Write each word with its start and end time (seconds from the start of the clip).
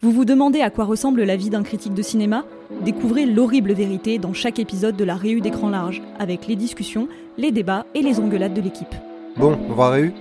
Vous 0.00 0.12
vous 0.12 0.24
demandez 0.24 0.60
à 0.60 0.70
quoi 0.70 0.84
ressemble 0.84 1.24
la 1.24 1.34
vie 1.34 1.50
d'un 1.50 1.64
critique 1.64 1.92
de 1.92 2.02
cinéma? 2.02 2.44
Découvrez 2.84 3.26
l'horrible 3.26 3.72
vérité 3.72 4.20
dans 4.20 4.32
chaque 4.32 4.60
épisode 4.60 4.94
de 4.94 5.02
la 5.02 5.16
Réu 5.16 5.40
d'écran 5.40 5.70
large, 5.70 6.02
avec 6.20 6.46
les 6.46 6.54
discussions, 6.54 7.08
les 7.36 7.50
débats 7.50 7.84
et 7.96 8.02
les 8.02 8.20
engueulades 8.20 8.54
de 8.54 8.60
l'équipe. 8.60 8.94
Bon, 9.36 9.58
on 9.68 9.74
va 9.74 9.90
Réu? 9.90 10.12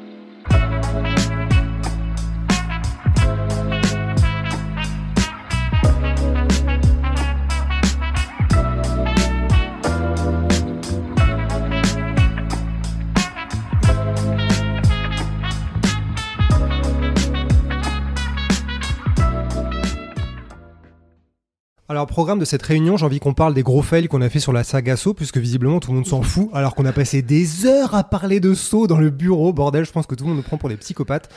Alors, 21.89 22.05
programme 22.05 22.37
de 22.37 22.43
cette 22.43 22.63
réunion, 22.63 22.97
j'ai 22.97 23.05
envie 23.05 23.21
qu'on 23.21 23.33
parle 23.33 23.53
des 23.53 23.63
gros 23.63 23.81
fails 23.81 24.09
qu'on 24.09 24.21
a 24.21 24.27
fait 24.27 24.41
sur 24.41 24.51
la 24.51 24.65
saga 24.65 24.97
Saw, 24.97 25.13
puisque 25.13 25.37
visiblement 25.37 25.79
tout 25.79 25.91
le 25.91 25.95
monde 25.95 26.05
s'en 26.05 26.21
fout, 26.21 26.49
alors 26.53 26.75
qu'on 26.75 26.83
a 26.83 26.91
passé 26.91 27.21
des 27.21 27.65
heures 27.65 27.95
à 27.95 28.03
parler 28.03 28.41
de 28.41 28.53
Saw 28.53 28.87
dans 28.87 28.97
le 28.97 29.09
bureau. 29.09 29.53
Bordel, 29.53 29.85
je 29.85 29.91
pense 29.93 30.05
que 30.05 30.13
tout 30.13 30.25
le 30.25 30.31
monde 30.31 30.37
nous 30.37 30.43
prend 30.43 30.57
pour 30.57 30.67
des 30.67 30.75
psychopathes, 30.75 31.29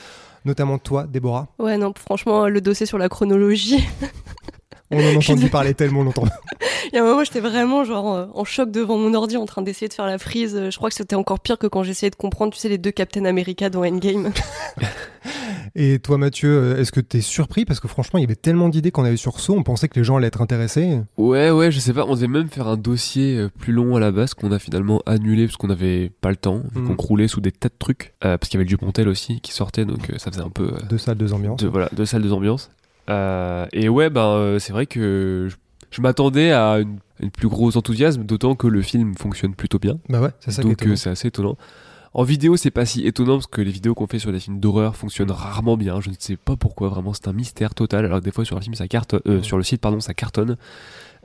notamment 0.43 0.77
toi, 0.77 1.07
Déborah. 1.07 1.47
Ouais, 1.57 1.77
non, 1.77 1.93
franchement, 1.97 2.49
le 2.49 2.59
dossier 2.59 2.85
sur 2.85 2.97
la 2.97 3.07
chronologie. 3.07 3.81
On 4.91 4.97
en 4.99 5.13
a 5.13 5.15
entendu 5.17 5.49
parler 5.49 5.73
tellement 5.73 6.03
longtemps. 6.03 6.25
Il 6.93 6.95
y 6.95 6.99
a 6.99 7.03
un 7.03 7.05
moment, 7.07 7.23
j'étais 7.23 7.39
vraiment 7.39 7.83
genre 7.85 8.29
en 8.33 8.43
choc 8.43 8.69
devant 8.71 8.97
mon 8.97 9.13
ordi 9.13 9.37
en 9.37 9.45
train 9.45 9.61
d'essayer 9.61 9.87
de 9.87 9.93
faire 9.93 10.07
la 10.07 10.17
frise. 10.17 10.69
Je 10.69 10.75
crois 10.77 10.89
que 10.89 10.95
c'était 10.95 11.15
encore 11.15 11.39
pire 11.39 11.57
que 11.57 11.67
quand 11.67 11.83
j'essayais 11.83 12.09
de 12.09 12.15
comprendre, 12.17 12.51
tu 12.53 12.59
sais, 12.59 12.67
les 12.69 12.77
deux 12.77 12.91
Captain 12.91 13.23
America 13.25 13.69
dans 13.69 13.85
Endgame. 13.85 14.31
Et 15.75 15.99
toi, 15.99 16.17
Mathieu, 16.17 16.49
euh, 16.49 16.77
est-ce 16.81 16.91
que 16.91 16.99
t'es 16.99 17.21
surpris? 17.21 17.63
Parce 17.63 17.79
que 17.79 17.87
franchement, 17.87 18.19
il 18.19 18.23
y 18.23 18.25
avait 18.25 18.35
tellement 18.35 18.67
d'idées 18.67 18.91
qu'on 18.91 19.05
avait 19.05 19.15
sur 19.15 19.39
Saw, 19.39 19.53
on 19.55 19.63
pensait 19.63 19.87
que 19.87 19.97
les 19.97 20.03
gens 20.03 20.17
allaient 20.17 20.27
être 20.27 20.41
intéressés. 20.41 20.99
Ouais, 21.17 21.49
ouais, 21.49 21.71
je 21.71 21.79
sais 21.79 21.93
pas. 21.93 22.03
On 22.05 22.15
devait 22.15 22.27
même 22.27 22.49
faire 22.49 22.67
un 22.67 22.75
dossier 22.75 23.37
euh, 23.37 23.49
plus 23.59 23.71
long 23.71 23.95
à 23.95 23.99
la 24.01 24.11
base 24.11 24.33
qu'on 24.33 24.51
a 24.51 24.59
finalement 24.59 25.01
annulé 25.05 25.45
parce 25.45 25.55
qu'on 25.55 25.69
avait 25.69 26.11
pas 26.19 26.29
le 26.29 26.35
temps, 26.35 26.61
vu 26.75 26.81
Mm. 26.81 26.87
qu'on 26.87 26.95
croulait 26.95 27.27
sous 27.29 27.39
des 27.39 27.51
tas 27.53 27.69
de 27.69 27.75
trucs. 27.79 28.13
Euh, 28.25 28.37
parce 28.37 28.49
qu'il 28.49 28.57
y 28.57 28.59
avait 28.59 28.65
le 28.65 28.69
Dupontel 28.69 29.07
aussi 29.07 29.39
qui 29.39 29.53
sortait, 29.53 29.85
donc 29.85 30.09
euh, 30.09 30.17
ça 30.17 30.29
faisait 30.31 30.43
un 30.43 30.49
peu. 30.49 30.63
euh, 30.73 30.79
Deux 30.89 30.97
salles, 30.97 31.15
deux 31.17 31.31
ambiances. 31.31 31.59
de, 31.61 31.67
voilà, 31.69 31.87
deux 31.93 32.05
salles, 32.05 32.23
deux 32.23 32.33
ambiances. 32.33 32.69
Euh, 33.11 33.65
et 33.73 33.89
ouais, 33.89 34.09
ben 34.09 34.25
euh, 34.25 34.59
c'est 34.59 34.73
vrai 34.73 34.85
que 34.85 35.47
je, 35.49 35.55
je 35.91 36.01
m'attendais 36.01 36.51
à 36.51 36.79
une, 36.79 36.97
une 37.19 37.31
plus 37.31 37.47
gros 37.47 37.75
enthousiasme, 37.77 38.23
d'autant 38.23 38.55
que 38.55 38.67
le 38.67 38.81
film 38.81 39.15
fonctionne 39.15 39.53
plutôt 39.55 39.79
bien. 39.79 39.97
Bah 40.09 40.21
ouais, 40.21 40.29
c'est 40.39 40.51
ça 40.51 40.61
qui 40.61 40.69
est 40.69 40.71
Donc 40.71 40.85
euh, 40.87 40.95
c'est 40.95 41.09
assez 41.09 41.27
étonnant. 41.27 41.57
En 42.13 42.23
vidéo, 42.23 42.57
c'est 42.57 42.71
pas 42.71 42.85
si 42.85 43.07
étonnant 43.07 43.35
parce 43.35 43.47
que 43.47 43.61
les 43.61 43.71
vidéos 43.71 43.93
qu'on 43.93 44.05
fait 44.07 44.19
sur 44.19 44.33
des 44.33 44.39
films 44.41 44.59
d'horreur 44.59 44.97
fonctionnent 44.97 45.31
rarement 45.31 45.77
bien. 45.77 46.01
Je 46.01 46.09
ne 46.09 46.15
sais 46.19 46.35
pas 46.35 46.57
pourquoi, 46.57 46.89
vraiment, 46.89 47.13
c'est 47.13 47.29
un 47.29 47.33
mystère 47.33 47.73
total. 47.73 48.03
Alors 48.03 48.19
que 48.19 48.25
des 48.25 48.31
fois 48.31 48.43
sur 48.43 48.57
le 48.57 48.61
film, 48.61 48.75
ça 48.75 48.87
cartonne, 48.89 49.21
euh, 49.27 49.41
sur 49.41 49.55
le 49.57 49.63
site, 49.63 49.79
pardon, 49.79 50.01
ça 50.01 50.13
cartonne. 50.13 50.57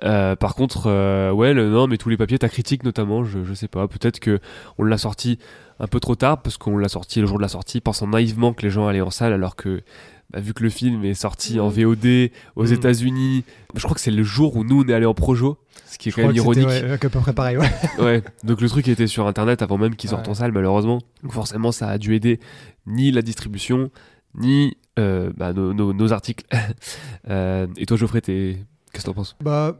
Euh, 0.04 0.36
par 0.36 0.54
contre, 0.54 0.84
euh, 0.86 1.32
ouais, 1.32 1.54
le- 1.54 1.70
non, 1.70 1.88
mais 1.88 1.96
tous 1.96 2.08
les 2.08 2.16
papiers, 2.16 2.38
ta 2.38 2.48
critique 2.48 2.84
notamment, 2.84 3.24
je, 3.24 3.42
je 3.42 3.52
sais 3.54 3.66
pas. 3.66 3.88
Peut-être 3.88 4.20
que 4.20 4.38
on 4.78 4.84
l'a 4.84 4.98
sorti 4.98 5.40
un 5.80 5.88
peu 5.88 5.98
trop 5.98 6.14
tard 6.14 6.40
parce 6.42 6.56
qu'on 6.56 6.78
l'a 6.78 6.88
sorti 6.88 7.20
le 7.20 7.26
jour 7.26 7.38
de 7.38 7.42
la 7.42 7.48
sortie, 7.48 7.80
pensant 7.80 8.06
naïvement 8.06 8.52
que 8.52 8.62
les 8.62 8.70
gens 8.70 8.86
allaient 8.86 9.00
en 9.00 9.10
salle, 9.10 9.32
alors 9.32 9.56
que 9.56 9.82
bah, 10.30 10.40
vu 10.40 10.52
que 10.54 10.62
le 10.62 10.70
film 10.70 11.04
est 11.04 11.14
sorti 11.14 11.60
en 11.60 11.68
VOD 11.68 12.30
aux 12.56 12.64
Mm. 12.66 12.72
États-Unis, 12.72 13.44
je 13.74 13.82
crois 13.82 13.94
que 13.94 14.00
c'est 14.00 14.10
le 14.10 14.22
jour 14.22 14.56
où 14.56 14.64
nous 14.64 14.82
on 14.82 14.88
est 14.88 14.92
allé 14.94 15.06
en 15.06 15.14
projo, 15.14 15.58
ce 15.86 15.98
qui 15.98 16.08
est 16.08 16.12
Je 16.12 16.16
quand 16.16 16.22
même 16.22 16.32
que 16.32 16.36
ironique. 16.36 16.66
ouais, 16.66 16.90
à 16.92 16.98
peu 16.98 17.08
près 17.08 17.32
pareil, 17.32 17.56
ouais. 17.56 17.70
Ouais, 17.98 18.22
donc 18.44 18.60
le 18.60 18.68
truc 18.68 18.88
était 18.88 19.06
sur 19.06 19.26
internet 19.26 19.62
avant 19.62 19.78
même 19.78 19.94
qu'il 19.96 20.10
sorte 20.10 20.24
Ouais. 20.26 20.30
en 20.32 20.34
salle, 20.34 20.52
malheureusement. 20.52 21.00
Donc 21.22 21.32
forcément, 21.32 21.72
ça 21.72 21.88
a 21.88 21.98
dû 21.98 22.14
aider 22.14 22.40
ni 22.86 23.10
la 23.12 23.22
distribution, 23.22 23.90
ni 24.34 24.76
euh, 24.98 25.30
bah, 25.36 25.52
nos, 25.52 25.72
nos- 25.74 25.92
nos 25.92 26.12
articles. 26.12 26.44
Euh, 27.28 27.66
et 27.76 27.86
toi, 27.86 27.96
Geoffrey, 27.96 28.20
t'es... 28.20 28.58
qu'est-ce 28.92 29.02
que 29.04 29.10
t'en 29.10 29.14
penses? 29.14 29.36
Bah, 29.42 29.76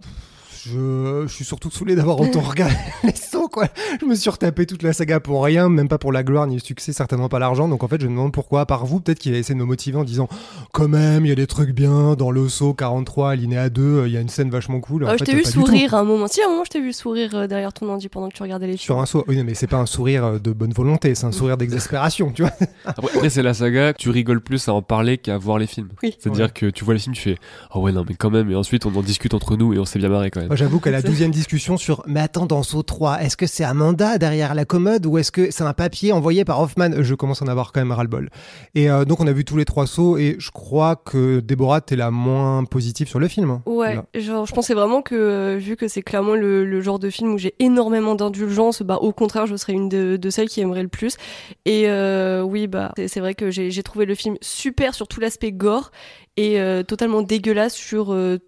je, 0.72 1.24
je 1.26 1.32
suis 1.32 1.44
surtout 1.44 1.70
saoulé 1.70 1.94
d'avoir 1.94 2.20
autant 2.20 2.40
regardé 2.48 2.74
les 3.04 3.14
sauts, 3.14 3.48
quoi. 3.48 3.68
Je 4.00 4.06
me 4.06 4.14
suis 4.14 4.30
retapé 4.30 4.66
toute 4.66 4.82
la 4.82 4.92
saga 4.92 5.20
pour 5.20 5.44
rien, 5.44 5.68
même 5.68 5.88
pas 5.88 5.98
pour 5.98 6.12
la 6.12 6.22
gloire 6.22 6.46
ni 6.46 6.54
le 6.54 6.60
succès, 6.60 6.92
certainement 6.92 7.28
pas 7.28 7.38
l'argent. 7.38 7.68
Donc 7.68 7.82
en 7.84 7.88
fait, 7.88 8.00
je 8.00 8.06
me 8.06 8.12
demande 8.12 8.32
pourquoi, 8.32 8.62
à 8.62 8.66
part 8.66 8.86
vous, 8.86 9.00
peut-être 9.00 9.18
qu'il 9.18 9.34
a 9.34 9.38
essayé 9.38 9.54
de 9.54 9.60
me 9.60 9.64
motiver 9.66 9.96
en 9.98 10.04
disant 10.04 10.28
quand 10.72 10.88
même, 10.88 11.24
il 11.24 11.28
y 11.28 11.32
a 11.32 11.36
des 11.36 11.46
trucs 11.46 11.70
bien 11.70 12.14
dans 12.14 12.30
le 12.30 12.48
saut 12.48 12.74
43, 12.74 13.30
alinéa 13.30 13.68
2, 13.70 13.82
euh, 13.82 14.08
il 14.08 14.12
y 14.14 14.16
a 14.16 14.20
une 14.20 14.28
scène 14.28 14.50
vachement 14.50 14.80
cool. 14.80 15.04
En 15.04 15.08
Ouais, 15.08 15.18
je 15.18 15.24
t'ai 15.24 15.34
vu 15.34 15.44
sourire 15.44 15.94
à 15.94 16.00
un 16.00 16.04
moment. 16.04 16.26
Si, 16.28 16.40
à 16.42 16.46
un 16.46 16.50
moment, 16.50 16.64
je 16.64 16.70
t'ai 16.70 16.80
vu 16.80 16.92
sourire 16.92 17.30
euh, 17.34 17.46
derrière 17.46 17.72
ton 17.72 17.88
ordi 17.88 18.08
pendant 18.08 18.28
que 18.28 18.34
tu 18.34 18.42
regardais 18.42 18.66
les 18.66 18.76
Sur 18.76 18.94
films. 18.94 18.98
un 19.02 19.06
saut. 19.06 19.24
Oui, 19.28 19.42
mais 19.44 19.54
c'est 19.54 19.66
pas 19.66 19.76
un 19.78 19.86
sourire 19.86 20.24
euh, 20.24 20.38
de 20.38 20.52
bonne 20.52 20.72
volonté, 20.72 21.14
c'est 21.14 21.26
un 21.26 21.32
sourire 21.32 21.56
d'exaspération, 21.56 22.30
tu 22.32 22.42
vois. 22.42 22.52
Après, 22.84 23.10
après, 23.16 23.30
c'est 23.30 23.42
la 23.42 23.54
saga, 23.54 23.92
tu 23.94 24.10
rigoles 24.10 24.40
plus 24.40 24.68
à 24.68 24.72
en 24.74 24.82
parler 24.82 25.18
qu'à 25.18 25.36
voir 25.38 25.58
les 25.58 25.66
films. 25.66 25.88
Oui. 26.02 26.16
C'est-à-dire 26.18 26.46
Ouais. 26.46 26.50
que 26.54 26.66
tu 26.66 26.84
vois 26.84 26.94
les 26.94 27.00
films, 27.00 27.14
tu 27.14 27.22
fais 27.22 27.36
Oh 27.74 27.80
ouais, 27.80 27.92
non, 27.92 28.04
mais 28.08 28.14
quand 28.14 28.30
même. 28.30 28.50
Et 28.50 28.54
ensuite, 28.54 28.86
on 28.86 28.94
en 28.94 29.02
discute 29.02 29.34
entre 29.34 29.56
nous 29.56 29.74
et 29.74 29.78
on 29.78 29.84
s'est 29.84 29.98
bien 29.98 30.08
marré 30.08 30.30
quand 30.30 30.40
même. 30.40 30.55
Moi, 30.56 30.64
j'avoue 30.64 30.80
qu'à 30.80 30.90
la 30.90 31.02
douzième 31.02 31.32
discussion 31.32 31.76
sur 31.76 32.02
Mais 32.06 32.18
attends, 32.18 32.46
dans 32.46 32.62
Saut 32.62 32.82
3, 32.82 33.20
est-ce 33.20 33.36
que 33.36 33.46
c'est 33.46 33.62
Amanda 33.62 34.16
derrière 34.16 34.54
la 34.54 34.64
commode 34.64 35.04
ou 35.04 35.18
est-ce 35.18 35.30
que 35.30 35.50
c'est 35.50 35.64
un 35.64 35.74
papier 35.74 36.12
envoyé 36.12 36.46
par 36.46 36.62
Hoffman? 36.62 37.02
Je 37.02 37.14
commence 37.14 37.42
à 37.42 37.44
en 37.44 37.48
avoir 37.48 37.72
quand 37.72 37.80
même 37.82 37.92
ras-le-bol. 37.92 38.30
Et 38.74 38.88
euh, 38.90 39.04
donc, 39.04 39.20
on 39.20 39.26
a 39.26 39.32
vu 39.32 39.44
tous 39.44 39.58
les 39.58 39.66
trois 39.66 39.86
sauts 39.86 40.16
et 40.16 40.36
je 40.38 40.50
crois 40.50 40.96
que 40.96 41.40
Déborah, 41.40 41.82
t'es 41.82 41.94
la 41.94 42.10
moins 42.10 42.64
positive 42.64 43.06
sur 43.06 43.18
le 43.18 43.28
film. 43.28 43.50
hein. 43.50 43.62
Ouais, 43.66 43.98
genre, 44.14 44.46
je 44.46 44.54
pensais 44.54 44.72
vraiment 44.72 45.02
que, 45.02 45.14
euh, 45.14 45.56
vu 45.58 45.76
que 45.76 45.88
c'est 45.88 46.00
clairement 46.00 46.34
le, 46.34 46.64
le 46.64 46.80
genre 46.80 46.98
de 46.98 47.10
film 47.10 47.34
où 47.34 47.38
j'ai 47.38 47.54
énormément 47.58 48.14
d'indulgence, 48.14 48.80
bah, 48.80 48.96
au 49.02 49.12
contraire, 49.12 49.46
je 49.46 49.56
serais 49.56 49.74
une 49.74 49.90
de, 49.90 50.16
de 50.16 50.30
celles 50.30 50.48
qui 50.48 50.62
aimerait 50.62 50.84
le 50.84 50.88
plus. 50.88 51.18
Et 51.66 51.90
euh, 51.90 52.40
oui, 52.40 52.66
bah, 52.66 52.94
c'est 53.08 53.20
vrai 53.20 53.34
que 53.34 53.50
j'ai 53.50 53.82
trouvé 53.82 54.06
le 54.06 54.14
film 54.14 54.36
super 54.40 54.94
sur 54.94 55.06
tout 55.06 55.20
l'aspect 55.20 55.52
gore 55.52 55.90
et 56.38 56.60
euh, 56.60 56.82
totalement 56.82 57.20
dégueulasse 57.20 57.74
sur 57.74 58.12
euh, 58.14 58.38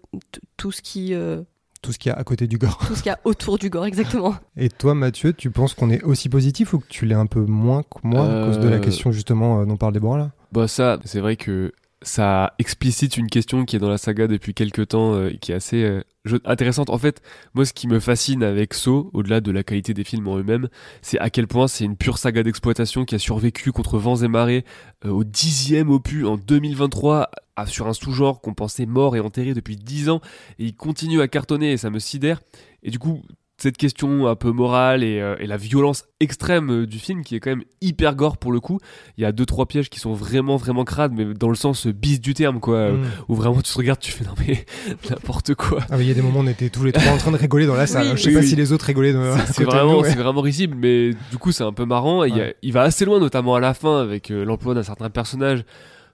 tout 0.57 0.71
ce 0.71 0.81
qui 0.81 1.13
euh, 1.13 1.41
Tout 1.81 1.93
ce 1.93 1.99
qu'il 1.99 2.09
y 2.09 2.13
a 2.13 2.17
à 2.17 2.23
côté 2.25 2.45
du 2.47 2.57
gore. 2.57 2.77
tout 2.87 2.95
ce 2.95 3.01
qu'il 3.03 3.09
y 3.09 3.13
a 3.13 3.19
autour 3.23 3.57
du 3.57 3.69
gore, 3.69 3.85
exactement. 3.85 4.35
Et 4.57 4.67
toi, 4.69 4.93
Mathieu, 4.95 5.31
tu 5.33 5.49
penses 5.49 5.73
qu'on 5.73 5.89
est 5.89 6.03
aussi 6.03 6.27
positif 6.27 6.73
ou 6.73 6.79
que 6.79 6.87
tu 6.89 7.05
l'es 7.05 7.15
un 7.15 7.25
peu 7.25 7.39
moins 7.45 7.83
que 7.83 7.99
moi 8.03 8.25
à 8.25 8.45
cause 8.45 8.59
de 8.59 8.67
la 8.67 8.75
Euh, 8.77 8.79
question 8.81 9.11
justement 9.13 9.61
euh, 9.61 9.65
dont 9.65 9.77
parle 9.77 9.93
Déborah 9.93 10.17
là? 10.17 10.31
Bah 10.51 10.67
ça, 10.67 10.99
c'est 11.05 11.21
vrai 11.21 11.35
que 11.37 11.71
ça 12.01 12.53
explicite 12.59 13.17
une 13.17 13.27
question 13.27 13.65
qui 13.65 13.75
est 13.75 13.79
dans 13.79 13.89
la 13.89 13.97
saga 13.97 14.27
depuis 14.27 14.53
quelques 14.53 14.87
temps 14.89 15.15
euh, 15.15 15.29
et 15.31 15.37
qui 15.37 15.51
est 15.51 15.55
assez 15.55 15.83
euh, 15.83 16.01
intéressante. 16.45 16.89
En 16.89 16.97
fait, 16.97 17.21
moi 17.53 17.65
ce 17.65 17.73
qui 17.73 17.87
me 17.87 17.99
fascine 17.99 18.41
avec 18.43 18.73
Saw, 18.73 19.09
au-delà 19.13 19.41
de 19.41 19.51
la 19.51 19.63
qualité 19.63 19.93
des 19.93 20.03
films 20.05 20.27
en 20.29 20.37
eux-mêmes, 20.37 20.69
c'est 21.01 21.19
à 21.19 21.29
quel 21.29 21.47
point 21.47 21.67
c'est 21.67 21.83
une 21.83 21.97
pure 21.97 22.17
saga 22.17 22.41
d'exploitation 22.43 23.03
qui 23.03 23.15
a 23.15 23.19
survécu 23.19 23.71
contre 23.73 23.97
vents 23.97 24.15
et 24.15 24.27
marées 24.29 24.63
euh, 25.05 25.09
au 25.09 25.23
dixième 25.25 25.89
opus 25.89 26.25
en 26.25 26.37
2023 26.37 27.29
à- 27.57 27.65
sur 27.65 27.87
un 27.87 27.93
sous-genre 27.93 28.39
qu'on 28.39 28.53
pensait 28.53 28.85
mort 28.85 29.17
et 29.17 29.19
enterré 29.19 29.53
depuis 29.53 29.75
dix 29.75 30.09
ans 30.09 30.21
et 30.57 30.65
il 30.65 30.75
continue 30.75 31.19
à 31.21 31.27
cartonner 31.27 31.73
et 31.73 31.77
ça 31.77 31.89
me 31.89 31.99
sidère. 31.99 32.39
Et 32.81 32.91
du 32.91 32.99
coup, 32.99 33.21
cette 33.61 33.77
question 33.77 34.27
un 34.27 34.35
peu 34.35 34.51
morale 34.51 35.03
et, 35.03 35.19
euh, 35.21 35.35
et 35.39 35.47
la 35.47 35.57
violence 35.57 36.05
extrême 36.19 36.71
euh, 36.71 36.87
du 36.87 36.99
film 36.99 37.23
qui 37.23 37.35
est 37.35 37.39
quand 37.39 37.49
même 37.51 37.63
hyper 37.81 38.15
gore 38.15 38.37
pour 38.37 38.51
le 38.51 38.59
coup. 38.59 38.79
Il 39.17 39.21
y 39.21 39.25
a 39.25 39.31
deux 39.31 39.45
trois 39.45 39.65
pièges 39.67 39.89
qui 39.89 39.99
sont 39.99 40.13
vraiment 40.13 40.55
vraiment 40.57 40.83
crades 40.83 41.13
mais 41.13 41.25
dans 41.33 41.49
le 41.49 41.55
sens 41.55 41.87
bis 41.87 42.19
du 42.21 42.33
terme 42.33 42.59
quoi 42.59 42.75
euh, 42.75 42.91
Mm. 42.97 43.03
où 43.29 43.35
vraiment 43.35 43.61
tu 43.61 43.71
te 43.71 43.77
regardes 43.77 43.99
tu 43.99 44.11
fais 44.11 44.23
non 44.25 44.33
mais 44.47 44.65
n'importe 45.09 45.55
quoi. 45.55 45.79
Ah, 45.89 45.97
mais 45.97 46.03
il 46.05 46.07
y 46.07 46.11
a 46.11 46.13
des 46.13 46.21
moments 46.21 46.39
où 46.39 46.43
on 46.43 46.47
était 46.47 46.69
tous 46.69 46.83
les 46.83 46.91
trois 46.91 47.11
en 47.13 47.17
train 47.17 47.31
de 47.31 47.37
rigoler 47.37 47.65
dans 47.65 47.75
la 47.75 47.87
salle. 47.87 48.07
Oui, 48.07 48.17
Je 48.17 48.21
sais 48.23 48.27
oui, 48.29 48.33
pas 48.35 48.39
oui. 48.41 48.47
si 48.47 48.55
les 48.55 48.71
autres 48.71 48.85
rigolaient. 48.85 49.13
dans- 49.13 49.37
C'est 49.53 49.63
vraiment, 49.63 49.99
ouais. 49.99 50.09
c'est 50.09 50.17
vraiment 50.17 50.41
risible, 50.41 50.75
mais 50.79 51.11
du 51.31 51.37
coup 51.37 51.51
c'est 51.51 51.63
un 51.63 51.73
peu 51.73 51.85
marrant. 51.85 52.23
Et 52.23 52.53
il 52.61 52.69
a- 52.69 52.73
va 52.73 52.81
assez 52.83 53.05
loin, 53.05 53.19
notamment 53.19 53.55
à 53.55 53.59
la 53.59 53.73
fin, 53.73 54.01
avec 54.01 54.31
euh, 54.31 54.43
l'emploi 54.45 54.73
d'un 54.73 54.83
certain 54.83 55.09
personnage. 55.09 55.63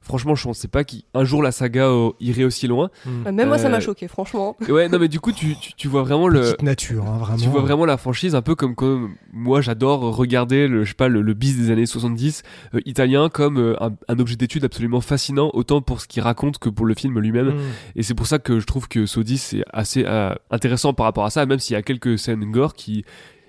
Franchement, 0.06 0.36
je 0.36 0.44
pensais 0.44 0.68
pas 0.68 0.84
qu'un 0.84 1.24
jour 1.24 1.42
la 1.42 1.52
saga 1.52 1.88
euh, 1.88 2.12
irait 2.19 2.44
aussi 2.44 2.68
loin. 2.68 2.90
Mm. 3.06 3.10
Euh, 3.28 3.31
Même 3.31 3.48
moi, 3.48 3.57
ça 3.57 3.69
m'a 3.69 3.78
Euh, 3.78 3.81
choqué, 3.81 4.07
franchement. 4.07 4.56
Ouais, 4.69 4.88
non, 4.88 5.00
mais 5.00 5.07
du 5.07 5.19
coup, 5.19 5.31
tu, 5.31 5.56
tu, 5.60 5.74
tu 5.74 5.88
vois 5.88 6.04
vraiment 6.04 6.28
le, 6.28 6.42
Petite 6.42 6.62
nature, 6.62 7.06
hein, 7.07 7.18
vraiment. 7.18 7.38
tu 7.42 7.50
vois 7.50 7.62
vraiment 7.62 7.86
la 7.86 7.98
franchise 7.98 8.36
un 8.36 8.42
peu 8.44 8.54
comme, 8.56 8.75
comme 8.75 9.16
moi 9.34 9.62
j'adore 9.62 10.02
regarder 10.16 10.68
le 10.68 10.84
je 10.84 10.90
sais 10.90 10.96
pas 10.96 11.07
le, 11.07 11.22
le 11.24 11.34
bis 11.34 11.57
des 11.57 11.72
années 11.72 11.86
70 11.88 12.44
euh, 12.75 12.80
italien 12.86 13.30
comme 13.30 13.57
euh, 13.57 13.75
un, 13.84 13.92
un 14.07 14.19
objet 14.19 14.36
d'étude 14.36 14.63
absolument 14.63 15.02
fascinant 15.02 15.50
autant 15.54 15.81
pour 15.81 16.00
ce 16.02 16.07
qu'il 16.07 16.22
raconte 16.22 16.60
que 16.60 16.69
pour 16.69 16.86
le 16.86 16.94
film 16.94 17.19
lui-même 17.19 17.48
Mm. 17.50 17.60
et 17.96 18.04
c'est 18.04 18.13
pour 18.13 18.28
ça 18.28 18.38
que 18.40 18.60
je 18.60 18.66
trouve 18.66 18.88
que 18.88 19.06
Sodis 19.06 19.38
c'est 19.40 19.63
assez 19.74 20.04
euh, 20.06 20.34
intéressant 20.52 20.94
par 20.94 21.06
rapport 21.07 21.25
à 21.25 21.30
ça 21.31 21.46
même 21.46 21.60
s'il 21.60 21.74
y 21.74 21.78
a 21.78 21.81
quelques 21.81 22.18
scènes 22.19 22.50
gore 22.52 22.74
qui 22.75 23.04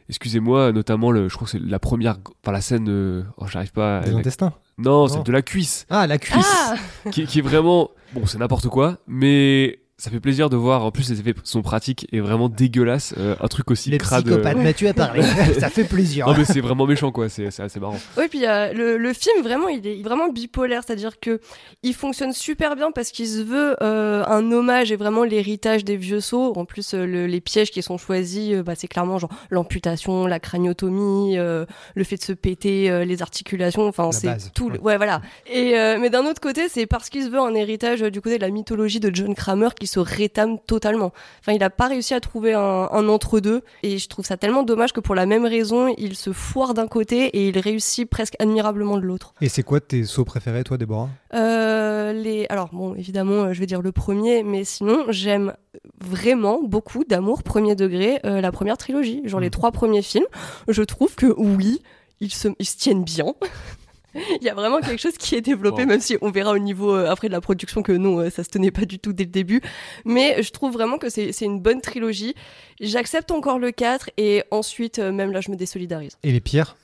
excusez-moi 0.08 0.72
notamment 0.72 1.10
le 1.10 1.28
je 1.28 1.34
crois 1.34 1.46
que 1.46 1.52
c'est 1.52 1.60
la 1.62 1.78
première 1.78 2.16
enfin 2.42 2.52
la 2.52 2.60
scène 2.60 2.86
euh, 2.88 3.22
oh 3.38 3.46
j'arrive 3.50 3.72
pas 3.72 3.98
à- 3.98 4.00
Des 4.02 4.12
intestins. 4.14 4.52
Non 4.78 5.06
Non. 5.06 5.08
c'est 5.08 5.22
de 5.24 5.32
la 5.32 5.42
cuisse 5.42 5.86
Ah, 5.90 6.06
la 6.06 6.18
cuisse. 6.18 6.46
Ah 6.46 6.74
qui, 7.10 7.26
qui 7.26 7.38
est 7.38 7.42
vraiment 7.42 7.90
bon 8.12 8.26
c'est 8.26 8.38
n'importe 8.38 8.68
quoi 8.68 8.98
mais 9.06 9.78
ça 9.98 10.10
fait 10.10 10.20
plaisir 10.20 10.50
de 10.50 10.56
voir 10.56 10.84
en 10.84 10.90
plus 10.90 11.08
les 11.08 11.20
effets 11.20 11.32
sont 11.42 11.62
pratiques 11.62 12.06
et 12.12 12.20
vraiment 12.20 12.50
dégueulasses 12.50 13.14
euh, 13.16 13.34
un 13.40 13.48
truc 13.48 13.70
aussi 13.70 13.88
Les 13.90 13.96
crade 13.96 14.24
psychopathes, 14.26 14.56
euh, 14.58 14.62
Mathieu 14.62 14.88
a 14.88 14.92
parlé. 14.94 15.22
ça 15.58 15.70
fait 15.70 15.84
plaisir. 15.84 16.26
non 16.26 16.34
mais 16.36 16.44
c'est 16.44 16.60
vraiment 16.60 16.86
méchant 16.86 17.12
quoi, 17.12 17.28
c'est 17.30 17.50
c'est 17.50 17.62
assez 17.62 17.80
marrant. 17.80 17.96
Ouais, 18.18 18.28
puis 18.28 18.44
euh, 18.46 18.72
le, 18.74 18.98
le 18.98 19.12
film 19.14 19.42
vraiment, 19.42 19.68
il 19.68 19.86
est 19.86 20.02
vraiment 20.02 20.28
bipolaire, 20.28 20.82
c'est-à-dire 20.86 21.18
que 21.18 21.40
il 21.82 21.94
fonctionne 21.94 22.32
super 22.32 22.76
bien 22.76 22.90
parce 22.92 23.10
qu'il 23.10 23.26
se 23.26 23.40
veut 23.42 23.74
euh, 23.82 24.22
un 24.26 24.52
hommage 24.52 24.92
et 24.92 24.96
vraiment 24.96 25.24
l'héritage 25.24 25.82
des 25.84 25.96
vieux 25.96 26.20
sauts. 26.20 26.52
En 26.56 26.66
plus, 26.66 26.92
euh, 26.92 27.06
le- 27.06 27.26
les 27.26 27.40
pièges 27.40 27.70
qui 27.70 27.82
sont 27.82 27.96
choisis, 27.96 28.52
euh, 28.52 28.62
bah, 28.62 28.74
c'est 28.76 28.88
clairement 28.88 29.18
genre 29.18 29.30
l'amputation, 29.50 30.26
la 30.26 30.40
craniotomie, 30.40 31.38
euh, 31.38 31.64
le 31.94 32.04
fait 32.04 32.16
de 32.16 32.22
se 32.22 32.32
péter 32.32 32.90
euh, 32.90 33.04
les 33.04 33.22
articulations. 33.22 33.86
Enfin, 33.88 34.12
c'est 34.12 34.52
tout. 34.52 34.68
le- 34.68 34.76
ouais. 34.78 34.84
Ouais, 34.92 34.96
voilà. 34.98 35.22
Et 35.50 35.78
euh, 35.78 35.98
mais 36.00 36.10
d'un 36.10 36.26
autre 36.26 36.40
côté, 36.40 36.68
c'est 36.68 36.86
parce 36.86 37.08
qu'il 37.08 37.22
se 37.24 37.28
veut 37.28 37.40
un 37.40 37.54
héritage 37.54 38.02
euh, 38.02 38.10
du 38.10 38.20
côté 38.20 38.36
de 38.36 38.42
la 38.42 38.50
mythologie 38.50 39.00
de 39.00 39.10
John 39.14 39.34
Kramer 39.34 39.68
qui 39.78 39.85
se 39.88 40.00
rétame 40.00 40.58
totalement. 40.58 41.12
Enfin, 41.40 41.52
il 41.52 41.62
a 41.62 41.70
pas 41.70 41.86
réussi 41.88 42.14
à 42.14 42.20
trouver 42.20 42.54
un, 42.54 42.88
un 42.90 43.08
entre-deux. 43.08 43.62
Et 43.82 43.98
je 43.98 44.08
trouve 44.08 44.24
ça 44.24 44.36
tellement 44.36 44.62
dommage 44.62 44.92
que 44.92 45.00
pour 45.00 45.14
la 45.14 45.26
même 45.26 45.44
raison, 45.46 45.92
il 45.98 46.16
se 46.16 46.32
foire 46.32 46.74
d'un 46.74 46.86
côté 46.86 47.24
et 47.26 47.48
il 47.48 47.58
réussit 47.58 48.08
presque 48.08 48.34
admirablement 48.38 48.96
de 48.96 49.02
l'autre. 49.02 49.34
Et 49.40 49.48
c'est 49.48 49.62
quoi 49.62 49.80
tes 49.80 50.04
sauts 50.04 50.24
préférés, 50.24 50.64
toi, 50.64 50.76
Déborah? 50.76 51.08
Euh, 51.34 52.12
les... 52.12 52.46
Alors, 52.48 52.70
bon, 52.72 52.94
évidemment, 52.94 53.44
euh, 53.44 53.52
je 53.52 53.60
vais 53.60 53.66
dire 53.66 53.82
le 53.82 53.92
premier, 53.92 54.42
mais 54.42 54.64
sinon, 54.64 55.04
j'aime 55.08 55.54
vraiment 56.00 56.60
beaucoup 56.62 57.04
d'amour 57.04 57.42
premier 57.42 57.74
degré 57.74 58.18
euh, 58.24 58.40
la 58.40 58.52
première 58.52 58.76
trilogie. 58.78 59.22
Genre 59.24 59.40
les 59.40 59.46
Mhm. 59.46 59.50
trois 59.50 59.72
premiers 59.72 60.02
films. 60.02 60.26
Je 60.68 60.82
trouve 60.82 61.14
que 61.14 61.26
oui, 61.36 61.82
ils 62.20 62.32
se, 62.32 62.48
ils 62.58 62.66
se 62.66 62.76
tiennent 62.76 63.04
bien. 63.04 63.34
Il 64.40 64.44
y 64.44 64.48
a 64.48 64.54
vraiment 64.54 64.80
quelque 64.80 65.00
chose 65.00 65.16
qui 65.18 65.34
est 65.34 65.40
développé, 65.40 65.82
Bon. 65.82 65.88
même 65.90 66.00
si 66.00 66.16
on 66.20 66.30
verra 66.30 66.52
au 66.52 66.58
niveau 66.58 66.94
euh, 66.94 67.10
après 67.10 67.28
de 67.28 67.32
la 67.32 67.40
production 67.40 67.82
que 67.82 67.92
non, 67.92 68.18
euh, 68.20 68.30
ça 68.30 68.44
se 68.44 68.48
tenait 68.50 68.70
pas 68.70 68.84
du 68.84 68.98
tout 68.98 69.12
dès 69.12 69.24
le 69.24 69.30
début. 69.30 69.60
Mais 70.04 70.42
je 70.42 70.50
trouve 70.50 70.72
vraiment 70.72 70.98
que 70.98 71.08
c'est 71.08 71.32
c'est 71.32 71.44
une 71.44 71.60
bonne 71.60 71.80
trilogie. 71.80 72.34
J'accepte 72.80 73.30
encore 73.30 73.58
le 73.58 73.70
4 73.72 74.10
et 74.16 74.42
ensuite, 74.50 74.98
euh, 74.98 75.12
même 75.12 75.32
là, 75.32 75.40
je 75.40 75.50
me 75.50 75.56
désolidarise. 75.56 76.16
Et 76.22 76.32
les 76.32 76.40
pires 76.40 76.76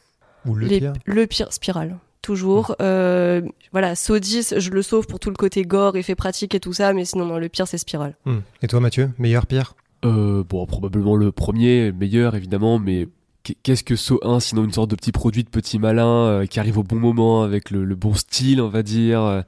Ou 0.46 0.54
le 0.54 0.66
Les- 0.66 0.78
pire 0.80 0.92
le 1.04 1.26
pire, 1.26 1.52
Spirale. 1.52 1.98
Toujours. 2.22 2.76
Euh, 2.80 3.42
voilà, 3.72 3.96
Saw 3.96 4.20
10, 4.20 4.54
je 4.58 4.70
le 4.70 4.82
sauve 4.82 5.08
pour 5.08 5.18
tout 5.18 5.28
le 5.30 5.34
côté 5.34 5.62
gore, 5.64 5.96
effet 5.96 6.14
pratique 6.14 6.54
et 6.54 6.60
tout 6.60 6.72
ça, 6.72 6.92
mais 6.92 7.04
sinon, 7.04 7.24
non, 7.24 7.36
le 7.38 7.48
pire, 7.48 7.66
c'est 7.66 7.78
Spirale. 7.78 8.14
Hmm. 8.26 8.38
Et 8.62 8.68
toi, 8.68 8.78
Mathieu 8.78 9.10
Meilleur, 9.18 9.46
pire? 9.46 9.74
Euh, 10.04 10.44
bon, 10.48 10.64
probablement 10.66 11.16
le 11.16 11.32
premier, 11.32 11.86
le 11.86 11.92
meilleur 11.92 12.34
évidemment, 12.36 12.78
mais 12.78 13.08
qu'est-ce 13.62 13.84
que 13.84 13.96
So 13.96 14.18
1 14.22 14.40
sinon 14.40 14.64
une 14.64 14.72
sorte 14.72 14.90
de 14.90 14.96
petit 14.96 15.12
produit 15.12 15.44
de 15.44 15.48
petit 15.48 15.78
malin 15.78 16.26
euh, 16.26 16.46
qui 16.46 16.58
arrive 16.60 16.78
au 16.78 16.82
bon 16.82 16.96
moment 16.96 17.42
avec 17.42 17.70
le, 17.70 17.84
le 17.84 17.94
bon 17.94 18.14
style, 18.14 18.60
on 18.60 18.68
va 18.68 18.82
dire. 18.82 19.22
euh. 19.22 19.42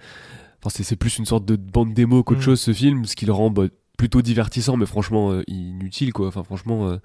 Enfin, 0.64 0.82
c'est, 0.82 0.96
plus 0.96 1.18
une 1.18 1.26
sorte 1.26 1.44
de 1.44 1.56
bande 1.56 1.92
démo 1.92 2.22
qu'autre 2.22 2.40
Mm. 2.40 2.44
chose 2.44 2.60
ce 2.60 2.72
film, 2.72 3.04
ce 3.04 3.16
qui 3.16 3.26
le 3.26 3.32
rend 3.32 3.50
bah, 3.50 3.64
plutôt 3.98 4.22
divertissant, 4.22 4.76
mais 4.76 4.86
franchement 4.86 5.30
euh, 5.32 5.42
inutile 5.46 6.12
quoi. 6.12 6.26
Enfin, 6.28 6.42
franchement. 6.44 6.88
euh, 6.88 6.96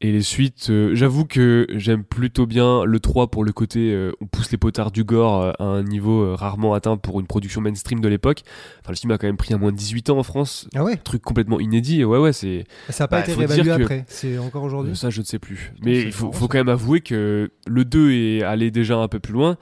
Et 0.00 0.12
les 0.12 0.22
suites, 0.22 0.68
euh, 0.70 0.94
j'avoue 0.94 1.24
que 1.24 1.66
j'aime 1.70 2.04
plutôt 2.04 2.46
bien 2.46 2.84
le 2.84 3.00
3 3.00 3.32
pour 3.32 3.42
le 3.42 3.50
côté 3.50 3.92
euh, 3.92 4.12
on 4.20 4.26
pousse 4.26 4.52
les 4.52 4.56
potards 4.56 4.92
du 4.92 5.02
gore 5.02 5.42
euh, 5.42 5.52
à 5.58 5.64
un 5.64 5.82
niveau 5.82 6.22
euh, 6.22 6.34
rarement 6.36 6.72
atteint 6.74 6.96
pour 6.96 7.18
une 7.18 7.26
production 7.26 7.60
mainstream 7.60 7.98
de 8.00 8.06
l'époque. 8.08 8.42
Enfin, 8.80 8.92
le 8.92 8.96
film 8.96 9.10
a 9.10 9.18
quand 9.18 9.26
même 9.26 9.36
pris 9.36 9.54
à 9.54 9.58
moins 9.58 9.72
de 9.72 9.76
18 9.76 10.10
ans 10.10 10.18
en 10.18 10.22
France. 10.22 10.68
Ah 10.76 10.84
ouais 10.84 10.98
Truc 10.98 11.22
complètement 11.22 11.58
inédit. 11.58 12.04
Ouais, 12.04 12.18
ouais, 12.18 12.32
c'est. 12.32 12.64
Ça 12.90 13.04
n'a 13.04 13.08
pas 13.08 13.16
Bah, 13.16 13.22
été 13.24 13.32
réévalué 13.34 13.72
après. 13.72 14.04
C'est 14.06 14.38
encore 14.38 14.62
aujourd'hui 14.62 14.92
Euh, 14.92 14.94
Ça, 14.94 15.10
je 15.10 15.18
ne 15.18 15.24
sais 15.26 15.40
plus. 15.40 15.72
Mais 15.82 16.00
il 16.02 16.12
faut, 16.12 16.30
quand 16.30 16.58
même 16.58 16.68
avouer 16.68 17.00
que 17.00 17.50
le 17.66 17.84
2 17.84 18.12
est 18.12 18.42
allé 18.44 18.70
déjà 18.70 18.98
un 18.98 19.08
peu 19.08 19.18
plus 19.18 19.32
loin. 19.32 19.56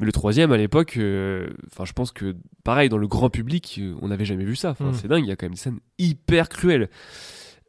Mais 0.00 0.06
le 0.06 0.12
troisième, 0.12 0.52
à 0.52 0.56
l'époque, 0.56 0.94
euh, 0.96 1.48
enfin, 1.70 1.84
je 1.84 1.92
pense 1.92 2.12
que, 2.12 2.34
pareil, 2.64 2.88
dans 2.88 2.96
le 2.96 3.06
grand 3.06 3.28
public, 3.28 3.78
on 4.00 4.08
n'avait 4.08 4.24
jamais 4.24 4.44
vu 4.44 4.56
ça. 4.56 4.70
Enfin, 4.70 4.86
Mm. 4.86 4.94
C'est 4.94 5.08
dingue, 5.08 5.24
il 5.24 5.28
y 5.28 5.32
a 5.32 5.36
quand 5.36 5.44
même 5.44 5.52
des 5.52 5.58
scènes 5.60 5.80
hyper 5.98 6.48
cruelles. 6.48 6.88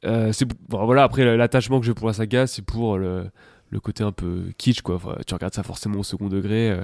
Euh, 0.05 0.31
c'est, 0.33 0.45
bon, 0.69 0.85
voilà, 0.85 1.03
après, 1.03 1.37
l'attachement 1.37 1.79
que 1.79 1.85
j'ai 1.85 1.93
pour 1.93 2.07
la 2.07 2.13
saga, 2.13 2.47
c'est 2.47 2.61
pour 2.63 2.97
le, 2.97 3.25
le 3.69 3.79
côté 3.79 4.03
un 4.03 4.11
peu 4.11 4.43
kitsch, 4.57 4.81
quoi. 4.81 4.95
Enfin, 4.95 5.15
tu 5.25 5.33
regardes 5.33 5.53
ça 5.53 5.63
forcément 5.63 5.99
au 5.99 6.03
second 6.03 6.27
degré. 6.29 6.69
euh. 6.71 6.83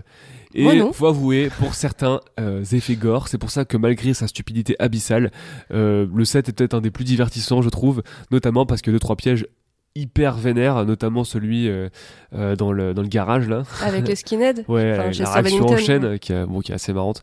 Et 0.56 0.66
non. 0.80 0.92
faut 0.94 1.08
avouer, 1.08 1.50
pour 1.60 1.74
certains 1.76 2.20
euh, 2.40 2.64
effets 2.64 2.96
gore, 2.96 3.28
c'est 3.28 3.38
pour 3.38 3.52
ça 3.52 3.66
que 3.66 3.78
malgré 3.78 4.14
sa 4.14 4.28
stupidité 4.28 4.76
abyssale, 4.80 5.32
euh, 5.72 6.08
le 6.14 6.26
7 6.26 6.50
est 6.50 6.54
peut-être 6.54 6.74
un 6.74 6.82
des 6.82 6.92
plus 6.92 7.04
divertissants, 7.06 7.62
je 7.62 7.70
trouve, 7.70 8.02
notamment 8.32 8.66
parce 8.66 8.82
que 8.82 8.90
deux 8.92 9.00
trois 9.00 9.16
pièges 9.16 9.46
hyper 9.96 10.36
vénères, 10.38 10.86
notamment 10.86 11.24
celui 11.24 11.68
euh, 11.68 11.90
euh, 12.34 12.56
dans, 12.56 12.72
le, 12.72 12.94
dans 12.94 13.02
le 13.02 13.08
garage 13.08 13.50
là. 13.50 13.64
Avec 13.84 14.08
les 14.08 14.16
skinheads 14.16 14.64
Ouais, 14.68 14.94
Enfin, 14.98 15.24
la 15.24 15.32
réaction 15.34 15.66
en 15.66 15.78
chaîne 15.78 16.06
ouais. 16.06 16.20
qui, 16.20 16.32
a- 16.32 16.46
bon, 16.46 16.62
qui 16.62 16.72
est 16.72 16.76
assez 16.76 16.94
marrante. 16.94 17.22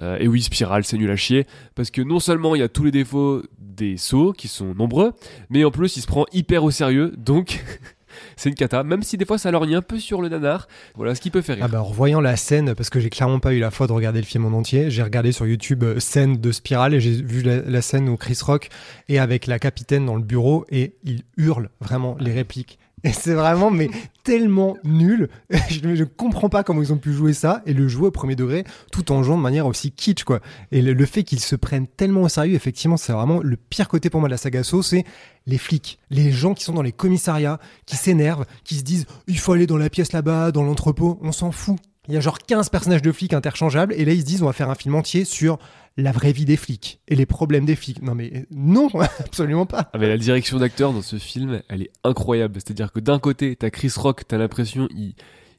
Euh, 0.00 0.18
et 0.18 0.28
oui, 0.28 0.42
Spiral, 0.42 0.84
c'est 0.84 0.96
nul 0.96 1.10
à 1.10 1.16
chier. 1.16 1.46
Parce 1.74 1.90
que 1.90 2.02
non 2.02 2.20
seulement 2.20 2.54
il 2.54 2.60
y 2.60 2.64
a 2.64 2.68
tous 2.68 2.84
les 2.84 2.90
défauts 2.90 3.42
des 3.58 3.96
sauts, 3.96 4.32
qui 4.32 4.48
sont 4.48 4.74
nombreux, 4.74 5.12
mais 5.50 5.64
en 5.64 5.70
plus 5.70 5.96
il 5.96 6.02
se 6.02 6.06
prend 6.06 6.26
hyper 6.32 6.64
au 6.64 6.70
sérieux. 6.70 7.14
Donc 7.16 7.62
c'est 8.36 8.48
une 8.50 8.54
cata. 8.54 8.82
Même 8.82 9.02
si 9.02 9.16
des 9.16 9.24
fois 9.24 9.38
ça 9.38 9.50
lorgne 9.50 9.74
un 9.74 9.82
peu 9.82 9.98
sur 9.98 10.20
le 10.20 10.28
nanar. 10.28 10.68
Voilà 10.94 11.14
ce 11.14 11.20
qui 11.20 11.30
peut 11.30 11.42
faire 11.42 11.56
rire. 11.56 11.64
Ah 11.66 11.68
bah, 11.68 11.80
en 11.80 11.84
revoyant 11.84 12.20
la 12.20 12.36
scène, 12.36 12.74
parce 12.74 12.90
que 12.90 13.00
j'ai 13.00 13.10
clairement 13.10 13.40
pas 13.40 13.54
eu 13.54 13.58
la 13.58 13.70
foi 13.70 13.86
de 13.86 13.92
regarder 13.92 14.20
le 14.20 14.26
film 14.26 14.44
en 14.44 14.56
entier, 14.56 14.90
j'ai 14.90 15.02
regardé 15.02 15.32
sur 15.32 15.46
YouTube 15.46 15.82
euh, 15.84 16.00
scène 16.00 16.36
de 16.36 16.52
Spirale 16.52 16.94
et 16.94 17.00
j'ai 17.00 17.22
vu 17.22 17.42
la, 17.42 17.62
la 17.62 17.82
scène 17.82 18.08
où 18.08 18.16
Chris 18.16 18.38
Rock 18.42 18.68
est 19.08 19.18
avec 19.18 19.46
la 19.46 19.58
capitaine 19.58 20.06
dans 20.06 20.16
le 20.16 20.22
bureau 20.22 20.64
et 20.70 20.94
il 21.04 21.22
hurle 21.36 21.70
vraiment 21.80 22.16
les 22.20 22.32
répliques. 22.32 22.78
Et 23.04 23.12
c'est 23.12 23.34
vraiment, 23.34 23.70
mais 23.70 23.90
tellement 24.22 24.76
nul. 24.84 25.28
je, 25.68 25.94
je 25.94 26.04
comprends 26.04 26.48
pas 26.48 26.62
comment 26.62 26.82
ils 26.82 26.92
ont 26.92 26.98
pu 26.98 27.12
jouer 27.12 27.32
ça 27.32 27.62
et 27.66 27.72
le 27.72 27.88
jouer 27.88 28.08
au 28.08 28.10
premier 28.10 28.36
degré 28.36 28.64
tout 28.92 29.10
en 29.10 29.22
jouant 29.22 29.36
de 29.36 29.42
manière 29.42 29.66
aussi 29.66 29.90
kitsch, 29.90 30.24
quoi. 30.24 30.40
Et 30.70 30.82
le, 30.82 30.92
le 30.92 31.06
fait 31.06 31.24
qu'ils 31.24 31.40
se 31.40 31.56
prennent 31.56 31.88
tellement 31.88 32.22
au 32.22 32.28
sérieux, 32.28 32.54
effectivement, 32.54 32.96
c'est 32.96 33.12
vraiment 33.12 33.40
le 33.42 33.56
pire 33.56 33.88
côté 33.88 34.10
pour 34.10 34.20
moi 34.20 34.28
de 34.28 34.32
la 34.32 34.38
saga 34.38 34.62
Saw, 34.62 34.82
c'est 34.82 35.04
les 35.46 35.58
flics, 35.58 35.98
les 36.10 36.30
gens 36.30 36.54
qui 36.54 36.64
sont 36.64 36.72
dans 36.72 36.82
les 36.82 36.92
commissariats, 36.92 37.58
qui 37.86 37.96
s'énervent, 37.96 38.46
qui 38.64 38.76
se 38.76 38.82
disent 38.82 39.06
il 39.26 39.38
faut 39.38 39.52
aller 39.52 39.66
dans 39.66 39.78
la 39.78 39.90
pièce 39.90 40.12
là-bas, 40.12 40.52
dans 40.52 40.62
l'entrepôt, 40.62 41.18
on 41.22 41.32
s'en 41.32 41.50
fout. 41.50 41.78
Il 42.08 42.14
y 42.14 42.16
a 42.16 42.20
genre 42.20 42.38
15 42.38 42.68
personnages 42.70 43.02
de 43.02 43.12
flics 43.12 43.32
interchangeables 43.32 43.94
et 43.94 44.04
là 44.04 44.12
ils 44.12 44.22
se 44.22 44.26
disent 44.26 44.42
on 44.42 44.46
va 44.46 44.52
faire 44.52 44.70
un 44.70 44.74
film 44.74 44.94
entier 44.96 45.24
sur 45.24 45.58
la 45.96 46.10
vraie 46.10 46.32
vie 46.32 46.44
des 46.44 46.56
flics 46.56 47.00
et 47.06 47.14
les 47.14 47.26
problèmes 47.26 47.64
des 47.64 47.76
flics. 47.76 48.02
Non 48.02 48.14
mais 48.14 48.32
euh, 48.34 48.40
non, 48.50 48.88
absolument 49.20 49.66
pas. 49.66 49.90
Ah 49.92 49.98
mais 49.98 50.08
la 50.08 50.16
direction 50.16 50.58
d'acteur 50.58 50.92
dans 50.92 51.02
ce 51.02 51.16
film, 51.16 51.62
elle 51.68 51.82
est 51.82 51.92
incroyable. 52.02 52.54
C'est-à-dire 52.54 52.90
que 52.90 52.98
d'un 52.98 53.18
côté, 53.18 53.54
t'as 53.54 53.70
Chris 53.70 53.92
Rock, 53.96 54.22
t'as 54.26 54.38
l'impression 54.38 54.88
il 54.96 55.14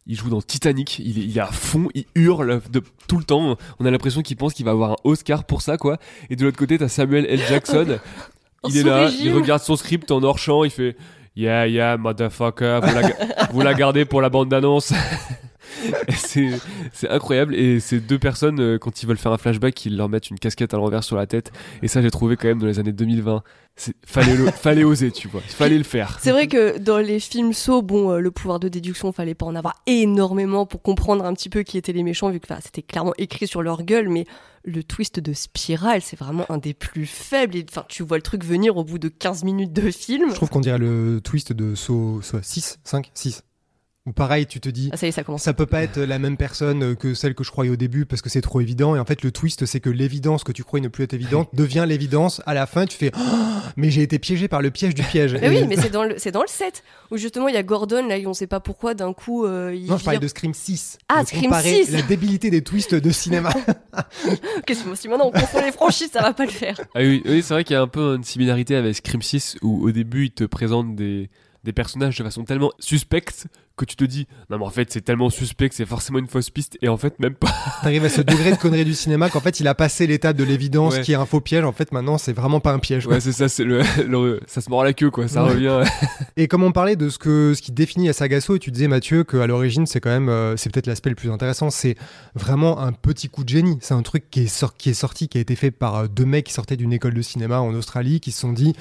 il 0.06 0.18
joue 0.18 0.30
dans 0.30 0.42
Titanic, 0.42 1.00
il 1.00 1.18
est, 1.18 1.24
il 1.24 1.38
est 1.38 1.42
à 1.42 1.48
fond, 1.48 1.88
il 1.94 2.06
hurle 2.16 2.62
de, 2.70 2.82
tout 3.08 3.18
le 3.18 3.24
temps. 3.24 3.58
On 3.80 3.86
a 3.86 3.92
l'impression 3.92 4.22
qu'il 4.22 4.36
pense 4.36 4.54
qu'il 4.54 4.66
va 4.66 4.72
avoir 4.72 4.92
un 4.92 4.96
Oscar 5.04 5.46
pour 5.46 5.62
ça, 5.62 5.78
quoi. 5.78 5.98
Et 6.30 6.36
de 6.36 6.44
l'autre 6.44 6.58
côté, 6.58 6.78
t'as 6.78 6.90
Samuel 6.90 7.26
L. 7.30 7.40
Jackson. 7.48 8.00
Il 8.68 8.78
est 8.78 8.84
là, 8.84 9.10
il 9.10 9.34
regarde 9.34 9.62
son 9.62 9.76
script 9.76 10.10
en 10.10 10.24
hors 10.24 10.40
champ, 10.40 10.64
il 10.64 10.72
fait 10.72 10.96
Yeah, 11.36 11.68
yeah, 11.68 11.98
motherfucker, 11.98 12.80
vous 12.82 12.96
la, 12.96 13.02
vous 13.52 13.60
la 13.60 13.74
gardez 13.74 14.06
pour 14.06 14.22
la 14.22 14.30
bande 14.30 14.48
d'annonce. 14.48 14.94
C'est 16.16 17.10
incroyable. 17.10 17.56
Et 17.56 17.80
ces 17.80 18.00
deux 18.00 18.20
personnes, 18.20 18.60
euh, 18.60 18.78
quand 18.78 19.02
ils 19.02 19.06
veulent 19.08 19.18
faire 19.18 19.32
un 19.32 19.38
flashback, 19.38 19.86
ils 19.86 19.96
leur 19.98 20.10
mettent 20.10 20.30
une 20.30 20.40
casquette 20.40 20.74
à 20.74 20.78
l'envers 20.78 21.04
sur 21.04 21.16
la 21.16 21.26
tête. 21.28 21.52
Et 21.82 21.88
ça, 21.88 22.02
j'ai 22.02 22.12
trouvé 22.12 22.36
quand 22.38 22.48
même 22.48 22.60
dans 22.60 22.68
les 22.68 22.80
années 22.80 22.92
2020. 22.92 23.44
C'est- 23.76 23.96
Fallait, 24.06 24.36
le- 24.36 24.52
fallait 24.52 24.84
oser, 24.84 25.12
tu 25.12 25.28
vois. 25.28 25.42
Fallait 25.42 25.78
le 25.78 25.84
faire. 25.84 26.20
C'est 26.22 26.32
vrai 26.32 26.48
que 26.48 26.78
dans 26.78 27.00
les 27.00 27.20
films 27.20 27.54
Saw, 27.54 27.82
bon, 27.82 28.12
euh, 28.12 28.20
le 28.20 28.30
pouvoir 28.30 28.60
de 28.60 28.68
déduction, 28.70 29.12
fallait 29.12 29.34
pas 29.34 29.48
en 29.48 29.56
avoir 29.56 29.82
énormément 29.88 30.66
pour 30.68 30.82
comprendre 30.84 31.26
un 31.26 31.34
petit 31.34 31.50
peu 31.50 31.64
qui 31.64 31.78
étaient 31.78 31.94
les 31.94 32.04
méchants, 32.04 32.30
vu 32.30 32.40
que 32.40 32.48
c'était 32.64 32.84
clairement 32.84 33.14
écrit 33.18 33.48
sur 33.48 33.64
leur 33.64 33.82
gueule, 33.84 34.10
mais 34.10 34.26
le 34.64 34.84
twist 34.84 35.20
de 35.20 35.34
Spiral, 35.34 36.02
c'est 36.04 36.18
vraiment 36.18 36.46
un 36.52 36.58
des 36.60 36.74
plus 36.76 37.06
faibles. 37.08 37.56
Et, 37.56 37.66
Enfin, 37.70 37.84
tu 37.90 38.04
vois 38.04 38.18
le 38.18 38.22
truc 38.24 38.46
venir 38.46 38.78
au 38.78 38.84
bout 38.84 39.00
de 39.00 39.08
15 39.10 39.44
minutes 39.44 39.74
de 39.74 39.90
film. 39.90 40.30
Je 40.30 40.36
trouve 40.36 40.50
qu'on 40.50 40.60
dirait 40.62 40.78
le 40.78 41.20
twist 41.24 41.52
de 41.52 41.74
Saw, 41.74 42.22
Saw 42.22 42.38
6, 42.44 42.80
5, 42.84 43.10
6. 43.16 43.44
Ou 44.06 44.12
pareil, 44.12 44.46
tu 44.48 44.60
te 44.60 44.68
dis, 44.68 44.90
Ah, 44.92 44.98
ça 44.98 45.06
y 45.06 45.10
est, 45.10 45.12
ça 45.14 45.24
commence. 45.24 45.44
ça 45.44 45.54
peut 45.54 45.66
pas 45.66 45.82
être 45.82 45.98
la 45.98 46.20
même 46.20 46.36
personne 46.36 46.94
que 46.98 47.14
celle 47.14 47.36
que 47.36 47.46
je 47.46 47.52
croyais 47.52 47.72
au 47.72 47.78
début 47.78 48.06
parce 48.06 48.22
que 48.22 48.28
c'est 48.30 48.42
trop 48.42 48.60
évident. 48.60 48.98
Et 48.98 49.00
en 49.00 49.06
fait, 49.06 49.22
le 49.24 49.32
twist, 49.32 49.66
c'est 49.66 49.80
que 49.80 49.90
l'évidence 49.90 50.44
que 50.44 50.52
tu 50.52 50.66
croyais 50.66 50.84
ne 50.84 50.90
plus 50.90 51.06
être 51.06 51.14
évidente 51.14 51.48
devient 51.54 51.86
l'évidence. 51.88 52.42
À 52.46 52.54
la 52.54 52.66
fin, 52.66 52.86
tu 52.86 52.98
fais, 52.98 53.12
Oh, 53.18 53.22
mais 53.78 53.92
j'ai 53.92 54.02
été 54.02 54.20
piégé 54.20 54.50
par 54.50 54.62
le 54.62 54.72
piège 54.72 54.94
du 54.94 55.04
piège. 55.04 55.36
Mais 55.36 55.46
Et- 55.48 55.62
oui, 55.62 55.68
mais 55.70 55.78
c'est 55.78 55.90
dans 55.90 56.04
le 56.04 56.16
c'est 56.18 56.32
dans 56.32 56.42
le 56.42 56.50
7 56.50 56.84
où 57.12 57.18
justement 57.18 57.48
il 57.48 57.54
y 57.54 57.58
a 57.58 57.64
Gordon 57.64 58.06
là, 58.06 58.18
et 58.18 58.28
on 58.28 58.34
sait 58.34 58.46
pas 58.46 58.60
pourquoi 58.60 58.94
d'un 58.94 59.14
coup 59.14 59.46
euh, 59.46 59.72
il 59.74 59.86
Non, 59.88 59.98
je 59.98 60.04
parlais 60.04 60.20
vire- 60.20 60.24
de 60.24 60.28
Scream 60.28 60.54
6. 60.54 60.98
Ah, 61.08 61.24
Scream 61.24 61.44
comparer 61.44 61.86
6. 61.86 61.92
La 61.94 62.02
débilité 62.02 62.50
des 62.50 62.62
twists 62.62 62.96
de 62.96 63.10
cinéma. 63.10 63.54
Qu'est-ce 64.66 64.84
que 64.84 64.96
si 64.96 65.08
maintenant 65.08 65.28
on 65.34 65.40
confond 65.40 65.62
les 65.62 65.72
franchises, 65.72 66.10
ça 66.12 66.22
va 66.22 66.34
pas 66.34 66.44
le 66.46 66.52
faire. 66.52 66.78
Ah 66.94 67.00
oui, 67.00 67.22
oui 67.26 67.42
c'est 67.42 67.54
vrai 67.54 67.64
qu'il 67.64 67.74
y 67.76 67.78
a 67.78 67.82
un 67.82 67.88
peu 67.88 68.16
une 68.16 68.24
similarité 68.26 68.76
avec 68.76 68.98
Scream 68.98 69.22
6 69.22 69.58
où 69.62 69.88
au 69.88 69.92
début 69.92 70.26
ils 70.26 70.32
te 70.32 70.44
présentent 70.44 70.94
des, 70.96 71.30
des 71.64 71.72
personnages 71.74 72.18
de 72.18 72.24
façon 72.26 72.44
tellement 72.44 72.72
suspecte 72.80 73.48
que 73.76 73.86
tu 73.86 73.96
te 73.96 74.04
dis 74.04 74.28
non 74.52 74.60
mais 74.60 74.66
en 74.66 74.70
fait 74.70 74.92
c'est 74.94 75.02
tellement 75.02 75.32
suspect 75.32 75.68
que 75.68 75.74
c'est 75.74 75.86
forcément 75.88 76.20
une 76.20 76.28
fausse 76.28 76.52
piste 76.52 76.78
et 76.84 76.90
en 76.90 76.98
fait 76.98 77.18
même 77.20 77.34
pas. 77.34 77.52
T'arrives 77.82 78.06
à 78.06 78.10
ce 78.10 78.22
degré 78.22 78.52
de 78.52 78.58
connerie 78.58 78.86
du 78.86 78.94
cinéma 78.94 79.30
qu'en 79.30 79.40
fait, 79.40 79.60
il 79.60 79.68
a 79.68 79.74
passé 79.76 80.06
l'étape 80.08 80.38
de 80.38 80.44
l'évidence 80.44 80.96
Ouais. 80.96 81.02
qui 81.02 81.12
est 81.14 81.16
un 81.16 81.26
faux 81.26 81.42
piège. 81.42 81.64
En 81.66 81.72
fait, 81.72 81.92
maintenant, 81.92 82.18
c'est 82.18 82.34
vraiment 82.34 82.60
pas 82.60 82.72
un 82.72 82.80
piège. 82.80 83.08
Ouais 83.08 83.20
c'est 83.20 83.32
ça, 83.32 83.50
c'est 83.50 83.64
le, 83.64 83.82
le- 84.08 84.40
ça 84.48 84.62
se 84.62 84.70
mord 84.70 84.84
la 84.84 84.94
queue 84.94 85.10
quoi, 85.10 85.28
ça 85.28 85.44
Ouais. 85.44 85.50
revient. 85.52 85.82
Et 86.38 86.48
comme 86.48 86.64
on 86.64 86.72
parlait 86.72 86.96
de 86.96 87.10
ce, 87.10 87.18
que, 87.18 87.54
ce 87.56 87.62
qui 87.62 87.72
définit 87.72 88.08
la 88.08 88.14
saga 88.14 88.40
Saw, 88.42 88.56
et 88.56 88.60
tu 88.60 88.72
disais 88.72 88.88
Mathieu 88.88 89.24
qu'à 89.24 89.48
l'origine 89.48 89.86
c'est 89.86 90.00
quand 90.00 90.10
même, 90.10 90.30
euh, 90.30 90.56
c'est 90.58 90.72
peut-être 90.72 90.88
l'aspect 90.88 91.10
le 91.10 91.16
plus 91.16 91.32
intéressant, 91.32 91.70
c'est 91.70 91.96
vraiment 92.36 92.80
un 92.80 92.92
petit 92.92 93.30
coup 93.30 93.44
de 93.44 93.50
génie. 93.50 93.78
C'est 93.82 93.94
un 93.94 94.02
truc 94.04 94.30
qui 94.30 94.42
est, 94.44 94.48
sor- 94.48 94.76
qui 94.78 94.90
est 94.90 94.94
sorti, 94.94 95.28
qui 95.28 95.38
a 95.38 95.42
été 95.42 95.56
fait 95.56 95.72
par 95.72 95.96
euh, 95.96 96.08
deux 96.08 96.26
mecs 96.26 96.46
qui 96.46 96.54
sortaient 96.54 96.78
d'une 96.78 96.94
école 96.94 97.14
de 97.14 97.22
cinéma 97.22 97.60
en 97.60 97.74
Australie, 97.74 98.20
qui 98.20 98.32
se 98.32 98.40
sont 98.42 98.54
dit 98.54 98.74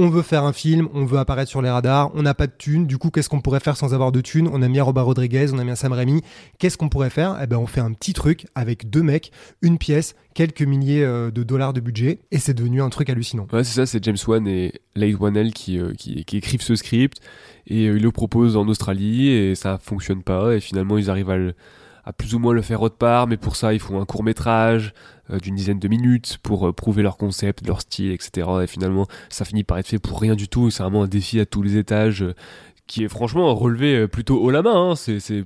on 0.00 0.10
veut 0.10 0.22
faire 0.22 0.44
un 0.44 0.52
film, 0.52 0.88
on 0.94 1.04
veut 1.04 1.18
apparaître 1.18 1.50
sur 1.50 1.60
les 1.60 1.70
radars, 1.70 2.12
on 2.14 2.22
n'a 2.22 2.32
pas 2.34 2.46
de 2.46 2.52
thunes, 2.56 2.86
du 2.86 2.98
coup 2.98 3.10
qu'est-ce 3.10 3.28
qu'on 3.28 3.40
pourrait 3.40 3.58
faire 3.58 3.76
sans 3.76 3.94
avoir 3.94 4.12
de 4.12 4.20
thunes? 4.20 4.37
On 4.46 4.62
a 4.62 4.68
mis 4.68 4.78
un 4.78 4.84
Robert 4.84 5.04
Rodriguez, 5.04 5.46
on 5.52 5.58
a 5.58 5.64
mis 5.64 5.70
un 5.70 5.76
Sam 5.76 5.92
Raimi, 5.92 6.22
qu'est-ce 6.58 6.78
qu'on 6.78 6.88
pourrait 6.88 7.10
faire? 7.10 7.38
Eh 7.42 7.46
ben 7.46 7.56
on 7.56 7.66
fait 7.66 7.80
un 7.80 7.92
petit 7.92 8.12
truc 8.12 8.46
avec 8.54 8.90
deux 8.90 9.02
mecs, 9.02 9.32
une 9.62 9.78
pièce, 9.78 10.14
quelques 10.34 10.62
milliers 10.62 11.02
euh, 11.04 11.30
de 11.30 11.42
dollars 11.42 11.72
de 11.72 11.80
budget, 11.80 12.20
et 12.30 12.38
c'est 12.38 12.54
devenu 12.54 12.82
un 12.82 12.90
truc 12.90 13.10
hallucinant. 13.10 13.46
Ouais 13.52 13.64
c'est 13.64 13.74
ça, 13.74 13.86
c'est 13.86 14.02
James 14.04 14.16
Wan 14.26 14.46
et 14.46 14.72
Leigh 14.94 15.14
Whannell 15.14 15.52
qui, 15.52 15.78
euh, 15.78 15.92
qui, 15.94 16.24
écrivent 16.36 16.62
ce 16.62 16.76
script 16.76 17.18
et 17.66 17.88
euh, 17.88 17.96
ils 17.96 18.02
le 18.02 18.12
proposent 18.12 18.56
en 18.56 18.68
Australie 18.68 19.28
et 19.28 19.54
ça 19.54 19.78
fonctionne 19.78 20.22
pas 20.22 20.54
et 20.54 20.60
finalement 20.60 20.98
ils 20.98 21.10
arrivent 21.10 21.54
à 22.04 22.12
plus 22.12 22.34
ou 22.34 22.38
moins 22.38 22.54
le 22.54 22.62
faire 22.62 22.82
autre 22.82 22.96
part, 22.96 23.26
mais 23.26 23.36
pour 23.36 23.56
ça 23.56 23.74
ils 23.74 23.80
font 23.80 24.00
un 24.00 24.06
court 24.06 24.22
métrage 24.22 24.92
d'une 25.42 25.54
dizaine 25.54 25.78
de 25.78 25.88
minutes 25.88 26.38
pour 26.42 26.68
euh, 26.68 26.72
prouver 26.72 27.02
leur 27.02 27.16
concept, 27.16 27.66
leur 27.66 27.82
style, 27.82 28.12
etc. 28.12 28.48
Et 28.62 28.66
finalement 28.66 29.06
ça 29.28 29.44
finit 29.44 29.64
par 29.64 29.78
être 29.78 29.88
fait 29.88 29.98
pour 29.98 30.20
rien 30.20 30.34
du 30.34 30.48
tout. 30.48 30.70
C'est 30.70 30.82
vraiment 30.82 31.02
un 31.02 31.08
défi 31.08 31.38
à 31.40 31.46
tous 31.46 31.62
les 31.62 31.76
étages 31.76 32.22
euh, 32.22 32.34
qui 32.88 33.04
est 33.04 33.08
franchement 33.08 33.54
relevé 33.54 33.94
euh, 33.94 34.08
plutôt 34.08 34.40
haut 34.42 34.50
la 34.50 34.62
main. 34.62 34.90
hein. 34.90 34.96
C'est 34.96 35.44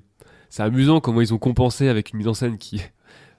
amusant 0.59 1.01
comment 1.01 1.21
ils 1.21 1.35
ont 1.35 1.39
compensé 1.39 1.89
avec 1.89 2.13
une 2.13 2.19
mise 2.19 2.29
en 2.29 2.35
scène 2.35 2.57
qui 2.57 2.81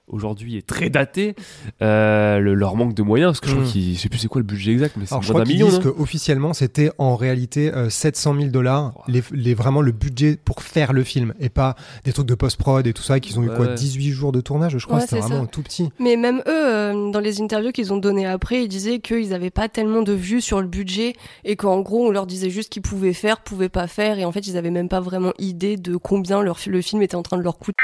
aujourd'hui 0.06 0.56
est 0.56 0.66
très 0.66 0.90
datée 0.90 1.34
euh, 1.82 2.38
le- 2.38 2.54
leur 2.54 2.76
manque 2.76 2.94
de 2.94 3.02
moyens 3.02 3.30
parce 3.32 3.40
que 3.40 3.48
je 3.48 3.54
crois 3.54 3.64
Mm. 3.64 3.70
qu'ils 3.70 3.94
je 3.96 4.00
sais 4.00 4.08
plus 4.08 4.18
c'est 4.18 4.28
quoi 4.28 4.40
le 4.40 4.46
budget 4.46 4.72
exact 4.72 4.96
mais 4.98 5.06
c'est 5.06 5.14
moins 5.14 5.22
crois 5.22 5.44
d'un 5.44 5.50
million 5.50 5.66
disent 5.68 5.80
non 5.80 5.92
qu'officiellement, 5.92 6.52
c'était 6.52 6.90
en 6.98 7.16
réalité 7.16 7.72
euh, 7.74 7.88
700 7.90 8.34
000 8.36 8.46
dollars, 8.48 8.92
les, 9.08 9.22
les- 9.32 9.54
vraiment 9.54 9.80
le 9.80 9.92
budget 9.92 10.36
pour 10.42 10.62
faire 10.62 10.92
le 10.92 11.04
film, 11.04 11.32
et 11.40 11.48
pas 11.48 11.74
des 12.04 12.12
trucs 12.12 12.26
de 12.26 12.34
post-prod 12.34 12.86
et 12.86 12.92
tout 12.92 13.02
ça, 13.02 13.18
qu'ils 13.20 13.38
ont 13.38 13.42
eu 13.44 13.48
quoi, 13.48 13.66
ouais. 13.66 13.74
18 13.74 14.10
jours 14.10 14.32
de 14.32 14.40
tournage, 14.40 14.76
je 14.78 14.84
crois, 14.84 14.96
Ouais, 14.96 15.02
c'était 15.02 15.16
c'est 15.16 15.28
vraiment 15.28 15.42
ça. 15.44 15.48
tout 15.50 15.62
petit. 15.62 15.88
Mais 15.98 16.16
même 16.16 16.38
eux, 16.40 16.42
euh, 16.46 17.10
dans 17.10 17.20
les 17.20 17.40
interviews 17.40 17.72
qu'ils 17.72 17.92
ont 17.92 17.96
données 17.96 18.26
après, 18.26 18.62
ils 18.64 18.68
disaient 18.68 18.98
qu'ils 19.00 19.32
avaient 19.34 19.50
pas 19.50 19.68
tellement 19.68 20.02
de 20.02 20.12
vues 20.12 20.40
sur 20.40 20.60
le 20.60 20.66
budget 20.66 21.14
et 21.44 21.56
qu'en 21.56 21.80
gros 21.80 22.06
on 22.06 22.10
leur 22.10 22.26
disait 22.26 22.50
juste 22.50 22.70
qu'ils 22.70 22.82
pouvaient 22.82 23.12
faire, 23.14 23.40
pouvaient 23.40 23.68
pas 23.68 23.86
faire 23.86 24.18
et 24.18 24.24
en 24.24 24.32
fait 24.32 24.46
ils 24.46 24.56
avaient 24.56 24.70
même 24.70 24.88
pas 24.88 25.00
vraiment 25.00 25.32
idée 25.38 25.76
de 25.76 25.96
combien 25.96 26.42
leur, 26.42 26.58
le 26.66 26.82
film 26.82 27.02
était 27.02 27.16
en 27.16 27.22
train 27.22 27.36
de 27.38 27.42
leur 27.42 27.58
coûter. 27.58 27.74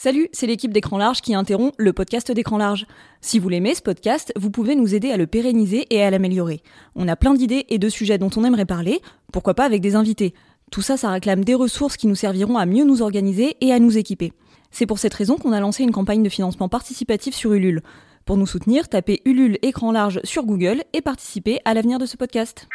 Salut, 0.00 0.28
c'est 0.32 0.46
l'équipe 0.46 0.72
d'Écran 0.72 0.96
Large 0.96 1.22
qui 1.22 1.34
interrompt 1.34 1.74
le 1.76 1.92
podcast 1.92 2.30
d'Écran 2.30 2.56
Large. 2.56 2.86
Si 3.20 3.40
vous 3.40 3.48
l'aimez, 3.48 3.74
ce 3.74 3.82
podcast, 3.82 4.32
vous 4.36 4.48
pouvez 4.48 4.76
nous 4.76 4.94
aider 4.94 5.10
à 5.10 5.16
le 5.16 5.26
pérenniser 5.26 5.86
et 5.90 6.04
à 6.04 6.10
l'améliorer. 6.12 6.62
On 6.94 7.08
a 7.08 7.16
plein 7.16 7.34
d'idées 7.34 7.66
et 7.68 7.80
de 7.80 7.88
sujets 7.88 8.16
dont 8.16 8.30
on 8.36 8.44
aimerait 8.44 8.64
parler, 8.64 9.00
pourquoi 9.32 9.54
pas 9.54 9.64
avec 9.64 9.80
des 9.80 9.96
invités. 9.96 10.34
Tout 10.70 10.82
ça, 10.82 10.96
ça 10.96 11.10
réclame 11.10 11.42
des 11.42 11.56
ressources 11.56 11.96
qui 11.96 12.06
nous 12.06 12.14
serviront 12.14 12.58
à 12.58 12.64
mieux 12.64 12.84
nous 12.84 13.02
organiser 13.02 13.56
et 13.60 13.72
à 13.72 13.80
nous 13.80 13.98
équiper. 13.98 14.32
C'est 14.70 14.86
pour 14.86 15.00
cette 15.00 15.14
raison 15.14 15.36
qu'on 15.36 15.50
a 15.50 15.58
lancé 15.58 15.82
une 15.82 15.90
campagne 15.90 16.22
de 16.22 16.28
financement 16.28 16.68
participatif 16.68 17.34
sur 17.34 17.52
Ulule. 17.52 17.82
Pour 18.24 18.36
nous 18.36 18.46
soutenir, 18.46 18.88
tapez 18.88 19.20
Ulule 19.24 19.58
Écran 19.62 19.90
Large 19.90 20.20
sur 20.22 20.44
Google 20.44 20.84
et 20.92 21.02
participez 21.02 21.58
à 21.64 21.74
l'avenir 21.74 21.98
de 21.98 22.06
ce 22.06 22.16
podcast. 22.16 22.68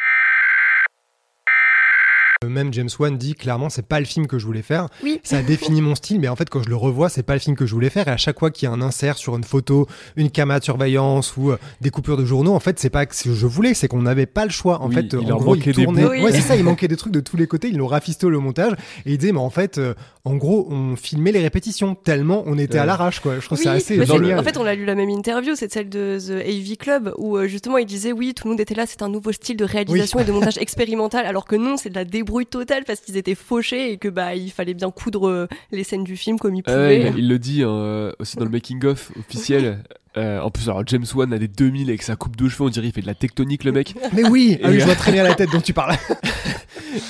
Même 2.48 2.72
James 2.72 2.88
Wan 2.98 3.16
dit 3.16 3.34
clairement, 3.34 3.68
c'est 3.70 3.86
pas 3.86 4.00
le 4.00 4.06
film 4.06 4.26
que 4.26 4.38
je 4.38 4.46
voulais 4.46 4.62
faire. 4.62 4.88
Oui. 5.02 5.20
Ça 5.22 5.38
a 5.38 5.42
défini 5.42 5.80
mon 5.80 5.94
style, 5.94 6.20
mais 6.20 6.28
en 6.28 6.36
fait, 6.36 6.48
quand 6.50 6.62
je 6.62 6.68
le 6.68 6.76
revois, 6.76 7.08
c'est 7.08 7.22
pas 7.22 7.34
le 7.34 7.40
film 7.40 7.56
que 7.56 7.66
je 7.66 7.74
voulais 7.74 7.90
faire. 7.90 8.08
Et 8.08 8.12
à 8.12 8.16
chaque 8.16 8.38
fois 8.38 8.50
qu'il 8.50 8.68
y 8.68 8.70
a 8.70 8.74
un 8.74 8.80
insert 8.82 9.16
sur 9.16 9.36
une 9.36 9.44
photo, 9.44 9.86
une 10.16 10.30
caméra 10.30 10.58
de 10.58 10.64
surveillance 10.64 11.36
ou 11.36 11.50
euh, 11.50 11.58
des 11.80 11.90
coupures 11.90 12.16
de 12.16 12.24
journaux, 12.24 12.54
en 12.54 12.60
fait, 12.60 12.78
c'est 12.78 12.90
pas 12.90 13.06
que 13.06 13.14
je 13.14 13.46
voulais, 13.46 13.74
c'est 13.74 13.88
qu'on 13.88 14.02
n'avait 14.02 14.26
pas 14.26 14.44
le 14.44 14.50
choix. 14.50 14.80
En 14.80 14.88
Oui, 14.88 14.94
fait, 14.94 15.12
il 15.20 15.32
en 15.32 15.36
gros, 15.38 15.56
tournaient. 15.56 16.02
bouts. 16.02 16.10
Oui. 16.10 16.22
Ouais, 16.22 16.32
c'est 16.32 16.40
ça, 16.40 16.56
il 16.56 16.64
manquait 16.64 16.88
des 16.88 16.96
trucs 16.96 17.12
de 17.12 17.20
tous 17.20 17.36
les 17.36 17.46
côtés. 17.46 17.68
Ils 17.68 17.76
l'ont 17.78 17.86
rafisté 17.86 18.28
le 18.28 18.38
montage 18.38 18.72
et 19.06 19.12
ils 19.12 19.18
disaient, 19.18 19.32
mais 19.32 19.38
en 19.38 19.50
fait, 19.50 19.78
euh, 19.78 19.94
en 20.24 20.36
gros, 20.36 20.66
on 20.70 20.96
filmait 20.96 21.32
les 21.32 21.40
répétitions 21.40 21.94
tellement 21.94 22.42
on 22.46 22.58
était 22.58 22.78
à 22.78 22.86
l'arrache, 22.86 23.20
quoi. 23.20 23.38
Je 23.40 23.44
trouve 23.46 23.58
Oui, 23.58 23.64
ça 23.64 23.72
assez 23.72 23.96
bah, 23.96 24.04
génial. 24.04 24.38
En 24.38 24.42
fait, 24.42 24.56
on 24.56 24.64
a 24.66 24.74
lu 24.74 24.84
la 24.84 24.94
même 24.94 25.10
interview, 25.10 25.54
c'est 25.54 25.72
celle 25.72 25.88
de 25.88 26.18
The 26.18 26.46
AV 26.46 26.76
Club, 26.76 27.12
où 27.18 27.36
euh, 27.36 27.46
justement 27.46 27.78
il 27.78 27.86
disait 27.86 28.12
oui, 28.12 28.34
tout 28.34 28.44
le 28.46 28.50
monde 28.50 28.60
était 28.60 28.74
là, 28.74 28.84
c'est 28.86 29.02
un 29.02 29.08
nouveau 29.08 29.32
style 29.32 29.56
de 29.56 29.64
réalisation 29.64 30.18
et 30.18 30.24
de 30.24 30.32
montage 30.32 30.58
expérimental, 30.58 31.26
alors 31.26 31.44
que 31.44 31.56
non, 31.56 31.76
c'est 31.76 31.90
de 31.90 31.94
la 31.94 32.04
débrouille 32.04 32.33
totale 32.42 32.84
parce 32.84 33.00
qu'ils 33.00 33.16
étaient 33.16 33.34
fauchés 33.34 33.92
et 33.92 33.98
que 33.98 34.08
bah 34.08 34.34
il 34.34 34.50
fallait 34.50 34.74
bien 34.74 34.90
coudre 34.90 35.28
euh, 35.28 35.46
les 35.70 35.84
scènes 35.84 36.04
du 36.04 36.16
film 36.16 36.38
comme 36.38 36.54
ils 36.54 36.62
Ah 36.66 36.72
pouvaient. 36.72 37.10
il, 37.10 37.18
il 37.18 37.28
le 37.28 37.38
dit 37.38 37.62
euh, 37.62 38.12
aussi 38.18 38.36
dans 38.36 38.44
le 38.44 38.50
making 38.50 38.84
of 38.84 39.12
officiel. 39.18 39.84
Euh, 40.16 40.40
en 40.40 40.50
plus, 40.50 40.68
alors 40.68 40.82
James 40.86 41.04
Wan 41.14 41.32
a 41.32 41.38
des 41.38 41.48
2000 41.48 41.88
avec 41.88 42.02
sa 42.02 42.14
coupe 42.16 42.36
de 42.36 42.48
cheveux, 42.48 42.64
on 42.64 42.68
dirait 42.68 42.86
il 42.86 42.92
fait 42.92 43.00
de 43.00 43.06
la 43.06 43.14
tectonique 43.14 43.64
le 43.64 43.72
mec. 43.72 43.94
Mais 44.12 44.24
oui, 44.28 44.58
ah 44.62 44.68
oui, 44.70 44.78
je 44.80 44.84
vois 44.84 44.94
très 44.94 45.10
bien 45.12 45.22
la 45.24 45.34
tête 45.34 45.50
dont 45.50 45.60
tu 45.60 45.72
parles. 45.72 45.96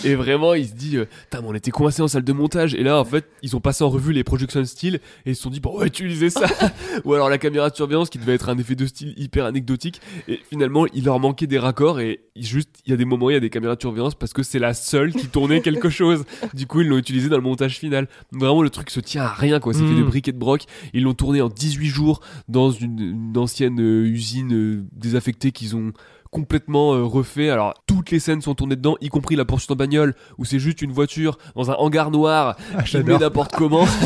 Et 0.04 0.14
vraiment, 0.14 0.54
il 0.54 0.66
se 0.66 0.73
dit, 0.75 0.96
euh, 0.96 1.04
Putain, 1.25 1.42
mais 1.42 1.49
on 1.49 1.54
était 1.54 1.70
coincé 1.70 2.00
en 2.00 2.08
salle 2.08 2.25
de 2.25 2.32
montage. 2.32 2.75
Et 2.75 2.82
là, 2.82 2.99
en 2.99 3.04
fait, 3.04 3.26
ils 3.42 3.54
ont 3.54 3.61
passé 3.61 3.84
en 3.84 3.90
revue 3.90 4.12
les 4.14 4.25
production 4.25 4.64
styles 4.64 4.96
et 5.26 5.30
ils 5.30 5.37
se 5.37 5.42
sont 5.42 5.50
dit, 5.50 5.61
bon, 5.61 5.73
on 5.75 5.78
va 5.78 5.87
utiliser 5.87 6.30
ça. 6.30 6.46
Ou 7.04 7.12
alors 7.12 7.28
la 7.28 7.37
caméra 7.38 7.68
de 7.68 7.75
surveillance 7.76 8.08
qui 8.08 8.18
devait 8.18 8.34
être 8.34 8.49
un 8.49 8.56
effet 8.56 8.76
de 8.76 8.87
style 8.87 9.12
hyper 9.18 9.44
anecdotique. 9.44 10.00
Et 10.26 10.40
finalement, 10.49 10.87
il 10.94 11.04
leur 11.04 11.20
manquait 11.20 11.46
des 11.46 11.58
raccords 11.58 12.00
et 12.00 12.20
juste, 12.37 12.70
il 12.87 12.90
y 12.90 12.94
a 12.94 12.96
des 12.96 13.04
moments, 13.04 13.28
il 13.28 13.34
y 13.34 13.37
a 13.37 13.40
des 13.40 13.50
caméras 13.50 13.76
de 13.76 13.80
surveillance 13.82 14.14
parce 14.14 14.32
que 14.32 14.42
c'est 14.42 14.58
la 14.58 14.73
seule 14.75 15.12
qui 15.12 15.26
tournait 15.26 15.61
quelque 15.61 15.90
chose. 15.90 16.25
Du 16.54 16.66
coup, 16.66 16.80
ils 16.80 16.88
l'ont 16.88 16.99
utilisé 16.99 17.28
dans 17.28 17.37
le 17.37 17.42
montage 17.42 17.78
final. 17.78 18.08
Vraiment, 18.32 18.62
le 18.62 18.70
truc 18.70 18.88
se 18.90 19.00
tient 19.00 19.25
à 19.25 19.32
rien, 19.34 19.61
quoi. 19.61 19.75
C'est 19.75 19.80
fait 19.80 19.84
Mm. 19.87 19.99
de 19.99 20.02
briques 20.04 20.28
et 20.28 20.32
de 20.32 20.38
broc. 20.38 20.64
Ils 20.94 21.02
l'ont 21.02 21.14
tourné 21.14 21.42
en 21.42 21.49
18 21.49 21.87
jours 21.88 22.20
dans 22.49 22.70
une, 22.70 22.93
une 23.00 23.36
ancienne 23.36 23.80
euh, 23.80 24.06
usine 24.06 24.52
euh, 24.54 24.84
désaffectée 24.92 25.52
qu'ils 25.52 25.76
ont 25.76 25.92
complètement 26.35 26.95
euh, 26.95 27.05
refait. 27.05 27.49
Alors 27.49 27.75
toutes 27.87 28.11
les 28.11 28.19
scènes 28.19 28.43
sont 28.43 28.57
tournées 28.57 28.75
dedans, 28.75 28.97
y 29.00 29.09
compris 29.09 29.37
la 29.37 29.45
poursuite 29.45 29.71
en 29.71 29.76
bagnole 29.76 30.14
où 30.37 30.45
c'est 30.45 30.59
juste 30.59 30.83
une 30.83 30.91
voiture 30.91 31.38
dans 31.55 31.71
un 31.71 31.75
hangar 31.75 32.11
noir 32.11 32.57
Ah, 32.76 32.83
n'importe 33.03 33.53
comment. 33.53 33.87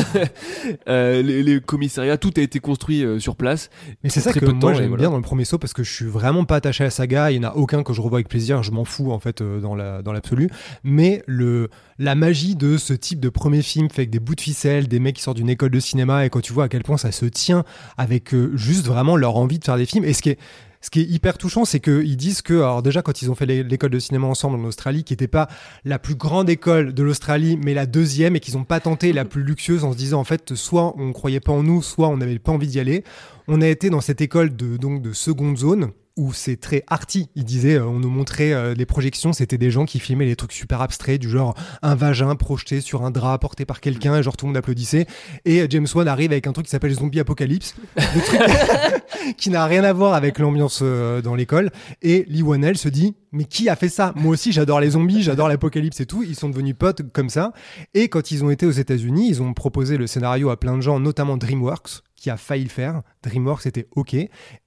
Euh, 0.87 1.21
les, 1.21 1.41
les 1.43 1.61
commissariats, 1.61 2.17
tout 2.17 2.33
a 2.37 2.41
été 2.41 2.59
construit 2.59 3.03
euh, 3.03 3.19
sur 3.19 3.35
place. 3.35 3.69
Mais 4.03 4.09
c'est 4.09 4.19
ça 4.19 4.33
que 4.33 4.45
moi 4.45 4.73
j'aime 4.73 4.87
voilà. 4.89 5.01
bien 5.01 5.09
dans 5.09 5.17
le 5.17 5.23
premier 5.23 5.45
saut 5.45 5.57
parce 5.57 5.73
que 5.73 5.83
je 5.83 5.91
suis 5.91 6.05
vraiment 6.05 6.45
pas 6.45 6.57
attaché 6.57 6.83
à 6.83 6.87
la 6.87 6.91
saga. 6.91 7.31
Il 7.31 7.37
y 7.37 7.45
en 7.45 7.49
a 7.49 7.53
aucun 7.53 7.83
que 7.83 7.93
je 7.93 8.01
revois 8.01 8.17
avec 8.17 8.29
plaisir. 8.29 8.61
Je 8.61 8.71
m'en 8.71 8.85
fous 8.85 9.11
en 9.11 9.19
fait 9.19 9.41
euh, 9.41 9.59
dans 9.59 9.75
la 9.75 10.01
dans 10.01 10.11
l'absolu. 10.11 10.49
Mais 10.83 11.23
le 11.27 11.69
la 11.97 12.15
magie 12.15 12.55
de 12.55 12.77
ce 12.77 12.93
type 12.93 13.19
de 13.19 13.29
premier 13.29 13.61
film 13.61 13.89
fait 13.89 14.01
avec 14.01 14.09
des 14.09 14.19
bouts 14.19 14.35
de 14.35 14.41
ficelle, 14.41 14.87
des 14.87 14.99
mecs 14.99 15.15
qui 15.15 15.21
sortent 15.21 15.37
d'une 15.37 15.49
école 15.49 15.71
de 15.71 15.79
cinéma 15.79 16.25
et 16.25 16.29
quand 16.29 16.41
tu 16.41 16.53
vois 16.53 16.65
à 16.65 16.69
quel 16.69 16.83
point 16.83 16.97
ça 16.97 17.11
se 17.11 17.25
tient 17.25 17.63
avec 17.97 18.33
juste 18.53 18.85
vraiment 18.85 19.15
leur 19.15 19.37
envie 19.37 19.59
de 19.59 19.65
faire 19.65 19.77
des 19.77 19.85
films. 19.85 20.05
Et 20.05 20.13
ce 20.13 20.21
qui 20.21 20.29
est 20.29 20.39
ce 20.81 20.89
qui 20.89 21.01
est 21.01 21.05
hyper 21.05 21.37
touchant, 21.37 21.65
c'est 21.65 21.79
qu'ils 21.81 22.15
disent 22.15 22.41
que, 22.41 22.53
alors 22.53 22.81
déjà, 22.81 23.01
quand 23.01 23.21
ils 23.21 23.29
ont 23.29 23.35
fait 23.35 23.45
l'é- 23.45 23.63
l'école 23.63 23.89
de 23.89 23.99
cinéma 23.99 24.27
ensemble 24.27 24.57
en 24.59 24.63
Australie, 24.67 25.03
qui 25.03 25.13
n'était 25.13 25.27
pas 25.27 25.49
la 25.83 25.99
plus 25.99 26.15
grande 26.15 26.49
école 26.49 26.93
de 26.93 27.03
l'Australie, 27.03 27.57
mais 27.61 27.73
la 27.73 27.85
deuxième, 27.85 28.35
et 28.35 28.39
qu'ils 28.39 28.55
n'ont 28.55 28.63
pas 28.63 28.79
tenté 28.79 29.11
la 29.11 29.25
plus 29.25 29.43
luxueuse 29.43 29.83
en 29.83 29.91
se 29.91 29.97
disant, 29.97 30.19
en 30.19 30.23
fait, 30.23 30.55
soit 30.55 30.93
on 30.97 31.11
croyait 31.11 31.41
pas 31.41 31.51
en 31.51 31.63
nous, 31.63 31.81
soit 31.81 32.07
on 32.07 32.17
n'avait 32.17 32.39
pas 32.39 32.51
envie 32.53 32.67
d'y 32.67 32.79
aller. 32.79 33.03
On 33.47 33.61
a 33.61 33.67
été 33.67 33.89
dans 33.89 34.01
cette 34.01 34.21
école 34.21 34.55
de, 34.55 34.77
donc, 34.77 35.01
de 35.01 35.11
seconde 35.11 35.57
zone, 35.57 35.91
où 36.19 36.33
c'est 36.33 36.57
très 36.57 36.83
arty. 36.87 37.29
Il 37.35 37.45
disait, 37.45 37.75
euh, 37.75 37.85
on 37.85 37.97
nous 37.99 38.09
montrait 38.09 38.51
euh, 38.51 38.73
les 38.73 38.85
projections, 38.85 39.31
c'était 39.31 39.57
des 39.57 39.71
gens 39.71 39.85
qui 39.85 39.99
filmaient 39.99 40.25
les 40.25 40.35
trucs 40.35 40.51
super 40.51 40.81
abstraits, 40.81 41.19
du 41.19 41.29
genre 41.29 41.55
un 41.81 41.95
vagin 41.95 42.35
projeté 42.35 42.81
sur 42.81 43.05
un 43.05 43.09
drap 43.09 43.39
porté 43.39 43.63
par 43.63 43.79
quelqu'un, 43.79 44.21
genre 44.21 44.35
tout 44.35 44.45
le 44.45 44.49
monde 44.49 44.57
applaudissait. 44.57 45.07
Et 45.45 45.61
euh, 45.61 45.67
James 45.69 45.87
Wan 45.95 46.09
arrive 46.09 46.33
avec 46.33 46.45
un 46.45 46.51
truc 46.51 46.65
qui 46.65 46.71
s'appelle 46.71 46.93
Zombie 46.93 47.21
Apocalypse, 47.21 47.73
le 47.95 48.21
truc 48.21 49.37
qui 49.37 49.49
n'a 49.49 49.65
rien 49.65 49.85
à 49.85 49.93
voir 49.93 50.13
avec 50.13 50.39
l'ambiance 50.39 50.83
dans 50.83 51.35
l'école. 51.35 51.71
Et 52.01 52.25
Lee 52.27 52.43
Wanell 52.43 52.77
se 52.77 52.89
dit, 52.89 53.15
mais 53.31 53.45
qui 53.45 53.69
a 53.69 53.75
fait 53.75 53.89
ça? 53.89 54.13
Moi 54.15 54.33
aussi, 54.33 54.51
j'adore 54.51 54.79
les 54.79 54.91
zombies, 54.91 55.21
j'adore 55.23 55.49
l'apocalypse 55.49 55.99
et 55.99 56.05
tout. 56.05 56.23
Ils 56.23 56.35
sont 56.35 56.49
devenus 56.49 56.75
potes 56.77 57.11
comme 57.13 57.29
ça. 57.29 57.53
Et 57.93 58.09
quand 58.09 58.31
ils 58.31 58.43
ont 58.43 58.49
été 58.49 58.65
aux 58.65 58.71
États-Unis, 58.71 59.29
ils 59.29 59.41
ont 59.41 59.53
proposé 59.53 59.97
le 59.97 60.07
scénario 60.07 60.49
à 60.49 60.59
plein 60.59 60.75
de 60.75 60.81
gens, 60.81 60.99
notamment 60.99 61.37
DreamWorks, 61.37 62.01
qui 62.15 62.29
a 62.29 62.37
failli 62.37 62.63
le 62.63 62.69
faire. 62.69 63.01
DreamWorks 63.23 63.65
était 63.67 63.87
OK. 63.95 64.15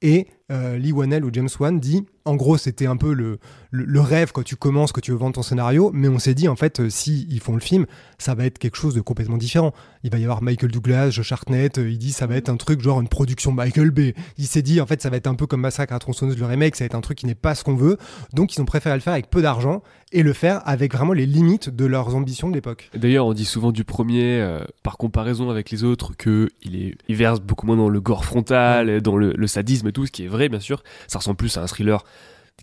Et 0.03 0.29
euh, 0.51 0.77
Lee 0.79 0.93
Wanell 0.93 1.25
ou 1.25 1.31
James 1.33 1.49
Wan 1.61 1.79
dit, 1.79 2.05
en 2.25 2.37
gros, 2.37 2.57
c'était 2.57 2.87
un 2.87 2.97
peu 2.97 3.15
le, 3.15 3.39
le, 3.71 3.85
le 3.85 4.01
rêve 4.01 4.33
quand 4.33 4.45
tu 4.45 4.55
commences, 4.57 4.93
quand 4.93 5.01
tu 5.01 5.11
veux 5.11 5.17
vendre 5.17 5.35
ton 5.35 5.43
scénario. 5.43 5.91
Mais 5.93 6.09
on 6.09 6.19
s'est 6.19 6.35
dit, 6.35 6.47
en 6.49 6.57
fait, 6.57 6.81
euh, 6.81 6.89
si 6.91 7.27
ils 7.31 7.41
font 7.41 7.55
le 7.55 7.61
film, 7.61 7.87
ça 8.19 8.35
va 8.35 8.45
être 8.45 8.59
quelque 8.59 8.77
chose 8.77 8.95
de 8.95 9.01
complètement 9.01 9.39
différent. 9.39 9.73
Il 10.05 10.11
va 10.11 10.19
y 10.19 10.25
avoir 10.25 10.43
Michael 10.43 10.71
Douglas, 10.71 11.11
Josh 11.11 11.33
Hartnett. 11.33 11.79
euh, 11.79 11.91
il 11.91 11.99
dit, 11.99 12.13
ça 12.13 12.27
va 12.27 12.37
être 12.37 12.49
un 12.49 12.57
truc 12.57 12.81
genre 12.81 13.01
une 13.01 13.09
production 13.09 13.51
Michael 13.53 13.91
Bay. 13.91 14.15
Il 14.39 14.47
s'est 14.47 14.63
dit, 14.63 14.81
en 14.81 14.87
fait, 14.87 15.03
ça 15.03 15.11
va 15.11 15.17
être 15.17 15.27
un 15.27 15.35
peu 15.35 15.47
comme 15.47 15.63
Massacre 15.63 15.93
à 15.95 15.99
tronçonneuse 15.99 16.39
le 16.39 16.47
remake. 16.47 16.77
Ça 16.77 16.85
va 16.85 16.87
être 16.87 16.95
un 16.95 17.01
truc 17.01 17.19
qui 17.19 17.27
n'est 17.27 17.35
pas 17.35 17.55
ce 17.55 17.65
qu'on 17.65 17.75
veut. 17.77 17.97
Donc, 18.33 18.55
ils 18.55 18.61
ont 18.61 18.67
préféré 18.67 18.95
le 18.95 19.01
faire 19.01 19.15
avec 19.15 19.31
peu 19.31 19.43
d'argent 19.43 19.83
et 20.13 20.23
le 20.23 20.33
faire 20.35 20.61
avec 20.69 20.93
vraiment 20.95 21.15
les 21.15 21.27
limites 21.27 21.71
de 21.71 21.87
leurs 21.87 22.15
ambitions 22.15 22.49
de 22.51 22.55
l'époque. 22.55 22.91
D'ailleurs, 22.95 23.27
on 23.27 23.33
dit 23.33 23.47
souvent 23.47 23.73
du 23.73 23.83
premier, 23.85 24.41
euh, 24.41 24.63
par 24.83 24.97
comparaison 24.99 25.51
avec 25.51 25.71
les 25.71 25.83
autres, 25.85 26.13
que 26.17 26.51
il, 26.63 26.77
est, 26.77 26.95
il 27.09 27.17
verse 27.17 27.41
beaucoup 27.41 27.67
moins 27.67 27.77
dans 27.77 27.89
le 27.89 28.01
gore 28.01 28.25
frontal, 28.25 29.01
dans 29.01 29.17
le, 29.17 29.33
le 29.35 29.47
sadisme 29.47 29.89
et 29.89 29.93
tout, 29.93 30.05
ce 30.07 30.13
qui 30.13 30.25
est 30.25 30.29
vrai, 30.33 30.49
bien 30.49 30.59
sûr. 30.61 30.83
Ça 31.07 31.19
ressemble 31.19 31.37
plus 31.37 31.57
à 31.57 31.63
un 31.63 31.67
thriller 31.67 32.05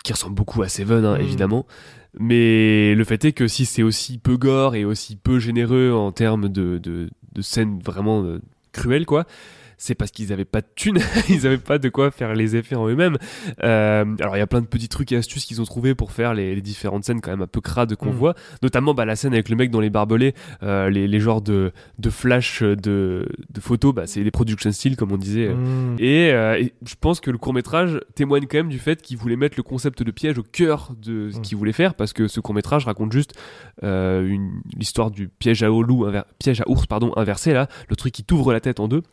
qui 0.04 0.12
ressemble 0.14 0.36
beaucoup 0.36 0.62
à 0.62 0.68
Seven, 0.70 1.06
hein, 1.06 1.18
Mm. 1.18 1.22
évidemment. 1.22 1.66
Mais 2.20 2.96
le 2.96 3.04
fait 3.04 3.24
est 3.26 3.34
que 3.34 3.48
si 3.48 3.66
c'est 3.66 3.84
aussi 3.84 4.18
peu 4.18 4.36
gore 4.38 4.76
et 4.76 4.84
aussi 4.84 5.16
peu 5.16 5.40
généreux 5.40 5.92
en 5.94 6.12
termes 6.12 6.50
de, 6.50 6.78
de, 6.80 7.10
de 7.34 7.42
scènes 7.42 7.80
vraiment 7.86 8.24
euh, 8.24 8.42
cruelles, 8.72 9.06
quoi, 9.06 9.26
c'est 9.82 9.96
parce 9.96 10.12
qu'ils 10.12 10.32
avaient 10.32 10.46
pas 10.46 10.62
de 10.62 10.68
thunes, 10.76 11.00
ils 11.30 11.48
avaient 11.48 11.58
pas 11.58 11.80
de 11.80 11.90
quoi 11.90 12.12
faire 12.12 12.36
les 12.36 12.56
effets 12.56 12.76
en 12.76 12.88
eux-mêmes. 12.88 13.18
Euh, 13.64 14.06
alors 14.20 14.36
il 14.36 14.40
y 14.40 14.44
a 14.44 14.48
plein 14.48 14.62
de 14.62 14.68
petits 14.68 14.90
trucs 14.90 15.12
et 15.12 15.16
astuces 15.16 15.46
qu'ils 15.46 15.62
ont 15.62 15.66
trouvé 15.66 15.96
pour 15.96 16.12
faire 16.12 16.34
les, 16.36 16.54
les 16.54 16.62
différentes 16.62 17.06
scènes 17.06 17.22
quand 17.22 17.32
même 17.32 17.42
un 17.42 17.48
peu 17.48 17.62
crades 17.62 17.96
qu'on 17.96 18.12
Mm. 18.12 18.16
voit, 18.16 18.36
notamment 18.62 18.94
bah, 18.94 19.06
la 19.06 19.16
scène 19.16 19.34
avec 19.34 19.50
le 19.50 19.56
mec 19.56 19.72
dans 19.72 19.80
les 19.80 19.90
barbelés, 19.90 20.34
euh, 20.64 20.90
les, 20.90 21.08
les 21.08 21.20
genres 21.20 21.42
de, 21.42 21.72
de 21.98 22.10
flash 22.10 22.62
de, 22.62 22.76
de 23.50 23.60
photos, 23.62 23.96
bah, 23.96 24.06
c'est 24.06 24.24
des 24.24 24.32
production 24.32 24.72
style 24.72 24.96
comme 24.98 25.12
on 25.12 25.18
disait. 25.18 25.50
Mm. 25.50 25.96
Et, 26.00 26.32
euh, 26.32 26.60
et 26.60 26.74
je 26.86 26.96
pense 27.00 27.20
que 27.22 27.32
le 27.32 27.38
court 27.38 27.54
métrage 27.54 28.00
témoigne 28.16 28.46
quand 28.48 28.58
même 28.58 28.70
du 28.70 28.80
fait 28.80 29.02
qu'il 29.02 29.18
voulait 29.18 29.36
mettre 29.38 29.56
le 29.58 29.64
concept 29.64 30.04
de 30.04 30.12
piège 30.12 30.38
au 30.38 30.44
cœur 30.44 30.92
de 31.02 31.30
ce 31.32 31.38
Mm. 31.38 31.42
qu'il 31.42 31.58
voulait 31.58 31.72
faire, 31.72 31.94
parce 31.96 32.12
que 32.14 32.28
ce 32.28 32.40
court 32.42 32.54
métrage 32.54 32.86
raconte 32.86 33.14
juste 33.14 33.34
euh, 33.84 34.38
l'histoire 34.78 35.10
du 35.12 35.30
piège 35.30 35.64
à 35.64 35.68
loup, 35.68 36.06
piège 36.40 36.62
à 36.62 36.70
ours 36.70 36.86
pardon 36.88 37.14
inversé 37.16 37.54
là, 37.54 37.68
le 37.90 37.96
truc 37.96 38.14
qui 38.14 38.24
t'ouvre 38.24 38.52
la 38.52 38.60
tête 38.60 38.80
en 38.80 38.88
deux. 38.88 39.04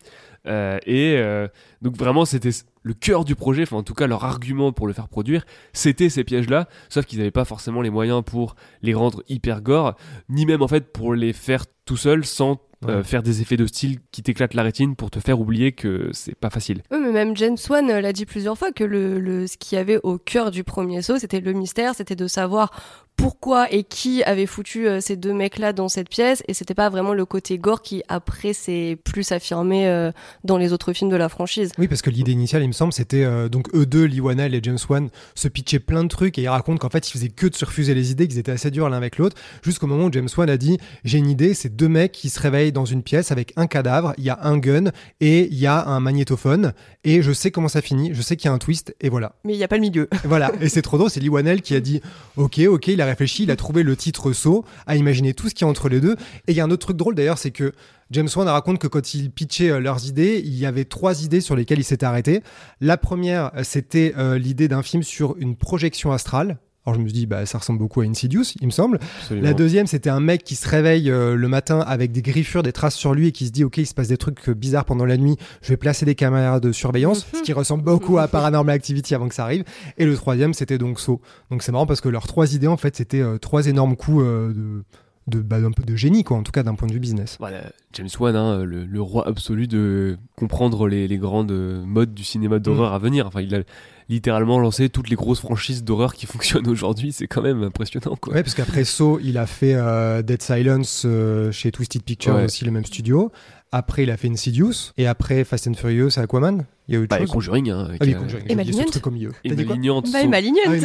Euh, 0.46 0.78
et 0.86 1.16
euh, 1.16 1.48
donc 1.82 1.96
vraiment 1.96 2.24
c'était 2.24 2.50
le 2.82 2.94
cœur 2.94 3.24
du 3.24 3.34
projet, 3.34 3.62
enfin 3.62 3.76
en 3.76 3.82
tout 3.82 3.94
cas 3.94 4.06
leur 4.06 4.24
argument 4.24 4.72
pour 4.72 4.86
le 4.86 4.92
faire 4.92 5.08
produire, 5.08 5.44
c'était 5.72 6.08
ces 6.08 6.24
pièges-là, 6.24 6.68
sauf 6.88 7.04
qu'ils 7.04 7.18
n'avaient 7.18 7.30
pas 7.30 7.44
forcément 7.44 7.82
les 7.82 7.90
moyens 7.90 8.22
pour 8.24 8.54
les 8.82 8.94
rendre 8.94 9.22
hyper 9.28 9.60
gore, 9.60 9.96
ni 10.28 10.46
même 10.46 10.62
en 10.62 10.68
fait 10.68 10.92
pour 10.92 11.14
les 11.14 11.32
faire 11.32 11.64
tout 11.84 11.96
seul 11.96 12.24
sans 12.24 12.60
euh, 12.88 13.02
faire 13.02 13.22
des 13.22 13.40
effets 13.40 13.56
de 13.56 13.66
style 13.66 13.98
qui 14.12 14.22
t'éclatent 14.22 14.54
la 14.54 14.62
rétine 14.62 14.96
pour 14.96 15.10
te 15.10 15.18
faire 15.18 15.40
oublier 15.40 15.72
que 15.72 16.10
c'est 16.12 16.34
pas 16.34 16.50
facile. 16.50 16.82
Oui, 16.90 16.98
mais 17.02 17.10
même 17.12 17.36
James 17.36 17.56
Wan 17.70 17.88
euh, 17.90 18.00
l'a 18.00 18.12
dit 18.12 18.26
plusieurs 18.26 18.58
fois 18.58 18.70
que 18.72 18.84
le, 18.84 19.18
le- 19.18 19.46
ce 19.46 19.56
qu'il 19.56 19.76
y 19.76 19.80
avait 19.80 19.98
au 20.02 20.18
cœur 20.18 20.50
du 20.50 20.62
premier 20.64 21.00
saut, 21.02 21.18
c'était 21.18 21.40
le 21.40 21.52
mystère, 21.52 21.94
c'était 21.94 22.16
de 22.16 22.26
savoir 22.26 22.70
pourquoi 23.16 23.72
et 23.72 23.82
qui 23.82 24.22
avait 24.24 24.44
foutu 24.44 24.86
euh, 24.86 25.00
ces 25.00 25.16
deux 25.16 25.32
mecs-là 25.32 25.72
dans 25.72 25.88
cette 25.88 26.10
pièce, 26.10 26.42
et 26.48 26.52
c'était 26.54 26.74
pas 26.74 26.90
vraiment 26.90 27.14
le 27.14 27.24
côté 27.24 27.56
gore 27.56 27.80
qui 27.80 28.02
après 28.08 28.52
s'est 28.52 28.98
plus 29.04 29.32
affirmé 29.32 29.88
euh, 29.88 30.12
dans 30.44 30.58
les 30.58 30.74
autres 30.74 30.92
films 30.92 31.08
de 31.10 31.16
la 31.16 31.30
franchise. 31.30 31.72
Oui, 31.78 31.88
parce 31.88 32.02
que 32.02 32.10
l'idée 32.10 32.32
initiale, 32.32 32.62
il 32.62 32.68
me 32.68 32.72
semble, 32.74 32.92
c'était 32.92 33.24
euh, 33.24 33.48
donc 33.48 33.74
eux 33.74 33.86
deux, 33.86 34.04
Lee 34.04 34.20
Wanell 34.20 34.54
et 34.54 34.60
James 34.62 34.76
Wan, 34.90 35.08
se 35.34 35.48
pitchaient 35.48 35.78
plein 35.78 36.02
de 36.04 36.08
trucs 36.08 36.36
et 36.38 36.42
ils 36.42 36.48
racontent 36.48 36.76
qu'en 36.76 36.90
fait, 36.90 37.08
ils 37.08 37.12
faisaient 37.12 37.30
que 37.30 37.46
de 37.46 37.54
se 37.54 37.64
refuser 37.64 37.94
les 37.94 38.10
idées, 38.10 38.28
qu'ils 38.28 38.38
étaient 38.38 38.52
assez 38.52 38.70
durs 38.70 38.90
l'un 38.90 38.98
avec 38.98 39.16
l'autre, 39.16 39.36
jusqu'au 39.62 39.86
moment 39.86 40.04
où 40.08 40.12
James 40.12 40.28
Wan 40.36 40.50
a 40.50 40.58
dit 40.58 40.76
J'ai 41.04 41.16
une 41.16 41.30
idée, 41.30 41.54
c'est 41.54 41.74
deux 41.74 41.88
mecs 41.88 42.12
qui 42.12 42.28
se 42.28 42.38
réveillent 42.38 42.65
dans 42.72 42.84
une 42.84 43.02
pièce 43.02 43.32
avec 43.32 43.52
un 43.56 43.66
cadavre, 43.66 44.14
il 44.18 44.24
y 44.24 44.30
a 44.30 44.38
un 44.42 44.58
gun 44.58 44.90
et 45.20 45.48
il 45.50 45.58
y 45.58 45.66
a 45.66 45.86
un 45.86 46.00
magnétophone, 46.00 46.72
et 47.04 47.22
je 47.22 47.32
sais 47.32 47.50
comment 47.50 47.68
ça 47.68 47.82
finit, 47.82 48.14
je 48.14 48.22
sais 48.22 48.36
qu'il 48.36 48.48
y 48.48 48.50
a 48.50 48.52
un 48.52 48.58
twist, 48.58 48.94
et 49.00 49.08
voilà. 49.08 49.34
Mais 49.44 49.54
il 49.54 49.58
n'y 49.58 49.64
a 49.64 49.68
pas 49.68 49.76
le 49.76 49.82
milieu. 49.82 50.08
Voilà, 50.24 50.50
et 50.60 50.68
c'est 50.68 50.82
trop 50.82 50.98
drôle, 50.98 51.08
c'est 51.08 51.20
Lee 51.20 51.28
Wanell 51.28 51.62
qui 51.62 51.74
a 51.76 51.80
dit 51.80 52.00
Ok, 52.36 52.58
ok, 52.58 52.88
il 52.88 53.00
a 53.00 53.06
réfléchi, 53.06 53.44
il 53.44 53.50
a 53.50 53.56
trouvé 53.56 53.84
le 53.84 53.94
titre 53.96 54.32
saut, 54.32 54.64
a 54.86 54.96
imaginé 54.96 55.34
tout 55.34 55.48
ce 55.48 55.54
qu'il 55.54 55.64
y 55.64 55.68
a 55.68 55.70
entre 55.70 55.88
les 55.88 56.00
deux. 56.00 56.16
Et 56.48 56.52
il 56.52 56.56
y 56.56 56.60
a 56.60 56.64
un 56.64 56.70
autre 56.70 56.86
truc 56.86 56.96
drôle 56.96 57.14
d'ailleurs, 57.14 57.38
c'est 57.38 57.52
que 57.52 57.72
James 58.10 58.28
Wan 58.36 58.48
raconte 58.48 58.78
que 58.78 58.86
quand 58.86 59.14
il 59.14 59.30
pitchait 59.30 59.70
euh, 59.70 59.80
leurs 59.80 60.06
idées, 60.06 60.40
il 60.44 60.54
y 60.54 60.66
avait 60.66 60.84
trois 60.84 61.24
idées 61.24 61.40
sur 61.40 61.56
lesquelles 61.56 61.80
il 61.80 61.84
s'était 61.84 62.06
arrêté. 62.06 62.42
La 62.80 62.96
première, 62.96 63.50
euh, 63.56 63.64
c'était 63.64 64.14
euh, 64.16 64.38
l'idée 64.38 64.68
d'un 64.68 64.82
film 64.82 65.02
sur 65.02 65.36
une 65.38 65.56
projection 65.56 66.12
astrale. 66.12 66.58
Alors 66.86 66.94
je 66.94 67.02
me 67.02 67.08
suis 67.08 67.18
dit, 67.18 67.26
bah, 67.26 67.44
ça 67.46 67.58
ressemble 67.58 67.80
beaucoup 67.80 68.00
à 68.00 68.04
Insidious, 68.04 68.44
il 68.60 68.66
me 68.66 68.70
semble. 68.70 69.00
La 69.32 69.54
deuxième, 69.54 69.88
c'était 69.88 70.08
un 70.08 70.20
mec 70.20 70.44
qui 70.44 70.54
se 70.54 70.68
réveille 70.68 71.10
euh, 71.10 71.34
le 71.34 71.48
matin 71.48 71.80
avec 71.80 72.12
des 72.12 72.22
griffures, 72.22 72.62
des 72.62 72.72
traces 72.72 72.94
sur 72.94 73.12
lui 73.12 73.28
et 73.28 73.32
qui 73.32 73.46
se 73.46 73.50
dit, 73.50 73.64
ok, 73.64 73.78
il 73.78 73.86
se 73.86 73.94
passe 73.94 74.06
des 74.06 74.16
trucs 74.16 74.48
euh, 74.48 74.54
bizarres 74.54 74.84
pendant 74.84 75.04
la 75.04 75.16
nuit, 75.16 75.36
je 75.62 75.70
vais 75.70 75.76
placer 75.76 76.06
des 76.06 76.14
caméras 76.14 76.60
de 76.60 76.70
surveillance, 76.70 77.26
ce 77.32 77.42
qui 77.42 77.52
ressemble 77.52 77.82
beaucoup 77.82 78.18
à 78.18 78.28
Paranormal 78.28 78.76
Activity 78.76 79.16
avant 79.16 79.26
que 79.26 79.34
ça 79.34 79.42
arrive. 79.42 79.64
Et 79.98 80.06
le 80.06 80.14
troisième, 80.14 80.54
c'était 80.54 80.78
donc 80.78 81.00
Saw. 81.00 81.20
Donc 81.50 81.64
c'est 81.64 81.72
marrant 81.72 81.86
parce 81.86 82.00
que 82.00 82.08
leurs 82.08 82.28
trois 82.28 82.54
idées, 82.54 82.68
en 82.68 82.76
fait, 82.76 82.94
c'était 82.94 83.20
euh, 83.20 83.38
trois 83.38 83.66
énormes 83.66 83.96
coups 83.96 84.24
de 84.24 84.84
de, 85.26 85.40
bah, 85.40 85.60
d'un 85.60 85.72
peu 85.72 85.82
de 85.82 85.96
génie, 85.96 86.22
quoi, 86.24 86.36
en 86.36 86.42
tout 86.42 86.52
cas 86.52 86.62
d'un 86.62 86.74
point 86.74 86.86
de 86.88 86.92
vue 86.92 87.00
business. 87.00 87.36
Voilà, 87.40 87.62
James 87.92 88.08
Wan, 88.20 88.36
hein, 88.36 88.64
le, 88.64 88.84
le 88.84 89.00
roi 89.02 89.26
absolu 89.26 89.66
de 89.66 90.18
comprendre 90.36 90.86
les, 90.88 91.08
les 91.08 91.18
grandes 91.18 91.50
euh, 91.50 91.82
modes 91.84 92.14
du 92.14 92.22
cinéma 92.24 92.58
d'horreur 92.58 92.92
à 92.92 92.98
venir. 92.98 93.26
Enfin, 93.26 93.40
il 93.40 93.54
a 93.54 93.60
littéralement 94.08 94.60
lancé 94.60 94.88
toutes 94.88 95.10
les 95.10 95.16
grosses 95.16 95.40
franchises 95.40 95.82
d'horreur 95.82 96.14
qui 96.14 96.26
fonctionnent 96.32 96.68
aujourd'hui. 96.68 97.12
C'est 97.12 97.26
quand 97.26 97.42
même 97.42 97.62
impressionnant, 97.64 98.16
quoi. 98.20 98.34
Ouais, 98.34 98.42
parce 98.42 98.54
qu'après 98.54 98.84
Saw, 98.84 99.18
il 99.22 99.36
a 99.38 99.46
fait 99.46 99.74
euh, 99.74 100.22
Dead 100.22 100.40
Silence 100.42 101.02
euh, 101.04 101.50
chez 101.50 101.72
Twisted 101.72 102.02
Pictures, 102.04 102.34
Ouais. 102.36 102.44
aussi 102.44 102.64
le 102.64 102.70
même 102.70 102.84
studio. 102.84 103.32
Après, 103.72 104.04
il 104.04 104.10
a 104.12 104.16
fait 104.16 104.28
Insidious. 104.28 104.92
Et 104.96 105.08
après, 105.08 105.42
Fast 105.42 105.66
and 105.66 105.74
Furious 105.74 106.10
et 106.16 106.20
Aquaman. 106.20 106.64
Il 106.88 106.94
y 106.94 106.96
a 106.96 107.00
eu 107.00 107.02
autre 107.04 107.10
Bah, 107.10 107.18
chose. 107.18 107.30
Conjuring, 107.30 107.70
hein, 107.70 107.88
Ah 107.92 107.98
qui 107.98 108.08
oui, 108.10 108.14
a- 108.14 108.18
Conjuring. 108.18 108.54
Malignant. 108.56 108.84
truc 108.84 109.06
au 109.06 109.10
milieu. 109.10 109.30
Bah. 109.30 109.38
Ah 109.44 109.62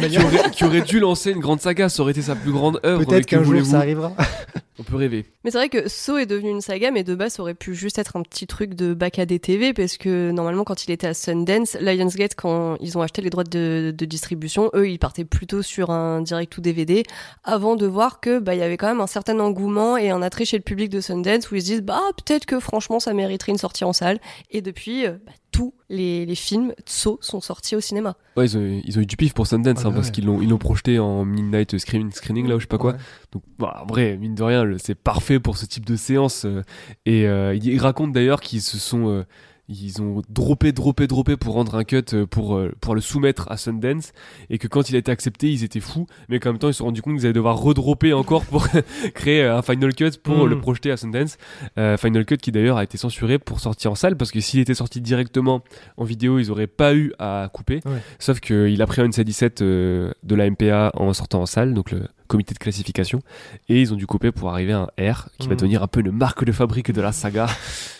qui, 0.08 0.18
aurait, 0.18 0.50
qui 0.50 0.64
aurait 0.64 0.80
dû 0.82 0.98
lancer 1.00 1.30
une 1.30 1.38
grande 1.40 1.60
saga, 1.60 1.88
ça 1.88 2.02
aurait 2.02 2.12
été 2.12 2.22
sa 2.22 2.34
plus 2.34 2.50
grande 2.52 2.80
œuvre. 2.84 3.04
Peut-être 3.04 3.26
qu'un 3.26 3.42
jour 3.44 3.64
ça 3.64 3.78
arrivera. 3.78 4.12
On 4.78 4.84
peut 4.84 4.96
rêver. 4.96 5.26
Mais 5.44 5.50
c'est 5.50 5.58
vrai 5.58 5.68
que 5.68 5.86
Saw 5.86 6.16
est 6.18 6.26
devenu 6.26 6.48
une 6.50 6.62
saga, 6.62 6.90
mais 6.90 7.04
de 7.04 7.14
base, 7.14 7.34
ça 7.34 7.42
aurait 7.42 7.54
pu 7.54 7.74
juste 7.74 7.98
être 7.98 8.16
un 8.16 8.22
petit 8.22 8.46
truc 8.46 8.74
de 8.74 8.94
bac 8.94 9.18
à 9.18 9.26
des 9.26 9.38
TV, 9.38 9.74
parce 9.74 9.98
que 9.98 10.30
normalement, 10.30 10.64
quand 10.64 10.86
il 10.86 10.90
était 10.90 11.06
à 11.06 11.14
Sundance, 11.14 11.76
Lionsgate, 11.78 12.34
quand 12.34 12.76
ils 12.80 12.96
ont 12.96 13.02
acheté 13.02 13.20
les 13.20 13.28
droits 13.30 13.44
de, 13.44 13.94
de 13.96 14.04
distribution, 14.06 14.70
eux, 14.74 14.88
ils 14.88 14.98
partaient 14.98 15.26
plutôt 15.26 15.60
sur 15.62 15.90
un 15.90 16.22
direct 16.22 16.56
ou 16.56 16.62
DVD, 16.62 17.02
avant 17.44 17.76
de 17.76 17.86
voir 17.86 18.18
que 18.20 18.38
bah 18.38 18.54
il 18.54 18.58
y 18.58 18.62
avait 18.62 18.78
quand 18.78 18.88
même 18.88 19.00
un 19.02 19.06
certain 19.06 19.38
engouement 19.40 19.98
et 19.98 20.08
un 20.10 20.22
attrait 20.22 20.46
chez 20.46 20.56
le 20.56 20.62
public 20.62 20.88
de 20.88 21.00
Sundance, 21.02 21.50
où 21.50 21.54
ils 21.54 21.60
se 21.60 21.66
disent 21.66 21.82
bah 21.82 22.00
peut-être 22.16 22.46
que 22.46 22.58
franchement, 22.58 22.98
ça 22.98 23.12
mériterait 23.12 23.52
une 23.52 23.58
sortie 23.58 23.84
en 23.84 23.92
salle. 23.92 24.18
Et 24.50 24.62
depuis, 24.62 25.06
euh, 25.06 25.12
bah, 25.26 25.32
tous 25.52 25.74
les, 25.88 26.26
les 26.26 26.34
films 26.34 26.72
Saw 26.86 27.18
sont 27.20 27.40
sortis 27.40 27.76
au 27.76 27.80
cinéma. 27.80 28.16
Ouais, 28.36 28.46
ils 28.46 28.56
ont, 28.58 28.80
ils 28.84 28.98
ont 28.98 29.02
eu 29.02 29.06
du 29.06 29.16
pif 29.16 29.34
pour 29.34 29.46
Sundance, 29.46 29.78
Ah 29.84 29.86
hein, 29.86 29.90
bah 29.90 29.96
parce 29.96 30.10
qu'ils 30.10 30.24
l'ont, 30.24 30.40
ils 30.42 30.48
l'ont 30.48 30.58
projeté 30.58 30.98
en 30.98 31.24
Midnight 31.24 31.78
Screening, 31.78 32.10
screening 32.10 32.48
là, 32.48 32.56
ou 32.56 32.58
je 32.58 32.64
sais 32.64 32.68
pas 32.68 32.78
quoi. 32.78 32.92
Ouais. 32.92 32.98
Donc, 33.32 33.42
voilà, 33.58 33.82
en 33.82 33.86
vrai, 33.86 34.16
mine 34.16 34.34
de 34.34 34.42
rien, 34.42 34.64
c'est 34.78 34.94
parfait 34.96 35.38
pour 35.38 35.56
ce 35.58 35.66
type 35.66 35.84
de 35.86 35.94
séance. 35.94 36.44
euh, 36.46 36.62
et 37.06 37.28
euh, 37.28 37.54
ils, 37.54 37.66
ils 37.66 37.78
racontent 37.78 38.10
d'ailleurs 38.10 38.40
qu'ils 38.40 38.62
se 38.62 38.78
sont. 38.78 39.24
Ils 39.68 40.02
ont 40.02 40.22
droppé, 40.28 40.72
droppé, 40.72 41.06
droppé 41.06 41.36
pour 41.36 41.54
rendre 41.54 41.76
un 41.76 41.84
cut 41.84 42.02
euh, 42.12 42.26
pour, 42.26 42.56
euh, 42.56 42.72
pour 42.80 42.94
le 42.94 43.00
soumettre 43.00 43.50
à 43.50 43.56
Sundance. 43.56 44.12
Et 44.50 44.58
que 44.58 44.66
quand 44.66 44.90
il 44.90 44.96
a 44.96 44.98
été 44.98 45.10
accepté, 45.10 45.50
ils 45.50 45.64
étaient 45.64 45.80
fous. 45.80 46.06
Mais 46.28 46.40
qu'en 46.40 46.50
même 46.50 46.58
temps, 46.58 46.68
ils 46.68 46.74
se 46.74 46.78
sont 46.78 46.86
rendu 46.86 47.00
compte 47.00 47.14
qu'ils 47.14 47.24
allaient 47.26 47.32
devoir 47.32 47.58
redropper 47.58 48.12
encore 48.12 48.44
pour 48.44 48.66
créer 49.14 49.44
euh, 49.44 49.56
un 49.56 49.62
Final 49.62 49.94
Cut 49.94 50.10
pour 50.22 50.46
Mm. 50.46 50.50
le 50.50 50.60
projeter 50.60 50.90
à 50.90 50.96
Sundance. 50.96 51.38
Euh, 51.78 51.96
Final 51.96 52.24
Cut 52.26 52.38
qui 52.38 52.50
d'ailleurs 52.52 52.76
a 52.76 52.84
été 52.84 52.98
censuré 52.98 53.38
pour 53.38 53.60
sortir 53.60 53.92
en 53.92 53.94
salle. 53.94 54.16
Parce 54.16 54.30
que 54.32 54.40
s'il 54.40 54.60
était 54.60 54.74
sorti 54.74 55.00
directement 55.00 55.62
en 55.96 56.04
vidéo, 56.04 56.38
ils 56.38 56.50
auraient 56.50 56.66
pas 56.66 56.94
eu 56.94 57.12
à 57.18 57.48
couper. 57.52 57.80
Ouais. 57.86 58.02
Sauf 58.18 58.40
qu'il 58.40 58.82
a 58.82 58.86
pris 58.86 59.00
un 59.00 59.08
C17 59.08 59.62
euh, 59.62 60.12
de 60.24 60.34
la 60.34 60.50
MPA 60.50 60.90
en 60.94 61.12
sortant 61.12 61.42
en 61.42 61.46
salle. 61.46 61.72
Donc 61.72 61.92
le 61.92 62.08
comité 62.32 62.54
de 62.54 62.58
classification 62.58 63.20
et 63.68 63.80
ils 63.80 63.92
ont 63.92 63.96
dû 63.96 64.06
couper 64.06 64.32
pour 64.32 64.50
arriver 64.50 64.72
à 64.72 64.88
un 64.98 65.12
R 65.12 65.28
qui 65.38 65.46
va 65.48 65.54
Mm. 65.54 65.56
devenir 65.58 65.82
un 65.82 65.86
peu 65.86 66.00
une 66.00 66.10
marque 66.10 66.44
de 66.44 66.52
fabrique 66.52 66.90
de 66.90 67.00
la 67.00 67.12
saga. 67.12 67.46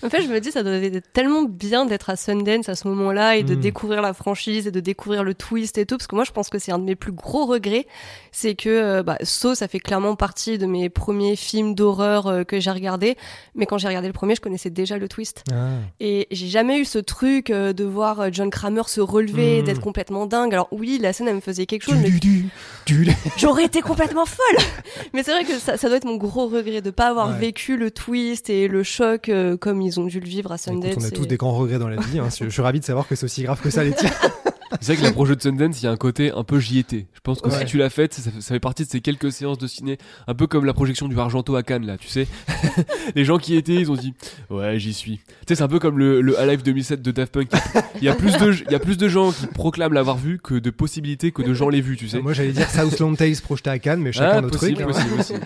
En 0.05 0.09
fait, 0.11 0.23
je 0.23 0.29
me 0.29 0.41
dis, 0.41 0.51
ça 0.51 0.63
devait 0.63 0.87
être 0.87 1.13
tellement 1.13 1.43
bien 1.43 1.85
d'être 1.87 2.11
à 2.11 2.17
Sundance 2.17 2.69
à 2.69 2.75
ce 2.75 2.89
moment-là 2.89 3.37
et 3.37 3.43
de 3.45 3.55
Mm. 3.55 3.61
découvrir 3.61 4.03
la 4.03 4.13
franchise 4.15 4.67
et 4.67 4.71
de 4.71 4.81
découvrir 4.81 5.23
le 5.23 5.35
twist 5.35 5.79
et 5.79 5.87
tout. 5.87 5.97
Parce 5.99 6.07
que 6.09 6.15
moi, 6.17 6.25
je 6.25 6.33
pense 6.33 6.49
que 6.49 6.59
c'est 6.59 6.73
un 6.73 6.79
de 6.79 6.85
mes 6.85 6.97
plus 6.97 7.13
gros 7.13 7.47
regrets. 7.47 7.87
C'est 8.33 8.55
que 8.55 8.69
euh, 8.71 9.03
bah, 9.03 9.19
Saw, 9.23 9.55
ça 9.55 9.69
fait 9.69 9.79
clairement 9.81 10.17
partie 10.17 10.57
de 10.59 10.67
mes 10.67 10.89
premiers 10.89 11.37
films 11.37 11.75
d'horreur 11.75 12.27
euh, 12.27 12.45
que 12.45 12.59
j'ai 12.59 12.71
regardés. 12.71 13.17
Mais 13.55 13.67
quand 13.67 13.79
j'ai 13.79 13.89
regardé 13.89 14.09
le 14.09 14.15
premier, 14.15 14.35
je 14.35 14.41
connaissais 14.41 14.71
déjà 14.71 14.97
le 14.99 15.09
twist. 15.09 15.45
Ah. 15.53 15.69
Et 16.01 16.27
j'ai 16.31 16.49
jamais 16.49 16.79
eu 16.81 16.85
ce 16.85 16.99
truc 16.99 17.51
euh, 17.51 17.73
de 17.73 17.85
voir 17.85 18.33
John 18.33 18.51
Kramer 18.51 18.83
se 18.87 19.01
relever, 19.01 19.61
Mm. 19.61 19.65
d'être 19.67 19.81
complètement 19.81 20.27
dingue. 20.27 20.55
Alors 20.55 20.69
oui, 20.73 20.99
la 21.01 21.13
scène, 21.13 21.29
elle 21.29 21.35
me 21.37 21.41
faisait 21.41 21.67
quelque 21.67 21.83
chose, 21.85 21.97
Du, 21.97 22.03
mais 22.03 22.11
du, 22.11 22.19
du, 22.87 23.05
du. 23.05 23.13
j'aurais 23.37 23.65
été 23.65 23.81
complètement 23.83 24.22
folle. 24.27 24.65
mais 25.13 25.23
c'est 25.23 25.33
vrai 25.33 25.45
que 25.45 25.59
ça, 25.59 25.77
ça 25.77 25.89
doit 25.89 25.97
être 25.97 26.05
mon 26.05 26.17
gros 26.17 26.47
regret 26.49 26.81
de 26.81 26.91
pas 26.91 27.09
avoir 27.09 27.29
Ouais. 27.31 27.39
vécu 27.39 27.77
le 27.77 27.91
twist 27.91 28.51
et 28.51 28.69
le 28.69 28.83
choc 28.83 29.29
euh, 29.29 29.57
comme 29.57 29.81
ils 29.81 29.99
ont 30.01 30.05
dû 30.07 30.21
le 30.21 30.27
vivre 30.27 30.53
à 30.53 30.59
Sundance. 30.59 30.93
Écoute, 30.93 31.03
on 31.03 31.07
a 31.07 31.11
tous 31.11 31.27
des 31.27 31.37
grands 31.37 31.53
regrets 31.57 31.79
dans 31.79 31.89
la 31.89 31.97
vie. 32.01 32.19
hein. 32.19 32.29
Je 32.37 32.45
je 32.45 32.51
suis 32.51 32.63
ravi 32.63 32.81
de 32.81 32.85
savoir 32.85 33.07
que 33.09 33.15
c'est 33.15 33.25
aussi 33.25 33.43
grave 33.43 33.61
que 33.61 33.71
ça, 33.71 33.85
les 33.85 33.93
tiens. 33.97 34.11
C'est 34.81 34.93
vrai 34.95 35.03
que 35.03 35.07
la 35.07 35.13
projet 35.13 35.37
de 35.37 35.43
Sundance, 35.43 35.81
il 35.83 35.85
y 35.85 35.89
a 35.89 35.93
un 35.93 35.97
côté 35.97 36.31
un 36.33 36.45
peu 36.45 36.59
j'y 36.59 36.79
étais. 36.79 37.07
Je 37.15 37.21
pense 37.21 37.41
que 37.41 37.49
Ouais. 37.49 37.59
si 37.61 37.65
tu 37.67 37.77
l'as 37.79 37.91
faite, 37.91 38.15
ça, 38.15 38.31
fait- 38.31 38.41
ça 38.41 38.55
fait 38.55 38.61
partie 38.61 38.85
de 38.85 38.89
ces 38.91 39.01
quelques 39.01 39.31
séances 39.33 39.59
de 39.59 39.67
ciné, 39.67 39.99
un 40.27 40.35
peu 40.35 40.47
comme 40.47 40.65
la 40.65 40.73
projection 40.73 41.09
du 41.09 41.19
Argento 41.19 41.55
à 41.57 41.63
Cannes, 41.63 41.87
là, 41.87 41.97
tu 41.99 42.09
sais. 42.09 42.27
Les 43.15 43.25
gens 43.25 43.39
qui 43.39 43.55
y 43.55 43.57
étaient, 43.57 43.75
ils 43.75 43.91
ont 43.91 43.97
dit 43.97 44.15
Ouais, 44.51 44.79
j'y 44.79 44.93
suis. 44.93 45.19
Tu 45.19 45.25
sais, 45.49 45.55
c'est 45.57 45.63
un 45.63 45.69
peu 45.69 45.79
comme 45.79 45.99
le, 45.99 46.21
le 46.21 46.39
Alive 46.39 46.63
2007 46.63 47.03
de 47.03 47.11
Daft 47.11 47.33
Punk. 47.33 47.51
Il 48.01 48.05
y 48.05 48.09
a 48.09 48.15
plus 48.15 48.37
de, 48.39 48.53
il 48.67 48.73
y 48.73 48.75
a 48.75 48.79
plus 48.81 48.97
de 48.97 49.09
gens 49.09 49.33
qui 49.33 49.47
proclament 49.47 49.93
l'avoir 49.95 50.17
vu 50.17 50.39
que 50.43 50.55
de 50.55 50.71
possibilités 50.71 51.33
que 51.33 51.43
de 51.43 51.55
gens 51.55 51.69
l'aient 51.69 51.81
vu, 51.81 51.97
tu 51.97 52.09
sais. 52.09 52.21
Moi, 52.21 52.33
j'allais 52.33 52.53
dire 52.53 52.69
Southland 52.71 53.15
Tales 53.17 53.37
projeté 53.43 53.71
à 53.71 53.79
Cannes, 53.79 54.01
mais 54.01 54.13
chacun 54.13 54.39
Ah, 54.39 54.41
notre 54.41 54.59
possible, 54.59 54.77
truc. 54.83 54.89
hein. 54.89 54.93
possible, 54.93 55.17
possible. 55.17 55.41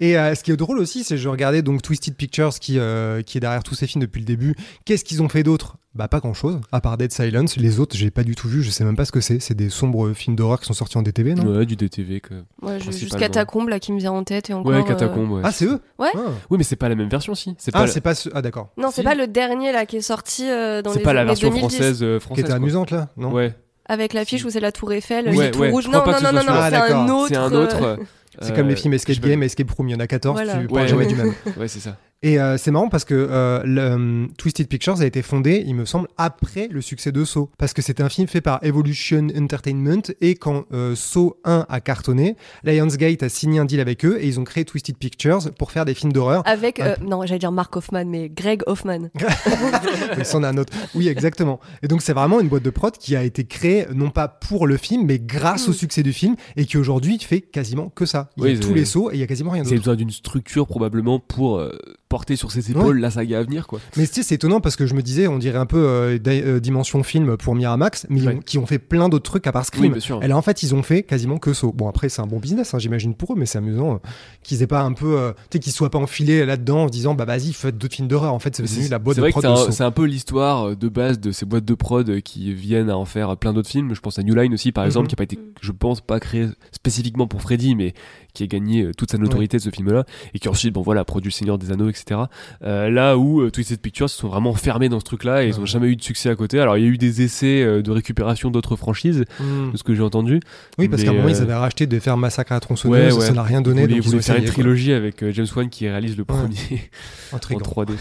Et 0.00 0.18
euh, 0.18 0.34
ce 0.34 0.42
qui 0.42 0.50
est 0.50 0.56
drôle 0.56 0.78
aussi, 0.78 1.04
c'est 1.04 1.14
que 1.14 1.20
je 1.20 1.28
regardais 1.28 1.62
donc 1.62 1.82
Twisted 1.82 2.14
Pictures 2.16 2.50
qui, 2.58 2.78
euh, 2.78 3.22
qui 3.22 3.38
est 3.38 3.40
derrière 3.40 3.62
tous 3.62 3.74
ces 3.74 3.86
films 3.86 4.02
depuis 4.02 4.20
le 4.20 4.26
début. 4.26 4.56
Qu'est-ce 4.84 5.04
qu'ils 5.04 5.22
ont 5.22 5.28
fait 5.28 5.42
d'autre 5.44 5.76
Bah 5.94 6.08
pas 6.08 6.18
grand 6.18 6.34
chose, 6.34 6.60
à 6.72 6.80
part 6.80 6.96
Dead 6.98 7.12
Silence. 7.12 7.56
Les 7.56 7.78
autres, 7.78 7.94
j'ai 7.96 8.10
pas 8.10 8.24
du 8.24 8.34
tout 8.34 8.48
vu, 8.48 8.64
je 8.64 8.70
sais 8.70 8.82
même 8.84 8.96
pas 8.96 9.04
ce 9.04 9.12
que 9.12 9.20
c'est. 9.20 9.38
C'est 9.38 9.54
des 9.54 9.70
sombres 9.70 10.12
films 10.12 10.34
d'horreur 10.34 10.58
qui 10.58 10.66
sont 10.66 10.72
sortis 10.72 10.98
en 10.98 11.02
DTV, 11.02 11.34
non? 11.34 11.56
Ouais, 11.58 11.66
du 11.66 11.76
DTV. 11.76 12.20
Que... 12.20 12.34
Ouais, 12.62 12.80
juste. 12.80 13.16
Catacombe 13.16 13.68
là 13.68 13.78
qui 13.78 13.92
me 13.92 13.98
vient 14.00 14.10
en 14.10 14.24
tête 14.24 14.50
et 14.50 14.54
encore. 14.54 14.72
Ouais, 14.72 14.80
euh, 14.80 14.82
Catacombe, 14.82 15.30
ouais. 15.30 15.42
Ah, 15.44 15.52
c'est 15.52 15.66
eux? 15.66 15.80
Ouais. 16.00 16.08
Ah, 16.16 16.18
Oui, 16.50 16.58
mais 16.58 16.64
c'est 16.64 16.74
pas 16.74 16.88
la 16.88 16.96
même 16.96 17.08
version, 17.08 17.36
si. 17.36 17.54
C'est 17.58 17.70
Ah, 17.74 17.82
pas, 17.82 17.86
c'est 17.86 18.00
pas 18.00 18.16
ce... 18.16 18.28
Ah, 18.34 18.42
d'accord. 18.42 18.70
Non, 18.76 18.88
c'est 18.90 19.02
Si. 19.02 19.06
pas 19.06 19.14
le 19.14 19.28
dernier 19.28 19.70
là 19.70 19.86
qui 19.86 19.98
est 19.98 20.00
sorti 20.00 20.50
euh, 20.50 20.82
dans 20.82 20.90
c'est 20.90 20.98
les 20.98 21.04
pas 21.04 21.12
la 21.12 21.24
version 21.24 21.48
2010 21.48 21.60
française, 21.76 22.02
euh, 22.02 22.18
Qui 22.18 22.24
française. 22.24 22.42
était 22.44 22.48
quoi. 22.50 22.56
amusante, 22.56 22.90
là 22.90 23.08
Non? 23.16 23.30
Ouais. 23.30 23.54
avec 23.86 24.14
l'affiche 24.14 24.44
où 24.44 24.50
c'est 24.50 24.58
la 24.60 24.72
Tour 24.72 24.92
Eiffel, 24.94 25.28
Ouais, 25.28 25.36
c'est 25.36 25.50
tout 25.52 25.60
ouais, 25.60 25.70
rouge. 25.70 25.86
Non, 25.86 26.04
non, 26.04 26.12
non, 26.12 26.20
non, 26.22 26.32
non, 26.32 26.40
c'est 26.42 26.48
Ah, 26.50 26.64
un 26.66 26.70
d'accord. 26.72 27.04
autre. 27.20 27.28
C'est 27.28 27.36
un 27.36 27.52
euh, 27.52 27.62
autre. 27.62 27.98
C'est 28.40 28.52
comme 28.56 28.66
les 28.68 28.74
films 28.74 28.94
Escape 28.94 29.20
Game, 29.20 29.44
Escape 29.44 29.70
Room, 29.70 29.88
il 29.90 29.92
y 29.92 29.94
en 29.94 30.00
a 30.00 30.08
14, 30.08 30.34
Voilà. 30.34 30.58
tu 30.60 30.66
parles 30.66 30.80
Ouais, 30.82 30.88
jamais 30.88 31.06
du 31.06 31.14
même. 31.14 31.32
Ouais, 31.56 31.68
c'est 31.68 31.78
ça. 31.78 31.96
Et 32.24 32.40
euh, 32.40 32.56
c'est 32.56 32.70
marrant 32.70 32.88
parce 32.88 33.04
que 33.04 33.14
euh, 33.14 33.60
le, 33.64 33.80
euh, 33.82 34.26
Twisted 34.38 34.66
Pictures 34.66 35.00
a 35.02 35.04
été 35.04 35.20
fondé, 35.20 35.62
il 35.66 35.74
me 35.74 35.84
semble, 35.84 36.08
après 36.16 36.68
le 36.70 36.80
succès 36.80 37.12
de 37.12 37.22
Saw. 37.22 37.50
Parce 37.58 37.74
que 37.74 37.82
c'était 37.82 38.02
un 38.02 38.08
film 38.08 38.26
fait 38.28 38.40
par 38.40 38.58
Evolution 38.64 39.28
Entertainment 39.36 40.00
et 40.22 40.34
quand 40.34 40.64
euh, 40.72 40.94
Saw 40.94 41.36
1 41.44 41.66
a 41.68 41.80
cartonné, 41.82 42.36
Lionsgate 42.64 43.22
a 43.22 43.28
signé 43.28 43.58
un 43.58 43.66
deal 43.66 43.78
avec 43.78 44.06
eux 44.06 44.16
et 44.20 44.26
ils 44.26 44.40
ont 44.40 44.44
créé 44.44 44.64
Twisted 44.64 44.96
Pictures 44.96 45.52
pour 45.58 45.70
faire 45.70 45.84
des 45.84 45.92
films 45.92 46.14
d'horreur. 46.14 46.42
Avec, 46.46 46.80
euh, 46.80 46.96
non, 47.06 47.26
j'allais 47.26 47.38
dire 47.40 47.52
Mark 47.52 47.76
Hoffman, 47.76 48.06
mais 48.06 48.30
Greg 48.30 48.62
Hoffman. 48.66 49.10
Mais 50.16 50.24
c'en 50.24 50.42
a 50.42 50.48
un 50.48 50.56
autre. 50.56 50.72
Oui, 50.94 51.08
exactement. 51.08 51.60
Et 51.82 51.88
donc 51.88 52.00
c'est 52.02 52.14
vraiment 52.14 52.40
une 52.40 52.48
boîte 52.48 52.62
de 52.62 52.70
prod 52.70 52.96
qui 52.96 53.16
a 53.16 53.22
été 53.22 53.44
créée 53.44 53.86
non 53.94 54.08
pas 54.10 54.28
pour 54.28 54.66
le 54.66 54.76
film, 54.78 55.04
mais 55.06 55.18
grâce 55.18 55.68
au 55.68 55.72
Mm. 55.72 55.74
succès 55.74 56.02
du 56.02 56.12
film 56.12 56.36
et 56.56 56.64
qui 56.64 56.78
aujourd'hui 56.78 57.18
fait 57.18 57.40
quasiment 57.42 57.90
que 57.90 58.06
ça. 58.06 58.30
Il 58.36 58.44
y 58.44 58.46
a 58.46 58.50
Oui, 58.52 58.60
tous 58.60 58.68
c'est- 58.68 58.74
les 58.74 58.84
sauts 58.86 59.10
et 59.10 59.14
il 59.14 59.20
y 59.20 59.22
a 59.22 59.26
quasiment 59.26 59.50
rien 59.50 59.64
C'est 59.64 59.70
d'autre. 59.70 59.80
besoin 59.82 59.96
d'une 59.96 60.10
structure 60.10 60.66
probablement 60.66 61.18
pour 61.18 61.58
euh, 61.58 61.76
porter 62.14 62.36
sur 62.36 62.52
ses 62.52 62.70
épaules 62.70 63.00
la 63.00 63.10
saga 63.10 63.40
à 63.40 63.42
venir, 63.42 63.66
quoi. 63.66 63.80
Mais 63.96 64.06
tu 64.06 64.12
sais, 64.14 64.22
c'est 64.22 64.36
étonnant 64.36 64.60
parce 64.60 64.76
que 64.76 64.86
je 64.86 64.94
me 64.94 65.02
disais, 65.02 65.26
on 65.26 65.38
dirait 65.38 65.58
un 65.58 65.66
peu 65.66 65.78
euh, 65.84 66.18
euh, 66.28 66.60
dimension 66.60 67.02
film 67.02 67.36
pour 67.36 67.56
Miramax, 67.56 68.06
mais 68.08 68.20
ils 68.20 68.26
Ouais. 68.28 68.34
ont- 68.36 68.40
qui 68.40 68.56
ont 68.58 68.66
fait 68.66 68.78
plein 68.78 69.08
d'autres 69.08 69.28
trucs 69.28 69.46
à 69.48 69.52
part 69.52 69.64
Scream. 69.66 69.92
Oui, 69.94 70.00
sûr. 70.00 70.22
Et 70.22 70.28
là, 70.28 70.36
en 70.36 70.42
fait, 70.42 70.62
ils 70.62 70.74
ont 70.76 70.82
fait 70.84 71.02
quasiment 71.02 71.38
que 71.38 71.52
Saw. 71.52 71.72
Bon, 71.72 71.88
après, 71.88 72.08
c'est 72.08 72.22
un 72.22 72.26
bon 72.26 72.38
business, 72.38 72.72
hein, 72.72 72.78
j'imagine 72.78 73.14
pour 73.14 73.32
eux, 73.32 73.36
mais 73.36 73.46
c'est 73.46 73.58
amusant 73.58 73.94
euh, 73.94 73.98
qu'ils 74.44 74.62
aient 74.62 74.66
pas 74.68 74.82
un 74.82 74.92
peu, 74.92 75.18
euh, 75.18 75.32
tu 75.50 75.56
sais, 75.56 75.58
qu'ils 75.58 75.72
soient 75.72 75.90
pas 75.90 75.98
enfilés 75.98 76.46
là-dedans 76.46 76.84
en 76.84 76.86
se 76.86 76.92
disant, 76.92 77.14
bah 77.14 77.24
vas-y, 77.24 77.52
faites 77.52 77.76
d'autres 77.76 77.94
films 77.96 78.08
d'horreur. 78.08 78.32
En 78.32 78.38
fait, 78.38 78.54
c'est 78.56 78.62
devenu 78.62 78.88
la 78.88 78.98
boîte 79.00 79.16
C'est 79.16 79.22
de 79.22 79.28
prod 79.30 79.42
c'est 79.72 79.82
un, 79.82 79.86
un 79.86 79.90
peu 79.90 80.04
l'histoire 80.04 80.76
de 80.76 80.88
base 80.88 81.18
de 81.18 81.32
ces 81.32 81.46
boîtes 81.46 81.64
de 81.64 81.74
prod 81.74 82.20
qui 82.20 82.54
viennent 82.54 82.90
à 82.90 82.96
en 82.96 83.04
faire 83.04 83.36
plein 83.36 83.52
d'autres 83.52 83.70
films. 83.70 83.94
Je 83.94 84.00
pense 84.00 84.18
à 84.18 84.22
New 84.22 84.34
Line 84.34 84.54
aussi, 84.54 84.70
par 84.72 84.84
exemple, 84.84 85.04
Mhm. 85.06 85.08
qui 85.08 85.14
a 85.14 85.16
pas 85.16 85.24
été, 85.24 85.38
je 85.60 85.72
pense, 85.72 86.00
pas 86.00 86.20
créé 86.20 86.46
spécifiquement 86.70 87.26
pour 87.26 87.42
Freddy, 87.42 87.74
mais 87.74 87.94
qui 88.34 88.42
a 88.42 88.46
gagné 88.46 88.82
euh, 88.82 88.92
toute 88.92 89.10
sa 89.12 89.18
notoriété 89.18 89.56
de 89.56 89.62
ce 89.62 89.70
film-là 89.70 90.04
et 90.34 90.38
qui 90.38 90.48
ensuite, 90.48 90.74
bon 90.74 90.82
voilà, 90.82 91.04
produit 91.04 91.30
Le 91.30 91.32
Seigneur 91.32 91.56
des 91.56 91.72
Anneaux, 91.72 91.88
etc. 91.88 92.20
Euh, 92.64 92.90
là 92.90 93.16
où 93.16 93.40
euh, 93.40 93.50
Twisted 93.50 93.80
Pictures 93.80 94.10
se 94.10 94.18
sont 94.18 94.28
vraiment 94.28 94.50
enfermés 94.50 94.88
dans 94.88 94.98
ce 95.00 95.04
truc-là 95.04 95.44
et 95.44 95.48
ils 95.48 95.56
ont 95.58 95.60
Ouais. 95.62 95.66
jamais 95.66 95.86
eu 95.88 95.96
de 95.96 96.02
succès 96.02 96.28
à 96.28 96.34
côté. 96.36 96.60
Alors 96.60 96.76
il 96.76 96.84
y 96.84 96.86
a 96.86 96.90
eu 96.90 96.98
des 96.98 97.22
essais 97.22 97.62
euh, 97.62 97.80
de 97.80 97.90
récupération 97.90 98.50
d'autres 98.50 98.76
franchises, 98.76 99.24
Mm. 99.40 99.72
de 99.72 99.76
ce 99.76 99.82
que 99.82 99.94
j'ai 99.94 100.02
entendu. 100.02 100.40
Oui, 100.78 100.88
parce 100.88 101.02
qu'à 101.04 101.10
un 101.10 101.14
moment, 101.14 101.26
euh, 101.26 101.30
ils 101.30 101.40
avaient 101.40 101.54
racheté 101.54 101.86
de 101.86 101.98
faire 102.00 102.16
Massacre 102.16 102.52
à 102.52 102.56
la 102.56 102.60
tronçonneuse, 102.60 103.14
Ouais, 103.14 103.20
ça 103.26 103.32
n'a 103.32 103.42
rien 103.42 103.60
donné. 103.60 103.84
Ils 103.88 104.00
voulaient, 104.02 104.20
faire 104.22 104.36
une 104.36 104.44
trilogie 104.44 104.92
avec 104.92 105.22
euh, 105.22 105.30
James 105.32 105.46
Wan 105.54 105.68
qui 105.70 105.88
réalise 105.88 106.16
le 106.16 106.24
premier 106.24 106.90
en 107.32 107.36
Intriguant. 107.36 107.62
3D. 107.84 107.92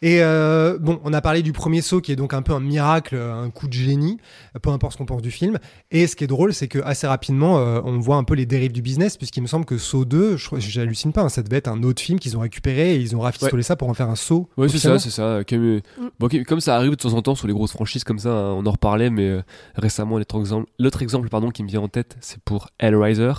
Et 0.00 0.22
euh, 0.22 0.78
bon, 0.78 1.00
on 1.04 1.12
a 1.12 1.20
parlé 1.20 1.42
du 1.42 1.52
premier 1.52 1.80
saut 1.82 2.00
qui 2.00 2.12
est 2.12 2.16
donc 2.16 2.32
un 2.32 2.42
peu 2.42 2.52
un 2.52 2.60
miracle, 2.60 3.16
un 3.16 3.50
coup 3.50 3.66
de 3.66 3.72
génie, 3.72 4.18
peu 4.62 4.70
importe 4.70 4.92
ce 4.92 4.98
qu'on 4.98 5.06
pense 5.06 5.22
du 5.22 5.30
film. 5.30 5.58
Et 5.90 6.06
ce 6.06 6.14
qui 6.14 6.24
est 6.24 6.28
drôle, 6.28 6.54
c'est 6.54 6.68
que 6.68 6.78
assez 6.80 7.06
rapidement, 7.06 7.58
euh, 7.58 7.80
on 7.84 7.98
voit 7.98 8.16
un 8.16 8.24
peu 8.24 8.34
les 8.34 8.46
dérives 8.46 8.72
du 8.72 8.82
business, 8.82 9.16
puisqu'il 9.16 9.42
me 9.42 9.46
semble 9.48 9.64
que 9.64 9.76
Saut 9.78 10.04
2, 10.04 10.36
je 10.36 10.46
crois- 10.46 10.60
j'hallucine 10.60 11.12
pas, 11.12 11.22
hein, 11.22 11.28
ça 11.28 11.42
devait 11.42 11.56
être 11.56 11.68
un 11.68 11.82
autre 11.82 12.00
film 12.00 12.18
qu'ils 12.20 12.36
ont 12.36 12.40
récupéré 12.40 12.94
et 12.94 12.98
ils 13.00 13.16
ont 13.16 13.20
rafistolé 13.20 13.62
ça 13.62 13.74
pour 13.76 13.88
en 13.88 13.94
faire 13.94 14.08
un 14.08 14.14
saut. 14.16 14.48
Ouais, 14.56 14.68
c'est 14.68 14.78
ça, 14.78 14.98
c'est 15.00 15.10
ça. 15.10 15.40
Comme, 15.48 15.64
euh, 15.64 15.80
Mm. 15.98 16.08
bon, 16.20 16.26
ok, 16.26 16.44
comme 16.44 16.60
ça 16.60 16.76
arrive 16.76 16.90
de 16.90 16.96
temps 16.96 17.14
en 17.14 17.22
temps 17.22 17.34
sur 17.34 17.48
les 17.48 17.52
grosses 17.54 17.72
franchises 17.72 18.04
comme 18.04 18.18
ça, 18.20 18.30
hein, 18.30 18.52
on 18.52 18.64
en 18.66 18.70
reparlait, 18.70 19.10
mais 19.10 19.28
euh, 19.28 19.42
récemment, 19.74 20.18
l'autre 20.18 20.38
exemple, 20.38 20.70
l'autre 20.78 21.02
exemple 21.02 21.28
pardon, 21.28 21.50
qui 21.50 21.62
me 21.64 21.68
vient 21.68 21.80
en 21.80 21.88
tête, 21.88 22.16
c'est 22.20 22.40
pour 22.44 22.68
Hellraiser, 22.78 23.32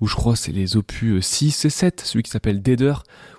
où 0.00 0.08
je 0.08 0.14
crois 0.16 0.34
c'est 0.34 0.52
les 0.52 0.76
opus 0.76 1.18
euh, 1.18 1.20
6 1.20 1.64
et 1.64 1.70
7, 1.70 2.00
celui 2.04 2.22
qui 2.24 2.30
s'appelle 2.30 2.62
Deader, 2.62 2.94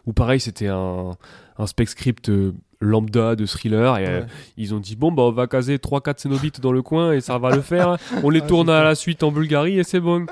où 0.06 0.14
pareil, 0.14 0.40
c'était 0.40 0.68
un, 0.68 1.12
un 1.58 1.68
spec 1.68 1.90
script 1.90 2.30
euh, 2.30 2.54
lambda 2.84 3.36
de 3.36 3.46
thriller, 3.46 4.00
et 4.00 4.08
euh, 4.08 4.22
ils 4.58 4.74
ont 4.74 4.80
dit 4.80 4.96
bon, 4.96 5.12
bah 5.12 5.22
on 5.24 5.32
va 5.32 5.46
caser 5.46 5.78
3-4 5.78 6.20
cénobites 6.20 6.60
dans 6.62 6.72
le 6.72 6.82
coin, 6.82 7.12
et 7.14 7.22
ça 7.22 7.38
va 7.38 7.52
le 7.56 7.62
faire. 7.62 7.98
On 8.24 8.32
les 8.32 8.42
Ah, 8.44 8.48
tourne 8.48 8.70
à 8.72 8.84
la 8.84 8.96
suite 8.96 9.22
en 9.22 9.32
Bulgarie, 9.32 9.78
et 9.78 9.84
c'est 9.84 10.00
bon. 10.00 10.26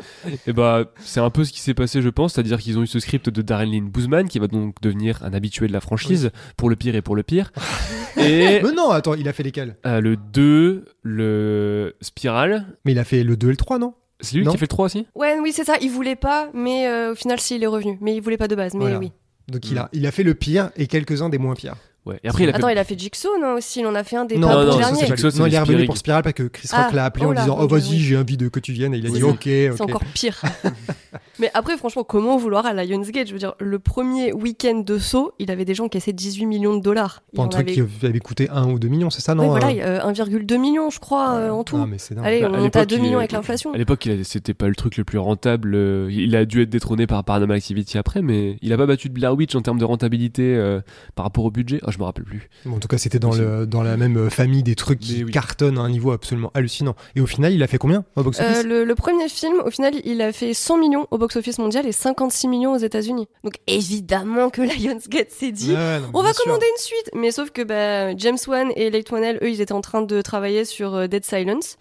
Et 0.47 0.53
bah, 0.53 0.85
c'est 1.01 1.19
un 1.19 1.29
peu 1.29 1.43
ce 1.43 1.51
qui 1.53 1.59
s'est 1.59 1.75
passé, 1.75 2.01
je 2.01 2.09
pense, 2.09 2.33
c'est-à-dire 2.33 2.57
qu'ils 2.59 2.79
ont 2.79 2.81
eu 2.81 2.87
ce 2.87 2.99
script 2.99 3.29
de 3.29 3.41
Darren 3.43 3.67
Lynn 3.69 3.87
Boozman, 3.89 4.27
qui 4.27 4.39
va 4.39 4.47
donc 4.47 4.81
devenir 4.81 5.23
un 5.23 5.33
habitué 5.33 5.67
de 5.67 5.73
la 5.73 5.79
franchise, 5.81 6.31
pour 6.57 6.71
le 6.71 6.75
pire 6.75 6.95
et 6.95 7.03
pour 7.03 7.15
le 7.15 7.21
pire. 7.21 7.51
et 8.17 8.61
Mais 8.63 8.71
non, 8.75 8.89
attends, 8.89 9.13
il 9.13 9.27
a 9.29 9.33
fait 9.33 9.43
lesquels? 9.43 9.77
Euh, 9.85 10.01
le 10.01 10.17
2, 10.17 10.85
le 11.03 11.95
Spiral. 12.01 12.65
Mais 12.85 12.93
il 12.93 12.99
a 12.99 13.03
fait 13.03 13.23
le 13.23 13.37
2 13.37 13.47
et 13.47 13.51
le 13.51 13.57
3, 13.57 13.77
non? 13.77 13.93
C'est 14.21 14.35
lui 14.37 14.43
Non. 14.43 14.51
qui 14.51 14.57
a 14.57 14.59
fait 14.59 14.65
le 14.65 14.69
3 14.69 14.85
aussi? 14.85 15.05
Ouais, 15.15 15.37
oui, 15.39 15.51
c'est 15.53 15.63
ça. 15.63 15.75
Il 15.81 15.91
voulait 15.91 16.15
pas, 16.15 16.49
mais 16.55 16.87
euh, 16.87 17.11
au 17.11 17.15
final, 17.15 17.39
si, 17.39 17.55
il 17.57 17.63
est 17.63 17.67
revenu. 17.67 17.97
Mais 18.01 18.15
il 18.15 18.21
voulait 18.21 18.37
pas 18.37 18.47
de 18.47 18.55
base, 18.55 18.73
mais 18.73 18.79
Voilà. 18.81 18.97
oui. 18.99 19.11
Donc 19.49 19.69
il, 19.69 19.77
a, 19.77 19.89
il 19.93 20.05
a 20.05 20.11
fait 20.11 20.23
le 20.23 20.33
pire 20.33 20.71
et 20.75 20.87
quelques-uns 20.87 21.29
des 21.29 21.37
moins 21.37 21.55
pires. 21.55 21.75
Ouais. 22.05 22.19
Et 22.23 22.29
après, 22.29 22.43
il 22.43 22.49
a 22.49 22.55
Attends, 22.55 22.67
fait. 22.67 22.73
il 22.73 22.77
a 22.77 22.83
fait 22.83 22.97
Jigsaw, 22.97 23.29
non 23.41 23.53
aussi 23.55 23.81
Il 23.81 23.85
en 23.85 23.93
a 23.93 24.03
fait 24.03 24.15
un 24.15 24.25
des 24.25 24.37
non, 24.37 24.47
pas 24.47 24.63
non, 24.65 24.77
pas 24.79 24.93
Jigsaw, 24.93 25.29
non, 25.37 25.45
il 25.45 25.53
est 25.53 25.59
revenu 25.59 25.85
pour 25.85 25.97
Spiral 25.97 26.23
parce 26.23 26.33
que 26.33 26.43
Chris 26.43 26.67
Ah, 26.71 26.85
Rock 26.85 26.93
l'a 26.93 27.05
appelé 27.05 27.25
oh 27.25 27.29
en 27.29 27.33
là, 27.33 27.41
disant 27.41 27.57
Oh, 27.59 27.63
ok, 27.63 27.71
vas-y, 27.71 27.89
oui. 27.91 27.99
j'ai 27.99 28.17
envie 28.17 28.37
de 28.37 28.47
que 28.47 28.59
tu 28.59 28.71
viennes. 28.71 28.93
Et 28.93 28.97
il 28.99 29.05
a 29.05 29.09
dit. 29.09 29.21
Ok, 29.23 29.41
C'est 29.43 29.81
encore 29.81 30.03
pire. 30.13 30.41
mais 31.39 31.51
après, 31.53 31.77
franchement, 31.77 32.03
comment 32.03 32.37
vouloir 32.37 32.65
à 32.65 32.73
Lionsgate? 32.73 33.27
Je 33.27 33.33
veux 33.33 33.39
dire, 33.39 33.53
le 33.59 33.79
premier 33.79 34.31
week-end 34.33 34.79
de 34.85 34.97
saut, 34.97 35.33
il 35.39 35.51
avait 35.51 35.65
des 35.65 35.73
gens 35.75 35.87
qui 35.87 35.97
essaient 35.97 36.13
18 36.13 36.45
millions 36.45 36.75
de 36.77 36.81
dollars. 36.81 37.21
Pour 37.35 37.43
un 37.43 37.47
en 37.47 37.49
truc 37.49 37.67
avait... 37.69 37.73
qui 37.85 38.05
avait 38.05 38.19
coûté 38.19 38.49
1 38.49 38.69
ou 38.71 38.79
2 38.79 38.87
millions, 38.87 39.09
c'est 39.09 39.21
ça, 39.21 39.33
Ouais, 39.33 39.37
non 39.45 39.49
voilà, 39.49 39.67
euh, 39.67 39.99
euh, 40.01 40.11
1,2 40.11 40.57
million, 40.57 40.89
je 40.89 40.99
crois, 40.99 41.33
euh, 41.35 41.49
en 41.51 41.63
tout. 41.63 41.77
Ah, 41.81 41.85
mais 41.87 41.97
c'est 41.97 42.15
dingue. 42.15 42.25
Allez, 42.25 42.41
Bah, 42.41 42.47
on 42.49 42.57
monte 42.61 42.75
à 42.75 42.79
l'époque, 42.79 42.89
2 42.89 42.95
il- 42.95 43.01
millions 43.01 43.17
avec 43.19 43.31
l'inflation. 43.31 43.73
À 43.73 43.77
l'époque, 43.77 44.09
c'était 44.23 44.53
pas 44.53 44.67
le 44.67 44.75
truc 44.75 44.97
le 44.97 45.03
plus 45.03 45.17
rentable. 45.19 45.73
euh, 45.75 46.07
Il 46.11 46.35
a 46.35 46.45
dû 46.45 46.61
être 46.61 46.69
détrôné 46.69 47.07
par 47.07 47.23
Paranormal 47.23 47.57
Activity 47.57 47.97
après, 47.97 48.21
mais 48.21 48.57
il 48.61 48.73
a 48.73 48.77
pas 48.77 48.85
battu 48.85 49.09
de 49.09 49.13
Blair 49.13 49.35
Witch 49.35 49.55
en 49.55 49.61
termes 49.61 49.79
de 49.79 49.85
rentabilité 49.85 50.55
euh, 50.55 50.79
par 51.15 51.25
rapport 51.25 51.45
au 51.45 51.51
budget. 51.51 51.79
Je 51.91 51.97
me 51.99 52.03
rappelle 52.03 52.23
plus. 52.25 52.49
Bon, 52.65 52.75
en 52.75 52.79
tout 52.79 52.87
cas, 52.87 52.97
c'était 52.97 53.19
dans, 53.19 53.33
le, 53.33 53.65
dans 53.65 53.83
la 53.83 53.97
même 53.97 54.17
euh, 54.17 54.29
famille 54.29 54.63
des 54.63 54.75
trucs 54.75 54.99
qui 54.99 55.23
oui. 55.23 55.31
cartonnent 55.31 55.77
à 55.77 55.81
un 55.81 55.89
niveau 55.89 56.11
absolument 56.11 56.51
hallucinant. 56.53 56.95
Et 57.15 57.21
au 57.21 57.25
final, 57.25 57.53
il 57.53 57.61
a 57.63 57.67
fait 57.67 57.77
combien 57.77 58.05
au 58.15 58.21
Euh, 58.21 58.23
box-office 58.23 58.63
le, 58.63 58.83
le 58.83 58.95
premier 58.95 59.27
film, 59.29 59.55
au 59.65 59.69
final, 59.71 59.93
il 60.03 60.21
a 60.21 60.31
fait 60.31 60.53
100 60.53 60.77
millions 60.77 61.07
au 61.11 61.17
box-office 61.17 61.57
mondial 61.59 61.85
et 61.87 61.91
56 61.91 62.47
millions 62.47 62.73
aux 62.73 62.77
États-Unis. 62.77 63.27
Donc 63.43 63.55
évidemment 63.67 64.49
que 64.49 64.61
Lionsgate 64.61 65.31
s'est 65.31 65.51
dit, 65.51 65.71
Ouais, 65.73 65.99
non, 65.99 66.07
mais 66.13 66.19
on 66.19 66.21
va 66.23 66.33
sûr. 66.33 66.43
commander 66.43 66.65
une 66.75 66.81
suite. 66.81 67.09
Mais 67.15 67.31
sauf 67.31 67.51
que 67.51 67.61
bah, 67.63 68.15
James 68.17 68.37
Wan 68.47 68.69
et 68.75 68.89
Leighton 68.89 69.15
Wannell, 69.15 69.39
eux, 69.41 69.49
ils 69.49 69.61
étaient 69.61 69.71
en 69.73 69.81
train 69.81 70.01
de 70.01 70.21
travailler 70.21 70.65
sur 70.65 70.95
euh, 70.95 71.07
Dead 71.07 71.25
Silence. 71.25 71.77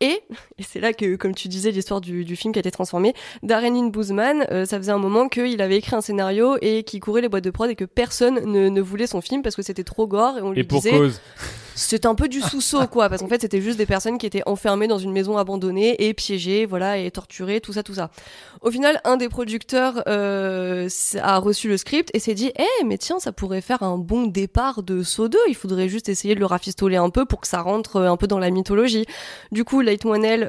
Et, 0.00 0.20
et 0.58 0.62
c'est 0.62 0.80
là 0.80 0.92
que, 0.92 1.16
comme 1.16 1.34
tu 1.34 1.48
disais, 1.48 1.70
l'histoire 1.70 2.02
du, 2.02 2.24
du 2.24 2.36
film 2.36 2.52
qui 2.52 2.58
a 2.58 2.60
été 2.60 2.70
transformé, 2.70 3.14
Darren 3.42 3.88
Boozman, 3.88 4.46
euh, 4.50 4.66
ça 4.66 4.76
faisait 4.76 4.92
un 4.92 4.98
moment 4.98 5.28
qu'il 5.28 5.62
avait 5.62 5.76
écrit 5.76 5.96
un 5.96 6.02
scénario 6.02 6.56
et 6.60 6.82
qu'il 6.82 7.00
courait 7.00 7.22
les 7.22 7.28
boîtes 7.28 7.44
de 7.44 7.50
prod 7.50 7.70
et 7.70 7.76
que 7.76 7.84
personne 7.86 8.44
ne, 8.44 8.68
ne 8.68 8.80
voulait 8.82 9.06
son 9.06 9.20
film 9.22 9.42
parce 9.42 9.56
que 9.56 9.62
c'était 9.62 9.84
trop 9.84 10.06
gore 10.06 10.38
et 10.38 10.42
on 10.42 10.50
lui 10.50 10.60
Et 10.60 10.64
pour 10.64 10.82
disait 10.82 10.98
cause. 10.98 11.20
c'est 11.74 12.04
un 12.04 12.14
peu 12.14 12.28
du 12.28 12.40
sous-saut, 12.40 12.86
quoi, 12.88 13.08
parce 13.08 13.22
qu'en 13.22 13.28
fait, 13.28 13.40
c'était 13.40 13.60
juste 13.60 13.78
des 13.78 13.86
personnes 13.86 14.18
qui 14.18 14.26
étaient 14.26 14.42
enfermées 14.46 14.86
dans 14.86 14.98
une 14.98 15.12
maison 15.12 15.38
abandonnée 15.38 16.06
et 16.06 16.12
piégées, 16.12 16.66
voilà, 16.66 16.98
et 16.98 17.10
torturées, 17.10 17.60
tout 17.60 17.72
ça, 17.72 17.82
tout 17.82 17.94
ça. 17.94 18.10
Au 18.62 18.70
final, 18.70 19.00
un 19.04 19.16
des 19.16 19.28
producteurs 19.28 20.02
euh, 20.08 20.88
a 21.22 21.38
reçu 21.38 21.68
le 21.68 21.76
script 21.76 22.10
et 22.14 22.18
s'est 22.18 22.34
dit, 22.34 22.52
eh, 22.58 22.84
mais 22.84 22.98
tiens, 22.98 23.18
ça 23.18 23.32
pourrait 23.32 23.60
faire 23.60 23.82
un 23.82 23.98
bon 23.98 24.26
départ 24.26 24.82
de 24.82 25.02
Saut 25.02 25.28
2. 25.28 25.38
Il 25.48 25.54
faudrait 25.54 25.88
juste 25.88 26.08
essayer 26.08 26.34
de 26.34 26.40
le 26.40 26.46
rafistoler 26.46 26.96
un 26.96 27.10
peu 27.10 27.24
pour 27.24 27.40
que 27.40 27.46
ça 27.46 27.60
rentre 27.60 27.96
euh, 27.96 28.10
un 28.10 28.16
peu 28.16 28.26
dans 28.26 28.38
la 28.38 28.50
mythologie. 28.50 29.06
Du 29.52 29.64
coup, 29.64 29.80
Light 29.86 30.04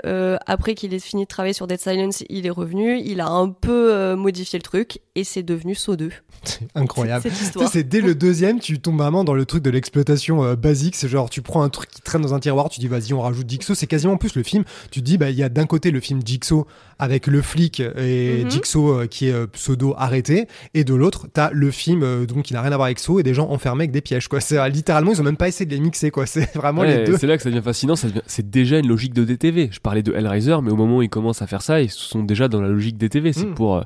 euh, 0.05 0.37
après 0.45 0.75
qu'il 0.75 0.93
ait 0.93 0.99
fini 0.99 1.23
de 1.23 1.27
travailler 1.27 1.53
sur 1.53 1.67
Dead 1.67 1.79
Silence, 1.79 2.23
il 2.29 2.45
est 2.45 2.51
revenu, 2.51 2.99
il 2.99 3.21
a 3.21 3.27
un 3.27 3.49
peu 3.49 3.93
euh, 3.93 4.15
modifié 4.15 4.59
le 4.59 4.63
truc 4.63 4.99
et 5.17 5.23
c'est 5.23 5.43
devenu 5.43 5.75
Saut 5.75 5.95
2. 5.95 6.11
C'est 6.43 6.67
incroyable. 6.75 7.23
Cette 7.23 7.41
histoire. 7.41 7.69
C'est 7.69 7.83
dès 7.83 7.99
le 8.01 8.13
deuxième, 8.15 8.59
tu 8.59 8.79
tombes 8.79 8.97
vraiment 8.99 9.23
dans 9.23 9.33
le 9.33 9.45
truc 9.45 9.63
de 9.63 9.69
l'exploitation 9.71 10.43
euh, 10.43 10.55
basique. 10.55 10.95
C'est 10.95 11.07
genre, 11.09 11.29
tu 11.29 11.41
prends 11.41 11.63
un 11.63 11.69
truc 11.69 11.89
qui 11.89 12.01
traîne 12.01 12.21
dans 12.21 12.33
un 12.35 12.39
tiroir, 12.39 12.69
tu 12.69 12.79
dis 12.79 12.87
vas-y, 12.87 13.13
on 13.13 13.21
rajoute 13.21 13.49
Jigsaw. 13.49 13.73
C'est 13.75 13.87
quasiment 13.87 14.13
en 14.13 14.17
plus 14.17 14.35
le 14.35 14.43
film. 14.43 14.63
Tu 14.91 14.99
te 15.01 15.05
dis, 15.05 15.17
bah, 15.17 15.29
il 15.31 15.35
y 15.35 15.43
a 15.43 15.49
d'un 15.49 15.65
côté 15.65 15.89
le 15.91 15.99
film 15.99 16.21
Jigsaw 16.23 16.67
avec 16.99 17.27
le 17.27 17.41
flic 17.41 17.79
et 17.79 18.43
Mhm. 18.43 18.51
Jigsaw 18.51 18.91
euh, 19.01 19.07
qui 19.07 19.27
est 19.27 19.33
euh, 19.33 19.47
pseudo 19.47 19.93
arrêté, 19.97 20.47
et 20.73 20.83
de 20.83 20.93
l'autre, 20.95 21.27
t'as 21.31 21.49
le 21.51 21.69
film 21.71 22.01
euh, 22.03 22.25
donc 22.25 22.45
qui 22.45 22.53
n'a 22.53 22.61
rien 22.61 22.71
à 22.71 22.75
voir 22.75 22.85
avec 22.85 22.99
Saw 22.99 23.19
et 23.19 23.23
des 23.23 23.33
gens 23.33 23.49
enfermés 23.49 23.81
avec 23.83 23.91
des 23.91 24.01
pièges. 24.01 24.27
Quoi. 24.27 24.39
C'est 24.39 24.67
littéralement, 24.69 25.11
ils 25.11 25.19
ont 25.21 25.23
même 25.23 25.37
pas 25.37 25.47
essayé 25.47 25.65
de 25.65 25.73
les 25.73 25.79
mixer. 25.81 26.11
Quoi. 26.11 26.25
C'est 26.27 26.55
vraiment 26.55 26.81
Ouais, 26.81 26.99
les 26.99 27.03
deux. 27.05 27.17
C'est 27.17 27.27
là 27.27 27.37
que 27.37 27.43
ça 27.43 27.49
devient 27.49 27.61
fascinant. 27.63 27.95
ça 27.95 28.07
devient- 28.07 28.21
C'est 28.27 28.49
déjà 28.49 28.77
une 28.79 28.87
logique 28.87 29.13
de 29.13 29.23
DTV. 29.23 29.69
Je 29.71 29.79
parlais 29.79 30.03
de 30.03 30.13
Hellraiser, 30.13 30.57
mais 30.63 30.71
au 30.71 30.75
moment 30.75 30.97
où 30.97 31.01
ils 31.01 31.09
commencent 31.09 31.41
à 31.41 31.47
faire 31.47 31.61
ça, 31.63 31.81
ils 31.81 31.89
sont 31.89 32.23
déjà 32.23 32.47
dans 32.47 32.61
la 32.61 32.67
logique 32.69 32.97
DTV. 32.97 33.33
C'est 33.33 33.45
Mm. 33.47 33.53
pour 33.55 33.83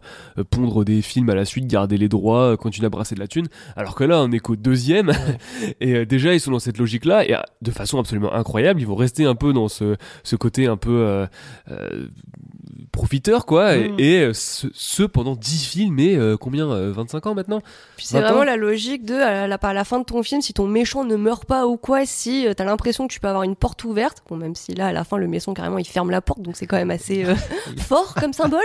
pondre 0.49 0.83
des 0.85 1.01
films 1.01 1.20
à 1.29 1.35
la 1.35 1.45
suite, 1.45 1.67
garder 1.67 1.97
les 1.97 2.09
droits, 2.09 2.53
euh, 2.53 2.57
continuer 2.57 2.87
à 2.87 2.89
brasser 2.89 3.15
de 3.15 3.19
la 3.19 3.27
thune. 3.27 3.47
Alors 3.75 3.95
que 3.95 4.03
là, 4.03 4.21
on 4.21 4.31
est 4.31 4.39
qu'au 4.39 4.55
deuxième. 4.55 5.11
et 5.81 5.95
euh, 5.95 6.05
déjà, 6.05 6.33
ils 6.33 6.39
sont 6.39 6.51
dans 6.51 6.59
cette 6.59 6.77
logique-là. 6.77 7.25
Et 7.25 7.35
euh, 7.35 7.39
de 7.61 7.71
façon 7.71 7.99
absolument 7.99 8.33
incroyable, 8.33 8.81
ils 8.81 8.87
vont 8.87 8.95
rester 8.95 9.25
un 9.25 9.35
peu 9.35 9.53
dans 9.53 9.67
ce, 9.67 9.95
ce 10.23 10.35
côté 10.35 10.67
un 10.67 10.77
peu 10.77 11.27
euh, 12.93 12.97
euh, 12.97 13.01
profiteur, 13.01 13.45
quoi. 13.45 13.75
Et- 13.75 13.89
Mm. 13.89 13.95
Et, 13.99 14.19
euh, 14.21 14.33
ce, 14.33 14.67
ce 14.73 15.03
pendant 15.03 15.35
10 15.35 15.65
films 15.65 15.99
et 15.99 16.15
euh, 16.15 16.37
combien 16.37 16.69
euh, 16.69 16.91
25 16.91 17.25
ans 17.27 17.35
maintenant 17.35 17.61
Puis 17.97 18.05
c'est 18.05 18.19
20 18.19 18.23
ans. 18.25 18.27
vraiment 18.29 18.43
la 18.43 18.57
logique 18.57 19.05
de 19.05 19.15
à 19.15 19.47
la, 19.47 19.55
à 19.55 19.73
la 19.73 19.83
fin 19.83 19.99
de 19.99 20.03
ton 20.05 20.21
film, 20.23 20.41
si 20.41 20.53
ton 20.53 20.67
méchant 20.67 21.03
ne 21.03 21.15
meurt 21.15 21.45
pas 21.45 21.67
ou 21.67 21.77
quoi, 21.77 22.05
si 22.05 22.47
euh, 22.47 22.53
t'as 22.53 22.63
l'impression 22.65 23.07
que 23.07 23.13
tu 23.13 23.19
peux 23.19 23.27
avoir 23.27 23.43
une 23.43 23.55
porte 23.55 23.83
ouverte, 23.83 24.23
bon 24.29 24.37
même 24.37 24.55
si 24.55 24.73
là 24.75 24.87
à 24.87 24.91
la 24.93 25.03
fin 25.03 25.17
le 25.17 25.27
méchant 25.27 25.53
carrément 25.53 25.77
il 25.77 25.85
ferme 25.87 26.11
la 26.11 26.21
porte, 26.21 26.41
donc 26.41 26.55
c'est 26.57 26.67
quand 26.67 26.77
même 26.77 26.91
assez 26.91 27.23
euh, 27.25 27.35
fort 27.77 28.13
comme 28.15 28.33
symbole. 28.33 28.61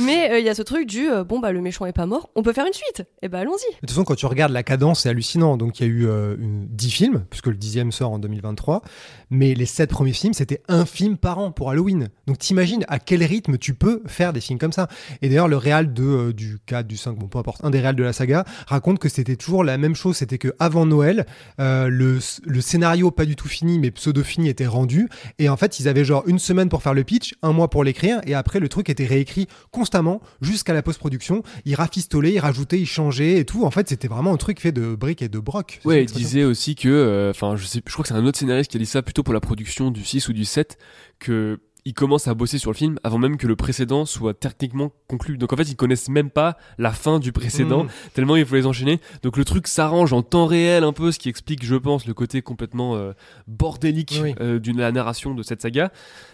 Mais 0.00 0.30
euh, 0.32 0.38
il 0.38 0.44
y 0.44 0.48
a 0.48 0.54
ce 0.54 0.62
truc 0.62 0.86
du 0.86 1.08
euh, 1.10 1.24
bon 1.24 1.38
bah 1.40 1.52
le 1.52 1.60
méchant 1.60 1.86
est 1.86 1.92
pas 1.92 2.06
mort, 2.06 2.30
on 2.36 2.42
peut 2.42 2.52
faire 2.52 2.66
une 2.66 2.72
suite. 2.72 3.04
Et 3.22 3.28
bah 3.28 3.38
allons-y. 3.40 3.70
De 3.74 3.80
toute 3.80 3.90
façon, 3.90 4.04
quand 4.04 4.14
tu 4.14 4.26
regardes 4.26 4.52
la 4.52 4.62
cadence, 4.62 5.00
c'est 5.00 5.08
hallucinant. 5.08 5.56
Donc, 5.56 5.80
il 5.80 5.86
y 5.86 5.88
a 5.88 5.92
eu 5.92 6.06
euh, 6.06 6.36
une- 6.38 6.66
10 6.70 6.90
films, 6.90 7.24
puisque 7.30 7.46
le 7.46 7.54
dixième 7.56 7.92
sort 7.92 8.12
en 8.12 8.18
2023. 8.18 8.82
Mais 9.30 9.54
les 9.54 9.66
7 9.66 9.90
premiers 9.90 10.12
films, 10.12 10.34
c'était 10.34 10.62
un 10.68 10.84
film 10.86 11.16
par 11.16 11.38
an 11.38 11.50
pour 11.52 11.70
Halloween. 11.70 12.08
Donc, 12.26 12.38
t'imagines 12.38 12.84
à 12.88 12.98
quel 12.98 13.22
rythme 13.30 13.56
tu 13.58 13.74
peux 13.74 14.02
faire 14.06 14.32
des 14.32 14.40
films 14.40 14.58
comme 14.58 14.72
ça. 14.72 14.88
Et 15.22 15.28
d'ailleurs, 15.28 15.48
le 15.48 15.56
réal 15.56 15.92
de, 15.92 16.04
euh, 16.04 16.32
du 16.32 16.58
4, 16.66 16.86
du 16.86 16.96
5, 16.96 17.16
bon, 17.16 17.28
peu 17.28 17.38
importe, 17.38 17.64
un 17.64 17.70
des 17.70 17.80
réals 17.80 17.96
de 17.96 18.02
la 18.02 18.12
saga, 18.12 18.44
raconte 18.66 18.98
que 18.98 19.08
c'était 19.08 19.36
toujours 19.36 19.64
la 19.64 19.78
même 19.78 19.94
chose. 19.94 20.16
C'était 20.16 20.38
que 20.38 20.54
avant 20.58 20.86
Noël, 20.86 21.26
euh, 21.60 21.88
le, 21.88 22.18
le 22.44 22.60
scénario 22.60 23.10
pas 23.10 23.24
du 23.24 23.36
tout 23.36 23.48
fini, 23.48 23.78
mais 23.78 23.90
pseudo-fini 23.90 24.48
était 24.48 24.66
rendu. 24.66 25.08
Et 25.38 25.48
en 25.48 25.56
fait, 25.56 25.80
ils 25.80 25.88
avaient 25.88 26.04
genre 26.04 26.24
une 26.26 26.38
semaine 26.38 26.68
pour 26.68 26.82
faire 26.82 26.94
le 26.94 27.04
pitch, 27.04 27.34
un 27.42 27.52
mois 27.52 27.70
pour 27.70 27.84
l'écrire. 27.84 28.20
Et 28.26 28.34
après, 28.34 28.60
le 28.60 28.68
truc 28.68 28.90
était 28.90 29.06
réécrit 29.06 29.46
constamment 29.70 30.20
jusqu'à 30.40 30.74
la 30.74 30.82
post-production. 30.82 31.42
Ils 31.64 31.74
rafistolaient, 31.74 32.32
ils 32.32 32.40
rajoutaient, 32.40 32.80
ils 32.80 32.86
changeaient 32.86 33.38
et 33.38 33.44
tout. 33.44 33.64
En 33.64 33.70
fait, 33.70 33.88
c'était 33.88 34.08
vraiment 34.08 34.32
un 34.32 34.36
truc 34.36 34.60
fait 34.60 34.72
de 34.72 34.94
briques 34.94 35.22
et 35.22 35.28
de 35.28 35.38
broc. 35.38 35.80
Ouais, 35.84 36.04
il 36.04 36.10
disait 36.10 36.44
aussi 36.44 36.74
que, 36.74 36.88
euh, 36.88 37.30
enfin, 37.30 37.56
je 37.56 37.64
sais, 37.66 37.80
je 37.86 37.92
crois 37.92 38.02
que 38.02 38.08
c'est 38.08 38.14
un 38.14 38.26
autre 38.26 38.38
scénariste 38.38 38.70
qui 38.70 38.76
a 38.76 38.80
dit 38.80 38.86
ça 38.86 39.02
plutôt 39.02 39.22
pour 39.22 39.34
la 39.34 39.40
production 39.40 39.90
du 39.90 40.04
6 40.04 40.28
ou 40.28 40.32
du 40.32 40.44
7, 40.44 40.78
que 41.18 41.60
il 41.84 41.94
commence 41.94 42.28
à 42.28 42.34
bosser 42.34 42.58
sur 42.58 42.70
le 42.70 42.76
film 42.76 42.98
avant 43.04 43.18
même 43.18 43.36
que 43.36 43.46
le 43.46 43.56
précédent 43.56 44.04
soit 44.04 44.34
techniquement 44.34 44.92
conclu. 45.08 45.38
Donc 45.38 45.52
en 45.52 45.56
fait, 45.56 45.64
ils 45.70 45.76
connaissent 45.76 46.08
même 46.08 46.30
pas 46.30 46.56
la 46.78 46.92
fin 46.92 47.18
du 47.18 47.32
précédent, 47.32 47.84
Mm. 47.84 47.88
tellement 48.14 48.36
il 48.36 48.44
faut 48.46 48.54
les 48.56 48.66
enchaîner. 48.66 49.00
Donc 49.22 49.36
le 49.36 49.44
truc 49.44 49.66
s'arrange 49.66 50.12
en 50.12 50.22
temps 50.22 50.46
réel 50.46 50.84
un 50.84 50.92
peu, 50.92 51.12
ce 51.12 51.18
qui 51.18 51.28
explique, 51.28 51.64
je 51.64 51.74
pense, 51.76 52.06
le 52.06 52.14
côté 52.14 52.42
complètement 52.42 52.96
euh, 52.96 53.12
bordélique 53.46 54.18
Oui. 54.22 54.34
euh, 54.40 54.58
d'une 54.58 54.78
la 54.78 54.92
narration 54.92 55.34
de 55.34 55.42
cette 55.42 55.62
saga. 55.62 55.90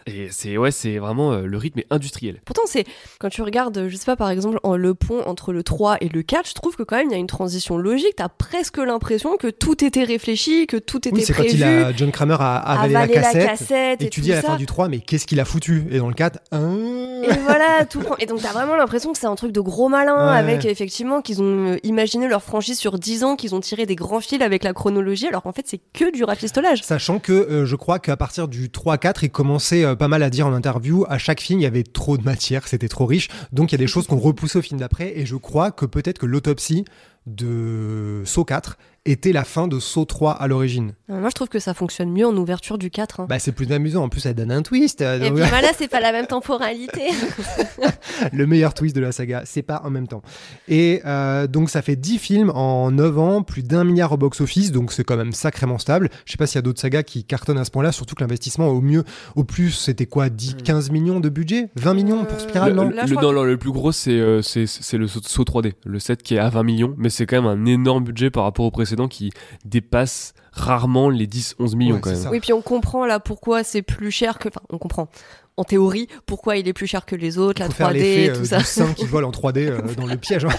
Et 0.06 0.28
c'est 0.30 0.56
ouais, 0.56 0.70
c'est 0.70 0.98
vraiment 0.98 1.32
euh, 1.32 1.46
le 1.46 1.56
rythme 1.58 1.80
est 1.80 1.86
industriel. 1.90 2.40
Pourtant 2.44 2.62
c'est 2.66 2.84
quand 3.18 3.28
tu 3.28 3.42
regardes, 3.42 3.88
je 3.88 3.96
sais 3.96 4.04
pas 4.04 4.16
par 4.16 4.30
exemple 4.30 4.58
en 4.62 4.76
le 4.76 4.94
pont 4.94 5.22
entre 5.26 5.52
le 5.52 5.62
3 5.62 5.98
et 6.00 6.08
le 6.08 6.22
4, 6.22 6.48
je 6.48 6.54
trouve 6.54 6.76
que 6.76 6.82
quand 6.82 6.96
même 6.96 7.08
il 7.08 7.12
y 7.12 7.16
a 7.16 7.18
une 7.18 7.26
transition 7.26 7.76
logique. 7.78 8.14
T'as 8.16 8.28
presque 8.28 8.78
l'impression 8.78 9.36
que 9.36 9.48
tout 9.48 9.84
était 9.84 10.04
réfléchi, 10.04 10.66
que 10.66 10.76
tout 10.76 10.98
était 11.08 11.12
Oui, 11.16 11.22
c'est 11.22 11.32
quand 11.32 11.40
prévu. 11.42 11.56
il 11.56 11.64
a, 11.64 11.92
John 11.96 12.12
Kramer 12.12 12.36
a 12.38 12.56
avalé 12.58 12.92
la 12.92 13.08
cassette. 13.22 13.46
cassette 13.46 14.02
et 14.02 14.06
et 14.06 14.10
tu 14.10 14.20
tout 14.20 14.24
dis 14.24 14.32
à 14.32 14.36
la 14.36 14.42
ça. 14.42 14.48
fin 14.48 14.56
du 14.56 14.66
3, 14.66 14.88
mais 14.88 15.00
qu'est-ce 15.00 15.26
qu'il 15.26 15.40
a 15.40 15.44
foutu 15.46 15.86
Et 15.90 15.98
dans 15.98 16.08
le 16.08 16.14
4, 16.14 16.38
hein 16.52 16.76
Et 17.22 17.38
voilà, 17.44 17.84
tout 17.88 18.00
prend. 18.00 18.16
Et 18.18 18.26
donc 18.26 18.40
t'as 18.42 18.52
vraiment 18.52 18.76
l'impression 18.76 19.12
que 19.12 19.18
c'est 19.18 19.26
un 19.26 19.34
truc 19.34 19.52
de 19.52 19.60
gros 19.60 19.88
malin, 19.88 20.32
Ouais. 20.32 20.38
avec 20.38 20.64
effectivement 20.64 21.22
qu'ils 21.22 21.40
ont 21.42 21.72
euh, 21.72 21.76
imaginé 21.82 22.28
leur 22.28 22.42
franchise 22.42 22.78
sur 22.78 22.98
10 22.98 23.24
ans, 23.24 23.36
qu'ils 23.36 23.54
ont 23.54 23.60
tiré 23.60 23.86
des 23.86 23.94
grands 23.96 24.20
fils 24.20 24.40
avec 24.42 24.64
la 24.64 24.72
chronologie, 24.72 25.26
alors 25.28 25.42
qu'en 25.42 25.52
fait 25.52 25.64
c'est 25.66 25.80
que 25.92 26.12
du 26.12 26.24
rafistolage. 26.24 26.82
Sachant 26.82 27.18
que 27.18 27.32
euh, 27.32 27.64
je 27.66 27.76
crois 27.76 27.98
qu'à 27.98 28.16
partir 28.16 28.48
du 28.48 28.68
3-4, 28.68 29.18
il 29.22 29.30
commençait 29.30 29.84
euh, 29.84 29.94
pas 29.94 30.08
mal 30.08 30.22
à 30.22 30.30
dire 30.30 30.46
en 30.46 30.52
interview, 30.52 31.04
à 31.08 31.18
chaque 31.18 31.40
film, 31.40 31.60
il 31.60 31.62
y 31.62 31.66
avait 31.66 31.84
trop 31.84 32.18
de 32.18 32.24
matière, 32.24 32.66
c'était 32.68 32.88
trop 32.88 33.06
riche. 33.06 33.28
Donc 33.52 33.72
il 33.72 33.74
y 33.74 33.76
a 33.76 33.78
des 33.78 33.86
choses 33.88 34.06
qu'on 34.06 34.18
repousse 34.18 34.56
au 34.56 34.62
film 34.62 34.80
d'après. 34.80 35.12
Et 35.16 35.26
je 35.26 35.36
crois 35.36 35.70
que 35.70 35.86
peut-être 35.86 36.18
que 36.18 36.26
l'autopsie 36.26 36.84
de 37.26 38.22
Saw 38.24 38.44
4 38.44 38.78
était 39.06 39.32
la 39.32 39.44
fin 39.44 39.68
de 39.68 39.78
Saw 39.78 40.04
3 40.04 40.32
à 40.32 40.46
l'origine. 40.48 40.92
Euh, 41.10 41.20
Moi 41.20 41.28
je 41.30 41.34
trouve 41.34 41.48
que 41.48 41.58
ça 41.58 41.74
fonctionne 41.74 42.10
mieux 42.10 42.26
en 42.26 42.36
ouverture 42.36 42.78
du 42.78 42.90
4. 42.90 43.20
hein. 43.20 43.26
Bah, 43.28 43.38
c'est 43.38 43.52
plus 43.52 43.70
amusant. 43.72 44.04
En 44.04 44.08
plus, 44.08 44.20
ça 44.20 44.34
donne 44.34 44.50
un 44.52 44.62
twist. 44.62 45.00
euh, 45.02 45.16
Et 45.20 45.28
donc, 45.30 45.38
puis 45.38 45.48
voilà, 45.48 45.68
c'est 45.76 45.88
pas 45.88 46.00
la 46.00 46.12
même 46.12 46.26
temporalité. 46.26 47.02
le 48.32 48.46
meilleur 48.46 48.74
twist 48.74 48.94
de 48.96 49.00
la 49.00 49.12
saga. 49.12 49.42
C'est 49.44 49.62
pas 49.62 49.82
en 49.84 49.90
même 49.90 50.08
temps. 50.08 50.22
Et 50.68 51.00
euh, 51.04 51.46
donc, 51.46 51.70
ça 51.70 51.82
fait 51.82 51.96
10 51.96 52.18
films 52.18 52.50
en 52.50 52.90
9 52.90 53.18
ans, 53.18 53.42
plus 53.42 53.62
d'un 53.62 53.84
milliard 53.84 54.12
au 54.12 54.16
box-office. 54.16 54.72
Donc, 54.72 54.92
c'est 54.92 55.04
quand 55.04 55.16
même 55.16 55.32
sacrément 55.32 55.78
stable. 55.78 56.08
Je 56.24 56.32
sais 56.32 56.38
pas 56.38 56.46
s'il 56.46 56.56
y 56.56 56.58
a 56.58 56.62
d'autres 56.62 56.80
sagas 56.80 57.02
qui 57.02 57.24
cartonnent 57.24 57.58
à 57.58 57.64
ce 57.64 57.70
point-là. 57.70 57.92
Surtout 57.92 58.14
que 58.14 58.20
l'investissement, 58.22 58.68
au 58.68 58.80
mieux, 58.80 59.04
au 59.34 59.44
plus, 59.44 59.70
c'était 59.72 60.06
quoi 60.06 60.28
10, 60.28 60.56
15 60.64 60.90
millions 60.90 61.20
de 61.20 61.28
budget? 61.28 61.68
20 61.76 61.94
millions 61.94 62.24
pour 62.24 62.40
Spiral, 62.40 62.74
non? 62.74 62.88
Là, 62.90 63.04
le- 63.06 63.14
non, 63.14 63.20
que- 63.20 63.34
non, 63.34 63.42
le 63.44 63.56
plus 63.56 63.70
gros, 63.72 63.92
c'est 63.92 64.10
euh, 64.12 64.42
c'est 64.42 64.66
c'est 64.66 64.96
le 64.98 65.06
saut, 65.06 65.20
saut 65.24 65.44
3D, 65.44 65.72
le 65.84 65.98
7 65.98 66.22
qui 66.22 66.34
est 66.34 66.38
à 66.38 66.48
20 66.48 66.62
millions, 66.62 66.94
mais 66.96 67.10
c'est 67.10 67.26
quand 67.26 67.42
même 67.42 67.50
un 67.50 67.66
énorme 67.66 68.04
budget 68.04 68.30
par 68.30 68.44
rapport 68.44 68.64
au 68.64 68.70
précédent 68.70 68.95
qui 69.08 69.30
dépasse 69.64 70.32
rarement 70.52 71.10
les 71.10 71.26
10-11 71.26 71.76
millions 71.76 71.94
Ouais, 71.96 72.00
quand 72.00 72.10
même. 72.10 72.18
ça. 72.22 72.30
oui, 72.30 72.40
puis 72.40 72.52
on 72.52 72.62
comprend 72.62 73.04
là 73.06 73.20
pourquoi 73.20 73.62
c'est 73.64 73.82
plus 73.82 74.10
cher 74.10 74.38
que. 74.38 74.48
Enfin, 74.48 74.60
on 74.70 74.78
comprend. 74.78 75.08
En 75.58 75.64
théorie, 75.64 76.06
pourquoi 76.26 76.58
il 76.58 76.68
est 76.68 76.74
plus 76.74 76.86
cher 76.86 77.06
que 77.06 77.16
les 77.16 77.38
autres, 77.38 77.60
la 77.60 77.66
Faut 77.68 77.72
faire 77.72 77.88
3D, 77.90 77.94
l'effet 77.94 78.32
tout 78.34 78.40
euh, 78.54 78.60
ça. 78.60 78.84
du 78.86 78.94
qui 78.94 79.06
vole 79.06 79.24
en 79.24 79.30
3D 79.30 79.68
euh, 79.70 79.80
dans 79.96 80.04
le 80.06 80.16
piège. 80.18 80.44
hein. 80.44 80.50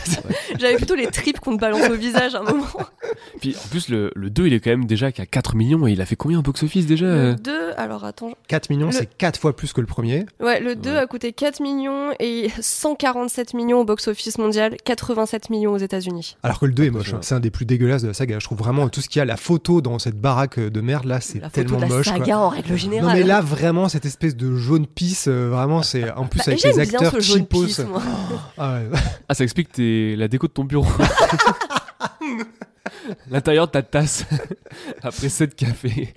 J'avais 0.59 0.75
plutôt 0.77 0.95
les 0.95 1.05
tripes 1.07 1.39
qu'on 1.39 1.55
te 1.55 1.61
balance 1.61 1.87
au 1.89 1.93
visage 1.95 2.33
à 2.33 2.39
un 2.39 2.43
moment. 2.43 2.65
Puis 3.41 3.55
en 3.63 3.67
plus, 3.69 3.89
le, 3.89 4.11
le 4.15 4.31
2, 4.31 4.47
il 4.47 4.53
est 4.53 4.59
quand 4.59 4.71
même 4.71 4.85
déjà 4.85 5.11
qu'à 5.11 5.27
4 5.27 5.55
millions 5.55 5.85
et 5.87 5.91
il 5.91 6.01
a 6.01 6.05
fait 6.07 6.15
combien 6.15 6.39
au 6.39 6.41
box-office 6.41 6.87
déjà 6.87 7.05
euh 7.05 7.31
Le 7.33 7.35
2, 7.35 7.51
alors 7.77 8.05
attends, 8.05 8.31
4 8.47 8.71
millions, 8.71 8.87
Le- 8.87 8.91
c'est 8.91 9.05
4 9.05 9.39
fois 9.39 9.55
plus 9.55 9.71
que 9.71 9.81
le 9.81 9.87
premier. 9.87 10.25
Ouais, 10.39 10.59
le 10.59 10.75
2 10.75 10.89
Ouais. 10.91 10.97
a 10.97 11.05
coûté 11.05 11.31
4 11.31 11.61
millions 11.61 12.09
et 12.19 12.49
147 12.59 13.53
millions 13.53 13.81
au 13.81 13.85
box-office 13.85 14.39
mondial, 14.39 14.77
87 14.83 15.51
millions 15.51 15.73
aux 15.73 15.77
États-Unis. 15.77 16.37
Alors 16.41 16.59
que 16.59 16.65
le 16.65 16.71
2 16.73 16.85
est 16.85 16.89
moche. 16.89 17.13
hein. 17.13 17.19
C'est 17.21 17.35
un 17.35 17.39
des 17.39 17.51
plus 17.51 17.65
dégueulasses 17.65 18.01
de 18.01 18.07
la 18.07 18.13
saga. 18.15 18.39
Je 18.39 18.45
trouve 18.45 18.57
vraiment 18.57 18.89
tout 18.89 19.01
ce 19.01 19.09
qu'il 19.09 19.19
y 19.19 19.21
a, 19.21 19.25
la 19.25 19.37
photo 19.37 19.81
dans 19.81 19.99
cette 19.99 20.19
baraque 20.19 20.59
de 20.59 20.81
merde 20.81 21.05
là, 21.05 21.21
c'est 21.21 21.39
La 21.39 21.49
photo 21.51 21.61
tellement 21.61 21.77
de 21.77 21.81
la 21.83 21.97
moche. 21.97 22.07
quoi. 22.07 22.17
saga 22.17 22.39
en 22.39 22.49
règle 22.49 22.71
Non 22.71 22.77
générale. 22.77 23.15
mais 23.17 23.23
là 23.23 23.41
vraiment 23.41 23.89
cette 23.89 24.05
espèce 24.05 24.35
de 24.35 24.55
jaune 24.55 24.86
pisse, 24.87 25.27
euh, 25.27 25.49
vraiment 25.49 25.83
c'est 25.83 26.09
en 26.11 26.25
plus 26.25 26.39
Bah, 26.39 26.43
avec 26.47 26.59
J'aime 26.59 26.77
les 26.77 26.85
bien 26.85 26.99
acteurs 26.99 27.11
ce 27.13 27.19
jaune 27.19 27.37
cheapos. 27.39 27.65
pisse, 27.65 27.79
moi. 27.79 28.01
Ah 28.57 28.79
ouais. 28.79 28.99
Ah, 29.29 29.33
ça 29.33 29.43
explique 29.43 29.71
tes- 29.71 30.15
la 30.15 30.27
déco 30.27 30.47
de 30.47 30.51
ton 30.53 30.63
bureau. 30.63 30.87
L'intérieur 33.31 33.67
de 33.67 33.71
ta 33.71 33.81
tasse 33.81 34.25
après 35.03 35.29
7 35.29 35.55
cafés. 35.55 36.13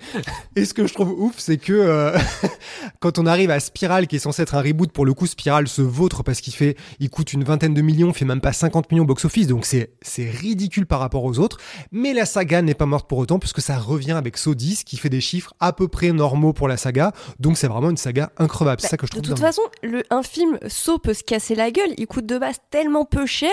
Et 0.55 0.65
ce 0.65 0.73
que 0.73 0.87
je 0.87 0.93
trouve 0.93 1.11
ouf, 1.11 1.35
c'est 1.37 1.57
que 1.57 1.73
euh, 1.73 2.17
quand 2.99 3.19
on 3.19 3.25
arrive 3.25 3.51
à 3.51 3.59
Spiral, 3.59 4.07
qui 4.07 4.15
est 4.17 4.19
censé 4.19 4.41
être 4.41 4.55
un 4.55 4.61
reboot, 4.61 4.91
pour 4.91 5.05
le 5.05 5.13
coup, 5.13 5.27
Spiral 5.27 5.67
se 5.67 5.81
vautre 5.81 6.23
parce 6.23 6.41
qu'il 6.41 6.53
fait, 6.53 6.75
il 6.99 7.09
coûte 7.09 7.33
une 7.33 7.43
vingtaine 7.43 7.73
de 7.73 7.81
millions, 7.81 8.13
fait 8.13 8.25
même 8.25 8.41
pas 8.41 8.53
50 8.53 8.91
millions 8.91 9.03
au 9.03 9.07
box-office, 9.07 9.47
donc 9.47 9.65
c'est 9.65 9.93
c'est 10.01 10.29
ridicule 10.29 10.85
par 10.85 10.99
rapport 10.99 11.23
aux 11.23 11.39
autres. 11.39 11.57
Mais 11.91 12.13
la 12.13 12.25
saga 12.25 12.61
n'est 12.61 12.73
pas 12.73 12.85
morte 12.85 13.07
pour 13.07 13.17
autant, 13.19 13.39
puisque 13.39 13.61
ça 13.61 13.77
revient 13.77 14.11
avec 14.13 14.37
Saw 14.37 14.55
10, 14.55 14.83
qui 14.83 14.97
fait 14.97 15.09
des 15.09 15.21
chiffres 15.21 15.53
à 15.59 15.73
peu 15.73 15.87
près 15.87 16.11
normaux 16.11 16.53
pour 16.53 16.67
la 16.67 16.77
saga, 16.77 17.11
donc 17.39 17.57
c'est 17.57 17.67
vraiment 17.67 17.89
une 17.89 17.97
saga 17.97 18.31
increvable. 18.37 18.81
C'est 18.81 18.87
ça 18.89 18.97
que 18.97 19.05
je 19.07 19.11
Bah, 19.11 19.17
de 19.19 19.23
trouve 19.23 19.35
toute 19.35 19.41
dingue. 19.41 19.47
façon, 19.53 19.61
le, 19.83 20.03
un 20.09 20.23
film 20.23 20.57
Saw 20.67 20.99
peut 20.99 21.13
se 21.13 21.23
casser 21.23 21.55
la 21.55 21.71
gueule. 21.71 21.93
Il 21.97 22.07
coûte 22.07 22.25
de 22.25 22.37
base 22.37 22.57
tellement 22.69 23.05
peu 23.05 23.25
cher 23.25 23.49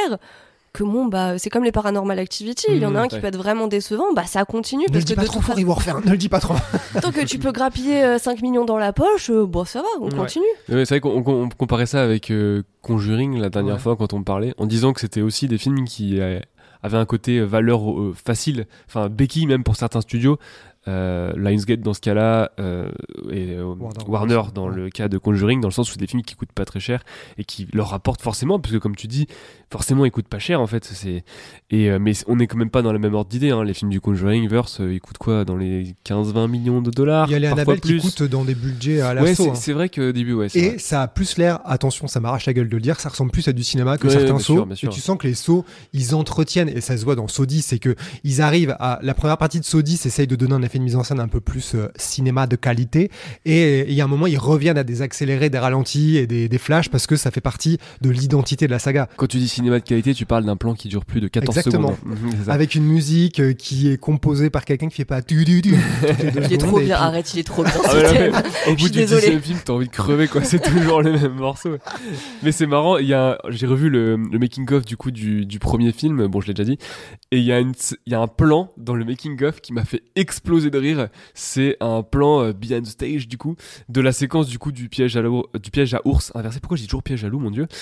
que 0.73 0.85
bon, 0.85 1.07
bah, 1.07 1.39
c'est 1.39 1.51
comme 1.51 1.65
les 1.65 1.73
Paranormal 1.73 2.19
Activity. 2.19 2.67
Il 2.71 2.79
y 2.79 2.87
en 2.87 2.95
a 2.95 3.01
Mmh, 3.01 3.05
un 3.05 3.09
qui 3.09 3.19
peut 3.21 3.27
être 3.27 3.37
vraiment 3.39 3.67
décevant. 3.67 4.13
Bah, 4.15 4.25
ça 4.27 4.45
continue. 4.45 4.83
Ne 4.83 4.89
le 4.89 4.93
parce 4.93 5.05
dis 5.05 5.13
que 5.13 5.17
pas 5.17 5.23
de 5.23 5.27
trop 5.29 5.41
fort, 5.41 5.59
ils 5.59 5.67
vont 5.67 5.75
refaire. 5.75 6.01
Ne 6.05 6.11
le 6.11 6.17
dis 6.17 6.29
pas 6.29 6.41
trop. 6.41 6.55
tant 7.03 7.11
que 7.13 7.25
tu 7.25 7.39
peux 7.39 7.53
grappiller 7.53 8.05
euh, 8.05 8.19
5 8.19 8.43
millions 8.43 8.65
dans 8.65 8.79
la 8.79 8.93
poche, 8.93 9.31
euh, 9.31 9.47
bon, 9.47 9.65
ça 9.65 9.81
va, 9.81 9.89
on 10.01 10.11
Ouais. 10.11 10.17
continue. 10.17 10.45
Ouais, 10.69 10.85
c'est 10.85 10.95
vrai 10.95 11.01
qu'on 11.01 11.23
on- 11.27 11.45
on 11.45 11.49
comparait 11.49 11.87
ça 11.87 12.03
avec 12.03 12.31
euh, 12.31 12.63
Conjuring 12.83 13.39
la 13.39 13.51
dernière 13.51 13.75
Ouais. 13.75 13.81
fois 13.81 13.97
quand 13.97 14.13
on 14.13 14.23
parlait, 14.23 14.55
en 14.59 14.67
disant 14.67 14.93
que 14.93 15.01
c'était 15.01 15.21
aussi 15.23 15.49
des 15.49 15.59
films 15.59 15.85
qui 15.85 16.21
euh, 16.21 16.39
avaient 16.83 16.97
un 16.99 17.07
côté 17.07 17.41
valeur 17.41 17.91
euh, 17.91 18.15
facile. 18.15 18.67
Enfin, 18.89 19.09
Becky, 19.09 19.47
même 19.47 19.65
pour 19.65 19.75
certains 19.77 20.01
studios, 20.01 20.39
euh, 20.89 21.33
Lionsgate 21.37 21.81
dans 21.81 21.95
ce 21.95 22.01
cas-là 22.01 22.51
euh, 22.59 22.89
et 23.31 23.51
euh, 23.57 23.75
Warner 24.07 24.41
dans 24.55 24.69
Ouais. 24.69 24.75
le 24.77 24.91
cas 24.91 25.09
de 25.09 25.19
Conjuring, 25.19 25.61
dans 25.61 25.69
le 25.69 25.73
sens 25.73 25.89
où 25.91 25.93
c'est 25.93 26.01
des 26.01 26.07
films 26.07 26.23
qui 26.23 26.35
coûtent 26.35 26.53
pas 26.53 26.65
très 26.65 26.81
cher 26.81 27.03
et 27.37 27.45
qui 27.45 27.69
leur 27.73 27.89
rapportent 27.91 28.23
forcément, 28.23 28.59
parce 28.59 28.73
que 28.73 28.79
comme 28.79 28.97
tu 28.97 29.07
dis, 29.07 29.27
forcément 29.71 30.05
ils 30.05 30.11
coûtent 30.11 30.29
pas 30.29 30.39
cher 30.39 30.61
en 30.61 30.67
fait. 30.67 30.85
C'est 30.85 31.25
et 31.71 31.91
euh, 31.91 31.99
mais 32.01 32.13
on 32.27 32.39
est 32.41 32.47
quand 32.47 32.57
même 32.57 32.71
pas 32.71 32.83
dans 32.83 32.93
le 32.93 32.99
même 32.99 33.15
ordre 33.15 33.31
d'idée. 33.31 33.51
Hein. 33.51 33.63
Les 33.65 33.75
films 33.75 33.91
du 33.91 34.01
Conjuring 34.01 34.49
verse, 34.49 34.81
ils 34.81 35.01
coûtent 35.01 35.19
quoi 35.19 35.45
dans 35.45 35.57
les 35.57 35.95
15-20 36.07 36.49
millions 36.49 36.81
de 36.81 36.91
dollars, 36.91 37.29
Il 37.29 37.33
y 37.33 37.35
a 37.35 37.39
les 37.39 37.47
parfois 37.49 37.63
Annabelle 37.63 37.81
qui 37.81 37.89
plus. 37.89 38.01
coûtent 38.01 38.23
dans 38.25 38.45
des 38.45 38.55
budgets 38.55 39.01
à 39.03 39.15
ouais, 39.15 39.35
c'est 39.35 39.51
hein. 39.51 39.55
c'est 39.55 39.73
vrai 39.73 39.89
que 39.91 40.11
début, 40.11 40.33
ouais. 40.35 40.47
Et 40.55 40.69
vrai. 40.71 40.79
ça 40.79 41.03
a 41.03 41.09
plus 41.09 41.37
l'air, 41.39 41.61
attention, 41.65 42.07
ça 42.07 42.21
m'arrache 42.21 42.47
la 42.47 42.55
gueule 42.55 42.69
de 42.69 42.75
le 42.77 42.81
dire, 42.81 42.99
ça 43.01 43.11
ressemble 43.11 43.31
plus 43.31 43.47
à 43.49 43.53
du 43.53 43.63
cinéma 43.63 43.99
que 43.99 44.07
Ouais, 44.07 44.13
certains 44.13 44.39
sûr, 44.39 44.67
sauts. 44.69 44.87
Et 44.87 44.89
tu 44.89 45.01
sens 45.01 45.19
que 45.19 45.27
les 45.27 45.35
sauts, 45.35 45.65
ils 45.93 46.15
entretiennent, 46.15 46.69
et 46.69 46.81
ça 46.81 46.97
se 46.97 47.05
voit 47.05 47.15
dans 47.17 47.29
Saut 47.29 47.47
10, 47.47 47.63
c'est 47.63 47.79
que 47.79 47.95
ils 48.25 48.41
arrivent 48.41 48.77
à. 48.81 48.99
La 49.03 49.13
première 49.15 49.37
partie 49.39 49.61
de 49.61 49.65
Saut 49.65 49.83
10 49.83 50.07
essaye 50.07 50.27
de 50.27 50.37
donner 50.37 50.55
un 50.55 50.63
effet 50.63 50.78
de 50.79 50.85
mise 50.85 50.97
en 50.97 51.05
scène 51.05 51.21
un 51.21 51.29
peu 51.29 51.41
plus 51.41 51.75
euh, 51.75 51.89
cinéma 51.97 52.47
de 52.47 52.57
qualité. 52.57 53.11
Et 53.45 53.85
il 53.89 53.95
y 53.95 54.01
a 54.01 54.05
un 54.05 54.09
moment, 54.09 54.27
ils 54.27 54.39
reviennent 54.39 54.79
à 54.79 54.85
des 54.85 55.03
accélérés, 55.03 55.51
des 55.51 55.59
ralentis 55.59 56.17
et 56.17 56.27
des, 56.27 56.49
des 56.49 56.59
flashs 56.59 56.89
parce 56.89 57.07
que 57.07 57.17
ça 57.17 57.31
fait 57.31 57.41
partie 57.41 57.79
de 58.01 58.11
l'identité 58.11 58.67
de 58.67 58.73
la 58.73 58.79
saga. 58.79 59.09
Quand 59.17 59.27
tu 59.27 59.39
dis 59.39 59.49
cinéma 59.49 59.79
de 59.81 59.85
qualité, 59.85 60.15
tu 60.15 60.27
parles 60.27 60.45
d'un 60.45 60.57
plan 60.57 60.75
qui 60.75 60.89
dure 60.89 61.05
plus 61.05 61.21
de 61.21 61.29
14 61.29 61.57
Exactement. 61.59 61.97
secondes. 61.97 62.19
Mhm. 62.19 62.49
Avec 62.51 62.75
une 62.75 62.85
musique 62.85 63.41
euh, 63.41 63.53
qui 63.53 63.91
est 63.91 63.99
composée 63.99 64.51
par 64.51 64.65
quelqu'un 64.65 64.89
qui 64.89 64.97
fait 64.97 65.05
pas 65.05 65.21
du 65.21 65.45
du 65.45 65.63
du. 65.63 65.75
Il 66.45 66.53
est 66.53 66.59
trop 66.59 66.77
bien, 66.79 66.85
puis- 66.85 66.93
arrête, 66.93 67.35
il 67.35 67.41
est 67.41 67.45
trop 67.45 67.63
bien 67.65 67.73
Ah 67.85 67.95
ouais. 67.95 68.31
Au 68.69 68.71
bout 68.75 68.89
du 68.89 69.05
dixième 69.05 69.41
film, 69.41 69.59
t'as 69.65 69.73
envie 69.73 69.87
de 69.89 69.93
crever, 69.93 70.29
quoi. 70.29 70.43
C'est 70.45 70.61
toujours 70.63 71.03
le 71.03 71.13
même 71.13 71.35
morceau. 71.35 71.77
Mais 72.43 72.53
c'est 72.53 72.67
marrant, 72.67 72.99
il 72.99 73.07
y 73.07 73.15
a, 73.15 73.33
un- 73.33 73.51
j'ai 73.51 73.67
revu 73.67 73.89
le, 73.91 74.17
le 74.17 74.39
making-of 74.39 74.85
du 74.85 74.97
coup 74.97 75.11
du, 75.11 75.47
du 75.47 75.59
premier 75.59 75.93
film, 75.93 76.27
bon, 76.27 76.41
je 76.41 76.47
l'ai 76.49 76.55
déjà 76.55 76.65
dit, 76.71 76.79
et 77.31 77.39
il 77.39 77.45
y, 77.45 77.53
a 77.53 77.59
une- 77.61 77.75
il 78.07 78.13
y 78.13 78.15
a 78.15 78.21
un 78.21 78.27
plan 78.27 78.71
dans 78.77 78.95
le 78.95 79.05
making-of 79.05 79.61
qui 79.61 79.73
m'a 79.73 79.85
fait 79.85 80.03
exploser 80.17 80.68
de 80.71 80.79
rire. 80.79 81.09
C'est 81.35 81.77
un 81.81 82.03
plan 82.03 82.43
euh, 82.43 82.53
behind 82.53 82.85
the 82.85 82.89
stage, 82.91 83.29
du 83.29 83.39
coup, 83.39 83.57
de 83.89 84.01
la 84.01 84.13
séquence 84.13 84.49
du 84.49 84.59
coup 84.59 84.73
du 84.73 84.89
piège 84.89 85.17
à, 85.17 85.23
du 85.23 85.71
piège 85.71 85.95
à 85.95 86.01
ours 86.05 86.33
inversé. 86.35 86.61
Pourquoi 86.61 86.77
dis 86.77 86.87
toujours 86.87 87.03
piège 87.03 87.25
à 87.25 87.29
loup, 87.29 87.39
mon 87.39 87.51
dieu 87.51 87.67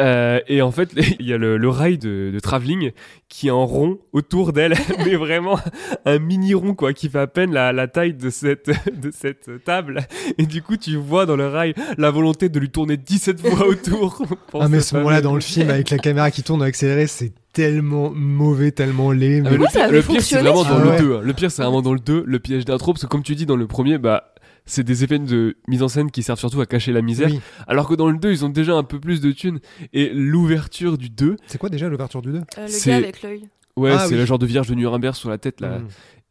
Euh, 0.00 0.40
Et 0.48 0.60
en 0.60 0.72
fait, 0.72 0.90
il 1.20 1.26
y 1.26 1.32
a 1.32 1.38
le, 1.38 1.56
le 1.56 1.68
rail 1.68 1.98
de, 1.98 2.32
de 2.34 2.40
travelling 2.40 2.90
qui 3.28 3.46
est 3.46 3.52
en 3.52 3.64
rond 3.64 3.98
autour 4.12 4.52
d'elle, 4.52 4.74
mais 5.04 5.14
vraiment 5.14 5.56
un 6.04 6.18
mini 6.18 6.52
rond, 6.54 6.74
quoi, 6.74 6.92
qui 6.92 7.08
fait 7.08 7.20
à 7.20 7.28
peine 7.28 7.52
la, 7.52 7.72
la 7.72 7.86
taille 7.86 8.14
de 8.14 8.28
cette, 8.30 8.70
de 8.92 9.12
cette 9.12 9.62
table. 9.64 10.00
Et 10.36 10.46
du 10.46 10.62
coup, 10.62 10.76
tu 10.76 10.96
vois 10.96 11.26
dans 11.26 11.36
le 11.36 11.46
rail 11.46 11.74
la 11.96 12.10
volonté 12.10 12.48
de 12.48 12.58
lui 12.58 12.70
tourner 12.70 12.96
17 12.96 13.40
fois 13.40 13.66
autour. 13.68 14.20
Ah 14.52 14.68
mais 14.68 14.80
ce 14.80 14.96
moment-là 14.96 15.20
dans 15.20 15.34
le 15.34 15.40
film 15.40 15.70
avec 15.70 15.90
la 15.90 15.98
caméra 15.98 16.30
qui 16.32 16.42
tourne 16.42 16.62
accélérée, 16.62 17.06
c'est 17.06 17.32
tellement 17.54 18.10
mauvais, 18.14 18.70
tellement 18.72 19.10
laid. 19.12 19.42
Ah, 19.46 19.50
mais- 19.50 19.56
le, 19.56 19.64
pire- 19.66 19.82
avait 19.82 19.96
le 19.96 20.02
pire, 20.02 20.20
c'est 20.22 20.38
vraiment 20.40 20.64
dans 20.64 20.76
Ah 20.76 20.84
le 20.84 20.90
ouais. 20.90 20.98
2. 20.98 21.14
hein. 21.16 21.20
Le 21.22 21.32
pire, 21.32 21.50
c'est 21.50 21.62
vraiment 21.62 21.80
dans 21.80 21.94
le 21.94 22.00
2, 22.00 22.24
le 22.26 22.38
piège 22.38 22.64
d'intro, 22.66 22.92
parce 22.92 23.02
que 23.04 23.06
comme 23.08 23.22
tu 23.22 23.34
dis, 23.34 23.46
dans 23.46 23.56
le 23.56 23.66
premier, 23.66 23.96
bah, 23.96 24.34
c'est 24.66 24.82
des 24.82 25.04
effets 25.04 25.18
de 25.18 25.56
mise 25.68 25.82
en 25.82 25.88
scène 25.88 26.10
qui 26.10 26.22
servent 26.22 26.38
surtout 26.38 26.60
à 26.60 26.66
cacher 26.66 26.92
la 26.92 27.00
misère. 27.02 27.28
Oui. 27.30 27.40
Alors 27.66 27.88
que 27.88 27.94
dans 27.94 28.10
le 28.10 28.18
2, 28.18 28.30
ils 28.32 28.44
ont 28.44 28.48
déjà 28.50 28.74
un 28.74 28.82
peu 28.82 28.98
plus 29.00 29.20
de 29.20 29.30
thunes. 29.32 29.60
Et 29.92 30.10
l'ouverture 30.12 30.98
du 30.98 31.08
2, 31.10 31.36
C'est 31.46 31.58
quoi 31.58 31.68
déjà 31.70 31.88
l'ouverture 31.88 32.20
du 32.22 32.32
2 32.32 32.38
Euh, 32.38 32.66
le 32.66 32.86
gars 32.86 32.96
avec 32.96 33.22
l'œil. 33.22 33.48
ouais, 33.76 33.92
Ah, 33.94 33.98
c'est 34.06 34.14
oui. 34.14 34.20
le 34.20 34.24
genre 34.26 34.38
de 34.38 34.46
vierge 34.46 34.68
de 34.68 34.74
Nuremberg 34.74 35.14
sur 35.14 35.30
la 35.30 35.38
tête, 35.38 35.60
là. 35.60 35.78
Mm. 35.78 35.86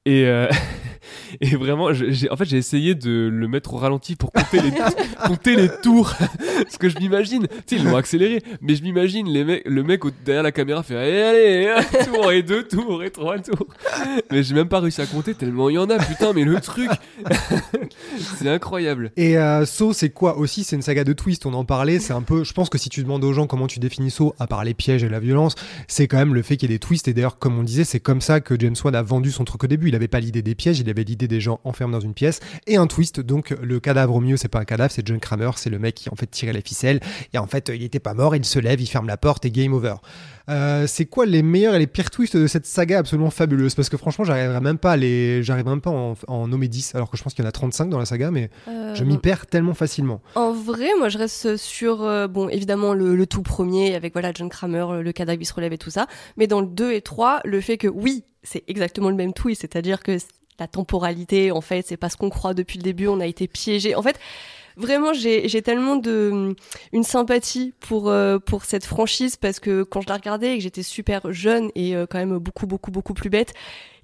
Et, 0.05 0.25
euh, 0.25 0.49
et 1.41 1.55
vraiment, 1.55 1.93
j'ai, 1.93 2.29
en 2.29 2.35
fait, 2.35 2.45
j'ai 2.45 2.57
essayé 2.57 2.95
de 2.95 3.29
le 3.31 3.47
mettre 3.47 3.73
au 3.73 3.77
ralenti 3.77 4.15
pour 4.15 4.31
compter 4.31 4.61
les, 4.61 4.71
compter 5.27 5.55
les 5.55 5.69
tours. 5.81 6.13
Parce 6.63 6.77
que 6.77 6.89
je 6.89 6.97
m'imagine, 6.97 7.47
tu 7.47 7.75
sais, 7.75 7.81
ils 7.81 7.83
l'ont 7.83 7.95
accéléré, 7.95 8.41
mais 8.61 8.75
je 8.75 8.83
m'imagine 8.83 9.27
le 9.31 9.83
mec 9.83 10.01
derrière 10.25 10.43
la 10.43 10.51
caméra 10.51 10.83
faire 10.83 10.99
allez, 10.99 11.21
allez, 11.21 11.67
un 11.69 12.03
tour 12.03 12.31
et 12.31 12.43
deux 12.43 12.63
tours 12.67 13.03
et 13.03 13.11
trois 13.11 13.39
tours. 13.39 13.67
Mais 14.31 14.43
j'ai 14.43 14.55
même 14.55 14.67
pas 14.67 14.79
réussi 14.79 15.01
à 15.01 15.05
compter 15.05 15.33
tellement 15.33 15.69
il 15.69 15.75
y 15.75 15.77
en 15.77 15.89
a, 15.89 15.97
putain, 15.97 16.33
mais 16.33 16.43
le 16.43 16.59
truc, 16.59 16.89
c'est 18.37 18.49
incroyable. 18.49 19.11
Et 19.17 19.37
euh, 19.37 19.65
Saw, 19.65 19.93
c'est 19.93 20.09
quoi 20.09 20.37
aussi? 20.37 20.63
C'est 20.63 20.75
une 20.75 20.81
saga 20.81 21.03
de 21.03 21.13
twist, 21.13 21.45
on 21.45 21.53
en 21.53 21.65
parlait. 21.65 21.99
C'est 21.99 22.13
un 22.13 22.21
peu. 22.21 22.43
Je 22.43 22.53
pense 22.53 22.69
que 22.69 22.77
si 22.77 22.89
tu 22.89 23.03
demandes 23.03 23.23
aux 23.23 23.33
gens 23.33 23.47
comment 23.47 23.67
tu 23.67 23.79
définis 23.79 24.11
Saw, 24.11 24.33
à 24.39 24.47
part 24.47 24.63
les 24.63 24.73
pièges 24.73 25.03
et 25.03 25.09
la 25.09 25.19
violence, 25.19 25.55
c'est 25.87 26.07
quand 26.07 26.17
même 26.17 26.33
le 26.33 26.41
fait 26.41 26.57
qu'il 26.57 26.69
y 26.69 26.73
ait 26.73 26.75
des 26.75 26.79
twists. 26.79 27.07
Et 27.07 27.13
d'ailleurs, 27.13 27.37
comme 27.37 27.57
on 27.57 27.63
disait, 27.63 27.83
c'est 27.83 27.99
comme 27.99 28.21
ça 28.21 28.41
que 28.41 28.59
James 28.59 28.75
Wan 28.83 28.95
a 28.95 29.01
vendu 29.01 29.31
son 29.31 29.45
truc 29.45 29.63
au 29.63 29.67
début. 29.67 29.92
Il 29.93 29.95
avait 29.95 30.07
pas 30.07 30.19
l'idée 30.19 30.41
des 30.41 30.55
pièges, 30.55 30.79
il 30.79 30.89
avait 30.89 31.03
l'idée 31.03 31.27
des 31.27 31.39
gens 31.39 31.59
enfermés 31.63 31.93
dans 31.93 31.99
une 31.99 32.15
pièce 32.15 32.39
et 32.65 32.77
un 32.77 32.87
twist. 32.87 33.19
Donc 33.19 33.51
le 33.61 33.79
cadavre 33.79 34.15
au 34.15 34.21
mieux, 34.21 34.37
c'est 34.37 34.47
pas 34.47 34.59
un 34.59 34.65
cadavre, 34.65 34.91
c'est 34.91 35.05
John 35.07 35.19
Kramer, 35.19 35.51
c'est 35.55 35.69
le 35.69 35.77
mec 35.77 35.93
qui 35.93 36.09
en 36.09 36.15
fait 36.15 36.25
tirait 36.25 36.51
les 36.53 36.61
ficelles. 36.61 36.99
Et 37.31 37.37
en 37.37 37.45
fait, 37.45 37.69
il 37.71 37.83
était 37.83 37.99
pas 37.99 38.15
mort, 38.15 38.35
il 38.35 38.43
se 38.43 38.57
lève, 38.57 38.81
il 38.81 38.87
ferme 38.87 39.05
la 39.05 39.17
porte 39.17 39.45
et 39.45 39.51
game 39.51 39.71
over. 39.71 39.93
Euh, 40.49 40.87
c'est 40.87 41.05
quoi 41.05 41.25
les 41.27 41.43
meilleurs 41.43 41.75
et 41.75 41.79
les 41.79 41.87
pires 41.87 42.09
twists 42.09 42.35
de 42.35 42.47
cette 42.47 42.65
saga 42.65 42.97
absolument 42.97 43.29
fabuleuse? 43.29 43.75
Parce 43.75 43.87
que 43.87 43.95
franchement, 43.97 44.25
j'arriverai 44.25 44.59
même 44.61 44.79
pas 44.79 44.93
à 44.93 44.97
les, 44.97 45.43
j'arrive 45.43 45.65
même 45.67 45.79
pas 45.79 45.91
en, 45.91 46.15
en 46.27 46.47
nommer 46.47 46.67
10, 46.67 46.95
alors 46.95 47.09
que 47.11 47.15
je 47.17 47.23
pense 47.23 47.35
qu'il 47.35 47.43
y 47.43 47.45
en 47.45 47.49
a 47.49 47.53
35 47.53 47.89
dans 47.89 47.99
la 47.99 48.05
saga, 48.05 48.31
mais 48.31 48.49
Euh, 48.67 48.95
je 48.95 49.03
m'y 49.03 49.17
perds 49.19 49.45
tellement 49.45 49.73
facilement. 49.75 50.21
En 50.35 50.51
vrai, 50.51 50.89
moi, 50.97 51.09
je 51.09 51.17
reste 51.19 51.55
sur, 51.57 52.01
euh, 52.03 52.27
bon, 52.27 52.49
évidemment, 52.49 52.93
le, 52.93 53.15
le 53.15 53.27
tout 53.27 53.41
premier, 53.43 53.95
avec, 53.95 54.13
voilà, 54.13 54.31
John 54.33 54.49
Kramer, 54.49 55.01
le 55.01 55.11
cadavre, 55.11 55.41
il 55.41 55.45
se 55.45 55.53
relève 55.53 55.71
et 55.73 55.77
tout 55.77 55.91
ça. 55.91 56.07
Mais 56.35 56.47
dans 56.47 56.59
le 56.61 56.67
2 56.67 56.91
et 56.93 57.01
3, 57.01 57.41
le 57.45 57.61
fait 57.61 57.77
que, 57.77 57.87
oui, 57.87 58.23
c'est 58.43 58.63
exactement 58.67 59.09
le 59.09 59.15
même 59.15 59.33
twist, 59.33 59.61
c'est-à-dire 59.61 60.01
que 60.03 60.17
la 60.59 60.67
temporalité, 60.67 61.51
en 61.51 61.61
fait, 61.61 61.85
c'est 61.87 61.97
pas 61.97 62.09
ce 62.09 62.17
qu'on 62.17 62.29
croit 62.29 62.53
depuis 62.53 62.77
le 62.77 62.83
début, 62.83 63.07
on 63.07 63.19
a 63.19 63.25
été 63.25 63.47
piégé. 63.47 63.95
En 63.95 64.01
fait, 64.01 64.19
vraiment, 64.77 65.13
j'ai 65.13 65.61
tellement 65.61 65.95
de 65.95 66.55
une 66.91 67.03
sympathie 67.03 67.73
pour 67.79 68.09
euh, 68.09 68.39
pour 68.39 68.65
cette 68.65 68.85
franchise 68.85 69.35
parce 69.35 69.59
que 69.59 69.83
quand 69.83 70.01
je 70.01 70.07
la 70.07 70.15
regardais 70.15 70.53
et 70.53 70.57
que 70.57 70.63
j'étais 70.63 70.83
super 70.83 71.31
jeune 71.31 71.71
et 71.75 71.95
euh, 71.95 72.05
quand 72.07 72.19
même 72.19 72.37
beaucoup 72.37 72.67
beaucoup 72.67 72.91
beaucoup 72.91 73.13
plus 73.13 73.29
bête, 73.29 73.53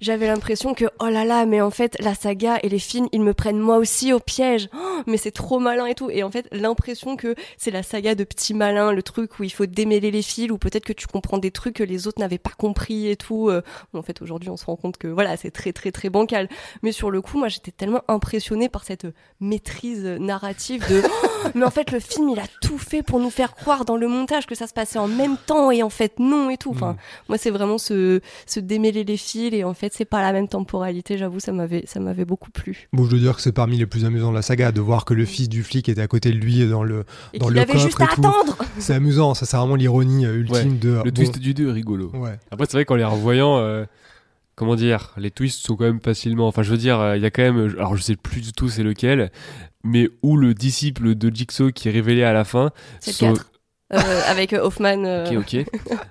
j'avais 0.00 0.26
l'impression 0.26 0.74
que 0.74 0.86
oh 1.00 1.06
là 1.08 1.24
là, 1.24 1.46
mais 1.46 1.60
en 1.60 1.70
fait 1.70 1.96
la 2.00 2.14
saga 2.14 2.58
et 2.62 2.68
les 2.68 2.78
films, 2.78 3.08
ils 3.12 3.20
me 3.22 3.34
prennent 3.34 3.58
moi 3.58 3.76
aussi 3.76 4.12
au 4.12 4.20
piège. 4.20 4.68
Oh, 4.74 5.02
mais 5.06 5.16
c'est 5.16 5.30
trop 5.30 5.58
malin 5.58 5.86
et 5.86 5.94
tout. 5.94 6.10
Et 6.10 6.22
en 6.22 6.30
fait, 6.30 6.48
l'impression 6.52 7.16
que 7.16 7.34
c'est 7.58 7.70
la 7.70 7.82
saga 7.82 8.14
de 8.14 8.24
petits 8.24 8.54
malins, 8.54 8.92
le 8.92 9.02
truc 9.02 9.38
où 9.38 9.44
il 9.44 9.50
faut 9.52 9.66
démêler 9.66 10.10
les 10.10 10.22
fils 10.22 10.50
ou 10.50 10.58
peut-être 10.58 10.84
que 10.84 10.92
tu 10.92 11.06
comprends 11.06 11.38
des 11.38 11.50
trucs 11.50 11.76
que 11.76 11.84
les 11.84 12.06
autres 12.06 12.20
n'avaient 12.20 12.38
pas 12.38 12.52
compris 12.56 13.08
et 13.08 13.16
tout. 13.16 13.48
Euh, 13.48 13.62
En 13.94 14.02
fait, 14.02 14.22
aujourd'hui, 14.22 14.48
on 14.50 14.56
se 14.56 14.64
rend 14.64 14.76
compte 14.76 14.96
que 14.96 15.08
voilà, 15.08 15.36
c'est 15.36 15.50
très 15.50 15.72
très 15.72 15.92
très 15.92 16.10
bancal. 16.10 16.48
Mais 16.82 16.92
sur 16.92 17.10
le 17.10 17.20
coup, 17.20 17.38
moi, 17.38 17.48
j'étais 17.48 17.72
tellement 17.72 18.02
impressionnée 18.08 18.68
par 18.68 18.84
cette 18.84 19.06
maîtrise 19.40 20.04
narrative 20.04 20.86
de 20.88 21.02
Oh, 21.04 21.48
mais 21.54 21.64
en 21.64 21.70
fait, 21.70 21.90
le 21.90 22.00
film, 22.00 22.28
il 22.28 22.38
a 22.38 22.44
tout 22.60 22.78
fait 22.78 23.02
pour 23.02 23.18
nous 23.18 23.30
faire 23.30 23.54
croire 23.54 23.84
dans 23.84 23.96
le 23.96 24.08
montage 24.08 24.46
que 24.46 24.54
ça 24.54 24.66
se 24.66 24.72
passait 24.72 24.98
en 24.98 25.08
même 25.08 25.36
temps 25.36 25.70
et 25.70 25.82
en 25.82 25.90
fait 25.90 26.18
non 26.18 26.50
et 26.50 26.56
tout. 26.56 26.70
Enfin, 26.70 26.96
moi, 27.28 27.38
c'est 27.38 27.50
vraiment 27.50 27.78
se, 27.78 28.20
se 28.46 28.60
démêler 28.60 29.04
les 29.04 29.16
fils 29.16 29.52
et 29.54 29.64
en 29.64 29.74
fait, 29.74 29.89
c'est 29.92 30.04
pas 30.04 30.22
la 30.22 30.32
même 30.32 30.48
temporalité. 30.48 31.18
J'avoue, 31.18 31.40
ça 31.40 31.52
m'avait 31.52 31.84
ça 31.86 32.00
m'avait 32.00 32.24
beaucoup 32.24 32.50
plu. 32.50 32.88
Bon, 32.92 33.04
je 33.04 33.10
dois 33.10 33.18
dire 33.18 33.36
que 33.36 33.42
c'est 33.42 33.52
parmi 33.52 33.76
les 33.78 33.86
plus 33.86 34.04
amusants 34.04 34.30
de 34.30 34.36
la 34.36 34.42
saga, 34.42 34.72
de 34.72 34.80
voir 34.80 35.04
que 35.04 35.14
le 35.14 35.24
fils 35.24 35.48
du 35.48 35.62
flic 35.62 35.88
était 35.88 36.00
à 36.00 36.06
côté 36.08 36.30
de 36.30 36.36
lui 36.36 36.66
dans 36.68 36.82
le. 36.82 37.04
Et 37.32 37.38
Dans 37.38 37.48
le 37.48 37.60
avait 37.60 37.72
coffre 37.72 37.84
juste 37.84 38.00
à 38.00 38.04
et 38.04 38.08
tout. 38.08 38.20
attendre. 38.26 38.56
C'est 38.78 38.94
amusant, 38.94 39.34
ça 39.34 39.46
c'est 39.46 39.56
vraiment 39.56 39.74
l'ironie 39.76 40.26
euh, 40.26 40.34
ultime 40.36 40.78
de. 40.78 40.88
Le 40.90 41.02
bon, 41.04 41.10
twist 41.12 41.38
du 41.38 41.54
2 41.54 41.68
est 41.68 41.72
rigolo. 41.72 42.10
Ouais. 42.14 42.38
Après, 42.50 42.66
c'est 42.66 42.76
vrai 42.76 42.84
qu'en 42.84 42.94
les 42.96 43.04
revoyant, 43.04 43.58
euh, 43.58 43.84
comment 44.54 44.76
dire, 44.76 45.12
les 45.16 45.30
twists 45.30 45.64
sont 45.64 45.76
quand 45.76 45.84
même 45.84 46.00
facilement. 46.00 46.46
Enfin, 46.48 46.62
je 46.62 46.70
veux 46.70 46.78
dire, 46.78 46.98
euh, 47.00 47.16
il 47.16 47.22
y 47.22 47.26
a 47.26 47.30
quand 47.30 47.42
même. 47.42 47.74
Alors, 47.78 47.96
je 47.96 48.02
sais 48.02 48.16
plus 48.16 48.40
du 48.40 48.52
tout 48.52 48.68
c'est 48.68 48.82
lequel, 48.82 49.30
mais 49.84 50.08
où 50.22 50.36
le 50.36 50.54
disciple 50.54 51.14
de 51.14 51.34
Jigsaw 51.34 51.70
qui 51.72 51.88
est 51.88 51.92
révélé 51.92 52.22
à 52.22 52.32
la 52.32 52.44
fin. 52.44 52.70
C'est 53.00 53.10
le 53.10 53.14
sont- 53.16 53.32
4. 53.34 53.40
Euh, 53.40 53.44
avec 53.90 54.52
euh, 54.52 54.60
Hoffman. 54.62 55.04
euh, 55.04 55.26
Ok, 55.26 55.36
ok. 55.38 55.64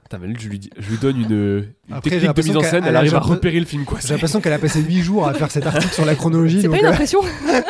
Putain, 0.04 0.18
mais 0.20 0.28
là, 0.28 0.34
je 0.38 0.48
lui, 0.50 0.60
dis- 0.60 0.70
je 0.78 0.90
lui 0.90 0.98
donne 0.98 1.18
une, 1.22 1.32
une 1.32 1.66
Après, 1.96 2.02
technique 2.10 2.22
de 2.22 2.28
l'impression 2.28 2.52
mise 2.54 2.58
en 2.58 2.62
qu'elle- 2.62 2.70
scène, 2.70 2.84
elle 2.84 2.90
elle 2.90 2.96
a 2.96 3.00
arrive 3.00 3.16
à 3.16 3.20
repérer 3.20 3.60
le 3.60 3.66
film, 3.66 3.86
quoi. 3.86 4.00
J'ai 4.02 4.10
l'impression 4.14 4.42
qu'elle 4.42 4.54
a 4.54 4.60
passé 4.60 4.82
8 4.82 5.02
jours 5.02 5.28
à 5.28 5.34
faire 5.34 5.50
cet 5.52 5.66
article 5.66 5.94
sur 5.94 6.06
la 6.06 6.16
chronologie. 6.16 6.62
C'est 6.62 6.68
donc, 6.68 6.76
pas 6.76 6.80
une 6.82 6.86
euh, 6.88 6.92
impression 6.92 7.20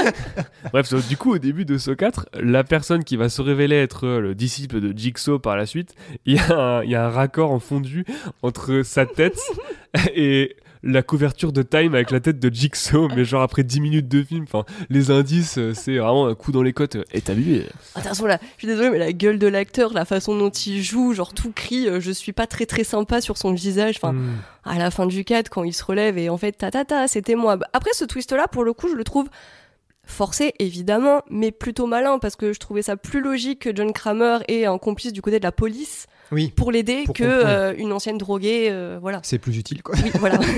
Bref, 0.73 0.93
du 1.07 1.17
coup, 1.17 1.33
au 1.33 1.37
début 1.37 1.65
de 1.65 1.77
ce 1.77 1.91
4, 1.91 2.27
la 2.41 2.63
personne 2.63 3.03
qui 3.03 3.17
va 3.17 3.29
se 3.29 3.41
révéler 3.41 3.75
être 3.75 4.05
euh, 4.07 4.19
le 4.19 4.35
disciple 4.35 4.79
de 4.81 4.97
Jigsaw 4.97 5.39
par 5.39 5.55
la 5.57 5.65
suite, 5.65 5.93
il 6.25 6.35
y, 6.35 6.39
a 6.39 6.55
un- 6.57 6.83
il 6.83 6.89
y 6.89 6.95
a 6.95 7.05
un 7.05 7.09
raccord 7.09 7.51
en 7.51 7.59
fondu 7.59 8.05
entre 8.41 8.81
sa 8.83 9.05
tête 9.05 9.39
et 10.15 10.55
la 10.83 11.03
couverture 11.03 11.51
de 11.51 11.61
Time 11.61 11.93
avec 11.93 12.11
la 12.11 12.19
tête 12.19 12.39
de 12.39 12.53
Jigsaw, 12.53 13.09
mais 13.15 13.25
genre 13.25 13.41
après 13.41 13.63
10 13.63 13.81
minutes 13.81 14.07
de 14.07 14.23
film, 14.23 14.43
enfin, 14.43 14.63
les 14.89 15.11
indices, 15.11 15.57
euh, 15.57 15.73
c'est 15.73 15.97
vraiment 15.97 16.27
un 16.27 16.35
coup 16.35 16.51
dans 16.51 16.61
les 16.61 16.73
côtes. 16.73 16.97
Et 17.13 17.21
t'as 17.21 17.33
vu 17.33 17.57
euh, 17.57 17.63
Attention 17.95 18.25
là, 18.25 18.39
je 18.55 18.59
suis 18.59 18.67
désolée, 18.67 18.89
mais 18.89 18.97
la 18.97 19.11
gueule 19.11 19.39
de 19.39 19.47
l'acteur, 19.47 19.93
la 19.93 20.05
façon 20.05 20.37
dont 20.37 20.49
il 20.49 20.81
joue, 20.81 21.13
genre 21.13 21.33
tout 21.33 21.51
crie, 21.51 21.87
euh, 21.87 21.99
je 21.99 22.11
suis 22.11 22.31
pas 22.31 22.47
très 22.47 22.65
très 22.65 22.83
sympa 22.83 23.19
sur 23.19 23.37
son 23.37 23.53
visage. 23.53 23.95
Enfin, 23.97 24.13
hmm. 24.13 24.37
à 24.63 24.77
la 24.77 24.91
fin 24.91 25.05
du 25.05 25.25
4, 25.25 25.49
quand 25.49 25.63
il 25.63 25.73
se 25.73 25.83
relève 25.83 26.17
et 26.17 26.29
en 26.29 26.37
fait, 26.37 26.53
ta 26.53 26.71
ta 26.71 26.85
ta, 26.85 27.07
c'était 27.07 27.35
moi. 27.35 27.57
Bah, 27.57 27.67
Après, 27.73 27.91
ce 27.93 28.05
twist-là, 28.05 28.47
pour 28.47 28.63
le 28.63 28.73
coup, 28.73 28.87
je 28.89 28.95
le 28.95 29.03
trouve 29.03 29.27
forcé, 30.05 30.53
évidemment, 30.59 31.21
mais 31.29 31.51
plutôt 31.51 31.87
malin 31.87 32.19
parce 32.19 32.35
que 32.35 32.53
je 32.53 32.59
trouvais 32.59 32.81
ça 32.81 32.97
plus 32.97 33.21
logique 33.21 33.59
que 33.59 33.75
John 33.75 33.93
Kramer 33.93 34.39
ait 34.47 34.65
un 34.65 34.77
complice 34.77 35.13
du 35.13 35.21
côté 35.21 35.39
de 35.39 35.43
la 35.43 35.51
police 35.51 36.07
Oui, 36.31 36.51
pour 36.55 36.71
l'aider 36.71 37.05
comprendre. 37.05 37.31
euh, 37.45 37.73
une 37.77 37.91
ancienne 37.91 38.17
droguée. 38.17 38.67
euh, 38.69 38.97
voilà. 39.01 39.19
c'est 39.23 39.39
plus 39.39 39.57
utile 39.57 39.81
quoi. 39.83 39.95
Oui, 40.03 40.11
voilà. 40.19 40.39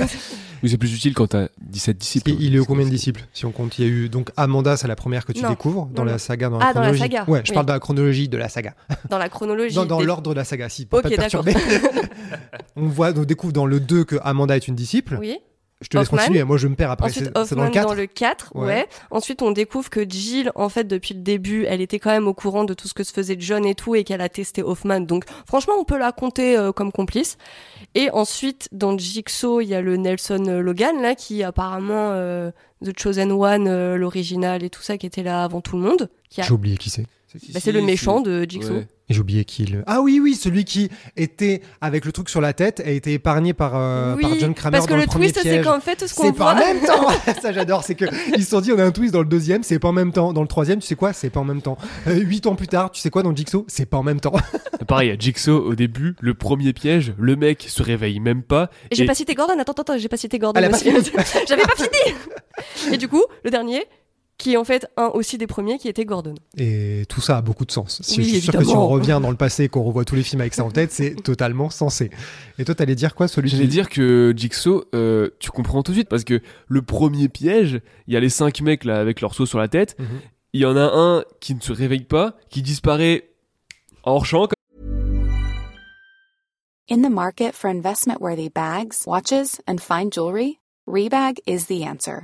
Oui, 0.63 0.69
c'est 0.69 0.77
plus 0.77 0.93
utile 0.95 1.15
quand 1.15 1.25
t'as 1.25 1.47
17 1.59 1.97
disciples. 1.97 2.29
Il 2.39 2.55
est 2.55 2.59
au 2.59 2.65
combien 2.65 2.85
de 2.85 2.91
disciples 2.91 3.25
Si 3.33 3.47
on 3.47 3.51
compte, 3.51 3.79
il 3.79 3.85
y 3.85 3.87
a 3.87 3.91
eu 3.91 4.09
donc 4.09 4.29
Amanda, 4.37 4.77
c'est 4.77 4.87
la 4.87 4.95
première 4.95 5.25
que 5.25 5.31
tu 5.31 5.41
Non. 5.41 5.49
découvres 5.49 5.87
dans 5.87 6.05
Non, 6.05 6.11
la 6.11 6.19
saga, 6.19 6.49
dans 6.49 6.59
la 6.59 6.67
Ah, 6.67 6.73
dans 6.75 6.81
la 6.81 6.95
saga, 6.95 7.25
Ouais, 7.27 7.41
je 7.43 7.49
oui. 7.49 7.55
parle 7.55 7.65
de 7.65 7.71
la 7.71 7.79
chronologie 7.79 8.29
de 8.29 8.37
la 8.37 8.47
saga. 8.47 8.75
Dans 9.09 9.17
la 9.17 9.27
chronologie. 9.27 9.73
Dans, 9.73 9.87
dans 9.87 9.97
des- 10.01 10.05
l'ordre 10.05 10.29
de 10.29 10.35
la 10.35 10.43
saga, 10.43 10.69
si, 10.69 10.85
pour 10.85 10.99
Ok, 10.99 11.15
pas 11.15 11.27
on 12.75 12.87
voit, 12.87 13.11
on 13.17 13.23
découvre 13.23 13.53
dans 13.53 13.65
le 13.65 13.79
2 13.79 14.03
que 14.03 14.17
Amanda 14.23 14.55
est 14.55 14.67
une 14.67 14.75
disciple. 14.75 15.17
Oui. 15.19 15.39
Je 15.81 15.87
te 15.87 15.97
laisse 15.97 16.07
Hoffman. 16.07 16.19
continuer, 16.19 16.43
moi 16.43 16.57
je 16.57 16.67
me 16.67 16.75
perds 16.75 16.91
après. 16.91 17.07
Ensuite, 17.09 17.33
dans 17.33 17.39
le 17.41 17.45
Hoffman 17.45 17.71
4 17.71 17.87
dans 17.87 17.93
le 17.95 18.05
4, 18.05 18.51
ouais. 18.55 18.65
Ouais. 18.67 18.87
Ensuite, 19.09 19.41
on 19.41 19.49
découvre 19.51 19.89
que 19.89 20.07
Jill, 20.07 20.51
en 20.55 20.69
fait, 20.69 20.83
depuis 20.83 21.15
le 21.15 21.21
début, 21.21 21.65
elle 21.67 21.81
était 21.81 21.97
quand 21.97 22.11
même 22.11 22.27
au 22.27 22.33
courant 22.35 22.63
de 22.65 22.73
tout 22.75 22.87
ce 22.87 22.93
que 22.93 23.03
se 23.03 23.11
faisait 23.11 23.35
John 23.39 23.65
et 23.65 23.73
tout, 23.73 23.95
et 23.95 24.03
qu'elle 24.03 24.21
a 24.21 24.29
testé 24.29 24.61
Hoffman. 24.61 24.99
Donc, 25.01 25.23
franchement, 25.47 25.73
on 25.79 25.83
peut 25.83 25.97
la 25.97 26.11
compter 26.11 26.55
euh, 26.55 26.71
comme 26.71 26.91
complice. 26.91 27.37
Et 27.95 28.09
ensuite, 28.11 28.69
dans 28.71 28.95
Jigsaw, 28.97 29.59
il 29.61 29.69
y 29.69 29.73
a 29.73 29.81
le 29.81 29.97
Nelson 29.97 30.61
Logan, 30.63 31.01
là, 31.01 31.15
qui 31.15 31.41
apparemment, 31.43 32.11
euh, 32.13 32.51
The 32.85 32.97
Chosen 32.99 33.31
One, 33.31 33.67
euh, 33.67 33.97
l'original 33.97 34.63
et 34.63 34.69
tout 34.69 34.81
ça, 34.83 34.97
qui 34.97 35.05
était 35.07 35.23
là 35.23 35.43
avant 35.43 35.61
tout 35.61 35.77
le 35.77 35.83
monde. 35.83 36.09
A- 36.37 36.43
J'ai 36.43 36.51
oublié 36.53 36.77
qui 36.77 36.89
c'est. 36.89 37.05
Bah, 37.53 37.59
c'est 37.61 37.71
le 37.71 37.81
méchant 37.81 38.19
de 38.21 38.45
Jigsaw. 38.47 38.73
Ouais. 38.73 38.87
Et 39.11 39.13
J'ai 39.13 39.19
oublié 39.19 39.43
qui. 39.43 39.65
le- 39.65 39.83
Ah 39.87 39.99
oui, 40.01 40.21
oui, 40.23 40.35
celui 40.35 40.63
qui 40.63 40.89
était 41.17 41.61
avec 41.81 42.05
le 42.05 42.13
truc 42.13 42.29
sur 42.29 42.39
la 42.39 42.53
tête 42.53 42.79
a 42.79 42.89
été 42.89 43.11
épargné 43.11 43.51
par, 43.53 43.73
euh, 43.75 44.15
oui, 44.15 44.21
par 44.21 44.39
John 44.39 44.53
Kramer 44.53 44.71
parce 44.77 44.85
que 44.87 44.91
dans 44.93 44.97
le 44.99 45.05
twist, 45.05 45.37
c'est 45.43 45.61
qu'en 45.61 45.81
fait, 45.81 46.07
ce 46.07 46.13
qu'on 46.15 46.23
C'est 46.23 46.31
pas 46.31 46.53
voit. 46.53 46.53
en 46.53 46.55
même 46.65 46.79
temps 46.81 47.09
Ça 47.41 47.51
j'adore, 47.51 47.83
c'est 47.83 47.95
que 47.95 48.05
ils 48.37 48.43
se 48.45 48.51
sont 48.51 48.61
dit 48.61 48.71
on 48.71 48.79
a 48.79 48.85
un 48.85 48.91
twist 48.91 49.11
dans 49.13 49.19
le 49.19 49.27
deuxième, 49.27 49.63
c'est 49.63 49.79
pas 49.79 49.89
en 49.89 49.93
même 49.93 50.13
temps. 50.13 50.31
Dans 50.31 50.41
le 50.41 50.47
troisième, 50.47 50.79
tu 50.79 50.87
sais 50.87 50.95
quoi, 50.95 51.11
c'est 51.11 51.29
pas 51.29 51.41
en 51.41 51.43
même 51.43 51.61
temps. 51.61 51.77
Euh, 52.07 52.15
Huit 52.15 52.47
ans 52.47 52.55
plus 52.55 52.67
tard, 52.69 52.89
tu 52.91 53.01
sais 53.01 53.09
quoi 53.09 53.21
dans 53.21 53.35
Jigsaw, 53.35 53.65
c'est 53.67 53.85
pas 53.85 53.97
en 53.97 54.03
même 54.03 54.21
temps. 54.21 54.31
Pareil, 54.87 55.11
à 55.11 55.17
Jigsaw, 55.17 55.57
au 55.61 55.75
début, 55.75 56.15
le 56.21 56.33
premier 56.33 56.71
piège, 56.71 57.13
le 57.19 57.35
mec 57.35 57.65
se 57.67 57.83
réveille 57.83 58.21
même 58.21 58.43
pas. 58.43 58.69
Et 58.91 58.95
j'ai 58.95 59.05
pas 59.05 59.13
cité 59.13 59.35
Gordon, 59.35 59.53
attends, 59.59 59.73
attends, 59.73 59.81
attends, 59.83 59.97
j'ai 59.97 60.07
pas 60.07 60.15
cité 60.17 60.39
Gordon. 60.39 60.61
J'avais 61.47 61.63
pas 61.63 61.75
fini 61.75 62.93
Et 62.93 62.97
du 62.97 63.07
coup, 63.09 63.23
le 63.43 63.51
dernier, 63.51 63.85
qui 64.41 64.53
est 64.53 64.57
en 64.57 64.63
fait 64.63 64.87
un 64.97 65.07
aussi 65.09 65.37
des 65.37 65.45
premiers, 65.45 65.77
qui 65.77 65.87
était 65.87 66.03
Gordon. 66.03 66.33
Et 66.57 67.03
tout 67.07 67.21
ça 67.21 67.37
a 67.37 67.41
beaucoup 67.43 67.63
de 67.63 67.71
sens. 67.71 68.01
Si 68.01 68.17
Oui, 68.17 68.23
je 68.25 68.29
suis 68.29 68.41
sûr 68.41 68.53
que 68.53 68.63
si 68.63 68.75
on 68.75 68.87
revient 68.87 69.19
dans 69.21 69.29
le 69.29 69.37
passé 69.37 69.65
et 69.65 69.69
qu'on 69.69 69.83
revoit 69.83 70.03
tous 70.03 70.15
les 70.15 70.23
films 70.23 70.41
avec 70.41 70.55
ça 70.55 70.63
en 70.63 70.71
tête, 70.71 70.91
c'est 70.91 71.13
totalement 71.23 71.69
sensé. 71.69 72.09
Et 72.57 72.65
toi, 72.65 72.73
t'allais 72.73 72.95
dire 72.95 73.13
quoi, 73.13 73.27
celui 73.27 73.49
J'allais 73.49 73.65
qui... 73.65 73.69
dire 73.69 73.87
que 73.87 74.33
Jigsaw, 74.35 74.85
euh, 74.95 75.29
tu 75.39 75.51
comprends 75.51 75.83
tout 75.83 75.91
de 75.91 75.97
suite 75.97 76.09
parce 76.09 76.23
que 76.23 76.41
le 76.67 76.81
premier 76.81 77.29
piège, 77.29 77.81
il 78.07 78.15
y 78.15 78.17
a 78.17 78.19
les 78.19 78.29
cinq 78.29 78.61
mecs 78.61 78.83
là 78.83 78.99
avec 78.99 79.21
leur 79.21 79.35
seau 79.35 79.45
sur 79.45 79.59
la 79.59 79.67
tête. 79.67 79.95
Mhm. 79.99 80.07
Il 80.53 80.61
y 80.61 80.65
en 80.65 80.75
a 80.75 80.91
un 80.91 81.23
qui 81.39 81.53
ne 81.53 81.61
se 81.61 81.71
réveille 81.71 82.05
pas, 82.05 82.35
qui 82.49 82.63
disparaît 82.63 83.29
hors 84.03 84.25
champ. 84.25 84.47
In 86.89 87.03
the 87.03 87.11
market 87.11 87.53
for 87.53 87.69
investment 87.69 88.19
worthy 88.19 88.49
bags, 88.49 89.05
watches, 89.05 89.61
and 89.67 89.77
fine 89.77 90.09
jewelry, 90.11 90.57
Rebag 90.87 91.37
is 91.45 91.67
the 91.67 91.83
answer. 91.83 92.23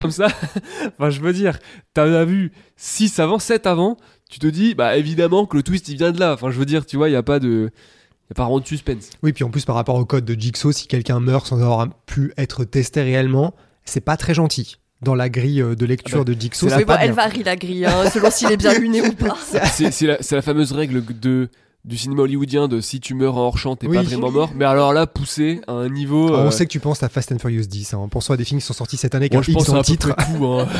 Comme 0.00 0.10
ça, 0.10 0.28
enfin, 0.98 1.10
je 1.10 1.20
veux 1.20 1.32
dire, 1.32 1.58
t'en 1.92 2.02
as 2.02 2.24
vu 2.24 2.52
6 2.76 3.18
avant, 3.18 3.38
7 3.38 3.66
avant, 3.66 3.98
tu 4.30 4.38
te 4.38 4.46
dis, 4.46 4.74
bah 4.74 4.96
évidemment 4.96 5.44
que 5.44 5.56
le 5.56 5.62
twist 5.62 5.88
il 5.88 5.96
vient 5.96 6.10
de 6.10 6.18
là. 6.18 6.32
Enfin, 6.32 6.50
je 6.50 6.58
veux 6.58 6.64
dire, 6.64 6.86
tu 6.86 6.96
vois, 6.96 7.08
il 7.08 7.12
n'y 7.12 7.18
a 7.18 7.22
pas 7.22 7.38
de. 7.38 7.70
Y 8.30 8.32
a 8.32 8.34
pas 8.34 8.44
vraiment 8.44 8.60
de 8.60 8.66
suspense. 8.66 9.10
Oui, 9.22 9.32
puis 9.32 9.44
en 9.44 9.50
plus 9.50 9.64
par 9.64 9.74
rapport 9.74 9.96
au 9.96 10.04
code 10.04 10.24
de 10.24 10.40
Jigsaw, 10.40 10.72
si 10.72 10.86
quelqu'un 10.86 11.20
meurt 11.20 11.46
sans 11.46 11.60
avoir 11.60 11.88
pu 12.06 12.32
être 12.38 12.64
testé 12.64 13.02
réellement, 13.02 13.54
c'est 13.84 14.00
pas 14.00 14.16
très 14.16 14.34
gentil. 14.34 14.76
Dans 15.02 15.14
la 15.14 15.28
grille 15.28 15.62
euh, 15.62 15.74
de 15.74 15.86
lecture 15.86 16.20
Ah 16.20 16.24
bah, 16.24 16.34
de 16.34 16.40
Jigsaw, 16.40 16.68
bon, 16.68 16.96
elle 17.00 17.12
varie 17.12 17.42
la 17.42 17.56
grille, 17.56 17.86
hein, 17.86 18.08
selon 18.10 18.30
s'il 18.30 18.52
est 18.52 18.56
bien 18.56 18.74
luné 18.74 19.00
ou 19.02 19.12
pas. 19.12 19.36
C'est 19.72 19.90
c'est 19.90 20.06
la, 20.06 20.22
c'est 20.22 20.36
la 20.36 20.42
fameuse 20.42 20.72
règle 20.72 21.02
de, 21.04 21.48
du 21.84 21.96
cinéma 21.96 22.22
hollywoodien 22.22 22.68
de 22.68 22.80
si 22.80 23.00
tu 23.00 23.14
meurs 23.14 23.36
en 23.36 23.40
hors 23.46 23.58
champ, 23.58 23.74
t'es 23.76 23.86
Oui. 23.86 23.96
pas 23.96 24.02
vraiment 24.02 24.30
mort. 24.30 24.50
Mais 24.54 24.64
alors 24.66 24.92
là, 24.92 25.06
poussé 25.06 25.60
à 25.66 25.72
un 25.72 25.88
niveau. 25.88 26.34
Euh, 26.34 26.46
On 26.46 26.50
sait 26.50 26.66
que 26.66 26.70
tu 26.70 26.80
penses 26.80 27.02
à 27.02 27.08
Fast 27.08 27.32
and 27.32 27.38
Furious 27.38 27.62
10. 27.66 27.94
Hein. 27.94 28.08
Pense-toi 28.10 28.34
à 28.34 28.36
des 28.36 28.44
films 28.44 28.60
qui 28.60 28.66
sont 28.66 28.74
sortis 28.74 28.96
cette 28.96 29.14
année 29.14 29.28
le 29.30 29.40
peu 29.78 29.82
titre. 29.82 30.14
près 30.14 30.36
tout. 30.36 30.44
hein. 30.46 30.68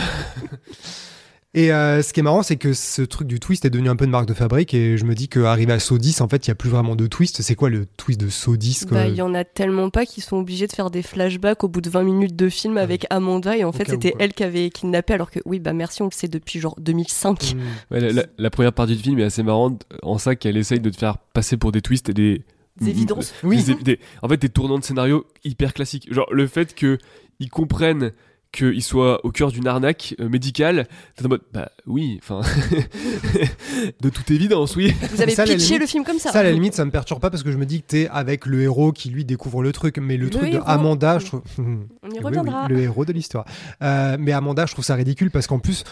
Et 1.53 1.72
euh, 1.72 2.01
ce 2.01 2.12
qui 2.12 2.20
est 2.20 2.22
marrant, 2.22 2.44
c'est 2.44 2.55
que 2.55 2.72
ce 2.72 3.03
truc 3.03 3.26
du 3.26 3.40
twist 3.40 3.64
est 3.64 3.70
devenu 3.70 3.88
un 3.88 3.96
peu 3.96 4.05
une 4.05 4.12
marque 4.12 4.28
de 4.28 4.34
fabrique. 4.34 4.72
Et 4.72 4.96
je 4.96 5.05
me 5.05 5.16
dis 5.16 5.28
qu'arrivé 5.28 5.72
à 5.72 5.80
Saw 5.80 5.98
10, 5.98 6.20
en 6.20 6.28
fait, 6.28 6.46
il 6.46 6.51
n'y 6.51 6.53
a 6.53 6.55
plus 6.55 6.70
vraiment 6.70 6.94
de 6.94 7.09
twist. 7.09 7.42
C'est 7.42 7.57
quoi 7.57 7.70
le 7.70 7.86
twist 7.86 8.20
de 8.20 8.28
Saw 8.28 8.57
10 8.57 8.84
quoi 8.84 8.98
Bah, 8.98 9.09
il 9.09 9.16
y 9.16 9.22
en 9.22 9.34
a 9.34 9.42
tellement 9.44 9.90
pas 9.90 10.07
qu'ils 10.07 10.22
sont 10.22 10.36
obligés 10.36 10.68
de 10.68 10.72
faire 10.72 10.90
des 10.92 11.03
flashbacks 11.03 11.64
au 11.64 11.68
bout 11.68 11.80
de 11.80 11.90
20 11.90 12.05
minutes 12.05 12.36
de 12.36 12.48
film 12.48 12.76
avec 12.76 13.05
Amanda 13.11 13.57
et 13.57 13.64
en 13.64 13.70
Au 13.70 13.72
fait 13.72 13.88
c'était 13.90 14.14
elle 14.20 14.32
qui 14.32 14.44
avait 14.44 14.70
kidnappé 14.70 15.14
alors 15.14 15.32
que 15.32 15.40
oui 15.44 15.59
bah 15.59 15.72
merci 15.72 16.03
on 16.03 16.07
le 16.07 16.12
sait 16.12 16.28
depuis 16.28 16.61
genre 16.61 16.76
2005. 16.78 17.55
Mm. 17.57 17.59
Ouais, 17.94 18.01
la, 18.01 18.12
la- 18.12 18.26
la 18.38 18.51
première 18.51 18.72
partie 18.72 18.94
du 18.94 19.03
film 19.03 19.18
est 19.18 19.24
assez 19.24 19.42
marrante 19.42 19.84
en 20.03 20.18
ça 20.18 20.36
qu'elle 20.36 20.57
essaye 20.57 20.78
de 20.78 20.90
te 20.90 20.96
faire 20.98 21.18
passer 21.18 21.57
pour 21.57 21.72
des 21.72 21.82
twists 21.82 22.09
et 22.11 22.14
des. 22.14 22.42
Des 22.80 22.90
évidences. 22.90 23.34
Oui. 23.42 23.62
Des- 23.64 23.74
des- 23.74 23.98
en 24.22 24.28
fait, 24.28 24.36
des 24.40 24.48
tournants 24.48 24.78
de 24.78 24.84
scénario 24.84 25.26
hyper 25.44 25.74
classiques. 25.74 26.07
Genre 26.14 26.32
le 26.32 26.46
fait 26.46 26.74
que 26.76 26.96
ils 27.40 27.51
comprennent 27.51 28.12
qu'ils 28.53 28.82
soient 28.82 29.24
au 29.24 29.30
cœur 29.30 29.53
d'une 29.53 29.66
arnaque 29.68 30.14
euh, 30.20 30.28
médicale, 30.28 30.86
t'es 31.16 31.24
en 31.24 31.28
mode 31.28 31.42
bah 31.53 31.70
oui, 31.86 32.18
enfin 32.22 32.40
de 34.01 34.09
toute 34.09 34.30
évidence, 34.30 34.76
oui. 34.76 34.92
Vous 35.12 35.22
avez 35.22 35.34
Ça, 35.34 35.44
pitché 35.44 35.57
limite- 35.59 35.80
le 35.80 35.86
film 35.86 36.05
comme 36.05 36.18
ça. 36.18 36.32
Ça, 36.32 36.40
à 36.40 36.42
la 36.42 36.53
limite, 36.53 36.74
ça 36.74 36.84
me 36.84 36.90
perturbe 36.90 37.20
pas 37.20 37.30
parce 37.30 37.42
que 37.42 37.53
je 37.53 37.57
me 37.57 37.66
dis 37.66 37.80
que 37.82 37.86
t'es 37.86 38.09
avec 38.11 38.46
le 38.46 38.62
héros 38.62 38.92
qui 38.92 39.11
lui 39.11 39.24
découvre 39.24 39.62
le 39.62 39.72
truc. 39.72 39.98
Mais 39.98 40.16
le, 40.16 40.24
Le 40.24 40.30
truc 40.30 40.53
héros. 40.53 40.64
de 40.64 40.68
Amanda, 40.70 41.18
je 41.18 41.26
trouve. 41.26 41.42
On 41.59 42.11
y 42.11 42.18
reviendra. 42.22 42.66
oui, 42.68 42.74
le 42.74 42.80
héros 42.82 43.05
de 43.05 43.12
l'histoire. 43.12 43.44
Euh, 43.82 44.16
mais 44.18 44.32
Amanda, 44.32 44.66
je 44.66 44.72
trouve 44.72 44.84
ça 44.84 44.94
ridicule 44.94 45.30
parce 45.30 45.46
qu'en 45.46 45.59
plus, 45.59 45.84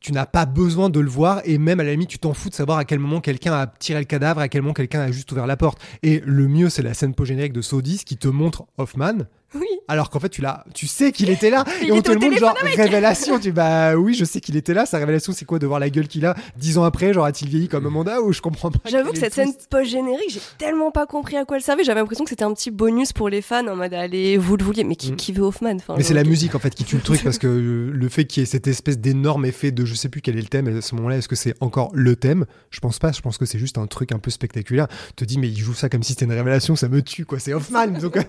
tu 0.00 0.12
n'as 0.12 0.26
pas 0.26 0.46
besoin 0.46 0.88
de 0.88 1.00
le 1.00 1.10
voir 1.10 1.42
et 1.44 1.58
même 1.58 1.80
à 1.80 1.84
la 1.84 1.90
limite, 1.90 2.08
tu 2.08 2.18
t'en 2.18 2.32
fous 2.32 2.48
de 2.48 2.54
savoir 2.54 2.78
à 2.78 2.84
quel 2.86 2.98
moment 2.98 3.20
quelqu'un 3.20 3.52
a 3.52 3.66
tiré 3.66 3.98
le 3.98 4.06
cadavre, 4.06 4.40
à 4.40 4.48
quel 4.48 4.62
moment 4.62 4.72
quelqu'un 4.72 5.00
a 5.00 5.10
juste 5.10 5.30
ouvert 5.32 5.46
la 5.46 5.58
porte. 5.58 5.78
Et 6.02 6.22
le 6.24 6.48
mieux, 6.48 6.70
c'est 6.70 6.82
la 6.82 6.94
scène 6.94 7.14
post-générique 7.14 7.52
de 7.52 7.60
Saudis 7.60 8.04
qui 8.06 8.16
te 8.16 8.28
montre 8.28 8.64
Hoffman. 8.78 9.26
Oui. 9.54 9.66
Alors 9.88 10.10
qu'en 10.10 10.20
fait, 10.20 10.28
tu 10.28 10.42
l'as, 10.42 10.64
tu 10.74 10.86
sais 10.86 11.12
qu'il 11.12 11.28
était 11.30 11.50
là 11.50 11.64
Il 11.82 11.88
et 11.88 11.92
on 11.92 12.02
te 12.02 12.10
le 12.12 12.18
montre 12.20 12.38
genre 12.38 12.54
révélation. 12.76 13.38
Tu 13.40 13.52
bah 13.52 13.96
oui, 13.96 14.14
je 14.14 14.24
sais 14.24 14.40
qu'il 14.40 14.56
était 14.56 14.74
là. 14.74 14.86
Sa 14.86 14.98
révélation, 14.98 15.32
c'est 15.32 15.44
quoi 15.44 15.58
de 15.58 15.66
voir 15.66 15.80
la 15.80 15.90
gueule 15.90 16.08
qu'il 16.08 16.26
a 16.26 16.34
dix 16.56 16.78
ans 16.78 16.84
après 16.84 17.12
Genre 17.12 17.24
a-t-il 17.24 17.48
vieilli 17.50 17.68
comme 17.68 17.86
Amanda 17.86 18.20
ou 18.20 18.32
je 18.32 18.40
comprends 18.40 18.70
pas. 18.70 18.78
J'avoue 18.88 19.12
que 19.12 19.18
cette 19.18 19.34
scène 19.34 19.52
twist. 19.52 19.66
post-générique, 19.70 20.30
j'ai 20.30 20.40
tellement 20.58 20.90
pas 20.90 21.06
compris 21.06 21.36
à 21.36 21.44
quoi 21.44 21.56
elle 21.56 21.62
servait. 21.62 21.84
J'avais 21.84 22.00
l'impression 22.00 22.24
que 22.24 22.30
c'était 22.30 22.44
un 22.44 22.52
petit 22.54 22.70
bonus 22.70 23.12
pour 23.12 23.28
les 23.28 23.42
fans 23.42 23.66
en 23.66 23.76
mode 23.76 23.94
allez, 23.94 24.36
vous 24.36 24.56
le 24.56 24.64
vouliez. 24.64 24.84
Mais 24.84 24.96
qui, 24.96 25.12
Mm. 25.12 25.16
qui 25.16 25.32
veut 25.32 25.42
Hoffman 25.42 25.74
enfin, 25.76 25.94
Mais 25.96 26.02
c'est 26.02 26.14
la 26.14 26.24
musique 26.24 26.54
en 26.54 26.58
fait 26.58 26.74
qui 26.74 26.84
tue 26.84 26.96
le 26.96 27.02
truc 27.02 27.20
parce 27.24 27.38
que 27.38 27.46
euh, 27.46 27.90
le 27.92 28.08
fait 28.08 28.24
qu'il 28.26 28.42
y 28.42 28.44
ait 28.44 28.46
cette 28.46 28.66
espèce 28.66 28.98
d'énorme 28.98 29.44
effet 29.46 29.70
de 29.72 29.84
je 29.84 29.94
sais 29.94 30.08
plus 30.08 30.20
quel 30.20 30.36
est 30.38 30.42
le 30.42 30.48
thème 30.48 30.68
à 30.68 30.80
ce 30.80 30.94
moment-là, 30.96 31.16
est-ce 31.16 31.28
que 31.28 31.36
c'est 31.36 31.54
encore 31.60 31.90
le 31.94 32.14
thème? 32.16 32.44
Je 32.70 32.80
pense 32.80 32.98
pas, 32.98 33.10
je 33.12 33.20
pense 33.20 33.38
que 33.38 33.46
c'est 33.46 33.58
juste 33.58 33.78
un 33.78 33.86
truc 33.86 34.12
un 34.12 34.18
peu 34.18 34.30
spectaculaire. 34.30 34.86
Tu 35.08 35.14
te 35.14 35.24
dis 35.24 35.38
mais 35.38 35.48
il 35.48 35.58
joue 35.58 35.74
ça 35.74 35.88
comme 35.88 36.02
si 36.02 36.12
c'était 36.12 36.26
une 36.26 36.32
révélation, 36.32 36.76
ça 36.76 36.88
me 36.88 37.02
tue 37.02 37.24
quoi, 37.24 37.38
c'est 37.38 37.52
Hoffman 37.54 37.88
donc 37.88 38.16
euh, 38.16 38.22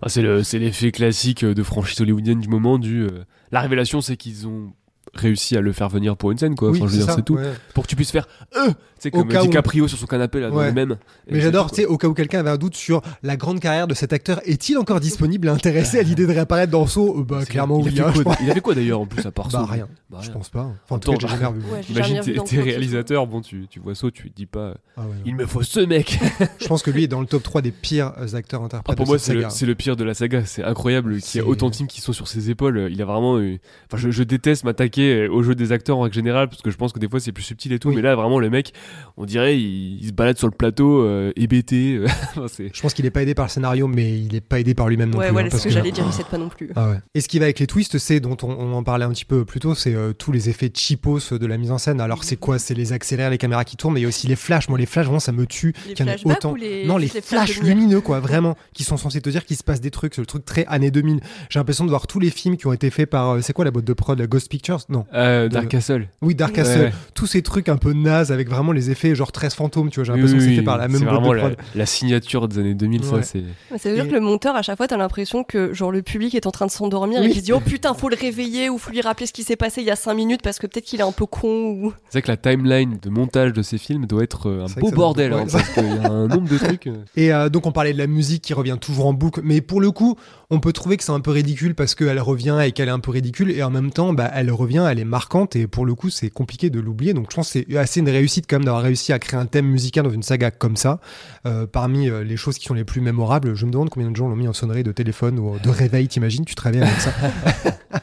Ah, 0.00 0.08
c'est 0.08 0.22
le- 0.22 0.42
c'est 0.44 0.58
l'effet 0.62 0.92
classique 0.92 1.44
de 1.44 1.62
franchise 1.62 2.00
hollywoodienne 2.00 2.40
du 2.40 2.48
moment 2.48 2.78
du. 2.78 3.02
euh, 3.02 3.24
la 3.50 3.60
révélation, 3.60 4.00
c'est 4.00 4.16
qu'ils 4.16 4.46
ont 4.46 4.72
réussi 5.14 5.56
à 5.56 5.60
le 5.60 5.72
faire 5.72 5.88
venir 5.88 6.16
pour 6.16 6.30
une 6.30 6.38
scène, 6.38 6.54
quoi. 6.54 6.70
oui, 6.70 6.78
enfin, 6.80 6.86
je 6.90 6.98
veux 6.98 7.04
dire, 7.04 7.14
c'est 7.14 7.24
tout. 7.24 7.34
ouais. 7.34 7.52
Pour 7.74 7.84
que 7.84 7.88
tu 7.88 7.96
puisses 7.96 8.10
faire. 8.12 8.26
Euh 8.56 8.70
c'est 8.98 9.10
comme 9.10 9.26
cas 9.26 9.42
où. 9.42 9.46
DiCaprio 9.46 9.88
sur 9.88 9.98
son 9.98 10.06
canapé, 10.06 10.38
là, 10.38 10.48
dans 10.48 10.58
Ouais. 10.58 10.66
le 10.68 10.72
même. 10.74 10.96
Mais 11.28 11.40
j'adore, 11.40 11.70
tu 11.72 11.80
sais, 11.80 11.86
au 11.86 11.98
cas 11.98 12.06
où 12.06 12.14
quelqu'un 12.14 12.38
avait 12.38 12.50
un 12.50 12.56
doute 12.56 12.76
sur 12.76 13.02
la 13.24 13.36
grande 13.36 13.58
carrière 13.58 13.88
de 13.88 13.94
cet 13.94 14.12
acteur, 14.12 14.40
est-il 14.44 14.78
encore 14.78 15.00
disponible 15.00 15.48
et 15.48 15.50
intéressé 15.50 15.98
à 15.98 16.02
l'idée 16.04 16.24
de 16.24 16.30
réapparaître 16.30 16.70
dans 16.70 16.86
Saw? 16.86 17.18
Euh, 17.18 17.24
Bah 17.24 17.44
clairement 17.44 17.80
il 17.80 17.88
a 17.88 17.90
oui. 17.90 17.96
fait 17.96 18.02
hein, 18.04 18.12
je 18.14 18.22
quoi, 18.22 18.36
il 18.40 18.48
avait 18.52 18.60
quoi 18.60 18.74
d'ailleurs 18.76 19.00
en 19.00 19.06
plus 19.06 19.26
à 19.26 19.32
part 19.32 19.46
Bah 19.48 19.64
ça 19.66 19.72
rien, 19.72 19.88
Bah, 20.08 20.18
je 20.20 20.26
rien. 20.28 20.34
pense 20.38 20.50
pas. 20.50 20.70
Enfin 20.84 20.94
en 20.94 20.98
tout 21.00 21.12
cas, 21.14 21.26
jamais 21.26 21.46
revu. 21.46 21.62
Ouais, 21.72 21.80
Imagine, 21.90 22.20
t'es 22.44 22.60
réalisateur, 22.60 23.26
bon, 23.26 23.40
tu, 23.40 23.66
tu 23.68 23.80
vois 23.80 23.96
ça, 23.96 24.06
tu 24.12 24.30
te 24.30 24.36
dis 24.36 24.46
pas. 24.46 24.60
euh, 24.60 24.74
Ah. 24.96 25.02
Il 25.26 25.34
me 25.34 25.46
faut 25.46 25.64
ce 25.64 25.80
mec 25.80 26.20
Je 26.60 26.68
pense 26.68 26.82
que 26.84 26.92
lui 26.92 27.02
est 27.02 27.08
dans 27.08 27.20
le 27.20 27.26
top 27.26 27.42
3 27.42 27.60
des 27.60 27.72
pires 27.72 28.12
euh, 28.20 28.36
acteurs 28.36 28.62
interprètes 28.62 28.92
Ah, 28.92 28.96
Pour 28.96 29.06
de 29.06 29.10
moi, 29.10 29.18
c'est 29.18 29.34
le, 29.34 29.40
saga. 29.40 29.50
c'est 29.50 29.66
le 29.66 29.74
pire 29.74 29.96
de 29.96 30.04
la 30.04 30.14
saga. 30.14 30.44
C'est 30.44 30.62
incroyable 30.62 31.18
qu'il 31.18 31.40
y 31.40 31.44
a 31.44 31.46
autant 31.48 31.70
de 31.70 31.74
films 31.74 31.88
qui 31.88 32.00
sont 32.02 32.12
sur 32.12 32.28
ses 32.28 32.50
épaules. 32.50 32.88
Il 32.92 33.02
a 33.02 33.04
vraiment 33.04 33.40
eu. 33.40 33.58
Enfin, 33.90 34.00
je, 34.00 34.10
je 34.12 34.22
déteste 34.22 34.62
m'attaquer 34.62 35.01
m'attaquer 35.02 35.28
au 35.28 35.42
jeu 35.42 35.54
des 35.54 35.72
acteurs 35.72 35.98
en 35.98 36.02
règle 36.02 36.14
générale 36.14 36.48
parce 36.48 36.62
que 36.62 36.70
je 36.70 36.76
pense 36.76 36.92
que 36.92 36.98
des 36.98 37.08
fois 37.08 37.20
c'est 37.20 37.32
plus 37.32 37.42
subtil 37.42 37.72
et 37.72 37.78
tout. 37.78 37.88
Oui. 37.88 37.96
Mais 37.96 38.02
là, 38.02 38.14
vraiment, 38.14 38.38
le 38.38 38.50
mec, 38.50 38.72
on 39.16 39.24
dirait, 39.24 39.58
il, 39.58 39.98
il 40.02 40.06
se 40.08 40.12
balade 40.12 40.38
sur 40.38 40.46
le 40.48 40.52
plateau 40.54 41.02
euh, 41.02 41.32
hébété. 41.36 42.00
Enfin, 42.34 42.46
c'est- 42.48 42.70
Je 42.74 42.80
pense 42.80 42.94
qu'il 42.94 43.04
est 43.06 43.10
pas 43.10 43.22
aidé 43.22 43.34
par 43.34 43.46
le 43.46 43.50
scénario, 43.50 43.86
mais 43.88 44.18
il 44.18 44.34
est 44.34 44.40
pas 44.40 44.58
aidé 44.60 44.74
par 44.74 44.88
lui-même 44.88 45.10
non 45.10 45.18
Ouais, 45.18 45.26
plus. 45.26 45.32
voilà, 45.32 45.46
hein, 45.46 45.50
c'est 45.50 45.56
parce 45.56 45.62
ce 45.64 45.68
que 45.68 45.74
j'allais 45.74 45.90
dire, 45.92 46.04
il 46.06 46.12
s'aide 46.12 46.26
pas 46.26 46.38
non 46.38 46.48
plus. 46.48 46.70
Ah 46.76 46.90
ouais. 46.90 46.96
Et 47.14 47.20
ce 47.20 47.28
qui 47.28 47.38
va 47.38 47.44
avec 47.46 47.58
les 47.58 47.66
twists, 47.66 47.98
c'est 47.98 48.20
dont 48.20 48.36
on, 48.42 48.48
on 48.50 48.72
en 48.74 48.82
parlait 48.82 49.04
un 49.04 49.10
petit 49.10 49.24
peu 49.24 49.44
plus 49.44 49.60
tôt, 49.60 49.74
c'est 49.74 49.94
euh, 49.94 50.12
tous 50.12 50.32
les 50.32 50.48
effets 50.48 50.70
cheapos 50.74 51.32
de 51.32 51.46
la 51.46 51.58
mise 51.58 51.70
en 51.70 51.78
scène. 51.78 52.00
Alors 52.00 52.24
c'est 52.24 52.36
quoi? 52.36 52.58
C'est 52.58 52.74
les 52.74 52.92
accélères, 52.92 53.30
les 53.30 53.38
caméras 53.38 53.64
qui 53.64 53.76
tournent, 53.76 53.94
mais 53.94 54.00
il 54.00 54.04
y 54.04 54.06
a 54.06 54.08
aussi 54.08 54.26
les 54.26 54.36
flashs. 54.36 54.68
Moi, 54.68 54.78
les 54.78 54.86
flashs, 54.86 55.04
vraiment, 55.06 55.20
ça 55.20 55.32
me 55.32 55.46
tue. 55.46 55.74
Les 55.88 55.94
qu'il 55.94 56.06
y 56.06 56.08
en 56.08 56.12
flashbacks 56.12 56.36
autant. 56.38 56.54
les- 56.54 56.86
Non, 56.86 56.96
les, 56.96 57.08
flashs 57.08 57.60
lumineux, 57.60 58.00
quoi, 58.00 58.20
vraiment, 58.20 58.56
qui 58.74 58.84
sont 58.84 58.96
censés 58.96 59.20
te 59.20 59.28
dire 59.30 59.44
qu'il 59.44 59.56
se 59.56 59.64
passe 59.64 59.80
des 59.80 59.90
trucs. 59.90 60.14
C'est 60.14 60.22
le 60.22 60.26
truc 60.26 60.44
très 60.44 60.64
années 60.66 60.90
2000. 60.90 61.20
J'ai 61.50 61.58
l'impression 61.58 61.84
de 61.84 61.90
voir 61.90 62.06
tous 62.06 62.18
les 62.20 62.30
films 62.30 62.56
qui 62.56 62.66
ont 62.66 62.72
été 62.72 62.90
faits 62.90 63.10
par, 63.10 63.30
euh, 63.30 63.40
c'est 63.42 63.52
quoi 63.52 63.64
la 63.64 63.70
boîte 63.70 63.84
de 63.84 63.92
prod, 63.92 64.18
la 64.18 64.26
Ghost 64.26 64.48
Pictures? 64.50 64.80
Non. 64.92 65.06
Euh, 65.14 65.48
Dark 65.48 65.68
Castle. 65.68 66.06
Oui, 66.20 66.34
Dark 66.34 66.52
Castle. 66.52 66.80
ouais. 66.80 66.92
Tous 67.14 67.26
ces 67.26 67.42
trucs 67.42 67.68
un 67.68 67.76
peu 67.76 67.92
nazes 67.92 68.30
avec 68.30 68.48
vraiment 68.50 68.72
les 68.72 68.90
effets 68.90 69.14
genre 69.14 69.32
13 69.32 69.54
fantômes, 69.54 69.90
tu 69.90 69.96
vois. 70.00 70.04
J'ai 70.04 70.12
l'impression 70.12 70.36
Oui, 70.36 70.40
que 70.40 70.44
c'est 70.44 70.50
oui, 70.50 70.56
fait 70.58 70.62
par 70.64 70.76
la 70.78 70.88
même 70.88 70.98
c'est 70.98 71.04
boîte 71.04 71.14
vraiment 71.16 71.30
de 71.32 71.36
la, 71.36 71.42
prod. 71.42 71.56
la 71.74 71.86
signature 71.86 72.46
des 72.48 72.58
années 72.58 72.74
2000, 72.74 73.04
ça, 73.04 73.14
Ouais. 73.16 73.22
c'est. 73.22 73.38
Ouais, 73.70 73.78
Ça 73.78 73.88
veut 73.88 73.94
dire 73.94 74.06
que 74.08 74.12
le 74.12 74.20
monteur, 74.20 74.54
à 74.54 74.62
chaque 74.62 74.76
fois, 74.76 74.86
t'as 74.86 74.96
l'impression 74.96 75.44
que 75.44 75.72
genre 75.72 75.90
le 75.90 76.02
public 76.02 76.34
est 76.34 76.46
en 76.46 76.50
train 76.50 76.66
de 76.66 76.70
s'endormir 76.70 77.20
Oui. 77.20 77.26
et 77.26 77.30
qu'il 77.30 77.40
se 77.40 77.44
dit 77.46 77.52
oh 77.52 77.60
putain, 77.60 77.94
faut 77.94 78.08
le 78.08 78.16
réveiller 78.20 78.68
ou 78.70 78.78
faut 78.78 78.90
lui 78.92 79.00
rappeler 79.00 79.26
ce 79.26 79.32
qui 79.32 79.42
s'est 79.42 79.56
passé 79.56 79.80
il 79.80 79.86
y 79.86 79.90
a 79.90 79.96
5 79.96 80.14
minutes 80.14 80.42
parce 80.42 80.58
que 80.58 80.66
peut-être 80.66 80.84
qu'il 80.84 81.00
est 81.00 81.04
un 81.04 81.12
peu 81.12 81.26
con 81.26 81.48
ou. 81.70 81.92
C'est 82.10 82.18
vrai 82.18 82.22
que 82.22 82.30
la 82.30 82.36
timeline 82.36 82.98
de 83.00 83.08
montage 83.10 83.52
de 83.52 83.62
ces 83.62 83.78
films 83.78 84.06
doit 84.06 84.22
être 84.22 84.48
euh, 84.48 84.64
un 84.64 84.68
C'est 84.68 84.80
beau 84.80 84.90
ça 84.90 84.94
bordel, 84.96 85.32
hein, 85.32 85.46
parce 85.50 85.68
qu'il 85.70 85.86
y 85.86 85.98
a 85.98 86.10
un 86.10 86.26
nombre 86.28 86.48
de 86.48 86.58
trucs. 86.58 86.86
euh. 86.86 86.96
Et 87.16 87.32
euh, 87.32 87.48
donc 87.48 87.66
on 87.66 87.72
parlait 87.72 87.92
de 87.92 87.98
la 87.98 88.06
musique 88.06 88.42
qui 88.42 88.52
revient 88.54 88.76
toujours 88.80 89.06
en 89.06 89.12
boucle, 89.14 89.40
mais 89.42 89.60
pour 89.60 89.80
le 89.80 89.90
coup, 89.90 90.16
on 90.52 90.60
peut 90.60 90.72
trouver 90.72 90.96
que 90.96 91.02
c'est 91.04 91.12
un 91.12 91.20
peu 91.20 91.32
ridicule 91.32 91.74
parce 91.74 91.94
qu'elle 91.94 92.20
revient 92.20 92.60
et 92.64 92.72
qu'elle 92.72 92.88
est 92.88 92.92
un 92.92 93.00
peu 93.00 93.10
ridicule, 93.10 93.50
et 93.50 93.62
en 93.62 93.70
même 93.70 93.90
temps, 93.90 94.12
bah, 94.12 94.30
elle 94.34 94.50
revient, 94.50 94.86
elle 94.88 94.98
est 95.00 95.04
marquante, 95.04 95.56
et 95.56 95.66
pour 95.66 95.84
le 95.84 95.94
coup, 95.94 96.10
c'est 96.10 96.30
compliqué 96.30 96.70
de 96.70 96.78
l'oublier. 96.78 97.14
Donc 97.14 97.30
je 97.30 97.36
pense 97.36 97.52
que 97.52 97.64
c'est 97.66 97.76
assez 97.76 98.00
une 98.00 98.08
réussite 98.08 98.46
quand 98.48 98.56
même 98.56 98.64
d'avoir 98.64 98.82
réussi 98.82 99.12
à 99.12 99.18
créer 99.18 99.40
un 99.40 99.46
thème 99.46 99.66
musical 99.66 100.04
dans 100.04 100.10
une 100.10 100.22
saga 100.22 100.50
comme 100.50 100.76
ça. 100.76 101.00
Euh, 101.46 101.66
parmi 101.66 102.08
euh, 102.08 102.22
les 102.22 102.36
choses 102.36 102.58
qui 102.58 102.66
sont 102.66 102.74
les 102.74 102.84
plus 102.84 103.00
mémorables, 103.00 103.54
je 103.54 103.66
me 103.66 103.72
demande 103.72 103.90
combien 103.90 104.10
de 104.10 104.16
gens 104.16 104.28
l'ont 104.28 104.36
mis 104.36 104.48
en 104.48 104.52
sonnerie 104.52 104.84
de 104.84 104.92
téléphone 104.92 105.38
ou 105.38 105.58
de 105.58 105.68
réveil, 105.70 106.06
t'imagines, 106.08 106.44
tu 106.44 106.54
te 106.54 106.62
réveilles 106.62 106.82
avec 106.82 107.00
ça. 107.00 107.12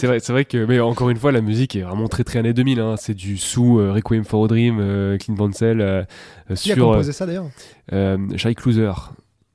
C'est 0.00 0.06
vrai, 0.06 0.18
c'est 0.18 0.32
vrai 0.32 0.46
que, 0.46 0.64
mais 0.64 0.80
encore 0.80 1.10
une 1.10 1.18
fois, 1.18 1.30
la 1.30 1.42
musique 1.42 1.76
est 1.76 1.82
vraiment 1.82 2.08
très 2.08 2.24
très 2.24 2.38
années 2.38 2.54
2000. 2.54 2.80
Hein. 2.80 2.94
C'est 2.96 3.12
du 3.12 3.36
sous 3.36 3.78
euh, 3.78 3.92
Requiem 3.92 4.24
for 4.24 4.46
a 4.46 4.48
Dream, 4.48 4.78
euh, 4.80 5.18
Clint 5.18 5.34
Mansell, 5.36 5.82
euh, 5.82 6.04
Qui 6.54 6.72
a 6.72 6.76
composé 6.76 7.12
ça 7.12 7.26
d'ailleurs? 7.26 7.50
Shai 8.36 8.54
Closer. 8.54 8.92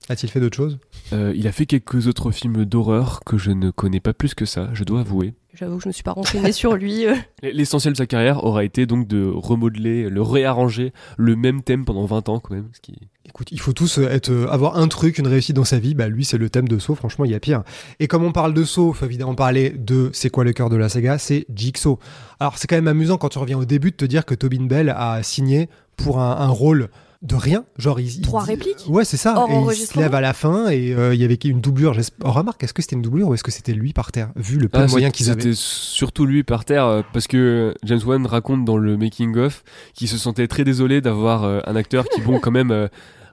A-t-il 0.07 0.29
fait 0.29 0.39
d'autres 0.39 0.55
choses? 0.57 0.77
Euh, 1.13 1.33
il 1.35 1.47
a 1.47 1.51
fait 1.51 1.65
quelques 1.65 2.05
autres 2.07 2.29
films 2.31 2.63
d'horreur 2.65 3.21
que 3.25 3.37
je 3.37 3.49
ne 3.51 3.71
connais 3.71 3.99
pas 3.99 4.13
plus 4.13 4.35
que 4.35 4.45
ça, 4.45 4.69
je 4.73 4.83
dois 4.83 4.99
avouer. 4.99 5.33
J'avoue 5.55 5.77
que 5.77 5.83
je 5.83 5.87
me 5.87 5.93
suis 5.93 6.03
pas 6.03 6.11
renseignée 6.11 6.51
sur 6.51 6.75
lui. 6.75 7.07
euh. 7.07 7.15
L'essentiel 7.41 7.93
de 7.93 7.97
sa 7.97 8.05
carrière 8.05 8.43
aura 8.43 8.63
été 8.63 8.85
donc 8.85 9.07
de 9.07 9.25
remodeler, 9.25 10.09
le 10.09 10.21
réarranger, 10.21 10.93
le 11.17 11.35
même 11.35 11.63
thème 11.63 11.85
pendant 11.85 12.05
20 12.05 12.29
ans 12.29 12.39
quand 12.39 12.53
même. 12.53 12.67
Ce 12.73 12.81
qui... 12.81 12.93
Écoute, 13.27 13.51
il 13.51 13.59
faut 13.59 13.73
tous 13.73 13.97
euh, 13.97 14.07
être, 14.09 14.31
avoir 14.51 14.77
un 14.77 14.87
truc, 14.87 15.17
une 15.17 15.27
réussite 15.27 15.55
dans 15.55 15.63
sa 15.63 15.79
vie. 15.79 15.95
Bah, 15.95 16.07
lui, 16.07 16.23
c'est 16.23 16.37
le 16.37 16.49
thème 16.49 16.67
de 16.67 16.77
Saw. 16.77 16.93
Franchement, 16.93 17.25
il 17.25 17.31
y 17.31 17.35
a 17.35 17.39
pire. 17.39 17.63
Et 17.99 18.07
comme 18.07 18.23
on 18.23 18.31
parle 18.31 18.53
de 18.53 18.63
Saw, 18.63 18.93
faut 18.93 19.05
évidemment 19.05 19.33
parler 19.33 19.71
de 19.71 20.11
c'est 20.13 20.29
quoi 20.29 20.43
le 20.43 20.53
cœur 20.53 20.69
de 20.69 20.75
la 20.75 20.89
saga? 20.89 21.17
C'est 21.17 21.45
Jigsaw. 21.53 21.97
Alors, 22.39 22.57
c'est 22.59 22.67
quand 22.67 22.75
même 22.75 22.87
amusant 22.89 23.17
quand 23.17 23.29
tu 23.29 23.39
reviens 23.39 23.57
au 23.57 23.65
début 23.65 23.89
de 23.91 23.95
te 23.95 24.05
dire 24.05 24.25
que 24.25 24.35
Tobin 24.35 24.65
Bell 24.65 24.93
a 24.95 25.23
signé 25.23 25.69
pour 25.97 26.19
un, 26.19 26.37
un 26.37 26.49
rôle 26.49 26.89
de 27.26 27.36
rien. 27.36 27.65
Genre, 27.78 27.99
il, 27.99 28.21
Trois 28.21 28.43
répliques 28.43 28.86
Ouais, 28.88 29.03
c'est 29.03 29.17
ça. 29.17 29.45
Et 29.49 29.53
il 29.53 29.76
se 29.76 29.97
lève 29.99 30.13
à 30.13 30.21
la 30.21 30.34
fin 30.34 30.69
et 30.69 30.93
euh, 30.93 31.13
il 31.13 31.19
y 31.19 31.23
avait 31.23 31.36
une 31.36 31.59
doublure. 31.59 31.95
Oh, 32.23 32.32
remarque, 32.32 32.63
est-ce 32.63 32.73
que 32.73 32.82
c'était 32.82 32.95
une 32.95 33.01
doublure 33.01 33.28
ou 33.28 33.34
est-ce 33.34 33.43
que 33.43 33.51
c'était 33.51 33.73
lui 33.73 33.93
par 33.93 34.11
terre 34.11 34.30
Vu 34.36 34.57
le 34.57 34.69
peu 34.69 34.80
Ah, 34.80 34.86
de 34.86 34.91
moyens 34.91 35.11
qu'ils 35.11 35.30
avaient. 35.30 35.41
C'était 35.41 35.55
surtout 35.55 36.26
lui 36.26 36.43
par 36.43 36.65
terre 36.65 36.86
euh, 36.86 37.01
parce 37.13 37.28
que 37.28 37.73
James 37.84 38.01
Wan 38.05 38.26
raconte 38.26 38.63
dans 38.65 38.78
le 38.78 38.95
making 38.97 39.36
of 39.38 39.63
qu'il 39.93 40.07
se 40.07 40.17
sentait 40.17 40.47
très 40.47 40.63
désolé 40.63 41.01
d'avoir 41.01 41.43
euh, 41.43 41.59
un 41.65 41.76
acteur 41.76 42.05
qui 42.05 42.21
bon 42.21 42.39
quand 42.41 42.51
même 42.51 42.71
euh, 42.71 42.88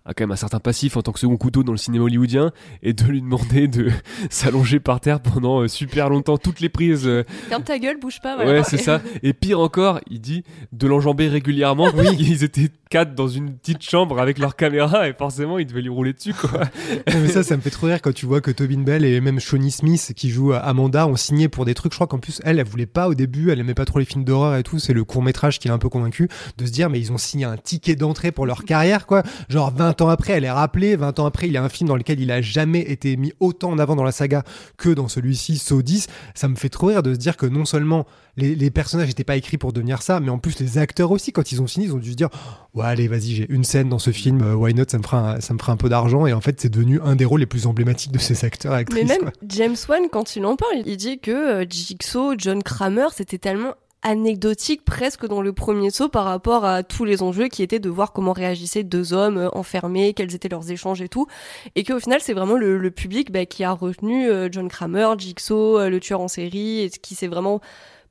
a 0.05 0.15
quand 0.15 0.25
même 0.25 0.33
un 0.33 0.37
certain 0.37 0.59
passif 0.59 0.97
en 0.97 1.03
tant 1.03 1.13
que 1.13 1.21
second 1.21 1.37
couteau 1.37 1.63
dans 1.63 1.73
le 1.73 1.79
cinéma 1.79 2.05
hollywoodien 2.05 2.51
et 2.83 2.93
de 2.93 3.05
lui 3.05 3.21
demander 3.23 3.69
de 3.69 3.91
s'allonger 4.31 4.81
par 4.81 5.01
terre 5.01 5.21
pendant 5.21 5.61
euh, 5.61 5.69
super 5.69 6.09
longtemps 6.09 6.39
toutes 6.39 6.61
les 6.61 6.69
prises 6.69 7.07
euh, 7.07 7.25
Ferme 7.49 7.63
ta 7.63 7.79
gueule, 7.79 7.99
bouge 8.01 8.21
pas. 8.21 8.35
Voilà. 8.37 8.53
ouais 8.53 8.63
c'est 8.65 8.79
ça 8.79 9.01
et 9.23 9.33
pire 9.33 9.61
encore 9.61 10.01
il 10.11 10.21
dit 10.21 10.43
de 10.73 10.87
l'enjamber 10.87 11.29
régulièrement 11.29 11.89
oui 11.97 12.07
ils 12.19 12.43
étaient 12.45 12.71
quatre 12.93 13.15
dans 13.15 13.29
une 13.29 13.55
petite 13.55 13.83
chambre 13.83 14.21
avec 14.21 14.39
leur 14.39 14.55
caméra 14.55 15.09
et 15.09 15.15
forcément 15.15 15.59
ils 15.59 15.67
devaient 15.67 15.81
lui 15.81 15.89
rouler 15.89 16.13
dessus 16.13 16.35
quoi 16.35 16.61
mais 17.07 17.29
ça, 17.29 17.43
ça 17.43 17.57
me 17.57 17.63
fait 17.63 17.71
trop 17.71 17.87
rire 17.87 18.03
quand 18.03 18.13
tu 18.13 18.27
vois 18.27 18.43
que 18.43 18.51
Tobin 18.51 18.83
Bell 18.83 19.07
et 19.07 19.19
même 19.23 19.41
Shawnee 19.41 19.71
Smith 19.71 20.13
qui 20.15 20.29
joue 20.29 20.53
Amanda 20.53 21.07
ont 21.07 21.17
signé 21.17 21.49
pour 21.49 21.65
des 21.65 21.75
trucs. 21.75 21.93
Je 21.93 21.97
crois 21.97 22.07
qu'en 22.07 22.19
plus, 22.19 22.41
elle, 22.45 22.59
elle 22.59 22.67
voulait 22.67 22.87
pas 22.87 23.09
au 23.09 23.15
début, 23.15 23.51
elle 23.51 23.61
aimait 23.61 23.75
pas 23.75 23.85
trop 23.85 23.99
les 23.99 24.05
films 24.05 24.25
d'horreur 24.25 24.57
et 24.57 24.63
tout. 24.63 24.79
C'est 24.79 24.93
le 24.93 25.05
court 25.05 25.23
métrage 25.23 25.59
qui 25.59 25.69
l'a 25.69 25.75
un 25.75 25.79
peu 25.79 25.89
convaincu 25.89 26.29
de 26.59 26.67
se 26.67 26.71
dire, 26.71 26.91
mais 26.91 27.01
ils 27.01 27.13
ont 27.13 27.19
signé 27.19 27.45
un 27.45 27.57
ticket 27.57 27.97
d'entrée 27.97 28.33
pour 28.33 28.47
leur 28.47 28.65
carrière, 28.65 29.07
quoi. 29.07 29.23
Genre 29.49 29.73
20 29.75 30.03
ans 30.03 30.09
après, 30.09 30.35
elle 30.35 30.45
est 30.45 30.51
rappelée. 30.51 30.97
20 30.97 31.19
ans 31.21 31.27
après, 31.27 31.47
il 31.47 31.53
y 31.53 31.57
a 31.57 31.65
un 31.65 31.69
film 31.69 31.89
dans 31.89 31.97
lequel 31.97 32.21
il 32.21 32.31
a 32.31 32.41
jamais 32.41 32.81
été 32.81 33.17
mis 33.17 33.33
autant 33.41 33.71
en 33.71 33.79
avant 33.79 33.97
dans 33.97 34.05
la 34.05 34.13
saga 34.13 34.43
que 34.77 34.91
dans 34.91 35.09
celui-ci, 35.09 35.59
Saw 35.59 35.83
10. 35.83 36.09
Ça 36.35 36.49
me 36.49 36.57
fait 36.57 36.69
trop 36.69 36.89
rire 36.89 37.03
de 37.03 37.15
se 37.15 37.19
dire 37.19 37.37
que 37.37 37.47
non 37.47 37.65
seulement 37.65 38.07
les, 38.37 38.55
les 38.55 38.71
personnages 38.71 39.09
n'étaient 39.09 39.25
pas 39.25 39.37
écrits 39.37 39.59
pour 39.59 39.73
devenir 39.73 40.03
ça, 40.03 40.21
mais 40.21 40.31
en 40.31 40.39
plus 40.39 40.59
les 40.59 40.79
acteurs 40.79 41.11
aussi, 41.11 41.33
quand 41.33 41.53
ils 41.53 41.61
ont 41.61 41.67
signé, 41.67 41.87
ils 41.87 41.95
ont 41.95 41.99
dû 41.99 42.13
se 42.13 42.17
dire, 42.17 42.31
ouais, 42.75 42.82
allez, 42.89 43.09
vas-y, 43.09 43.35
j'ai 43.35 43.47
une 43.51 43.65
scène 43.65 43.89
dans 43.89 43.99
ce 43.99 44.11
film, 44.11 44.43
euh, 44.43 44.55
why 44.55 44.75
not, 44.75 44.85
ça 44.89 44.99
me 44.99 45.03
fera 45.03 45.35
un, 45.35 45.41
ça 45.41 45.55
me 45.55 45.59
fera 45.59 45.73
un 45.73 45.77
peu 45.77 45.89
d'argent. 45.89 46.27
Et 46.27 46.33
en 46.33 46.41
fait, 46.41 46.61
c'est 46.61 46.69
devenu 46.69 47.01
un 47.03 47.17
des 47.17 47.25
rôles 47.25 47.41
les 47.41 47.47
plus 47.47 47.67
emblématiques 47.67 48.13
de 48.13 48.19
ces 48.19 48.45
acteurs 48.45 48.75
et 48.75 48.79
actrices. 48.79 49.03
Mais 49.03 49.09
même 49.09 49.23
quoi. 49.23 49.33
James 49.49 49.77
Wan, 49.89 50.09
quand 50.11 50.37
il 50.37 50.45
en 50.45 50.57
parle, 50.57 50.83
il 50.85 50.97
dit 50.97 51.19
que 51.19 51.31
euh, 51.31 51.67
Jigsaw, 51.69 52.35
John 52.39 52.63
Kramer, 52.63 53.07
c'était 53.15 53.39
tellement 53.39 53.75
anecdotique 54.05 54.85
presque 54.85 55.27
dans 55.27 55.43
le 55.43 55.53
premier 55.53 55.91
saut 55.91 56.09
par 56.09 56.25
rapport 56.25 56.65
à 56.65 56.83
tous 56.83 57.05
les 57.05 57.23
enjeux 57.23 57.47
qui 57.47 57.63
étaient 57.63 57.79
de 57.79 57.89
voir 57.89 58.13
comment 58.13 58.33
réagissaient 58.33 58.83
deux 58.83 59.13
hommes 59.13 59.39
euh, 59.39 59.49
enfermés, 59.53 60.13
quels 60.13 60.35
étaient 60.35 60.49
leurs 60.49 60.71
échanges 60.71 61.01
et 61.03 61.09
tout. 61.09 61.27
Et 61.77 61.85
qu'au 61.85 62.01
final, 62.01 62.21
c'est 62.21 62.33
vraiment 62.33 62.57
le, 62.57 62.79
le 62.79 62.91
public 62.91 63.31
bah, 63.31 63.47
qui 63.47 63.63
a 63.65 63.73
retenu 63.73 64.29
John 64.51 64.69
Kramer, 64.69 65.09
Jigsaw, 65.19 65.89
le 65.89 66.01
tueur 66.01 66.21
en 66.21 66.29
série, 66.29 66.81
et 66.81 66.91
qui 66.91 67.15
s'est 67.15 67.29
vraiment 67.29 67.61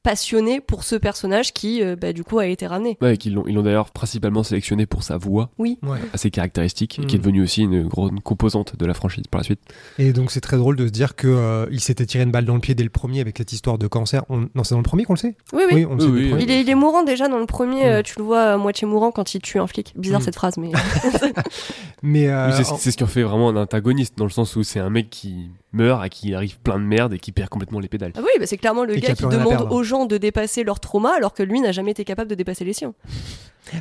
passionné 0.04 0.62
pour 0.62 0.84
ce 0.84 0.96
personnage 0.96 1.54
qui, 1.54 1.84
euh, 1.84 1.96
bah, 1.96 2.12
du 2.14 2.24
coup, 2.24 2.40
a 2.40 2.48
été 2.48 2.66
ramené. 2.68 2.98
ouais 3.02 3.18
qu'ils 3.18 3.34
l'ont 3.34 3.44
ils 3.48 3.54
l'ont 3.56 3.62
d'ailleurs 3.62 3.92
principalement 3.92 4.44
sélectionné 4.44 4.86
pour 4.86 5.04
sa 5.04 5.18
voix 5.18 5.50
Oui. 5.60 5.78
Ouais. 5.84 6.00
assez 6.14 6.32
caractéristique 6.32 7.00
qui 7.08 7.16
est 7.16 7.20
devenue 7.20 7.42
aussi 7.44 7.62
une 7.64 7.88
grande 7.88 8.20
composante 8.22 8.76
de 8.78 8.86
la 8.86 8.94
franchise 8.94 9.26
par 9.30 9.40
la 9.42 9.44
suite 9.46 9.60
Et 10.00 10.14
donc, 10.14 10.32
c'est 10.32 10.42
très 10.42 10.58
drôle 10.58 10.76
de 10.76 10.88
se 10.88 10.92
dire 10.92 11.16
que 11.16 11.28
euh, 11.28 11.66
il 11.72 11.80
s'était 11.82 12.06
tiré 12.06 12.24
une 12.24 12.32
balle 12.32 12.46
dans 12.46 12.56
le 12.56 12.60
pied 12.62 12.74
dès 12.76 12.84
le 12.84 12.90
premier 12.90 13.22
avec 13.22 13.38
cette 13.38 13.54
histoire 13.54 13.78
de 13.78 13.88
cancer. 13.88 14.24
On... 14.30 14.48
Non, 14.56 14.64
c'est 14.64 14.74
dans 14.76 14.80
le 14.80 14.84
premier 14.84 15.04
qu'on 15.04 15.14
le 15.14 15.20
sait? 15.20 15.36
Oui, 15.54 15.64
oui. 15.72 15.86
on 15.86 15.96
le 15.96 16.00
sait 16.00 16.08
Oui, 16.08 16.12
le 16.14 16.24
oui. 16.24 16.30
premier. 16.30 16.44
Il 16.44 16.52
est, 16.52 16.62
il 16.62 16.70
est 16.70 16.76
mourant 16.76 17.04
déjà 17.04 17.28
dans 17.28 17.38
le 17.40 17.46
premier, 17.46 17.86
euh, 17.86 18.02
tu 18.02 18.16
le 18.18 18.24
vois 18.24 18.42
à 18.54 18.58
moitié 18.58 18.88
mourant 18.88 19.12
quand 19.12 19.34
il 19.36 19.42
tue 19.42 19.60
un 19.60 19.68
flic. 19.68 19.94
Bizarre 19.98 20.22
Mm. 20.22 20.24
cette 20.24 20.36
phrase, 20.36 20.58
mais. 20.58 20.72
Mais 22.04 22.28
euh, 22.30 22.48
Oui, 22.48 22.54
c'est 22.64 22.72
en- 22.72 22.78
c'est 22.78 22.90
ce 22.92 22.98
qui 22.98 23.04
en 23.04 23.08
fait 23.08 23.22
vraiment 23.22 23.50
un 23.50 23.56
antagoniste 23.56 24.18
dans 24.18 24.24
le 24.26 24.32
sens 24.32 24.56
où 24.56 24.64
c'est 24.64 24.80
un 24.80 24.90
mec 24.90 25.10
qui 25.12 25.52
meurt 25.72 26.02
à 26.04 26.10
qui 26.10 26.34
arrive 26.34 26.60
plein 26.60 26.80
de 26.80 26.84
merde 26.84 27.14
et 27.14 27.20
qui 27.20 27.32
perd 27.32 27.50
complètement 27.50 27.80
les 27.80 27.88
pédales 27.88 28.12
Ah 28.16 28.22
oui, 28.24 28.30
bah 28.40 28.46
c'est 28.48 28.58
clairement 28.58 28.84
le 28.86 28.98
Et 28.98 29.00
gars 29.02 29.14
qui 29.14 29.24
demande 29.28 29.68
aux 29.70 29.84
gens 29.92 30.06
de 30.06 30.18
dépasser 30.18 30.64
leur 30.64 30.80
trauma 30.80 31.14
alors 31.16 31.34
que 31.34 31.44
lui 31.44 31.62
n'a 31.62 31.72
jamais 31.72 31.92
été 31.92 32.04
capable 32.06 32.30
de 32.30 32.36
dépasser 32.36 32.66
les 32.66 32.74
siens. 32.74 32.94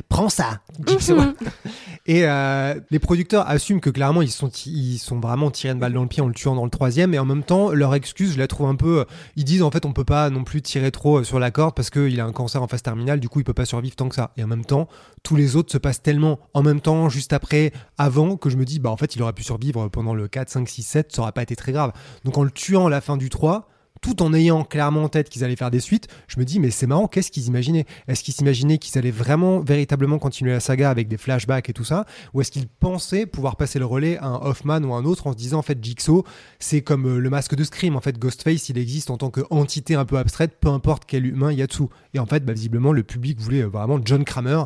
prends 0.09 0.29
ça, 0.29 0.59
Jigsaw. 0.85 1.15
Et 2.07 2.25
euh, 2.25 2.75
les 2.89 2.99
producteurs 2.99 3.47
assument 3.47 3.79
que 3.79 3.89
clairement 3.91 4.21
ils 4.23 4.31
sont, 4.31 4.49
ils 4.65 4.97
sont 4.97 5.19
vraiment 5.19 5.51
tirés 5.51 5.73
une 5.73 5.79
balle 5.79 5.93
dans 5.93 6.01
le 6.01 6.07
pied 6.07 6.21
en 6.21 6.27
le 6.27 6.33
tuant 6.33 6.55
dans 6.55 6.63
le 6.63 6.69
troisième. 6.71 7.13
Et 7.13 7.19
en 7.19 7.25
même 7.25 7.43
temps, 7.43 7.69
leur 7.71 7.93
excuse, 7.95 8.33
je 8.33 8.39
la 8.39 8.47
trouve 8.47 8.67
un 8.67 8.75
peu. 8.75 8.99
euh, 9.01 9.05
Ils 9.35 9.43
disent 9.45 9.61
en 9.63 9.71
fait 9.71 9.85
on 9.85 9.93
peut 9.93 10.03
pas 10.03 10.29
non 10.29 10.43
plus 10.43 10.61
tirer 10.61 10.91
trop 10.91 11.19
euh, 11.19 11.23
sur 11.23 11.39
la 11.39 11.51
corde 11.51 11.75
parce 11.75 11.89
qu'il 11.89 12.19
a 12.19 12.25
un 12.25 12.31
cancer 12.31 12.61
en 12.61 12.67
phase 12.67 12.81
terminale, 12.83 13.19
du 13.19 13.29
coup 13.29 13.39
il 13.39 13.43
peut 13.43 13.53
pas 13.53 13.65
survivre 13.65 13.95
tant 13.95 14.09
que 14.09 14.15
ça. 14.15 14.31
Et 14.37 14.43
en 14.43 14.47
même 14.47 14.65
temps, 14.65 14.87
tous 15.23 15.35
les 15.35 15.55
autres 15.55 15.71
se 15.71 15.77
passent 15.77 16.01
tellement 16.01 16.39
en 16.53 16.63
même 16.63 16.81
temps, 16.81 17.07
juste 17.09 17.33
après, 17.33 17.71
avant, 17.97 18.35
que 18.35 18.49
je 18.49 18.57
me 18.57 18.65
dis 18.65 18.79
bah 18.79 18.89
en 18.89 18.97
fait 18.97 19.15
il 19.15 19.21
aurait 19.23 19.33
pu 19.33 19.43
survivre 19.43 19.87
pendant 19.89 20.13
le 20.15 20.27
4, 20.27 20.49
5, 20.49 20.67
6, 20.67 20.83
7, 20.83 21.11
ça 21.15 21.21
aurait 21.21 21.31
pas 21.31 21.43
été 21.43 21.55
très 21.55 21.71
grave. 21.71 21.91
Donc 22.25 22.37
en 22.37 22.43
le 22.43 22.51
tuant 22.51 22.87
à 22.87 22.89
la 22.89 23.01
fin 23.01 23.15
du 23.17 23.29
3, 23.29 23.67
tout 24.01 24.23
en 24.23 24.33
ayant 24.33 24.63
clairement 24.63 25.03
en 25.03 25.09
tête 25.09 25.29
qu'ils 25.29 25.43
allaient 25.43 25.55
faire 25.55 25.71
des 25.71 25.79
suites, 25.79 26.07
je 26.27 26.39
me 26.39 26.45
dis 26.45 26.59
mais 26.59 26.71
c'est 26.71 26.87
marrant, 26.87 27.07
qu'est-ce 27.07 27.31
qu'ils 27.31 27.47
imaginaient? 27.47 27.85
Est-ce 28.07 28.23
qu'ils 28.23 28.33
s'imaginaient 28.33 28.79
qu'ils 28.79 28.97
allaient 28.97 29.11
vraiment 29.11 29.59
véritablement 29.59 30.17
continuer 30.17 30.51
la 30.51 30.59
saga 30.59 30.89
avec 30.89 31.07
des 31.07 31.17
flashbacks 31.17 31.69
et 31.69 31.73
tout 31.73 31.83
ça? 31.83 32.05
Ou 32.33 32.41
est-ce 32.41 32.51
qu'ils 32.51 32.67
pensaient 32.67 33.25
pouvoir 33.25 33.55
passer 33.55 33.79
le 33.79 33.85
relais 33.85 34.17
à 34.17 34.25
un 34.25 34.41
Hoffman 34.41 34.81
ou 34.83 34.93
à 34.93 34.97
un 34.97 35.05
autre 35.05 35.27
en 35.27 35.33
se 35.33 35.37
disant 35.37 35.59
en 35.59 35.61
fait 35.61 35.83
Jigsaw, 35.83 36.25
c'est 36.59 36.81
comme 36.81 37.05
euh, 37.05 37.19
le 37.19 37.29
masque 37.29 37.55
de 37.55 37.63
Scream, 37.63 37.95
en 37.95 38.01
fait 38.01 38.17
Ghostface 38.17 38.69
il 38.69 38.77
existe 38.77 39.11
en 39.11 39.17
tant 39.17 39.29
qu'entité 39.29 39.95
un 39.95 40.05
peu 40.05 40.17
abstraite, 40.17 40.57
peu 40.59 40.69
importe 40.69 41.03
quel 41.05 41.25
humain 41.25 41.51
il 41.51 41.59
y 41.59 41.61
a 41.61 41.67
dessous. 41.67 41.89
Et 42.13 42.19
en 42.19 42.25
fait 42.25 42.43
bah, 42.43 42.53
visiblement 42.53 42.93
le 42.93 43.03
public 43.03 43.39
voulait 43.39 43.61
euh, 43.61 43.67
vraiment 43.67 43.99
John 44.03 44.25
Kramer, 44.25 44.63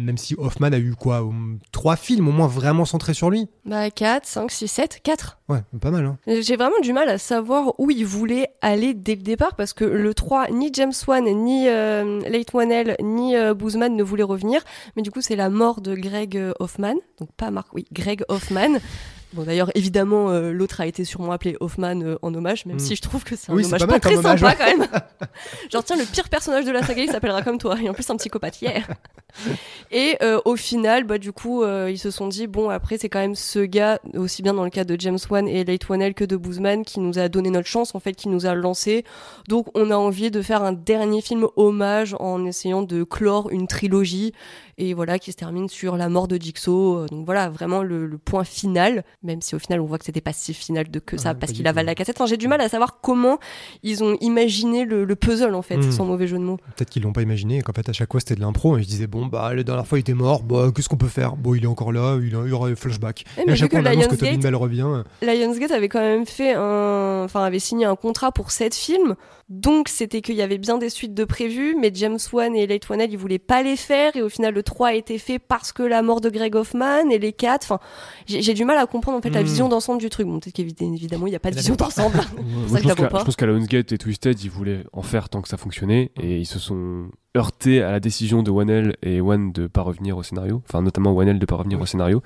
même 0.00 0.18
si 0.18 0.34
Hoffman 0.38 0.72
a 0.72 0.78
eu 0.78 0.94
quoi 0.94 1.28
Trois 1.72 1.96
films 1.96 2.28
au 2.28 2.32
moins 2.32 2.46
vraiment 2.46 2.84
centrés 2.84 3.14
sur 3.14 3.30
lui 3.30 3.48
Bah 3.64 3.90
4, 3.90 4.26
5, 4.26 4.50
6, 4.50 4.68
7, 4.68 5.00
4. 5.02 5.38
Ouais, 5.48 5.62
pas 5.80 5.90
mal 5.90 6.04
hein. 6.06 6.18
J'ai 6.26 6.56
vraiment 6.56 6.78
du 6.82 6.92
mal 6.92 7.08
à 7.08 7.18
savoir 7.18 7.74
où 7.78 7.90
il 7.90 8.04
voulait 8.04 8.48
aller 8.60 8.94
dès 8.94 9.14
le 9.16 9.22
départ 9.22 9.54
parce 9.56 9.72
que 9.72 9.84
le 9.84 10.14
3, 10.14 10.50
ni 10.50 10.70
James 10.72 10.92
Wan, 11.06 11.24
ni 11.24 11.68
euh, 11.68 12.20
Whannell, 12.52 12.96
ni 13.02 13.36
euh, 13.36 13.54
Boozman 13.54 13.94
ne 13.96 14.02
voulaient 14.02 14.22
revenir. 14.22 14.62
Mais 14.96 15.02
du 15.02 15.10
coup, 15.10 15.20
c'est 15.20 15.36
la 15.36 15.50
mort 15.50 15.80
de 15.80 15.94
Greg 15.94 16.36
euh, 16.36 16.52
Hoffman. 16.58 16.94
Donc 17.18 17.30
pas 17.36 17.50
Mark, 17.50 17.68
oui, 17.74 17.84
Greg 17.92 18.22
Hoffman. 18.28 18.78
Bon, 19.32 19.44
d'ailleurs, 19.44 19.70
évidemment, 19.76 20.30
euh, 20.30 20.50
l'autre 20.50 20.80
a 20.80 20.86
été 20.88 21.04
sûrement 21.04 21.30
appelé 21.30 21.56
Hoffman 21.60 22.00
euh, 22.02 22.16
en 22.20 22.34
hommage, 22.34 22.66
même 22.66 22.78
Mm. 22.78 22.80
si 22.80 22.96
je 22.96 23.00
trouve 23.00 23.22
que 23.22 23.36
c'est 23.36 23.52
un 23.52 23.54
Oui, 23.54 23.64
hommage 23.64 23.86
pas 23.86 24.00
très 24.00 24.16
hommage, 24.16 24.40
sympa 24.40 24.56
quand 24.56 24.66
même. 24.76 24.88
Genre, 25.70 25.84
tiens, 25.84 25.94
le 25.96 26.04
pire 26.04 26.28
personnage 26.28 26.64
de 26.64 26.72
la 26.72 26.82
saga, 26.82 27.00
il 27.04 27.08
s'appellera 27.12 27.42
comme 27.42 27.58
toi, 27.58 27.76
et 27.80 27.88
en 27.88 27.92
plus, 27.94 28.10
un 28.10 28.16
psychopathe, 28.16 28.60
yeah. 28.60 28.80
Et 29.92 30.16
euh, 30.22 30.40
au 30.44 30.54
final, 30.54 31.02
bah, 31.02 31.18
du 31.18 31.32
coup, 31.32 31.64
euh, 31.64 31.88
ils 31.90 31.98
se 31.98 32.12
sont 32.12 32.28
dit, 32.28 32.46
bon, 32.46 32.70
après, 32.70 32.96
c'est 32.96 33.08
quand 33.08 33.18
même 33.18 33.34
ce 33.34 33.58
gars, 33.58 33.98
aussi 34.14 34.40
bien 34.42 34.54
dans 34.54 34.62
le 34.62 34.70
cas 34.70 34.84
de 34.84 34.94
James 34.98 35.18
Wan 35.28 35.48
et 35.48 35.64
Leight 35.64 35.88
Whannell 35.88 36.14
que 36.14 36.24
de 36.24 36.36
Boozman, 36.36 36.84
qui 36.84 37.00
nous 37.00 37.18
a 37.18 37.28
donné 37.28 37.50
notre 37.50 37.66
chance, 37.66 37.94
en 37.96 38.00
fait, 38.00 38.12
qui 38.12 38.28
nous 38.28 38.46
a 38.46 38.54
lancé. 38.54 39.04
Donc, 39.48 39.66
on 39.74 39.90
a 39.90 39.96
envie 39.96 40.30
de 40.30 40.42
faire 40.42 40.62
un 40.62 40.72
dernier 40.72 41.22
film 41.22 41.48
hommage 41.56 42.14
en 42.20 42.44
essayant 42.46 42.82
de 42.82 43.02
clore 43.02 43.50
une 43.50 43.66
trilogie 43.66 44.32
et 44.82 44.94
voilà 44.94 45.18
qui 45.18 45.30
se 45.30 45.36
termine 45.36 45.68
sur 45.68 45.96
la 45.96 46.08
mort 46.08 46.26
de 46.26 46.36
Jigsaw. 46.40 46.98
Euh, 47.00 47.06
Donc 47.06 47.26
voilà 47.26 47.48
vraiment 47.50 47.82
le, 47.82 48.06
le 48.06 48.18
point 48.18 48.44
final, 48.44 49.04
même 49.22 49.42
si 49.42 49.54
au 49.54 49.58
final 49.58 49.80
on 49.80 49.84
voit 49.84 49.98
que 49.98 50.04
c'était 50.04 50.20
pas 50.20 50.32
si 50.32 50.54
final 50.54 50.90
de 50.90 50.98
que 50.98 51.16
ça 51.18 51.34
parce 51.34 51.52
qu'il 51.52 51.66
avale 51.66 51.86
la 51.86 51.94
cassette. 51.94 52.16
Enfin 52.18 52.26
j'ai 52.26 52.36
du 52.36 52.48
mal 52.48 52.60
à 52.60 52.68
savoir 52.68 53.00
comment 53.00 53.38
ils 53.82 54.02
ont 54.02 54.16
imaginé 54.20 54.84
le, 54.84 55.04
le 55.04 55.16
puzzle 55.16 55.54
en 55.54 55.62
fait, 55.62 55.76
Mm. 55.76 55.92
sans 55.92 56.04
mauvais 56.04 56.26
jeu 56.26 56.38
de 56.38 56.42
mots. 56.42 56.56
Peut-être 56.76 56.90
qu'ils 56.90 57.02
l'ont 57.02 57.12
pas 57.12 57.22
imaginé 57.22 57.58
et 57.58 57.62
qu'en 57.62 57.72
fait 57.72 57.88
à 57.88 57.92
chaque 57.92 58.10
fois 58.10 58.20
c'était 58.20 58.34
de 58.36 58.40
l'impro 58.40 58.76
et 58.78 58.82
je 58.82 58.88
disais 58.88 59.06
bon 59.06 59.26
bah 59.26 59.52
la 59.54 59.62
dernière 59.62 59.86
fois 59.86 59.98
il 59.98 60.00
était 60.00 60.14
mort, 60.14 60.42
bah 60.42 60.70
qu'est-ce 60.74 60.88
qu'on 60.88 60.96
peut 60.96 61.08
faire? 61.08 61.36
Bon 61.36 61.54
il 61.54 61.64
est 61.64 61.66
encore 61.66 61.92
là, 61.92 62.18
il, 62.22 62.34
aura 62.54 62.68
un 62.68 62.74
flashback. 62.74 63.24
Eh, 63.36 63.42
et 63.42 63.44
mais 63.46 63.52
à 63.52 63.56
chaque 63.56 63.70
que 63.70 63.76
fois 63.76 63.84
on 63.88 63.92
annonce 63.92 64.06
que 64.08 64.16
Tobin 64.16 64.38
Bell 64.38 64.54
revient. 64.56 64.86
Lionsgate 65.22 65.70
avait 65.72 65.88
quand 65.88 66.00
même 66.00 66.26
fait 66.26 66.54
un, 66.54 67.22
enfin 67.24 67.44
avait 67.44 67.58
signé 67.58 67.84
un 67.84 67.96
contrat 67.96 68.32
pour 68.32 68.50
sept 68.50 68.74
films, 68.74 69.14
donc 69.50 69.88
c'était 69.88 70.20
qu'il 70.22 70.36
y 70.36 70.42
avait 70.42 70.58
bien 70.58 70.78
des 70.78 70.88
suites 70.90 71.12
de 71.12 71.24
prévues, 71.24 71.76
mais 71.78 71.90
James 71.94 72.18
Wan 72.32 72.54
et 72.56 72.66
Leight 72.66 72.88
Whannell 72.88 73.10
ils 73.10 73.18
voulaient 73.18 73.38
pas 73.40 73.62
les 73.62 73.76
faire 73.76 74.14
et 74.16 74.22
au 74.22 74.28
final 74.28 74.54
le 74.54 74.62
3 74.62 74.88
a 74.88 74.94
été 74.94 75.18
fait 75.18 75.38
parce 75.38 75.72
que 75.72 75.82
la 75.82 76.02
mort 76.02 76.20
de 76.20 76.30
Greg 76.30 76.54
Hoffman 76.54 77.10
et 77.10 77.18
les 77.18 77.32
4 77.32 77.64
enfin 77.64 77.78
j'ai 78.26 78.42
j'ai 78.42 78.54
du 78.54 78.64
mal 78.64 78.78
à 78.78 78.86
comprendre 78.86 79.18
en 79.18 79.20
fait 79.20 79.30
la 79.30 79.42
Mm. 79.42 79.44
vision 79.44 79.68
d'ensemble 79.68 80.00
du 80.00 80.08
truc. 80.08 80.26
Bon 80.26 80.38
peut-être 80.38 80.54
qu'évidemment 80.54 81.26
il 81.26 81.30
n'y 81.30 81.36
a 81.36 81.40
pas 81.40 81.50
de 81.50 81.56
vision 81.56 81.74
d'ensemble. 81.74 82.20
Je 82.68 82.74
que 82.94 83.06
pense 83.24 83.36
qu'à- 83.36 83.46
Lionsgate 83.46 83.92
et 83.92 83.98
Twisted, 83.98 84.40
ils 84.42 84.50
voulaient 84.50 84.84
en 84.92 85.02
faire 85.02 85.28
tant 85.28 85.42
que 85.42 85.48
ça 85.48 85.56
fonctionnait 85.56 86.12
et 86.22 86.38
ils 86.38 86.46
se 86.46 86.58
sont 86.60 87.06
heurtés 87.36 87.80
à 87.80 87.92
la 87.92 88.00
décision 88.00 88.42
de 88.42 88.50
Wanel 88.50 88.96
et 89.02 89.20
Wan 89.20 89.52
de 89.52 89.68
pas 89.68 89.82
revenir 89.82 90.16
au 90.16 90.22
scénario, 90.24 90.62
enfin 90.68 90.82
notamment 90.82 91.12
Wanel 91.12 91.38
de 91.38 91.46
pas 91.46 91.54
revenir 91.54 91.80
au 91.80 91.86
scénario, 91.86 92.22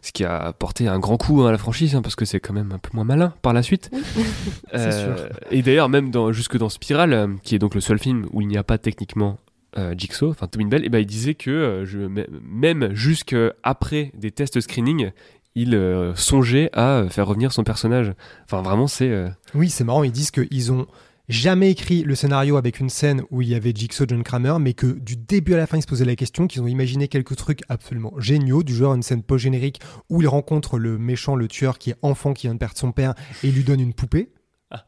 ce 0.00 0.12
qui 0.12 0.24
a 0.24 0.52
porté 0.52 0.86
un 0.86 1.00
grand 1.00 1.16
coup 1.16 1.42
à 1.42 1.50
la 1.50 1.58
franchise 1.58 1.96
hein, 1.96 2.02
parce 2.02 2.14
que 2.14 2.24
c'est 2.24 2.38
quand 2.38 2.52
même 2.52 2.70
un 2.72 2.78
peu 2.78 2.90
moins 2.94 3.02
malin 3.02 3.34
par 3.42 3.52
la 3.52 3.62
suite. 3.64 3.90
C'est 4.72 4.92
sûr. 4.92 5.14
Et 5.50 5.62
d'ailleurs 5.62 5.88
même 5.88 6.10
dans, 6.10 6.32
jusque 6.32 6.56
dans 6.56 6.63
Spiral, 6.68 7.12
euh, 7.12 7.28
qui 7.42 7.54
est 7.54 7.58
donc 7.58 7.74
le 7.74 7.80
seul 7.80 7.98
film 7.98 8.26
où 8.32 8.40
il 8.40 8.48
n'y 8.48 8.56
a 8.56 8.64
pas 8.64 8.78
techniquement 8.78 9.38
euh, 9.76 9.94
Jigsaw, 9.96 10.30
enfin 10.30 10.46
Tobin 10.46 10.68
Bell, 10.68 10.84
et 10.84 10.88
ben 10.88 11.00
il 11.00 11.06
disait 11.06 11.34
que 11.34 11.50
euh, 11.50 11.84
je, 11.84 11.98
même 12.42 12.94
jusque 12.94 13.34
après 13.64 14.12
des 14.16 14.30
tests 14.30 14.60
screening, 14.60 15.10
il 15.56 15.74
euh, 15.74 16.14
songeait 16.14 16.70
à 16.72 17.06
faire 17.10 17.26
revenir 17.26 17.52
son 17.52 17.64
personnage. 17.64 18.12
Enfin 18.44 18.62
vraiment 18.62 18.86
c'est 18.86 19.12
Oui 19.54 19.70
c'est 19.70 19.82
marrant, 19.82 20.04
ils 20.04 20.12
disent 20.12 20.30
qu'ils 20.30 20.70
ont 20.70 20.86
jamais 21.28 21.72
écrit 21.72 22.04
le 22.04 22.14
scénario 22.14 22.56
avec 22.56 22.78
une 22.78 22.88
scène 22.88 23.22
où 23.32 23.42
il 23.42 23.48
y 23.48 23.56
avait 23.56 23.72
Jigsaw 23.74 24.04
John 24.06 24.22
Kramer, 24.22 24.58
mais 24.60 24.74
que 24.74 24.86
du 24.86 25.16
début 25.16 25.54
à 25.54 25.56
la 25.56 25.66
fin 25.66 25.78
ils 25.78 25.82
se 25.82 25.88
posaient 25.88 26.04
la 26.04 26.14
question, 26.14 26.46
qu'ils 26.46 26.62
ont 26.62 26.68
imaginé 26.68 27.08
quelques 27.08 27.34
trucs 27.34 27.62
absolument 27.68 28.12
géniaux, 28.18 28.62
du 28.62 28.76
genre 28.76 28.94
une 28.94 29.02
scène 29.02 29.24
post-générique 29.24 29.80
où 30.08 30.22
il 30.22 30.28
rencontre 30.28 30.78
le 30.78 30.98
méchant, 30.98 31.34
le 31.34 31.48
tueur 31.48 31.78
qui 31.78 31.90
est 31.90 31.96
enfant, 32.02 32.32
qui 32.32 32.46
vient 32.46 32.54
de 32.54 32.60
perdre 32.60 32.78
son 32.78 32.92
père, 32.92 33.14
et 33.42 33.50
lui 33.50 33.64
donne 33.64 33.80
une 33.80 33.94
poupée. 33.94 34.30